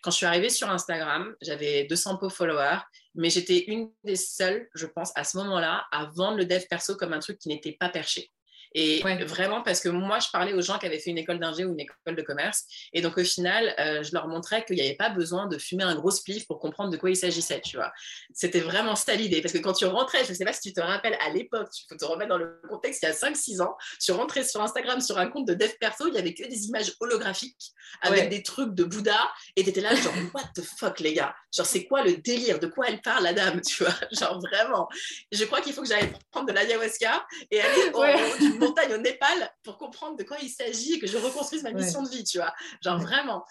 quand 0.04 0.12
je 0.12 0.18
suis 0.18 0.26
arrivée 0.26 0.50
sur 0.50 0.70
Instagram, 0.70 1.34
j'avais 1.42 1.86
200 1.86 2.20
followers 2.30 2.82
mais 3.16 3.30
j'étais 3.30 3.66
une 3.68 3.92
des 4.04 4.16
seules, 4.16 4.70
je 4.74 4.86
pense, 4.86 5.12
à 5.16 5.24
ce 5.24 5.38
moment-là, 5.38 5.86
à 5.92 6.06
vendre 6.06 6.38
le 6.38 6.46
dev 6.46 6.64
perso 6.70 6.96
comme 6.96 7.14
un 7.14 7.20
truc 7.20 7.40
qui 7.40 7.50
n'était 7.50 7.74
pas 7.74 7.90
perché. 7.90 8.32
Et 8.74 9.02
vraiment, 9.26 9.62
parce 9.62 9.82
que 9.82 9.90
moi, 9.90 10.20
je 10.20 10.30
parlais 10.32 10.54
aux 10.54 10.62
gens 10.62 10.78
qui 10.78 10.86
avaient 10.86 11.00
fait 11.00 11.10
une 11.10 11.18
école 11.18 11.40
d'ingé 11.40 11.66
ou 11.66 11.74
une 11.74 11.80
école 11.80 12.16
de 12.16 12.22
commerce. 12.22 12.64
Et 12.94 13.02
donc, 13.02 13.18
au 13.18 13.24
final, 13.24 13.76
euh, 13.80 14.04
je 14.04 14.14
leur 14.14 14.28
montrais 14.28 14.64
qu'il 14.64 14.76
n'y 14.78 14.82
avait 14.82 14.96
pas 14.96 15.10
besoin 15.10 15.48
de 15.48 15.58
fumer 15.58 15.84
un 15.84 15.96
gros 15.96 16.12
spliff 16.12 16.48
pour 16.48 16.60
comprendre 16.60 16.90
de 16.90 16.98
quoi 16.98 17.10
il 17.10 17.16
s'agissait, 17.16 17.62
tu 17.62 17.78
vois. 17.78 17.92
C'était 18.34 18.60
vraiment 18.60 18.96
ça 18.96 19.16
l'idée. 19.16 19.42
Parce 19.42 19.54
que 19.54 19.58
quand 19.58 19.74
tu 19.74 19.86
rentrais, 19.86 20.24
je 20.24 20.32
ne 20.32 20.36
sais 20.36 20.46
pas 20.46 20.54
si 20.54 20.62
tu 20.62 20.74
te 20.74 20.82
rappelles, 20.82 21.18
à 21.22 21.30
l'époque, 21.30 21.70
tu 21.72 21.86
peux 21.88 21.98
te 21.98 22.06
remettre 22.06 22.30
dans 22.30 22.38
le 22.38 22.62
contexte, 22.70 23.04
il 23.04 23.08
y 23.08 23.10
a 23.10 23.14
5-6 23.14 23.62
ans, 23.62 23.76
tu 24.00 24.12
rentrais 24.12 24.44
sur 24.44 24.62
Instagram 24.62 25.02
sur 25.02 25.18
un 25.18 25.28
compte 25.28 25.48
de 25.48 25.54
dev 25.54 25.72
perso, 25.80 26.08
il 26.08 26.14
n'y 26.14 26.20
avait 26.20 26.34
que 26.34 26.48
des 26.48 26.66
images 26.68 26.94
holographiques 27.00 27.72
avec 28.02 28.30
des 28.30 28.44
trucs 28.44 28.74
de 28.74 28.84
Bouddha. 28.84 29.32
Et 29.56 29.64
tu 29.64 29.70
étais 29.70 29.82
là, 29.82 29.94
genre, 29.96 30.14
what 30.34 30.44
the 30.56 30.62
fuck, 30.62 31.00
les 31.00 31.14
gars? 31.14 31.36
Genre, 31.54 31.66
c'est 31.66 31.86
quoi 31.86 32.04
le 32.04 32.18
délire? 32.18 32.60
De 32.60 32.68
quoi 32.68 32.88
elle 32.88 33.02
parle, 33.02 33.24
la 33.24 33.34
dame, 33.34 33.62
tu 33.68 33.84
vois? 33.84 33.94
Genre, 34.12 34.40
vraiment. 34.40 34.88
Je 35.32 35.44
crois 35.46 35.62
qu'il 35.62 35.74
faut 35.74 35.82
que 35.82 35.88
j'aille 35.88 36.12
prendre 36.32 36.48
de 36.48 36.54
l'ayahuasca 36.54 37.26
et 37.50 37.60
aller 37.60 37.92
au, 37.94 38.61
montagne 38.62 38.94
au 38.94 38.98
Népal 38.98 39.52
pour 39.64 39.78
comprendre 39.78 40.18
de 40.18 40.24
quoi 40.24 40.38
il 40.42 40.50
s'agit 40.50 40.94
et 40.94 41.00
que 41.00 41.08
je 41.08 41.18
reconstruise 41.18 41.64
ma 41.64 41.72
mission 41.72 42.04
de 42.04 42.10
vie, 42.10 42.24
tu 42.24 42.38
vois. 42.38 42.54
Genre 42.84 43.00
vraiment. 43.00 43.46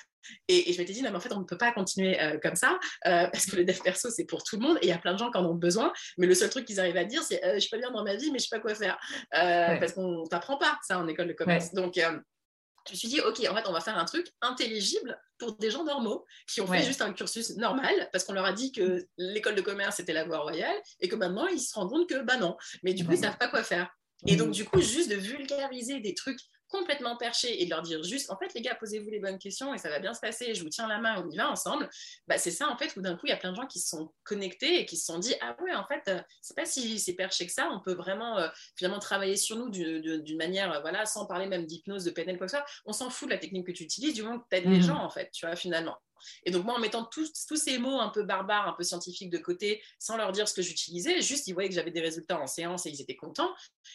Et, 0.48 0.72
je 0.72 0.78
m'étais 0.78 0.92
dit, 0.92 1.02
non, 1.02 1.10
mais 1.10 1.16
en 1.16 1.20
fait, 1.20 1.32
on 1.32 1.40
ne 1.40 1.44
peut 1.44 1.56
pas 1.56 1.72
continuer 1.72 2.20
euh, 2.20 2.38
comme 2.42 2.54
ça, 2.54 2.78
euh, 3.06 3.26
parce 3.28 3.46
que 3.46 3.56
le 3.56 3.64
dev 3.64 3.78
perso, 3.78 4.10
c'est 4.10 4.26
pour 4.26 4.44
tout 4.44 4.56
le 4.56 4.62
monde, 4.62 4.76
et 4.82 4.86
il 4.86 4.88
y 4.90 4.92
a 4.92 4.98
plein 4.98 5.14
de 5.14 5.18
gens 5.18 5.30
qui 5.30 5.38
en 5.38 5.46
ont 5.46 5.54
besoin, 5.54 5.92
mais 6.18 6.26
le 6.26 6.34
seul 6.34 6.50
truc 6.50 6.66
qu'ils 6.66 6.78
arrivent 6.78 6.98
à 6.98 7.04
dire, 7.04 7.22
c'est, 7.22 7.40
je 7.54 7.58
suis 7.58 7.70
pas 7.70 7.78
bien 7.78 7.90
dans 7.90 8.04
ma 8.04 8.16
vie, 8.16 8.30
mais 8.30 8.38
je 8.38 8.44
sais 8.44 8.54
pas 8.54 8.60
quoi 8.60 8.74
faire, 8.74 8.98
parce 9.30 9.92
qu'on 9.92 10.24
t'apprend 10.28 10.58
pas 10.58 10.78
ça 10.86 10.98
en 10.98 11.08
école 11.08 11.28
de 11.28 11.32
commerce. 11.32 11.72
Donc, 11.72 11.98
je 12.86 12.92
me 12.92 12.96
suis 12.96 13.08
dit, 13.08 13.20
OK, 13.20 13.38
en 13.48 13.54
fait, 13.54 13.68
on 13.68 13.72
va 13.72 13.80
faire 13.80 13.98
un 13.98 14.04
truc 14.04 14.26
intelligible 14.40 15.18
pour 15.38 15.56
des 15.56 15.70
gens 15.70 15.84
normaux 15.84 16.24
qui 16.46 16.60
ont 16.60 16.66
fait 16.66 16.82
juste 16.82 17.02
un 17.02 17.12
cursus 17.12 17.56
normal 17.56 18.08
parce 18.12 18.24
qu'on 18.24 18.32
leur 18.32 18.44
a 18.44 18.52
dit 18.52 18.72
que 18.72 19.06
l'école 19.16 19.54
de 19.54 19.60
commerce 19.60 20.00
était 20.00 20.12
la 20.12 20.24
voie 20.24 20.38
royale 20.38 20.76
et 21.00 21.08
que 21.08 21.16
maintenant 21.16 21.46
ils 21.46 21.60
se 21.60 21.74
rendent 21.74 21.90
compte 21.90 22.08
que, 22.08 22.22
bah 22.22 22.36
non, 22.36 22.56
mais 22.82 22.94
du 22.94 23.04
coup, 23.04 23.12
ils 23.12 23.18
savent 23.18 23.38
pas 23.38 23.48
quoi 23.48 23.62
faire. 23.62 23.90
Et 24.26 24.36
donc, 24.36 24.50
du 24.50 24.64
coup, 24.64 24.80
juste 24.80 25.10
de 25.10 25.16
vulgariser 25.16 26.00
des 26.00 26.14
trucs 26.14 26.40
complètement 26.70 27.16
perché 27.16 27.60
et 27.60 27.64
de 27.64 27.70
leur 27.70 27.82
dire 27.82 28.02
juste, 28.02 28.30
en 28.30 28.36
fait, 28.36 28.54
les 28.54 28.62
gars, 28.62 28.74
posez-vous 28.76 29.10
les 29.10 29.18
bonnes 29.18 29.38
questions 29.38 29.74
et 29.74 29.78
ça 29.78 29.90
va 29.90 29.98
bien 29.98 30.14
se 30.14 30.20
passer, 30.20 30.54
je 30.54 30.62
vous 30.62 30.68
tiens 30.68 30.86
la 30.86 30.98
main, 30.98 31.22
on 31.22 31.28
y 31.28 31.36
va 31.36 31.50
ensemble, 31.50 31.90
bah, 32.28 32.38
c'est 32.38 32.52
ça, 32.52 32.68
en 32.68 32.76
fait, 32.76 32.94
où 32.96 33.02
d'un 33.02 33.16
coup, 33.16 33.26
il 33.26 33.30
y 33.30 33.32
a 33.32 33.36
plein 33.36 33.50
de 33.50 33.56
gens 33.56 33.66
qui 33.66 33.80
se 33.80 33.88
sont 33.88 34.12
connectés 34.22 34.80
et 34.80 34.86
qui 34.86 34.96
se 34.96 35.04
sont 35.06 35.18
dit, 35.18 35.34
ah 35.40 35.56
ouais, 35.62 35.74
en 35.74 35.84
fait, 35.86 36.02
euh, 36.08 36.20
c'est 36.40 36.56
pas 36.56 36.64
si 36.64 36.98
c'est 36.98 37.14
perché 37.14 37.46
que 37.46 37.52
ça, 37.52 37.68
on 37.72 37.80
peut 37.80 37.94
vraiment, 37.94 38.38
euh, 38.38 38.48
finalement, 38.76 39.00
travailler 39.00 39.36
sur 39.36 39.56
nous 39.56 39.68
d'une 39.68 40.36
manière, 40.36 40.72
euh, 40.72 40.80
voilà, 40.80 41.06
sans 41.06 41.26
parler 41.26 41.46
même 41.46 41.66
d'hypnose, 41.66 42.04
de 42.04 42.10
PNL, 42.10 42.38
quoi 42.38 42.46
que 42.46 42.52
ça, 42.52 42.64
on 42.86 42.92
s'en 42.92 43.10
fout 43.10 43.28
de 43.28 43.34
la 43.34 43.38
technique 43.38 43.66
que 43.66 43.72
tu 43.72 43.82
utilises, 43.82 44.14
du 44.14 44.22
moment 44.22 44.38
que 44.38 44.46
tu 44.50 44.56
aides 44.56 44.66
les 44.66 44.78
mmh. 44.78 44.82
gens, 44.82 45.04
en 45.04 45.10
fait, 45.10 45.30
tu 45.32 45.46
vois, 45.46 45.56
finalement. 45.56 45.96
Et 46.44 46.50
donc, 46.50 46.64
moi, 46.64 46.74
en 46.74 46.78
mettant 46.78 47.04
tous, 47.04 47.32
tous, 47.46 47.56
ces 47.56 47.78
mots 47.78 48.00
un 48.00 48.08
peu 48.08 48.22
barbares, 48.22 48.68
un 48.68 48.72
peu 48.72 48.82
scientifiques 48.82 49.30
de 49.30 49.38
côté, 49.38 49.82
sans 49.98 50.16
leur 50.16 50.32
dire 50.32 50.48
ce 50.48 50.54
que 50.54 50.62
j'utilisais, 50.62 51.20
juste, 51.20 51.46
ils 51.46 51.52
voyaient 51.52 51.68
que 51.68 51.74
j'avais 51.74 51.90
des 51.90 52.00
résultats 52.00 52.40
en 52.40 52.46
séance 52.46 52.86
et 52.86 52.90
ils 52.90 53.00
étaient 53.00 53.16
contents. 53.16 53.52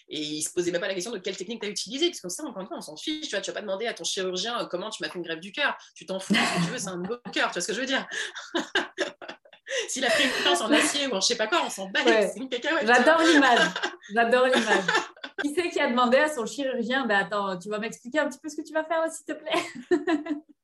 Et 0.09 0.19
ils 0.21 0.41
se 0.41 0.51
posaient 0.51 0.71
même 0.71 0.82
pas 0.82 0.88
la 0.88 0.93
question 0.93 1.11
de 1.11 1.19
quelle 1.19 1.38
technique 1.38 1.61
tu 1.61 1.67
as 1.67 1.71
utilisée, 1.71 2.07
parce 2.07 2.21
que 2.21 2.30
ça, 2.30 2.43
encore 2.43 2.61
une 2.61 2.67
fois, 2.67 2.78
on 2.78 2.82
s'en 2.82 2.97
fiche. 2.97 3.28
Tu 3.28 3.32
vois, 3.32 3.41
tu 3.41 3.51
vas 3.51 3.55
pas 3.55 3.61
demander 3.61 3.88
à 3.88 3.93
ton 3.93 4.03
chirurgien 4.03 4.61
euh, 4.61 4.65
comment 4.65 4.89
tu 4.89 5.03
m'as 5.03 5.09
fait 5.09 5.17
une 5.17 5.26
grève 5.26 5.39
du 5.39 5.51
cœur. 5.51 5.78
Tu 5.95 6.05
t'en 6.05 6.19
fous, 6.19 6.34
ce 6.34 6.59
que 6.59 6.65
tu 6.65 6.71
veux, 6.71 6.78
c'est 6.78 6.89
un 6.89 6.97
nouveau 6.97 7.17
cœur. 7.34 7.49
Tu 7.49 7.53
vois 7.53 7.61
ce 7.61 7.67
que 7.67 7.73
je 7.73 7.82
veux 7.82 7.88
dire 7.88 8.07
S'il 9.88 10.05
a 10.05 10.09
pris 10.09 10.23
une 10.23 10.43
planche 10.43 10.61
en 10.61 10.71
acier 10.71 11.07
ou 11.07 11.15
en 11.15 11.21
je 11.21 11.28
sais 11.28 11.36
pas 11.36 11.47
quoi, 11.47 11.61
on 11.65 11.69
s'en 11.69 11.89
bat. 11.89 11.99
J'adore 12.05 13.21
l'image. 13.21 13.67
J'adore 14.13 14.45
l'image. 14.45 14.84
Qui 15.41 15.53
c'est 15.53 15.69
qui 15.69 15.80
a 15.80 15.89
demandé 15.89 16.17
à 16.17 16.34
son 16.34 16.45
chirurgien 16.45 17.05
ben 17.05 17.17
attends, 17.17 17.57
tu 17.57 17.69
vas 17.69 17.80
m'expliquer 17.80 18.19
un 18.19 18.30
petit 18.30 18.39
peu 18.39 18.49
ce 18.49 18.55
que 18.55 18.61
tu 18.61 18.73
vas 18.73 18.84
faire, 18.84 19.03
s'il 19.11 19.26
te 19.26 19.34
plaît? 19.34 19.61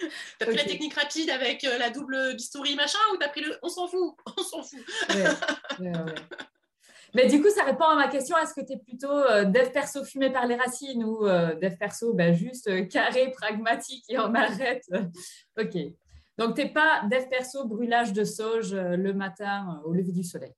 T'as 0.38 0.46
pris 0.46 0.56
la 0.56 0.64
technique 0.64 0.94
rapide 0.94 1.30
avec 1.30 1.64
euh, 1.64 1.78
la 1.78 1.90
double 1.90 2.34
bistouri 2.34 2.74
machin 2.74 2.98
ou 3.12 3.16
t'as 3.16 3.28
pris 3.28 3.42
le. 3.42 3.56
On 3.62 3.68
s'en 3.68 3.86
fout, 3.86 4.14
on 4.36 4.42
s'en 4.42 4.62
fout. 4.62 4.80
Mais 7.14 7.28
du 7.28 7.40
coup, 7.40 7.48
ça 7.50 7.62
répond 7.64 7.84
à 7.84 7.94
ma 7.94 8.08
question 8.08 8.36
est-ce 8.38 8.54
que 8.54 8.66
tu 8.66 8.72
es 8.72 8.76
plutôt 8.76 9.12
euh, 9.12 9.44
dev 9.44 9.70
perso 9.70 10.04
fumé 10.04 10.30
par 10.30 10.46
les 10.46 10.56
racines 10.56 11.04
ou 11.04 11.26
euh, 11.26 11.54
dev 11.54 11.76
perso 11.76 12.12
ben, 12.12 12.34
juste 12.34 12.88
carré, 12.88 13.30
pragmatique 13.30 14.04
et 14.08 14.18
on 14.18 14.34
arrête? 14.34 14.84
Ok. 15.58 15.76
Donc, 16.36 16.56
tu 16.56 16.64
n'es 16.64 16.72
pas 16.72 17.04
dev 17.08 17.28
perso 17.28 17.64
brûlage 17.64 18.12
de 18.12 18.24
sauge 18.24 18.74
le 18.74 19.12
matin 19.12 19.80
au 19.84 19.92
lever 19.92 20.10
du 20.10 20.24
soleil. 20.24 20.52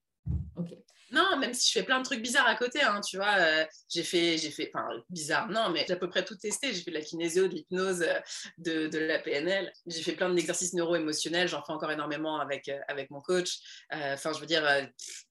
Ok. 0.56 0.74
Non, 1.12 1.36
même 1.38 1.54
si 1.54 1.68
je 1.68 1.78
fais 1.78 1.84
plein 1.84 2.00
de 2.00 2.04
trucs 2.04 2.20
bizarres 2.20 2.48
à 2.48 2.56
côté, 2.56 2.82
hein, 2.82 3.00
tu 3.00 3.16
vois, 3.16 3.36
euh, 3.38 3.64
j'ai 3.88 4.02
fait, 4.02 4.38
j'ai 4.38 4.50
fait, 4.50 4.70
enfin, 4.74 4.88
bizarre, 5.08 5.48
non, 5.48 5.70
mais 5.70 5.84
j'ai 5.86 5.94
à 5.94 5.96
peu 5.96 6.08
près 6.08 6.24
tout 6.24 6.34
testé. 6.36 6.72
J'ai 6.72 6.82
fait 6.82 6.90
de 6.90 6.96
la 6.96 7.02
kinésio, 7.02 7.46
de 7.46 7.54
l'hypnose, 7.54 8.02
euh, 8.02 8.18
de, 8.58 8.88
de, 8.88 8.98
la 8.98 9.18
PNL. 9.20 9.72
J'ai 9.86 10.02
fait 10.02 10.12
plein 10.12 10.30
d'exercices 10.30 10.74
neuro-émotionnels. 10.74 11.48
J'en 11.48 11.62
fais 11.62 11.72
encore 11.72 11.92
énormément 11.92 12.40
avec, 12.40 12.68
euh, 12.68 12.78
avec 12.88 13.10
mon 13.10 13.20
coach. 13.20 13.58
Enfin, 13.92 14.32
je 14.32 14.40
veux 14.40 14.46
dire, 14.46 14.64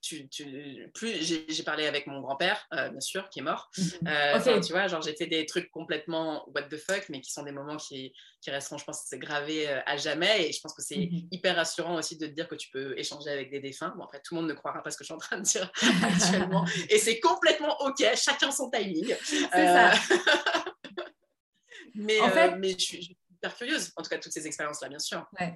tu, 0.06 0.30
tu, 0.30 0.92
plus 0.94 1.46
j'ai 1.50 1.64
parlé 1.64 1.88
avec 1.88 2.06
mon 2.06 2.22
grand-père, 2.22 2.68
bien 2.72 3.00
sûr, 3.00 3.28
qui 3.30 3.40
est 3.40 3.44
mort. 3.44 3.72
Mhm. 4.06 4.62
Tu 4.62 4.74
vois, 4.74 4.88
genre, 4.88 5.02
j'ai 5.02 5.16
fait 5.16 5.28
des 5.28 5.46
trucs 5.46 5.72
complètement 5.72 6.48
what 6.54 6.64
the 6.64 6.78
fuck, 6.78 7.06
mais 7.10 7.22
qui 7.22 7.32
sont 7.32 7.44
des 7.44 7.52
moments 7.52 7.78
qui, 7.78 8.14
qui 8.42 8.52
resteront, 8.52 8.78
je 8.78 8.86
pense, 8.86 9.04
c'est 9.08 9.18
gravé 9.18 9.68
à 9.68 9.98
jamais. 9.98 10.48
Et 10.48 10.52
je 10.52 10.62
pense 10.62 10.74
que 10.74 10.82
c'est 10.82 10.98
mhm. 10.98 11.28
hyper 11.32 11.56
rassurant 11.56 11.96
aussi 11.96 12.18
de 12.18 12.28
te 12.28 12.32
dire 12.32 12.48
que 12.48 12.56
tu 12.56 12.70
peux 12.70 12.98
échanger 12.98 13.30
avec 13.30 13.50
des 13.50 13.60
défunts. 13.60 13.94
Bon, 13.98 14.04
après, 14.04 14.22
tout 14.24 14.36
le 14.36 14.42
monde 14.42 14.50
ne 14.50 14.54
croira 14.54 14.84
pas 14.84 14.92
ce 14.92 14.98
que 14.98 15.04
je 15.04 15.08
suis 15.08 15.14
en 15.14 15.18
train 15.18 15.38
de 15.38 15.44
dire 15.44 15.72
actuellement. 16.04 16.66
Et 16.90 17.00
c'est 17.00 17.20
complètement 17.20 17.76
OK, 17.82 18.04
chacun 18.16 18.52
son 18.52 18.70
timing. 18.70 19.16
C'est 19.24 19.50
ça. 19.50 19.92
Euh, 19.92 19.96
mais, 21.96 22.20
en 22.22 22.30
fait... 22.30 22.52
Euh, 22.52 22.56
mais 22.60 22.72
je 22.72 22.86
suis, 22.86 23.18
hyper 23.32 23.56
curieuse, 23.56 23.92
en 23.96 24.02
tout 24.02 24.10
cas, 24.10 24.18
toutes 24.18 24.32
ces 24.32 24.46
expériences-là, 24.46 24.90
bien 24.90 25.00
sûr. 25.00 25.26
Ouais. 25.40 25.56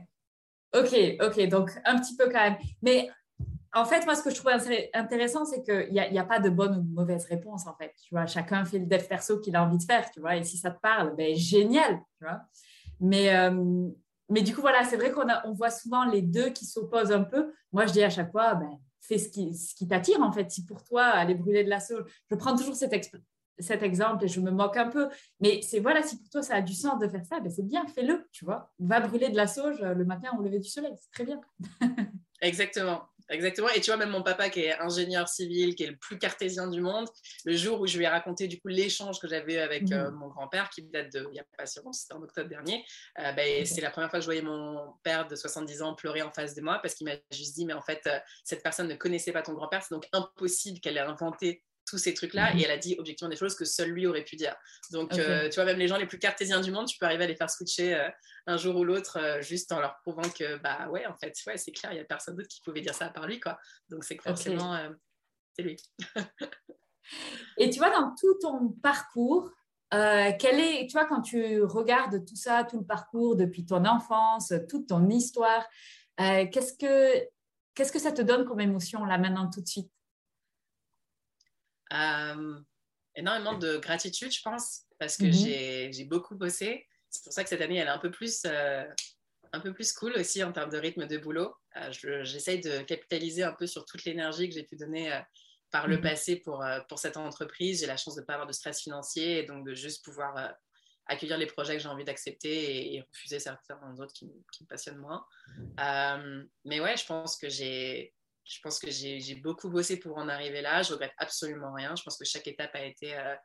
Ok, 0.73 0.93
ok, 1.21 1.47
donc 1.47 1.71
un 1.83 1.99
petit 1.99 2.15
peu 2.15 2.25
quand 2.25 2.43
même. 2.43 2.57
Mais 2.83 3.09
en 3.73 3.85
fait, 3.85 4.05
moi, 4.05 4.15
ce 4.15 4.23
que 4.23 4.29
je 4.29 4.35
trouve 4.35 4.51
intéressant, 4.93 5.45
c'est 5.45 5.61
qu'il 5.61 5.91
n'y 5.91 5.99
a, 5.99 6.21
a, 6.21 6.25
pas 6.25 6.39
de 6.39 6.49
bonne 6.49 6.77
ou 6.77 6.81
de 6.81 6.93
mauvaise 6.93 7.25
réponse, 7.25 7.67
en 7.67 7.75
fait. 7.75 7.93
Tu 8.03 8.13
vois, 8.13 8.25
chacun 8.25 8.65
fait 8.65 8.79
le 8.79 8.85
dev 8.85 9.03
perso 9.07 9.39
qu'il 9.39 9.55
a 9.55 9.63
envie 9.63 9.77
de 9.77 9.83
faire, 9.83 10.09
tu 10.11 10.19
vois. 10.19 10.35
Et 10.35 10.43
si 10.43 10.57
ça 10.57 10.71
te 10.71 10.79
parle, 10.79 11.15
ben, 11.15 11.35
génial, 11.35 11.99
tu 12.17 12.25
vois. 12.25 12.41
Mais, 12.99 13.35
euh, 13.35 13.89
mais 14.29 14.41
du 14.41 14.55
coup, 14.55 14.61
voilà, 14.61 14.83
c'est 14.83 14.97
vrai 14.97 15.11
qu'on 15.11 15.27
on 15.45 15.53
voit 15.53 15.69
souvent 15.69 16.05
les 16.05 16.21
deux 16.21 16.49
qui 16.49 16.65
s'opposent 16.65 17.11
un 17.11 17.23
peu. 17.23 17.53
Moi, 17.71 17.85
je 17.85 17.93
dis 17.93 18.03
à 18.03 18.09
chaque 18.09 18.31
fois, 18.31 18.55
ben, 18.55 18.71
fais 19.01 19.17
ce 19.17 19.29
qui, 19.29 19.51
qui 19.75 19.87
t'attire 19.87 20.21
en 20.21 20.31
fait. 20.31 20.49
Si 20.51 20.65
pour 20.65 20.83
toi, 20.83 21.03
aller 21.03 21.35
brûler 21.35 21.63
de 21.63 21.69
la 21.69 21.79
sauge, 21.79 22.03
je 22.29 22.35
prends 22.35 22.55
toujours 22.55 22.75
cet, 22.75 22.93
cet 23.59 23.83
exemple 23.83 24.25
et 24.25 24.27
je 24.27 24.39
me 24.39 24.51
moque 24.51 24.77
un 24.77 24.87
peu, 24.87 25.09
mais 25.39 25.61
c'est 25.61 25.79
voilà, 25.79 26.03
si 26.03 26.17
pour 26.17 26.29
toi 26.29 26.41
ça 26.41 26.55
a 26.55 26.61
du 26.61 26.73
sens 26.73 26.99
de 26.99 27.07
faire 27.07 27.25
ça, 27.25 27.39
ben 27.39 27.51
c'est 27.51 27.65
bien, 27.65 27.85
fais-le, 27.87 28.27
tu 28.31 28.45
vois. 28.45 28.71
Va 28.79 28.99
brûler 28.99 29.29
de 29.29 29.35
la 29.35 29.47
sauge 29.47 29.81
le 29.81 30.05
matin 30.05 30.29
au 30.37 30.43
lever 30.43 30.59
du 30.59 30.69
soleil, 30.69 30.93
c'est 30.97 31.11
très 31.11 31.25
bien. 31.25 31.41
Exactement. 32.41 33.01
Exactement. 33.29 33.69
Et 33.69 33.81
tu 33.81 33.91
vois, 33.91 33.97
même 33.97 34.09
mon 34.09 34.23
papa 34.23 34.49
qui 34.49 34.61
est 34.61 34.79
ingénieur 34.79 35.29
civil, 35.29 35.75
qui 35.75 35.83
est 35.83 35.91
le 35.91 35.97
plus 35.97 36.17
cartésien 36.17 36.67
du 36.67 36.81
monde, 36.81 37.07
le 37.45 37.55
jour 37.55 37.79
où 37.79 37.87
je 37.87 37.97
lui 37.97 38.05
ai 38.05 38.07
raconté 38.07 38.47
du 38.47 38.59
coup 38.59 38.69
l'échange 38.69 39.19
que 39.19 39.27
j'avais 39.27 39.59
avec 39.59 39.89
mmh. 39.89 39.93
euh, 39.93 40.11
mon 40.11 40.27
grand-père, 40.27 40.69
qui 40.69 40.81
date 40.83 41.13
de 41.13 41.25
il 41.29 41.33
n'y 41.33 41.39
a 41.39 41.45
pas 41.57 41.65
si 41.65 41.77
longtemps, 41.77 41.93
c'était 41.93 42.13
en 42.15 42.21
octobre 42.23 42.49
dernier, 42.49 42.83
euh, 43.19 43.31
ben, 43.33 43.65
c'est 43.65 43.81
la 43.81 43.91
première 43.91 44.09
fois 44.09 44.19
que 44.19 44.23
je 44.23 44.27
voyais 44.27 44.41
mon 44.41 44.93
père 45.03 45.27
de 45.27 45.35
70 45.35 45.81
ans 45.83 45.93
pleurer 45.93 46.23
en 46.23 46.31
face 46.31 46.55
de 46.55 46.61
moi 46.61 46.79
parce 46.81 46.95
qu'il 46.95 47.05
m'a 47.05 47.15
juste 47.31 47.55
dit, 47.55 47.65
mais 47.65 47.73
en 47.73 47.81
fait, 47.81 48.01
euh, 48.07 48.17
cette 48.43 48.63
personne 48.63 48.87
ne 48.87 48.95
connaissait 48.95 49.31
pas 49.31 49.43
ton 49.43 49.53
grand-père, 49.53 49.83
c'est 49.83 49.93
donc 49.93 50.07
impossible 50.11 50.79
qu'elle 50.79 50.97
ait 50.97 51.01
inventé 51.01 51.63
tous 51.89 51.97
ces 51.97 52.13
trucs-là. 52.13 52.53
Mhm. 52.53 52.59
Et 52.59 52.63
elle 52.63 52.71
a 52.71 52.77
dit 52.77 52.95
objectivement 52.99 53.29
des 53.29 53.35
choses 53.35 53.55
que 53.55 53.65
seul 53.65 53.89
lui 53.89 54.07
aurait 54.07 54.23
pu 54.23 54.35
dire. 54.35 54.55
Donc, 54.91 55.17
euh, 55.17 55.49
tu 55.49 55.55
vois, 55.55 55.65
même 55.65 55.79
les 55.79 55.87
gens 55.87 55.97
les 55.97 56.05
plus 56.05 56.19
cartésiens 56.19 56.61
du 56.61 56.71
monde, 56.71 56.87
tu 56.87 56.97
peux 56.97 57.05
arriver 57.05 57.23
à 57.23 57.27
les 57.27 57.35
faire 57.35 57.49
switcher 57.49 57.95
euh, 57.95 58.09
un 58.45 58.57
jour 58.57 58.75
ou 58.75 58.83
l'autre 58.83 59.17
euh, 59.17 59.41
juste 59.41 59.71
en 59.71 59.79
leur 59.79 59.97
prouvant 60.01 60.29
que, 60.29 60.57
bah 60.57 60.87
ouais, 60.89 61.05
en 61.05 61.15
fait, 61.17 61.33
ouais, 61.47 61.57
c'est 61.57 61.71
clair, 61.71 61.91
il 61.91 61.95
n'y 61.95 62.01
a 62.01 62.05
personne 62.05 62.35
d'autre 62.35 62.47
qui 62.47 62.61
pouvait 62.61 62.81
dire 62.81 62.93
ça 62.93 63.07
à 63.07 63.09
part 63.09 63.27
lui, 63.27 63.39
quoi. 63.39 63.57
Donc, 63.89 64.03
c'est 64.03 64.17
que 64.17 64.23
forcément, 64.23 64.77
c'est 65.55 65.63
lui. 65.63 65.77
Et 67.57 67.69
tu 67.69 67.79
vois, 67.79 67.89
dans 67.89 68.13
tout 68.15 68.37
ton 68.39 68.69
parcours, 68.83 69.51
quel 69.91 70.59
est, 70.59 70.87
tu 70.87 70.93
vois, 70.93 71.05
quand 71.05 71.21
tu 71.21 71.63
regardes 71.63 72.23
tout 72.23 72.35
ça, 72.35 72.63
tout 72.63 72.77
le 72.77 72.85
parcours 72.85 73.35
depuis 73.35 73.65
ton 73.65 73.83
enfance, 73.85 74.53
toute 74.69 74.87
ton 74.87 75.09
histoire, 75.09 75.67
qu'est-ce 76.17 76.73
que 76.73 77.27
qu'est-ce 77.73 77.91
que 77.91 77.99
ça 77.99 78.11
te 78.11 78.21
donne 78.21 78.45
comme 78.45 78.59
émotion 78.59 79.05
là 79.05 79.17
maintenant 79.17 79.49
tout 79.49 79.61
de 79.61 79.67
suite? 79.67 79.89
Euh, 81.93 82.59
énormément 83.15 83.57
de 83.57 83.77
gratitude, 83.77 84.31
je 84.31 84.41
pense, 84.41 84.83
parce 84.97 85.17
que 85.17 85.25
mhm. 85.25 85.91
j'ai 85.93 86.05
beaucoup 86.05 86.35
bossé. 86.35 86.87
C'est 87.09 87.23
pour 87.23 87.33
ça 87.33 87.43
que 87.43 87.49
cette 87.49 87.61
année, 87.61 87.77
elle 87.77 87.87
est 87.87 87.91
un 87.91 87.99
peu 87.99 88.11
plus, 88.11 88.43
euh, 88.45 88.85
un 89.51 89.59
peu 89.59 89.73
plus 89.73 89.93
cool 89.93 90.13
aussi 90.13 90.43
en 90.43 90.51
termes 90.51 90.69
de 90.69 90.77
rythme 90.77 91.07
de 91.07 91.17
boulot. 91.17 91.55
Euh, 91.77 92.23
J'essaye 92.23 92.61
de 92.61 92.81
capitaliser 92.81 93.43
un 93.43 93.53
peu 93.53 93.67
sur 93.67 93.85
toute 93.85 94.03
l'énergie 94.05 94.47
que 94.47 94.55
j'ai 94.55 94.63
pu 94.63 94.75
donner 94.75 95.19
par 95.71 95.87
le 95.87 95.97
mhm. 95.97 96.03
passé 96.03 96.35
pour, 96.37 96.63
pour 96.87 96.99
cette 96.99 97.17
entreprise. 97.17 97.81
J'ai 97.81 97.87
la 97.87 97.97
chance 97.97 98.15
de 98.15 98.21
ne 98.21 98.25
pas 98.25 98.33
avoir 98.33 98.47
de 98.47 98.53
stress 98.53 98.81
financier 98.81 99.39
et 99.39 99.43
donc 99.43 99.65
de 99.65 99.73
juste 99.73 100.03
pouvoir 100.03 100.53
accueillir 101.07 101.39
les 101.39 101.47
projets 101.47 101.75
que 101.77 101.81
j'ai 101.81 101.89
envie 101.89 102.05
d'accepter 102.05 102.93
et, 102.93 103.01
refuser 103.01 103.39
certains 103.39 103.97
autres 103.97 104.13
qui, 104.13 104.31
qui 104.51 104.63
me 104.63 104.67
passionnent 104.67 104.97
moins. 104.97 105.25
mais 106.65 106.79
ouais, 106.79 106.97
je 106.97 107.05
pense 107.07 107.37
que 107.37 107.49
j'ai 107.49 108.13
je 108.49 108.59
pense 108.61 108.79
que 108.79 108.89
j'ai 108.89 109.35
beaucoup 109.35 109.69
bossé 109.69 109.97
pour 109.97 110.17
en 110.17 110.27
arriver 110.27 110.61
là. 110.61 110.81
Je 110.81 110.93
regrette 110.93 111.13
absolument 111.17 111.71
rien. 111.73 111.95
Je 111.95 112.01
pense 112.01 112.17
que 112.17 112.25
chaque 112.25 112.47
étape 112.47 112.73
a 112.73 112.83
été, 112.83 113.15
euh, 113.15 113.35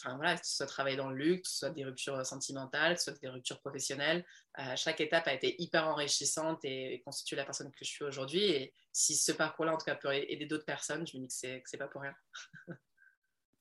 enfin 0.00 0.14
voilà, 0.16 0.36
que 0.36 0.46
ce 0.46 0.56
soit 0.56 0.66
travailler 0.66 0.96
dans 0.96 1.10
le 1.10 1.16
luxe, 1.16 1.42
que 1.42 1.48
ce 1.48 1.58
soit 1.58 1.70
des 1.70 1.84
ruptures 1.84 2.24
sentimentales, 2.24 2.94
que 2.94 3.02
ce 3.02 3.10
soit 3.10 3.20
des 3.20 3.28
ruptures 3.28 3.58
professionnelles. 3.60 4.24
Euh, 4.60 4.76
chaque 4.76 5.00
étape 5.00 5.26
a 5.26 5.34
été 5.34 5.60
hyper 5.60 5.88
enrichissante 5.88 6.64
et, 6.64 7.02
constitue 7.04 7.34
la 7.34 7.44
personne 7.44 7.72
que 7.72 7.84
je 7.84 7.90
suis 7.90 8.04
aujourd'hui. 8.04 8.44
Et 8.44 8.72
si 8.92 9.16
ce 9.16 9.32
parcours-là, 9.32 9.74
en 9.74 9.78
tout 9.78 9.86
cas, 9.86 9.96
peut 9.96 10.14
aider 10.14 10.46
d'autres 10.46 10.64
personnes, 10.64 11.04
je 11.06 11.16
me 11.16 11.22
dis 11.22 11.28
que 11.28 11.34
c'est 11.34 11.62
n'est 11.72 11.78
pas 11.78 11.88
pour 11.88 12.02
rien. 12.02 12.14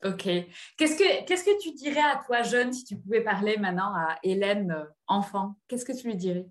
Ok. 0.03 0.23
Qu'est-ce 0.77 0.97
que, 0.97 1.25
qu'est-ce 1.25 1.45
que 1.45 1.59
tu 1.59 1.71
dirais 1.71 2.01
à 2.01 2.21
toi, 2.23 2.43
jeune, 2.43 2.71
si 2.71 2.83
tu 2.83 2.95
pouvais 2.95 3.23
parler 3.23 3.57
maintenant 3.57 3.91
à 3.95 4.19
Hélène, 4.21 4.69
euh, 4.69 4.85
enfant? 5.07 5.55
Qu'est-ce 5.67 5.85
que 5.85 5.99
tu 5.99 6.05
lui 6.05 6.15
dirais? 6.15 6.45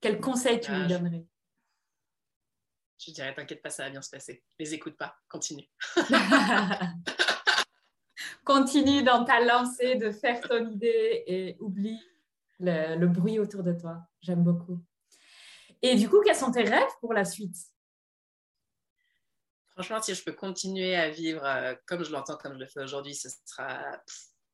Quel 0.00 0.20
conseil 0.20 0.60
tu 0.60 0.70
lui 0.70 0.86
donnerais 0.86 1.24
je 1.24 1.35
dirais, 3.12 3.34
t'inquiète 3.34 3.62
pas, 3.62 3.70
ça 3.70 3.84
va 3.84 3.90
bien 3.90 4.02
se 4.02 4.10
passer. 4.10 4.42
Les 4.58 4.74
écoute 4.74 4.96
pas, 4.96 5.16
continue. 5.28 5.68
continue 8.44 9.02
dans 9.02 9.24
ta 9.24 9.40
lancée 9.40 9.96
de 9.96 10.10
faire 10.10 10.40
ton 10.40 10.70
idée 10.70 11.24
et 11.26 11.56
oublie 11.60 12.00
le, 12.60 13.06
bruit 13.06 13.38
autour 13.38 13.62
de 13.62 13.72
toi. 13.72 13.98
J'aime 14.22 14.42
beaucoup. 14.42 14.80
Et 15.82 15.96
du 15.96 16.08
coup, 16.08 16.20
quels 16.24 16.36
sont 16.36 16.52
tes 16.52 16.62
rêves 16.62 16.92
pour 17.00 17.12
la 17.12 17.24
suite? 17.24 17.56
Franchement, 19.70 20.00
si 20.00 20.14
je 20.14 20.24
peux 20.24 20.32
continuer 20.32 20.96
à 20.96 21.10
vivre 21.10 21.44
euh, 21.44 21.74
comme 21.84 22.02
je 22.02 22.10
l'entends, 22.10 22.36
comme 22.36 22.54
je 22.54 22.60
le 22.60 22.66
fais 22.66 22.82
aujourd'hui, 22.82 23.14
ce 23.14 23.28
sera 23.44 24.00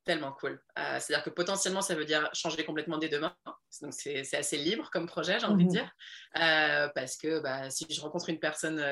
tellement 0.05 0.33
cool. 0.33 0.63
Euh, 0.79 0.99
c'est-à-dire 0.99 1.25
que 1.25 1.31
potentiellement, 1.31 1.83
ça 1.83 1.95
veut 1.95 2.05
dire 2.05 2.29
changer 2.33 2.65
complètement 2.65 2.99
dès 2.99 3.09
demain. 3.09 3.35
Donc, 3.81 3.93
c'est 3.93 4.35
assez 4.35 4.59
libre 4.59 4.91
comme 4.91 5.07
projet, 5.07 5.39
j'ai 5.39 5.47
envie 5.47 5.65
de 5.65 5.71
mhm. 5.71 5.77
dire. 5.77 5.91
Euh, 6.37 6.89
parce 6.95 7.17
que 7.17 7.41
bah, 7.41 7.71
si 7.71 7.87
je 7.89 8.01
rencontre 8.01 8.29
une 8.29 8.41
personne 8.41 8.83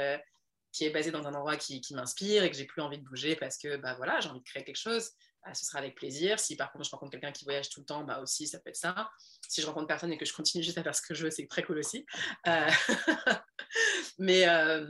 qui 0.72 0.84
est 0.84 0.90
basée 0.90 1.10
dans 1.10 1.26
un 1.26 1.34
endroit 1.34 1.56
qui, 1.56 1.82
m'inspire 1.92 2.44
et 2.44 2.50
que 2.50 2.56
j'ai 2.56 2.64
plus 2.64 2.82
envie 2.82 2.98
de 2.98 3.04
bouger 3.04 3.36
parce 3.36 3.58
que 3.58 3.76
bah, 3.76 3.94
voilà, 3.96 4.20
j'ai 4.20 4.28
envie 4.28 4.40
de 4.40 4.44
créer 4.44 4.64
quelque 4.64 4.76
chose, 4.76 5.10
bah, 5.44 5.54
ce 5.54 5.64
sera 5.64 5.78
avec 5.78 5.96
plaisir. 5.96 6.38
Si 6.38 6.56
par 6.56 6.70
contre 6.70 6.84
je 6.84 6.90
rencontre 6.90 7.12
quelqu'un 7.12 7.32
qui 7.32 7.44
voyage 7.44 7.68
tout 7.70 7.80
le 7.80 7.86
temps, 7.86 8.04
bah 8.04 8.20
aussi 8.20 8.46
ça 8.46 8.58
peut 8.60 8.70
être 8.70 8.76
ça. 8.76 9.10
Si 9.48 9.60
je 9.60 9.66
rencontre 9.66 9.86
personne 9.86 10.12
et 10.12 10.18
que 10.18 10.24
je 10.24 10.32
continue 10.32 10.62
juste 10.62 10.78
à 10.78 10.82
faire 10.82 10.94
ce 10.94 11.02
que 11.02 11.14
je 11.14 11.24
veux, 11.24 11.30
c'est 11.30 11.46
très 11.46 11.62
cool 11.62 11.78
aussi. 11.78 12.06
mais, 14.18 14.48
euh, 14.48 14.86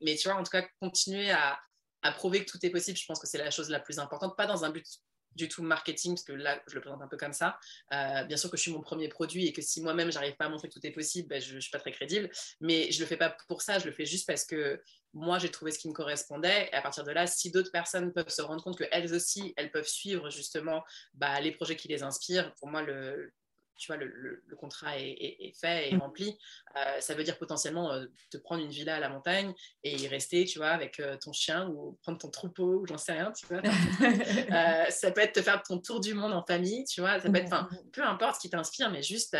mais 0.00 0.16
tu 0.16 0.28
vois, 0.28 0.38
en 0.38 0.42
tout 0.42 0.50
cas, 0.50 0.66
continuer 0.80 1.30
à, 1.30 1.58
à 2.02 2.12
prouver 2.12 2.44
que 2.44 2.50
tout 2.50 2.58
est 2.64 2.70
possible, 2.70 2.96
je 2.96 3.04
pense 3.06 3.20
que 3.20 3.26
c'est 3.26 3.38
la 3.38 3.50
chose 3.50 3.68
la 3.68 3.80
plus 3.80 3.98
importante, 3.98 4.36
pas 4.36 4.46
dans 4.46 4.64
un 4.64 4.70
but 4.70 4.86
du 5.36 5.48
tout 5.48 5.62
marketing, 5.62 6.14
parce 6.14 6.24
que 6.24 6.32
là, 6.32 6.60
je 6.66 6.74
le 6.74 6.80
présente 6.80 7.02
un 7.02 7.08
peu 7.08 7.16
comme 7.16 7.32
ça. 7.32 7.58
Euh, 7.92 8.24
bien 8.24 8.36
sûr 8.36 8.50
que 8.50 8.56
je 8.56 8.62
suis 8.62 8.72
mon 8.72 8.80
premier 8.80 9.08
produit 9.08 9.46
et 9.46 9.52
que 9.52 9.62
si 9.62 9.82
moi-même, 9.82 10.10
j'arrive 10.10 10.36
pas 10.36 10.46
à 10.46 10.48
montrer 10.48 10.68
que 10.68 10.74
tout 10.74 10.86
est 10.86 10.90
possible, 10.90 11.28
ben, 11.28 11.40
je 11.40 11.54
ne 11.54 11.60
suis 11.60 11.70
pas 11.70 11.78
très 11.78 11.92
crédible. 11.92 12.30
Mais 12.60 12.90
je 12.90 13.00
le 13.00 13.06
fais 13.06 13.16
pas 13.16 13.36
pour 13.48 13.62
ça, 13.62 13.78
je 13.78 13.86
le 13.86 13.92
fais 13.92 14.06
juste 14.06 14.26
parce 14.26 14.44
que 14.44 14.82
moi, 15.12 15.38
j'ai 15.38 15.50
trouvé 15.50 15.72
ce 15.72 15.78
qui 15.78 15.88
me 15.88 15.92
correspondait. 15.92 16.68
Et 16.72 16.74
à 16.74 16.82
partir 16.82 17.04
de 17.04 17.10
là, 17.10 17.26
si 17.26 17.50
d'autres 17.50 17.72
personnes 17.72 18.12
peuvent 18.12 18.28
se 18.28 18.42
rendre 18.42 18.62
compte 18.62 18.78
qu'elles 18.78 19.14
aussi, 19.14 19.54
elles 19.56 19.70
peuvent 19.70 19.88
suivre 19.88 20.30
justement 20.30 20.84
bah, 21.14 21.40
les 21.40 21.52
projets 21.52 21.76
qui 21.76 21.88
les 21.88 22.02
inspirent, 22.02 22.54
pour 22.54 22.68
moi, 22.68 22.82
le, 22.82 23.32
tu 23.80 23.90
vois, 23.90 23.96
le, 23.96 24.42
contrat 24.58 24.98
est, 24.98 25.52
fait 25.58 25.90
et 25.90 25.94
mm. 25.94 26.00
rempli, 26.00 26.38
euh, 26.76 27.00
ça 27.00 27.14
veut 27.14 27.24
dire 27.24 27.38
potentiellement 27.38 27.92
euh, 27.92 28.06
te 28.30 28.36
prendre 28.36 28.62
une 28.62 28.70
villa 28.70 28.96
à 28.96 29.00
la 29.00 29.08
montagne 29.08 29.54
et 29.82 29.96
y 29.96 30.06
rester, 30.06 30.44
tu 30.44 30.58
vois, 30.58 30.68
avec 30.68 31.00
euh, 31.00 31.16
ton 31.16 31.32
chien 31.32 31.68
ou 31.68 31.98
prendre 32.02 32.18
ton 32.18 32.28
troupeau 32.28 32.80
ou 32.80 32.86
j'en 32.86 32.98
sais 32.98 33.12
rien, 33.12 33.32
tu 33.32 33.46
vois. 33.46 33.62
ça 34.90 35.10
peut 35.10 35.22
être 35.22 35.32
te 35.32 35.42
faire 35.42 35.62
ton 35.62 35.78
tour 35.78 36.00
du 36.00 36.12
monde 36.12 36.34
en 36.34 36.44
famille, 36.44 36.84
tu 36.84 37.00
vois. 37.00 37.18
Ça 37.20 37.30
peut 37.30 37.38
être, 37.38 37.46
enfin, 37.46 37.68
mm. 37.70 37.90
peu 37.90 38.04
importe 38.04 38.36
ce 38.36 38.40
qui 38.40 38.50
t'inspire, 38.50 38.90
mais 38.90 39.02
juste 39.02 39.36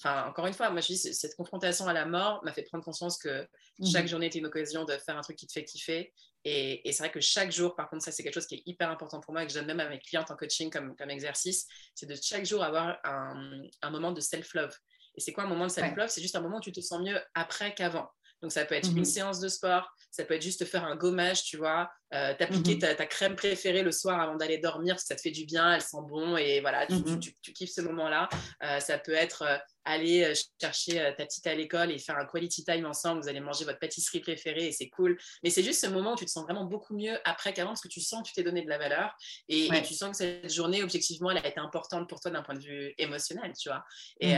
Enfin, 0.00 0.26
encore 0.28 0.46
une 0.46 0.54
fois, 0.54 0.70
moi 0.70 0.80
je 0.80 0.88
dis, 0.88 0.98
cette 0.98 1.36
confrontation 1.36 1.86
à 1.86 1.92
la 1.92 2.04
mort 2.04 2.42
m'a 2.44 2.52
fait 2.52 2.62
prendre 2.62 2.84
conscience 2.84 3.16
que 3.16 3.46
chaque 3.92 4.02
mhm. 4.02 4.08
journée 4.08 4.26
était 4.26 4.40
une 4.40 4.46
occasion 4.46 4.84
de 4.84 4.92
faire 4.98 5.16
un 5.16 5.20
truc 5.20 5.36
qui 5.36 5.46
te 5.46 5.52
fait 5.52 5.64
kiffer. 5.64 6.12
Et, 6.44 6.82
c'est 6.92 6.98
vrai 6.98 7.10
que 7.10 7.20
chaque 7.20 7.50
jour, 7.50 7.74
par 7.74 7.88
contre, 7.88 8.04
ça 8.04 8.12
c'est 8.12 8.22
quelque 8.22 8.34
chose 8.34 8.46
qui 8.46 8.56
est 8.56 8.62
hyper 8.66 8.90
important 8.90 9.20
pour 9.20 9.32
moi 9.32 9.42
et 9.42 9.46
que 9.46 9.52
j'aime 9.52 9.66
même 9.66 9.80
à 9.80 9.88
mes 9.88 9.98
clients 9.98 10.24
en 10.28 10.36
coaching 10.36 10.70
comme, 10.70 10.94
comme 10.94 11.10
exercice, 11.10 11.66
c'est 11.94 12.06
de 12.06 12.14
chaque 12.20 12.44
jour 12.44 12.62
avoir 12.62 12.98
un, 13.04 13.62
un 13.80 13.90
moment 13.90 14.12
de 14.12 14.20
self-love. 14.20 14.74
Et 15.16 15.20
c'est 15.20 15.32
quoi 15.32 15.44
un 15.44 15.48
moment 15.48 15.66
de 15.66 15.70
self-love? 15.70 16.08
C'est 16.08 16.20
juste 16.20 16.36
un 16.36 16.40
moment 16.40 16.58
où 16.58 16.60
tu 16.60 16.72
te 16.72 16.80
sens 16.80 17.00
mieux 17.00 17.18
après 17.34 17.74
qu'avant. 17.74 18.08
Donc, 18.42 18.52
ça 18.52 18.66
peut 18.66 18.74
être 18.74 18.90
une 18.90 18.98
mhm. 18.98 19.04
séance 19.06 19.40
de 19.40 19.48
sport, 19.48 19.90
ça 20.10 20.22
peut 20.24 20.34
être 20.34 20.42
juste 20.42 20.66
faire 20.66 20.84
un 20.84 20.96
gommage, 20.96 21.44
tu 21.44 21.56
vois, 21.56 21.90
euh, 22.14 22.32
t'appliquer 22.34 22.74
mhm. 22.74 22.96
ta, 22.96 23.06
crème 23.06 23.34
préférée 23.34 23.82
le 23.82 23.90
soir 23.90 24.20
avant 24.20 24.36
d'aller 24.36 24.58
dormir, 24.58 25.00
ça 25.00 25.16
te 25.16 25.20
fait 25.20 25.30
du 25.30 25.44
bien, 25.44 25.74
elle 25.74 25.80
sent 25.80 25.98
bon 26.08 26.36
et 26.36 26.60
voilà, 26.60 26.86
tu, 26.86 26.94
mhm. 26.94 27.20
kiffes 27.54 27.72
ce 27.72 27.80
moment-là. 27.80 28.28
Euh, 28.62 28.78
ça 28.78 28.98
peut 28.98 29.14
être 29.14 29.42
euh, 29.42 29.56
aller 29.84 30.32
chercher 30.60 31.12
ta 31.18 31.26
petite 31.26 31.46
à 31.46 31.54
l'école 31.54 31.90
et 31.90 31.98
faire 31.98 32.16
un 32.16 32.24
quality 32.24 32.64
time 32.64 32.86
ensemble, 32.86 33.20
vous 33.20 33.28
allez 33.28 33.40
manger 33.40 33.64
votre 33.64 33.78
pâtisserie 33.78 34.20
préférée 34.20 34.68
et 34.68 34.72
c'est 34.72 34.88
cool. 34.88 35.18
Mais 35.42 35.50
c'est 35.50 35.62
juste 35.62 35.80
ce 35.80 35.88
moment 35.88 36.14
où 36.14 36.16
tu 36.16 36.24
te 36.24 36.30
sens 36.30 36.44
vraiment 36.44 36.64
beaucoup 36.64 36.96
mieux 36.96 37.18
après 37.24 37.52
qu'avant 37.52 37.70
parce 37.70 37.82
que 37.82 37.88
tu 37.88 38.00
sens 38.00 38.22
que 38.22 38.28
tu 38.28 38.34
t'es 38.34 38.42
donné 38.42 38.62
de 38.62 38.68
la 38.68 38.78
valeur 38.78 39.14
et, 39.48 39.68
tu 39.82 39.94
sens 39.94 40.10
que 40.12 40.16
cette 40.16 40.52
journée, 40.52 40.82
objectivement, 40.82 41.30
elle 41.32 41.38
a 41.38 41.46
été 41.46 41.60
importante 41.60 42.08
pour 42.08 42.20
toi 42.20 42.30
d'un 42.30 42.42
point 42.42 42.54
de 42.54 42.62
vue 42.62 42.94
émotionnel, 42.96 43.52
tu 43.58 43.68
vois. 43.68 43.84
Et 44.20 44.34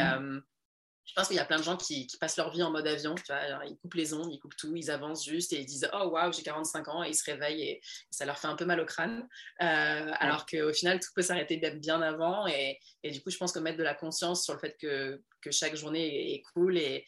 je 1.06 1.12
pense 1.14 1.28
qu'il 1.28 1.36
y 1.36 1.40
a 1.40 1.44
plein 1.44 1.58
de 1.58 1.62
gens 1.62 1.76
qui, 1.76 2.08
passent 2.20 2.36
leur 2.36 2.50
vie 2.50 2.62
en 2.62 2.70
mode 2.70 2.86
avion. 2.86 3.14
Tu 3.14 3.22
vois, 3.28 3.64
ils 3.64 3.76
coupent 3.78 3.94
les 3.94 4.12
ondes, 4.12 4.32
ils 4.32 4.38
coupent 4.38 4.56
tout, 4.56 4.74
ils 4.74 4.90
avancent 4.90 5.24
juste 5.24 5.52
et 5.52 5.60
ils 5.60 5.66
disent 5.66 5.88
Oh 5.94 6.08
waouh, 6.08 6.32
j'ai 6.32 6.42
45 6.42 6.88
ans 6.88 7.04
et 7.04 7.10
ils 7.10 7.14
se 7.14 7.24
réveillent 7.24 7.62
et 7.62 7.80
ça 8.10 8.26
leur 8.26 8.38
fait 8.38 8.48
un 8.48 8.56
peu 8.56 8.64
mal 8.64 8.80
au 8.80 8.84
crâne. 8.84 9.26
Euh, 9.62 10.12
alors 10.18 10.46
qu'au 10.46 10.72
final, 10.72 10.98
tout 10.98 11.10
peut 11.14 11.22
s'arrêter 11.22 11.56
bien 11.56 12.02
avant. 12.02 12.46
Et, 12.48 12.78
du 13.04 13.22
coup, 13.22 13.30
je 13.30 13.36
pense 13.36 13.52
que 13.52 13.60
mettre 13.60 13.78
de 13.78 13.84
la 13.84 13.94
conscience 13.94 14.44
sur 14.44 14.52
le 14.54 14.58
fait 14.58 14.76
que, 14.78 15.22
chaque 15.50 15.76
journée 15.76 16.34
est, 16.34 16.42
cool 16.54 16.76
et 16.76 17.06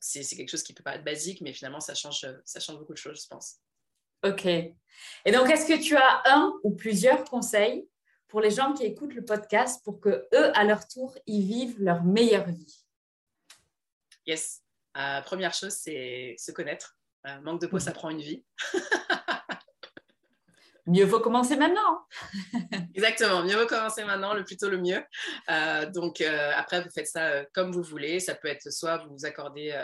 c'est 0.00 0.24
quelque 0.36 0.50
chose 0.50 0.64
qui 0.64 0.74
peut 0.74 0.82
paraître 0.82 1.04
basique, 1.04 1.40
mais 1.42 1.52
finalement, 1.52 1.78
ça 1.78 1.94
change, 1.94 2.26
ça 2.44 2.58
change 2.58 2.76
beaucoup 2.78 2.92
de 2.92 2.98
choses, 2.98 3.22
je 3.22 3.28
pense. 3.28 3.58
Ok. 4.24 4.46
Et 4.46 5.32
donc, 5.32 5.48
est-ce 5.48 5.66
que 5.66 5.80
tu 5.80 5.94
as 5.96 6.22
un 6.26 6.52
ou 6.64 6.74
plusieurs 6.74 7.22
conseils 7.22 7.88
pour 8.26 8.40
les 8.40 8.50
gens 8.50 8.72
qui 8.72 8.84
écoutent 8.84 9.14
le 9.14 9.24
podcast 9.24 9.80
pour 9.84 10.00
que 10.00 10.26
eux, 10.34 10.56
à 10.56 10.64
leur 10.64 10.88
tour, 10.88 11.16
ils 11.26 11.46
vivent 11.46 11.76
leur 11.78 12.02
meilleure 12.02 12.48
vie? 12.48 12.87
Yes. 14.28 14.62
Euh, 14.98 15.22
première 15.22 15.54
chose, 15.54 15.72
c'est 15.72 16.36
se 16.38 16.52
connaître. 16.52 16.98
Euh, 17.26 17.40
manque 17.40 17.62
de 17.62 17.66
peau, 17.66 17.78
ça 17.78 17.90
mhm. 17.90 17.96
prend 17.96 18.10
une 18.10 18.20
vie. 18.20 18.44
mieux 20.86 21.06
vaut 21.06 21.20
commencer 21.20 21.56
maintenant. 21.56 22.06
Exactement, 22.94 23.42
mieux 23.42 23.56
vaut 23.56 23.66
commencer 23.66 24.04
maintenant, 24.04 24.34
le 24.34 24.44
plus 24.44 24.58
tôt 24.58 24.68
le 24.68 24.76
mieux. 24.76 25.02
Euh, 25.50 25.86
donc 25.86 26.20
après, 26.20 26.82
vous 26.82 26.90
faites 26.90 27.06
ça 27.06 27.46
comme 27.54 27.72
vous 27.72 27.82
voulez. 27.82 28.20
Ça 28.20 28.34
peut 28.34 28.48
être 28.48 28.70
soit 28.70 28.98
vous 28.98 29.12
vous 29.12 29.24
accordez 29.24 29.74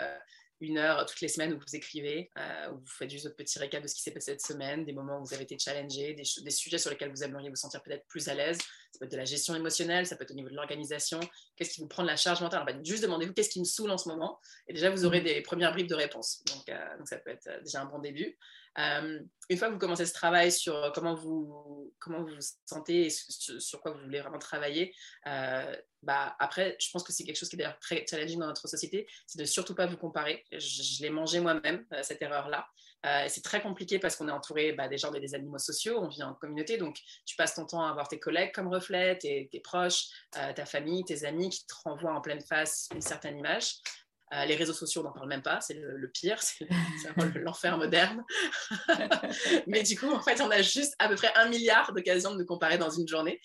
une 0.61 0.77
heure 0.77 1.05
toutes 1.05 1.21
les 1.21 1.27
semaines 1.27 1.53
où 1.53 1.59
vous 1.59 1.75
écrivez, 1.75 2.31
euh, 2.37 2.71
où 2.71 2.79
vous 2.79 2.87
faites 2.87 3.09
juste 3.09 3.25
votre 3.25 3.35
petit 3.35 3.59
récap 3.59 3.83
de 3.83 3.87
ce 3.87 3.95
qui 3.95 4.01
s'est 4.01 4.11
passé 4.11 4.31
cette 4.31 4.41
semaine, 4.41 4.85
des 4.85 4.93
moments 4.93 5.19
où 5.19 5.25
vous 5.25 5.33
avez 5.33 5.43
été 5.43 5.57
challengé, 5.59 6.13
des, 6.13 6.23
des 6.41 6.51
sujets 6.51 6.77
sur 6.77 6.89
lesquels 6.89 7.09
vous 7.09 7.23
aimeriez 7.23 7.49
vous 7.49 7.55
sentir 7.55 7.81
peut-être 7.83 8.05
plus 8.07 8.27
à 8.29 8.33
l'aise. 8.33 8.57
Ça 8.57 8.99
peut 8.99 9.05
être 9.05 9.11
de 9.11 9.17
la 9.17 9.25
gestion 9.25 9.55
émotionnelle, 9.55 10.07
ça 10.07 10.15
peut 10.15 10.23
être 10.23 10.31
au 10.31 10.35
niveau 10.35 10.49
de 10.49 10.55
l'organisation. 10.55 11.19
Qu'est-ce 11.57 11.73
qui 11.73 11.81
vous 11.81 11.87
prend 11.87 12.03
de 12.03 12.07
la 12.07 12.15
charge 12.15 12.41
mentale? 12.41 12.63
Bah, 12.65 12.73
Juste 12.83 13.03
demandez-vous 13.03 13.33
qu'est-ce 13.33 13.49
qui 13.49 13.59
me 13.59 13.65
saoule 13.65 13.91
en 13.91 13.97
ce 13.97 14.07
moment. 14.07 14.39
Et 14.67 14.73
déjà, 14.73 14.89
vous 14.89 15.05
aurez 15.05 15.19
mmh. 15.19 15.25
des 15.25 15.41
premières 15.41 15.71
bribes 15.73 15.89
de 15.89 15.95
réponses. 15.95 16.43
Donc, 16.45 16.69
euh, 16.69 16.97
donc 16.97 17.07
ça 17.07 17.17
peut 17.17 17.31
être 17.31 17.47
euh, 17.47 17.61
déjà 17.61 17.81
un 17.81 17.85
bon 17.85 17.99
début. 17.99 18.37
Euh, 18.77 19.19
une 19.49 19.57
fois 19.57 19.67
que 19.67 19.73
vous 19.73 19.79
commencez 19.79 20.05
ce 20.05 20.13
travail 20.13 20.51
sur 20.51 20.91
comment 20.93 21.13
vous 21.13 21.93
comment 21.99 22.23
vous, 22.23 22.35
sentez 22.65 23.05
et 23.05 23.09
sur, 23.09 23.81
quoi 23.81 23.91
vous 23.91 24.01
voulez 24.03 24.19
vraiment 24.19 24.37
travailler, 24.37 24.93
euh, 25.27 25.75
bah 26.03 26.35
après, 26.39 26.75
je 26.79 26.89
pense 26.91 27.03
que 27.03 27.11
c'est 27.11 27.23
quelque 27.23 27.37
chose 27.37 27.49
qui 27.49 27.55
est 27.55 27.59
d'ailleurs 27.59 27.79
très 27.79 28.05
challenging 28.07 28.39
dans 28.39 28.47
notre 28.47 28.67
société, 28.67 29.07
c'est 29.25 29.39
de 29.39 29.45
surtout 29.45 29.73
pas 29.73 29.87
vous 29.87 29.97
comparer. 29.97 30.43
Je, 30.51 31.01
l'ai 31.01 31.09
mangé 31.09 31.39
moi-même 31.39 31.85
euh, 31.93 32.03
cette 32.03 32.21
erreur-là. 32.21 32.67
c'est 33.27 33.43
très 33.43 33.61
compliqué 33.61 33.97
parce 33.99 34.15
qu'on 34.15 34.27
est 34.27 34.31
entouré 34.31 34.73
bah, 34.73 34.87
des 34.87 34.97
gens 34.97 35.11
des 35.11 35.35
animaux 35.35 35.59
sociaux, 35.59 35.99
on 36.01 36.07
vit 36.07 36.23
en 36.23 36.33
communauté, 36.33 36.77
donc 36.77 36.99
tu 37.25 37.35
passes 37.35 37.55
ton 37.55 37.65
temps 37.65 37.85
à 37.85 37.89
avoir 37.89 38.07
tes 38.07 38.19
collègues 38.19 38.51
comme 38.51 38.67
reflet, 38.67 39.17
tes, 39.17 39.47
tes 39.51 39.59
proches, 39.59 40.07
ta 40.31 40.65
famille, 40.65 41.03
tes 41.05 41.23
amis 41.23 41.49
qui 41.49 41.65
te 41.65 41.73
renvoient 41.85 42.13
en 42.13 42.21
pleine 42.21 42.41
face 42.41 42.87
une 42.93 43.01
certaine 43.01 43.37
image. 43.37 43.75
Euh, 44.33 44.45
les 44.45 44.55
réseaux 44.55 44.73
sociaux, 44.73 45.01
on 45.01 45.03
n'en 45.03 45.11
parle 45.11 45.29
même 45.29 45.43
pas, 45.43 45.61
c'est 45.61 45.75
le, 45.75 46.09
pire, 46.09 46.41
c'est 46.41 46.67
l'enfer 47.35 47.77
moderne. 47.77 48.23
Mais 49.67 49.83
du 49.83 49.97
coup, 49.97 50.09
en 50.09 50.21
fait, 50.21 50.41
on 50.41 50.49
a 50.49 50.63
juste 50.63 50.95
à 50.97 51.07
peu 51.07 51.15
près 51.15 51.31
un 51.35 51.47
milliard 51.47 51.93
d'occasions 51.93 52.33
de 52.33 52.39
nous 52.39 52.45
comparer 52.45 52.79
dans 52.79 52.89
une 52.89 53.07
journée. 53.07 53.39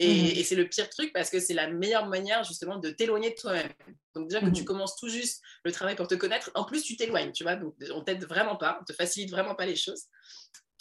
Mhm. 0.00 0.08
Et, 0.08 0.42
c'est 0.42 0.54
le 0.54 0.66
pire 0.66 0.88
truc 0.88 1.12
parce 1.12 1.28
que 1.28 1.38
c'est 1.38 1.52
la 1.52 1.70
meilleure 1.70 2.06
manière 2.06 2.44
justement 2.44 2.78
de 2.78 2.90
t'éloigner 2.90 3.30
de 3.30 3.34
toi-même. 3.34 3.68
Donc 4.14 4.28
déjà 4.28 4.40
que 4.40 4.50
tu 4.50 4.62
mhm. 4.62 4.66
commences 4.66 4.96
tout 4.96 5.08
juste 5.08 5.42
le 5.64 5.72
travail 5.72 5.96
pour 5.96 6.08
te 6.08 6.14
connaître, 6.14 6.50
en 6.54 6.64
plus 6.64 6.82
tu 6.82 6.96
t'éloignes, 6.96 7.32
tu 7.32 7.42
vois. 7.42 7.56
Donc 7.56 7.74
on 7.92 8.02
t'aide 8.02 8.24
vraiment 8.24 8.56
pas, 8.56 8.78
on 8.80 8.84
te 8.84 8.94
facilite 8.94 9.30
vraiment 9.30 9.54
pas 9.54 9.66
les 9.66 9.76
choses. 9.76 10.04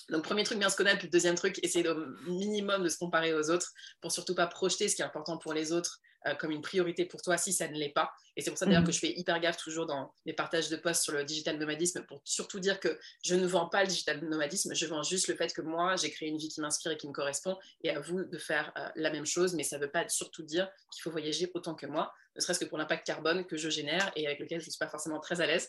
Donc, 0.10 0.24
premier 0.24 0.44
truc, 0.44 0.58
bien 0.58 0.70
se 0.70 0.76
connaître. 0.76 0.98
Puis, 0.98 1.08
le 1.08 1.12
deuxième 1.12 1.36
truc, 1.36 1.60
essayer 1.64 1.88
au 1.88 1.96
minimum 2.28 2.84
de 2.84 2.90
se 2.90 2.98
comparer 2.98 3.34
aux 3.34 3.50
autres 3.50 3.72
pour 4.02 4.12
surtout 4.12 4.36
pas 4.36 4.48
projeter 4.48 4.90
ce 4.90 4.96
qui 4.96 5.04
est 5.04 5.06
important 5.06 5.38
pour 5.38 5.54
les 5.54 5.72
autres 5.72 6.02
euh, 6.28 6.36
comme 6.36 6.52
une 6.52 6.62
priorité 6.62 7.06
pour 7.06 7.22
toi 7.22 7.36
si 7.36 7.52
ça 7.52 7.68
ne 7.68 7.74
l'est 7.74 7.90
pas. 7.90 8.12
Et 8.36 8.42
c'est 8.42 8.52
pour 8.52 8.58
ça 8.58 8.66
d'ailleurs 8.66 8.82
mhm. 8.82 8.88
que 8.88 8.94
je 8.94 9.00
fais 9.00 9.12
hyper 9.12 9.40
gaffe 9.40 9.58
toujours 9.58 9.88
dans 9.88 10.14
les 10.26 10.34
partages 10.34 10.70
de 10.70 10.76
posts 10.76 11.04
sur 11.04 11.14
le 11.14 11.24
digital 11.24 11.58
nomadisme 11.58 12.06
pour 12.08 12.22
surtout 12.24 12.60
dire 12.60 12.80
que 12.80 13.00
je 13.24 13.34
ne 13.34 13.48
vends 13.48 13.68
pas 13.68 13.82
le 13.82 13.88
digital 13.88 14.24
nomadisme, 14.24 14.76
je 14.76 14.86
vends 14.86 15.02
juste 15.02 15.28
le 15.28 15.36
fait 15.36 15.52
que 15.52 15.62
moi, 15.62 15.96
j'ai 15.96 16.12
créé 16.12 16.30
une 16.30 16.38
vie 16.38 16.50
qui 16.50 16.62
m'inspire 16.62 16.92
et 16.92 16.98
qui 16.98 17.08
me 17.08 17.12
correspond 17.12 17.58
et 17.84 17.90
à 17.90 18.00
vous 18.00 18.24
de 18.24 18.38
faire 18.38 18.72
euh, 18.78 18.88
la 18.96 19.10
même 19.10 19.26
chose. 19.26 19.56
Mais 19.56 19.64
ça 19.64 19.78
ne 19.78 19.84
veut 19.84 19.90
pas 19.90 20.08
surtout 20.10 20.44
dire 20.44 20.70
qu'il 20.92 21.02
faut 21.02 21.12
voyager 21.12 21.50
autant 21.56 21.74
que 21.74 21.88
moi, 21.88 22.14
ne 22.36 22.42
serait-ce 22.42 22.60
que 22.60 22.66
pour 22.66 22.78
l'impact 22.78 23.06
carbone 23.06 23.46
que 23.46 23.58
je 23.58 23.70
génère 23.70 24.12
et 24.16 24.28
avec 24.28 24.40
lequel 24.40 24.62
je 24.62 24.68
ne 24.68 24.72
suis 24.72 24.80
pas 24.80 24.88
forcément 24.88 25.20
très 25.20 25.42
à 25.42 25.48
l'aise. 25.48 25.68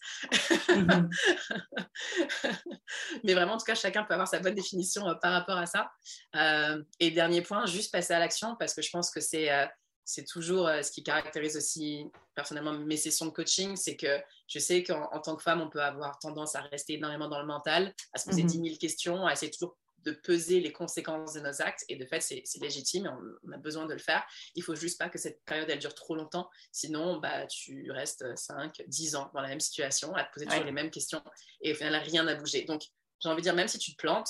Mhm. 0.69 1.11
Mais 3.25 3.35
vraiment, 3.35 3.55
en 3.55 3.59
tout 3.59 3.65
cas, 3.65 3.75
chacun 3.75 4.05
peut 4.05 4.15
avoir 4.15 4.29
sa 4.29 4.39
bonne 4.39 4.55
définition 4.55 5.09
euh, 5.09 5.15
par 5.15 5.33
rapport 5.33 5.57
à 5.57 5.67
ça. 5.67 5.91
et 7.01 7.11
dernier 7.11 7.43
point, 7.43 7.65
juste 7.67 7.91
passer 7.91 8.13
à 8.13 8.19
l'action 8.19 8.55
parce 8.59 8.75
que 8.75 8.83
je 8.83 8.91
pense 8.91 9.11
que 9.11 9.21
c'est 9.21 9.49
c'est 10.05 10.25
toujours 10.25 10.69
euh, 10.69 10.83
ce 10.83 10.91
qui 10.91 11.03
caractérise 11.03 11.57
aussi 11.57 12.11
personnellement 12.35 12.73
mes 12.73 12.97
sessions 12.97 13.27
de 13.27 13.31
coaching, 13.31 13.77
c'est 13.77 13.97
que 13.97 14.21
je 14.49 14.59
sais 14.59 14.83
qu'en 14.83 15.21
tant 15.21 15.37
que 15.37 15.43
femme, 15.43 15.61
on 15.61 15.69
peut 15.69 15.83
avoir 15.83 16.19
tendance 16.19 16.55
à 16.55 16.63
rester 16.63 16.95
énormément 16.95 17.29
dans 17.29 17.41
le 17.41 17.47
mental, 17.47 17.95
à 18.13 18.19
se 18.19 18.27
poser 18.29 18.43
10 18.43 18.59
mhm. 18.59 18.65
000 18.67 18.77
questions, 18.79 19.27
à 19.27 19.33
essayer 19.33 19.51
toujours 19.51 19.77
de 20.05 20.13
peser 20.13 20.61
les 20.61 20.73
conséquences 20.73 21.35
de 21.35 21.41
nos 21.41 21.63
actes. 21.63 21.85
Et 21.89 21.97
de 21.97 22.05
fait, 22.05 22.21
c'est 22.21 22.43
légitime, 22.61 23.11
on, 23.47 23.53
a 23.53 23.57
besoin 23.57 23.87
de 23.87 23.93
le 23.93 23.99
faire. 23.99 24.25
Il 24.55 24.63
faut 24.63 24.75
juste 24.75 24.99
pas 24.99 25.09
que 25.09 25.19
cette 25.19 25.45
période, 25.45 25.71
elle 25.71 25.79
dure 25.79 25.95
trop 25.95 26.15
longtemps. 26.15 26.51
Sinon, 26.73 27.19
bah, 27.19 27.47
tu 27.47 27.91
restes 27.91 28.25
5, 28.37 28.83
10 28.87 29.17
ans 29.17 29.31
dans 29.35 29.41
la 29.41 29.49
même 29.49 29.61
situation, 29.61 30.15
à 30.15 30.25
te 30.25 30.33
poser 30.33 30.47
toujours 30.47 30.65
les 30.65 30.73
mêmes 30.73 30.91
questions. 30.91 31.23
Et 31.61 31.73
au 31.73 31.75
final, 31.75 31.95
rien 31.97 32.25
n'a 32.25 32.35
bougé. 32.35 32.65
Donc, 32.65 32.83
j'ai 33.21 33.29
envie 33.29 33.43
de 33.43 33.45
dire, 33.45 33.55
même 33.55 33.69
si 33.69 33.79
tu 33.79 33.93
te 33.93 33.97
plantes, 33.97 34.29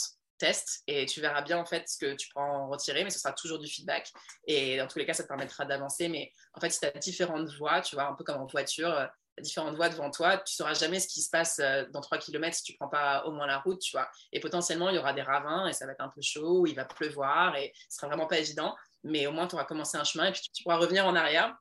et 0.86 1.06
tu 1.06 1.20
verras 1.20 1.42
bien 1.42 1.58
en 1.58 1.64
fait 1.64 1.88
ce 1.88 1.98
que 1.98 2.14
tu 2.14 2.28
peux 2.34 2.40
en 2.40 2.68
retirer, 2.68 3.04
mais 3.04 3.10
ce 3.10 3.18
sera 3.18 3.32
toujours 3.32 3.58
du 3.58 3.66
feedback. 3.66 4.10
Et 4.46 4.78
dans 4.78 4.86
tous 4.86 4.98
les 4.98 5.06
cas, 5.06 5.14
ça 5.14 5.22
te 5.22 5.28
permettra 5.28 5.64
d'avancer. 5.64 6.08
Mais 6.08 6.32
en 6.54 6.60
fait, 6.60 6.70
si 6.70 6.80
tu 6.80 6.86
as 6.86 6.90
différentes 6.90 7.48
voies, 7.58 7.80
tu 7.80 7.94
vois, 7.94 8.06
un 8.06 8.14
peu 8.14 8.24
comme 8.24 8.40
en 8.40 8.46
voiture, 8.46 9.08
différentes 9.40 9.76
voies 9.76 9.88
devant 9.88 10.10
toi, 10.10 10.36
tu 10.38 10.54
sauras 10.54 10.74
jamais 10.74 11.00
ce 11.00 11.08
qui 11.08 11.22
se 11.22 11.30
passe 11.30 11.58
euh, 11.60 11.84
dans 11.92 12.00
3 12.00 12.18
km 12.18 12.54
si 12.54 12.62
tu 12.62 12.76
prends 12.76 12.88
pas 12.88 13.24
au 13.24 13.32
moins 13.32 13.46
la 13.46 13.58
route, 13.58 13.80
tu 13.80 13.96
vois. 13.96 14.08
Et 14.32 14.40
potentiellement, 14.40 14.90
il 14.90 14.96
y 14.96 14.98
aura 14.98 15.12
des 15.12 15.22
ravins 15.22 15.66
et 15.66 15.72
ça 15.72 15.86
va 15.86 15.92
être 15.92 16.00
un 16.00 16.10
peu 16.10 16.20
chaud, 16.20 16.66
il 16.66 16.74
va 16.74 16.84
pleuvoir 16.84 17.56
et 17.56 17.72
ce 17.88 17.96
sera 17.96 18.08
vraiment 18.08 18.26
pas 18.26 18.38
évident. 18.38 18.76
Mais 19.04 19.26
au 19.26 19.32
moins, 19.32 19.46
tu 19.46 19.54
auras 19.54 19.64
commencé 19.64 19.96
un 19.96 20.04
chemin 20.04 20.26
et 20.26 20.32
puis 20.32 20.42
tu 20.52 20.62
pourras 20.62 20.76
revenir 20.76 21.06
en 21.06 21.16
arrière 21.16 21.56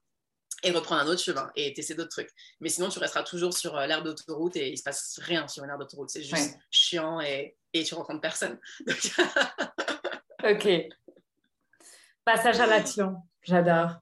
et 0.64 0.72
reprendre 0.72 1.02
un 1.02 1.08
autre 1.08 1.22
chemin 1.22 1.52
et 1.56 1.74
tester 1.74 1.96
d'autres 1.96 2.10
trucs. 2.10 2.30
Mais 2.60 2.70
sinon, 2.70 2.90
tu 2.90 3.00
resteras 3.00 3.24
toujours 3.24 3.54
sur 3.54 3.76
euh, 3.78 3.88
l'aire 3.88 4.04
d'autoroute 4.04 4.56
et 4.56 4.70
il 4.70 4.78
se 4.78 4.84
passe 4.84 5.20
rien 5.22 5.48
sur 5.48 5.64
une 5.64 5.70
aire 5.70 5.78
d'autoroute. 5.78 6.10
C'est 6.10 6.24
juste 6.24 6.58
chiant 6.70 7.20
et, 7.20 7.56
et 7.74 7.84
tu 7.84 7.96
rencontres 7.96 8.22
personne. 8.22 8.60
ok. 10.44 10.70
Passage 12.24 12.60
à 12.60 12.68
l'action. 12.68 13.16
J'adore. 13.42 13.98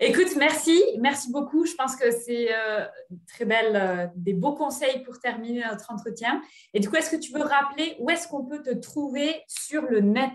Écoute, 0.00 0.34
merci, 0.36 0.82
merci 0.98 1.30
beaucoup. 1.30 1.66
Je 1.66 1.74
pense 1.74 1.94
que 1.94 2.10
c'est 2.10 2.52
euh, 2.52 2.84
très 3.28 3.44
belle, 3.44 3.76
euh, 3.76 4.06
des 4.16 4.34
beaux 4.34 4.54
conseils 4.54 5.02
pour 5.04 5.20
terminer 5.20 5.64
notre 5.64 5.90
entretien. 5.90 6.42
Et 6.72 6.80
du 6.80 6.88
coup, 6.88 6.96
est-ce 6.96 7.10
que 7.10 7.20
tu 7.20 7.32
veux 7.32 7.42
rappeler 7.42 7.96
où 8.00 8.10
est-ce 8.10 8.26
qu'on 8.26 8.44
peut 8.44 8.62
te 8.62 8.74
trouver 8.74 9.42
sur 9.46 9.82
le 9.82 10.00
net? 10.00 10.32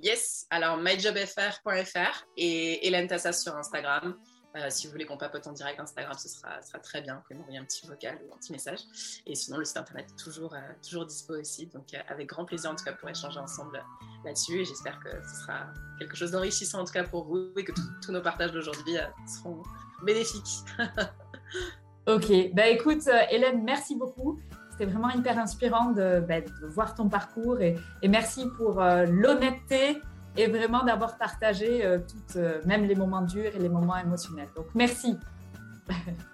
Yes, 0.00 0.46
alors 0.50 0.76
myjobfr.fr 0.76 2.26
et 2.36 2.86
Hélène 2.86 3.06
Tassa 3.06 3.32
sur 3.32 3.56
Instagram. 3.56 4.14
Euh, 4.56 4.70
si 4.70 4.86
vous 4.86 4.92
voulez 4.92 5.06
qu'on 5.06 5.16
papote 5.16 5.46
en 5.46 5.52
direct 5.52 5.80
Instagram, 5.80 6.14
ce 6.18 6.28
sera, 6.28 6.60
sera 6.62 6.78
très 6.78 7.00
bien. 7.00 7.16
Vous 7.16 7.22
pouvez 7.22 7.34
m'envoyer 7.34 7.58
un 7.58 7.64
petit 7.64 7.86
vocal 7.86 8.18
ou 8.26 8.34
un 8.34 8.36
petit 8.36 8.52
message. 8.52 8.80
Et 9.26 9.34
sinon, 9.34 9.58
le 9.58 9.64
site 9.64 9.78
internet 9.78 10.06
est 10.10 10.22
toujours, 10.22 10.54
euh, 10.54 10.60
toujours 10.86 11.06
dispo 11.06 11.34
aussi. 11.34 11.66
Donc, 11.66 11.92
euh, 11.94 11.98
avec 12.08 12.28
grand 12.28 12.44
plaisir, 12.44 12.70
en 12.70 12.74
tout 12.74 12.84
cas, 12.84 12.92
pour 12.92 13.08
échanger 13.08 13.38
ensemble 13.38 13.82
là-dessus. 14.24 14.60
Et 14.60 14.64
j'espère 14.64 14.98
que 15.00 15.10
ce 15.10 15.42
sera 15.42 15.66
quelque 15.98 16.16
chose 16.16 16.30
d'enrichissant, 16.30 16.80
en 16.80 16.84
tout 16.84 16.92
cas, 16.92 17.04
pour 17.04 17.24
vous 17.24 17.52
et 17.56 17.64
que 17.64 17.72
tous 18.02 18.12
nos 18.12 18.22
partages 18.22 18.52
d'aujourd'hui 18.52 18.96
seront 19.26 19.62
bénéfiques. 20.02 20.64
ok. 22.06 22.54
Bah, 22.54 22.68
écoute, 22.68 23.06
Hélène, 23.30 23.62
merci 23.62 23.94
beaucoup. 23.94 24.40
C'était 24.78 24.90
vraiment 24.90 25.10
hyper 25.10 25.38
inspirant 25.38 25.92
de, 25.92 26.20
bah, 26.20 26.36
voir 26.62 26.94
ton 26.94 27.08
parcours 27.08 27.60
et, 27.60 27.76
merci 28.02 28.46
pour 28.58 28.80
l'honnêteté 28.80 30.02
et 30.36 30.46
vraiment 30.46 30.84
d'avoir 30.84 31.16
partagé 31.16 31.84
euh, 31.84 31.98
toutes, 31.98 32.36
euh, 32.36 32.60
même 32.64 32.84
les 32.84 32.94
moments 32.94 33.22
durs 33.22 33.54
et 33.54 33.58
les 33.58 33.68
moments 33.68 33.96
émotionnels. 33.96 34.48
Donc, 34.54 34.66
merci. 34.74 35.18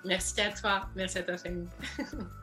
Merci 0.04 0.40
à 0.40 0.50
toi. 0.50 0.88
Merci 0.96 1.18
à 1.18 1.22
toi, 1.22 1.36
Fanny. 1.36 1.68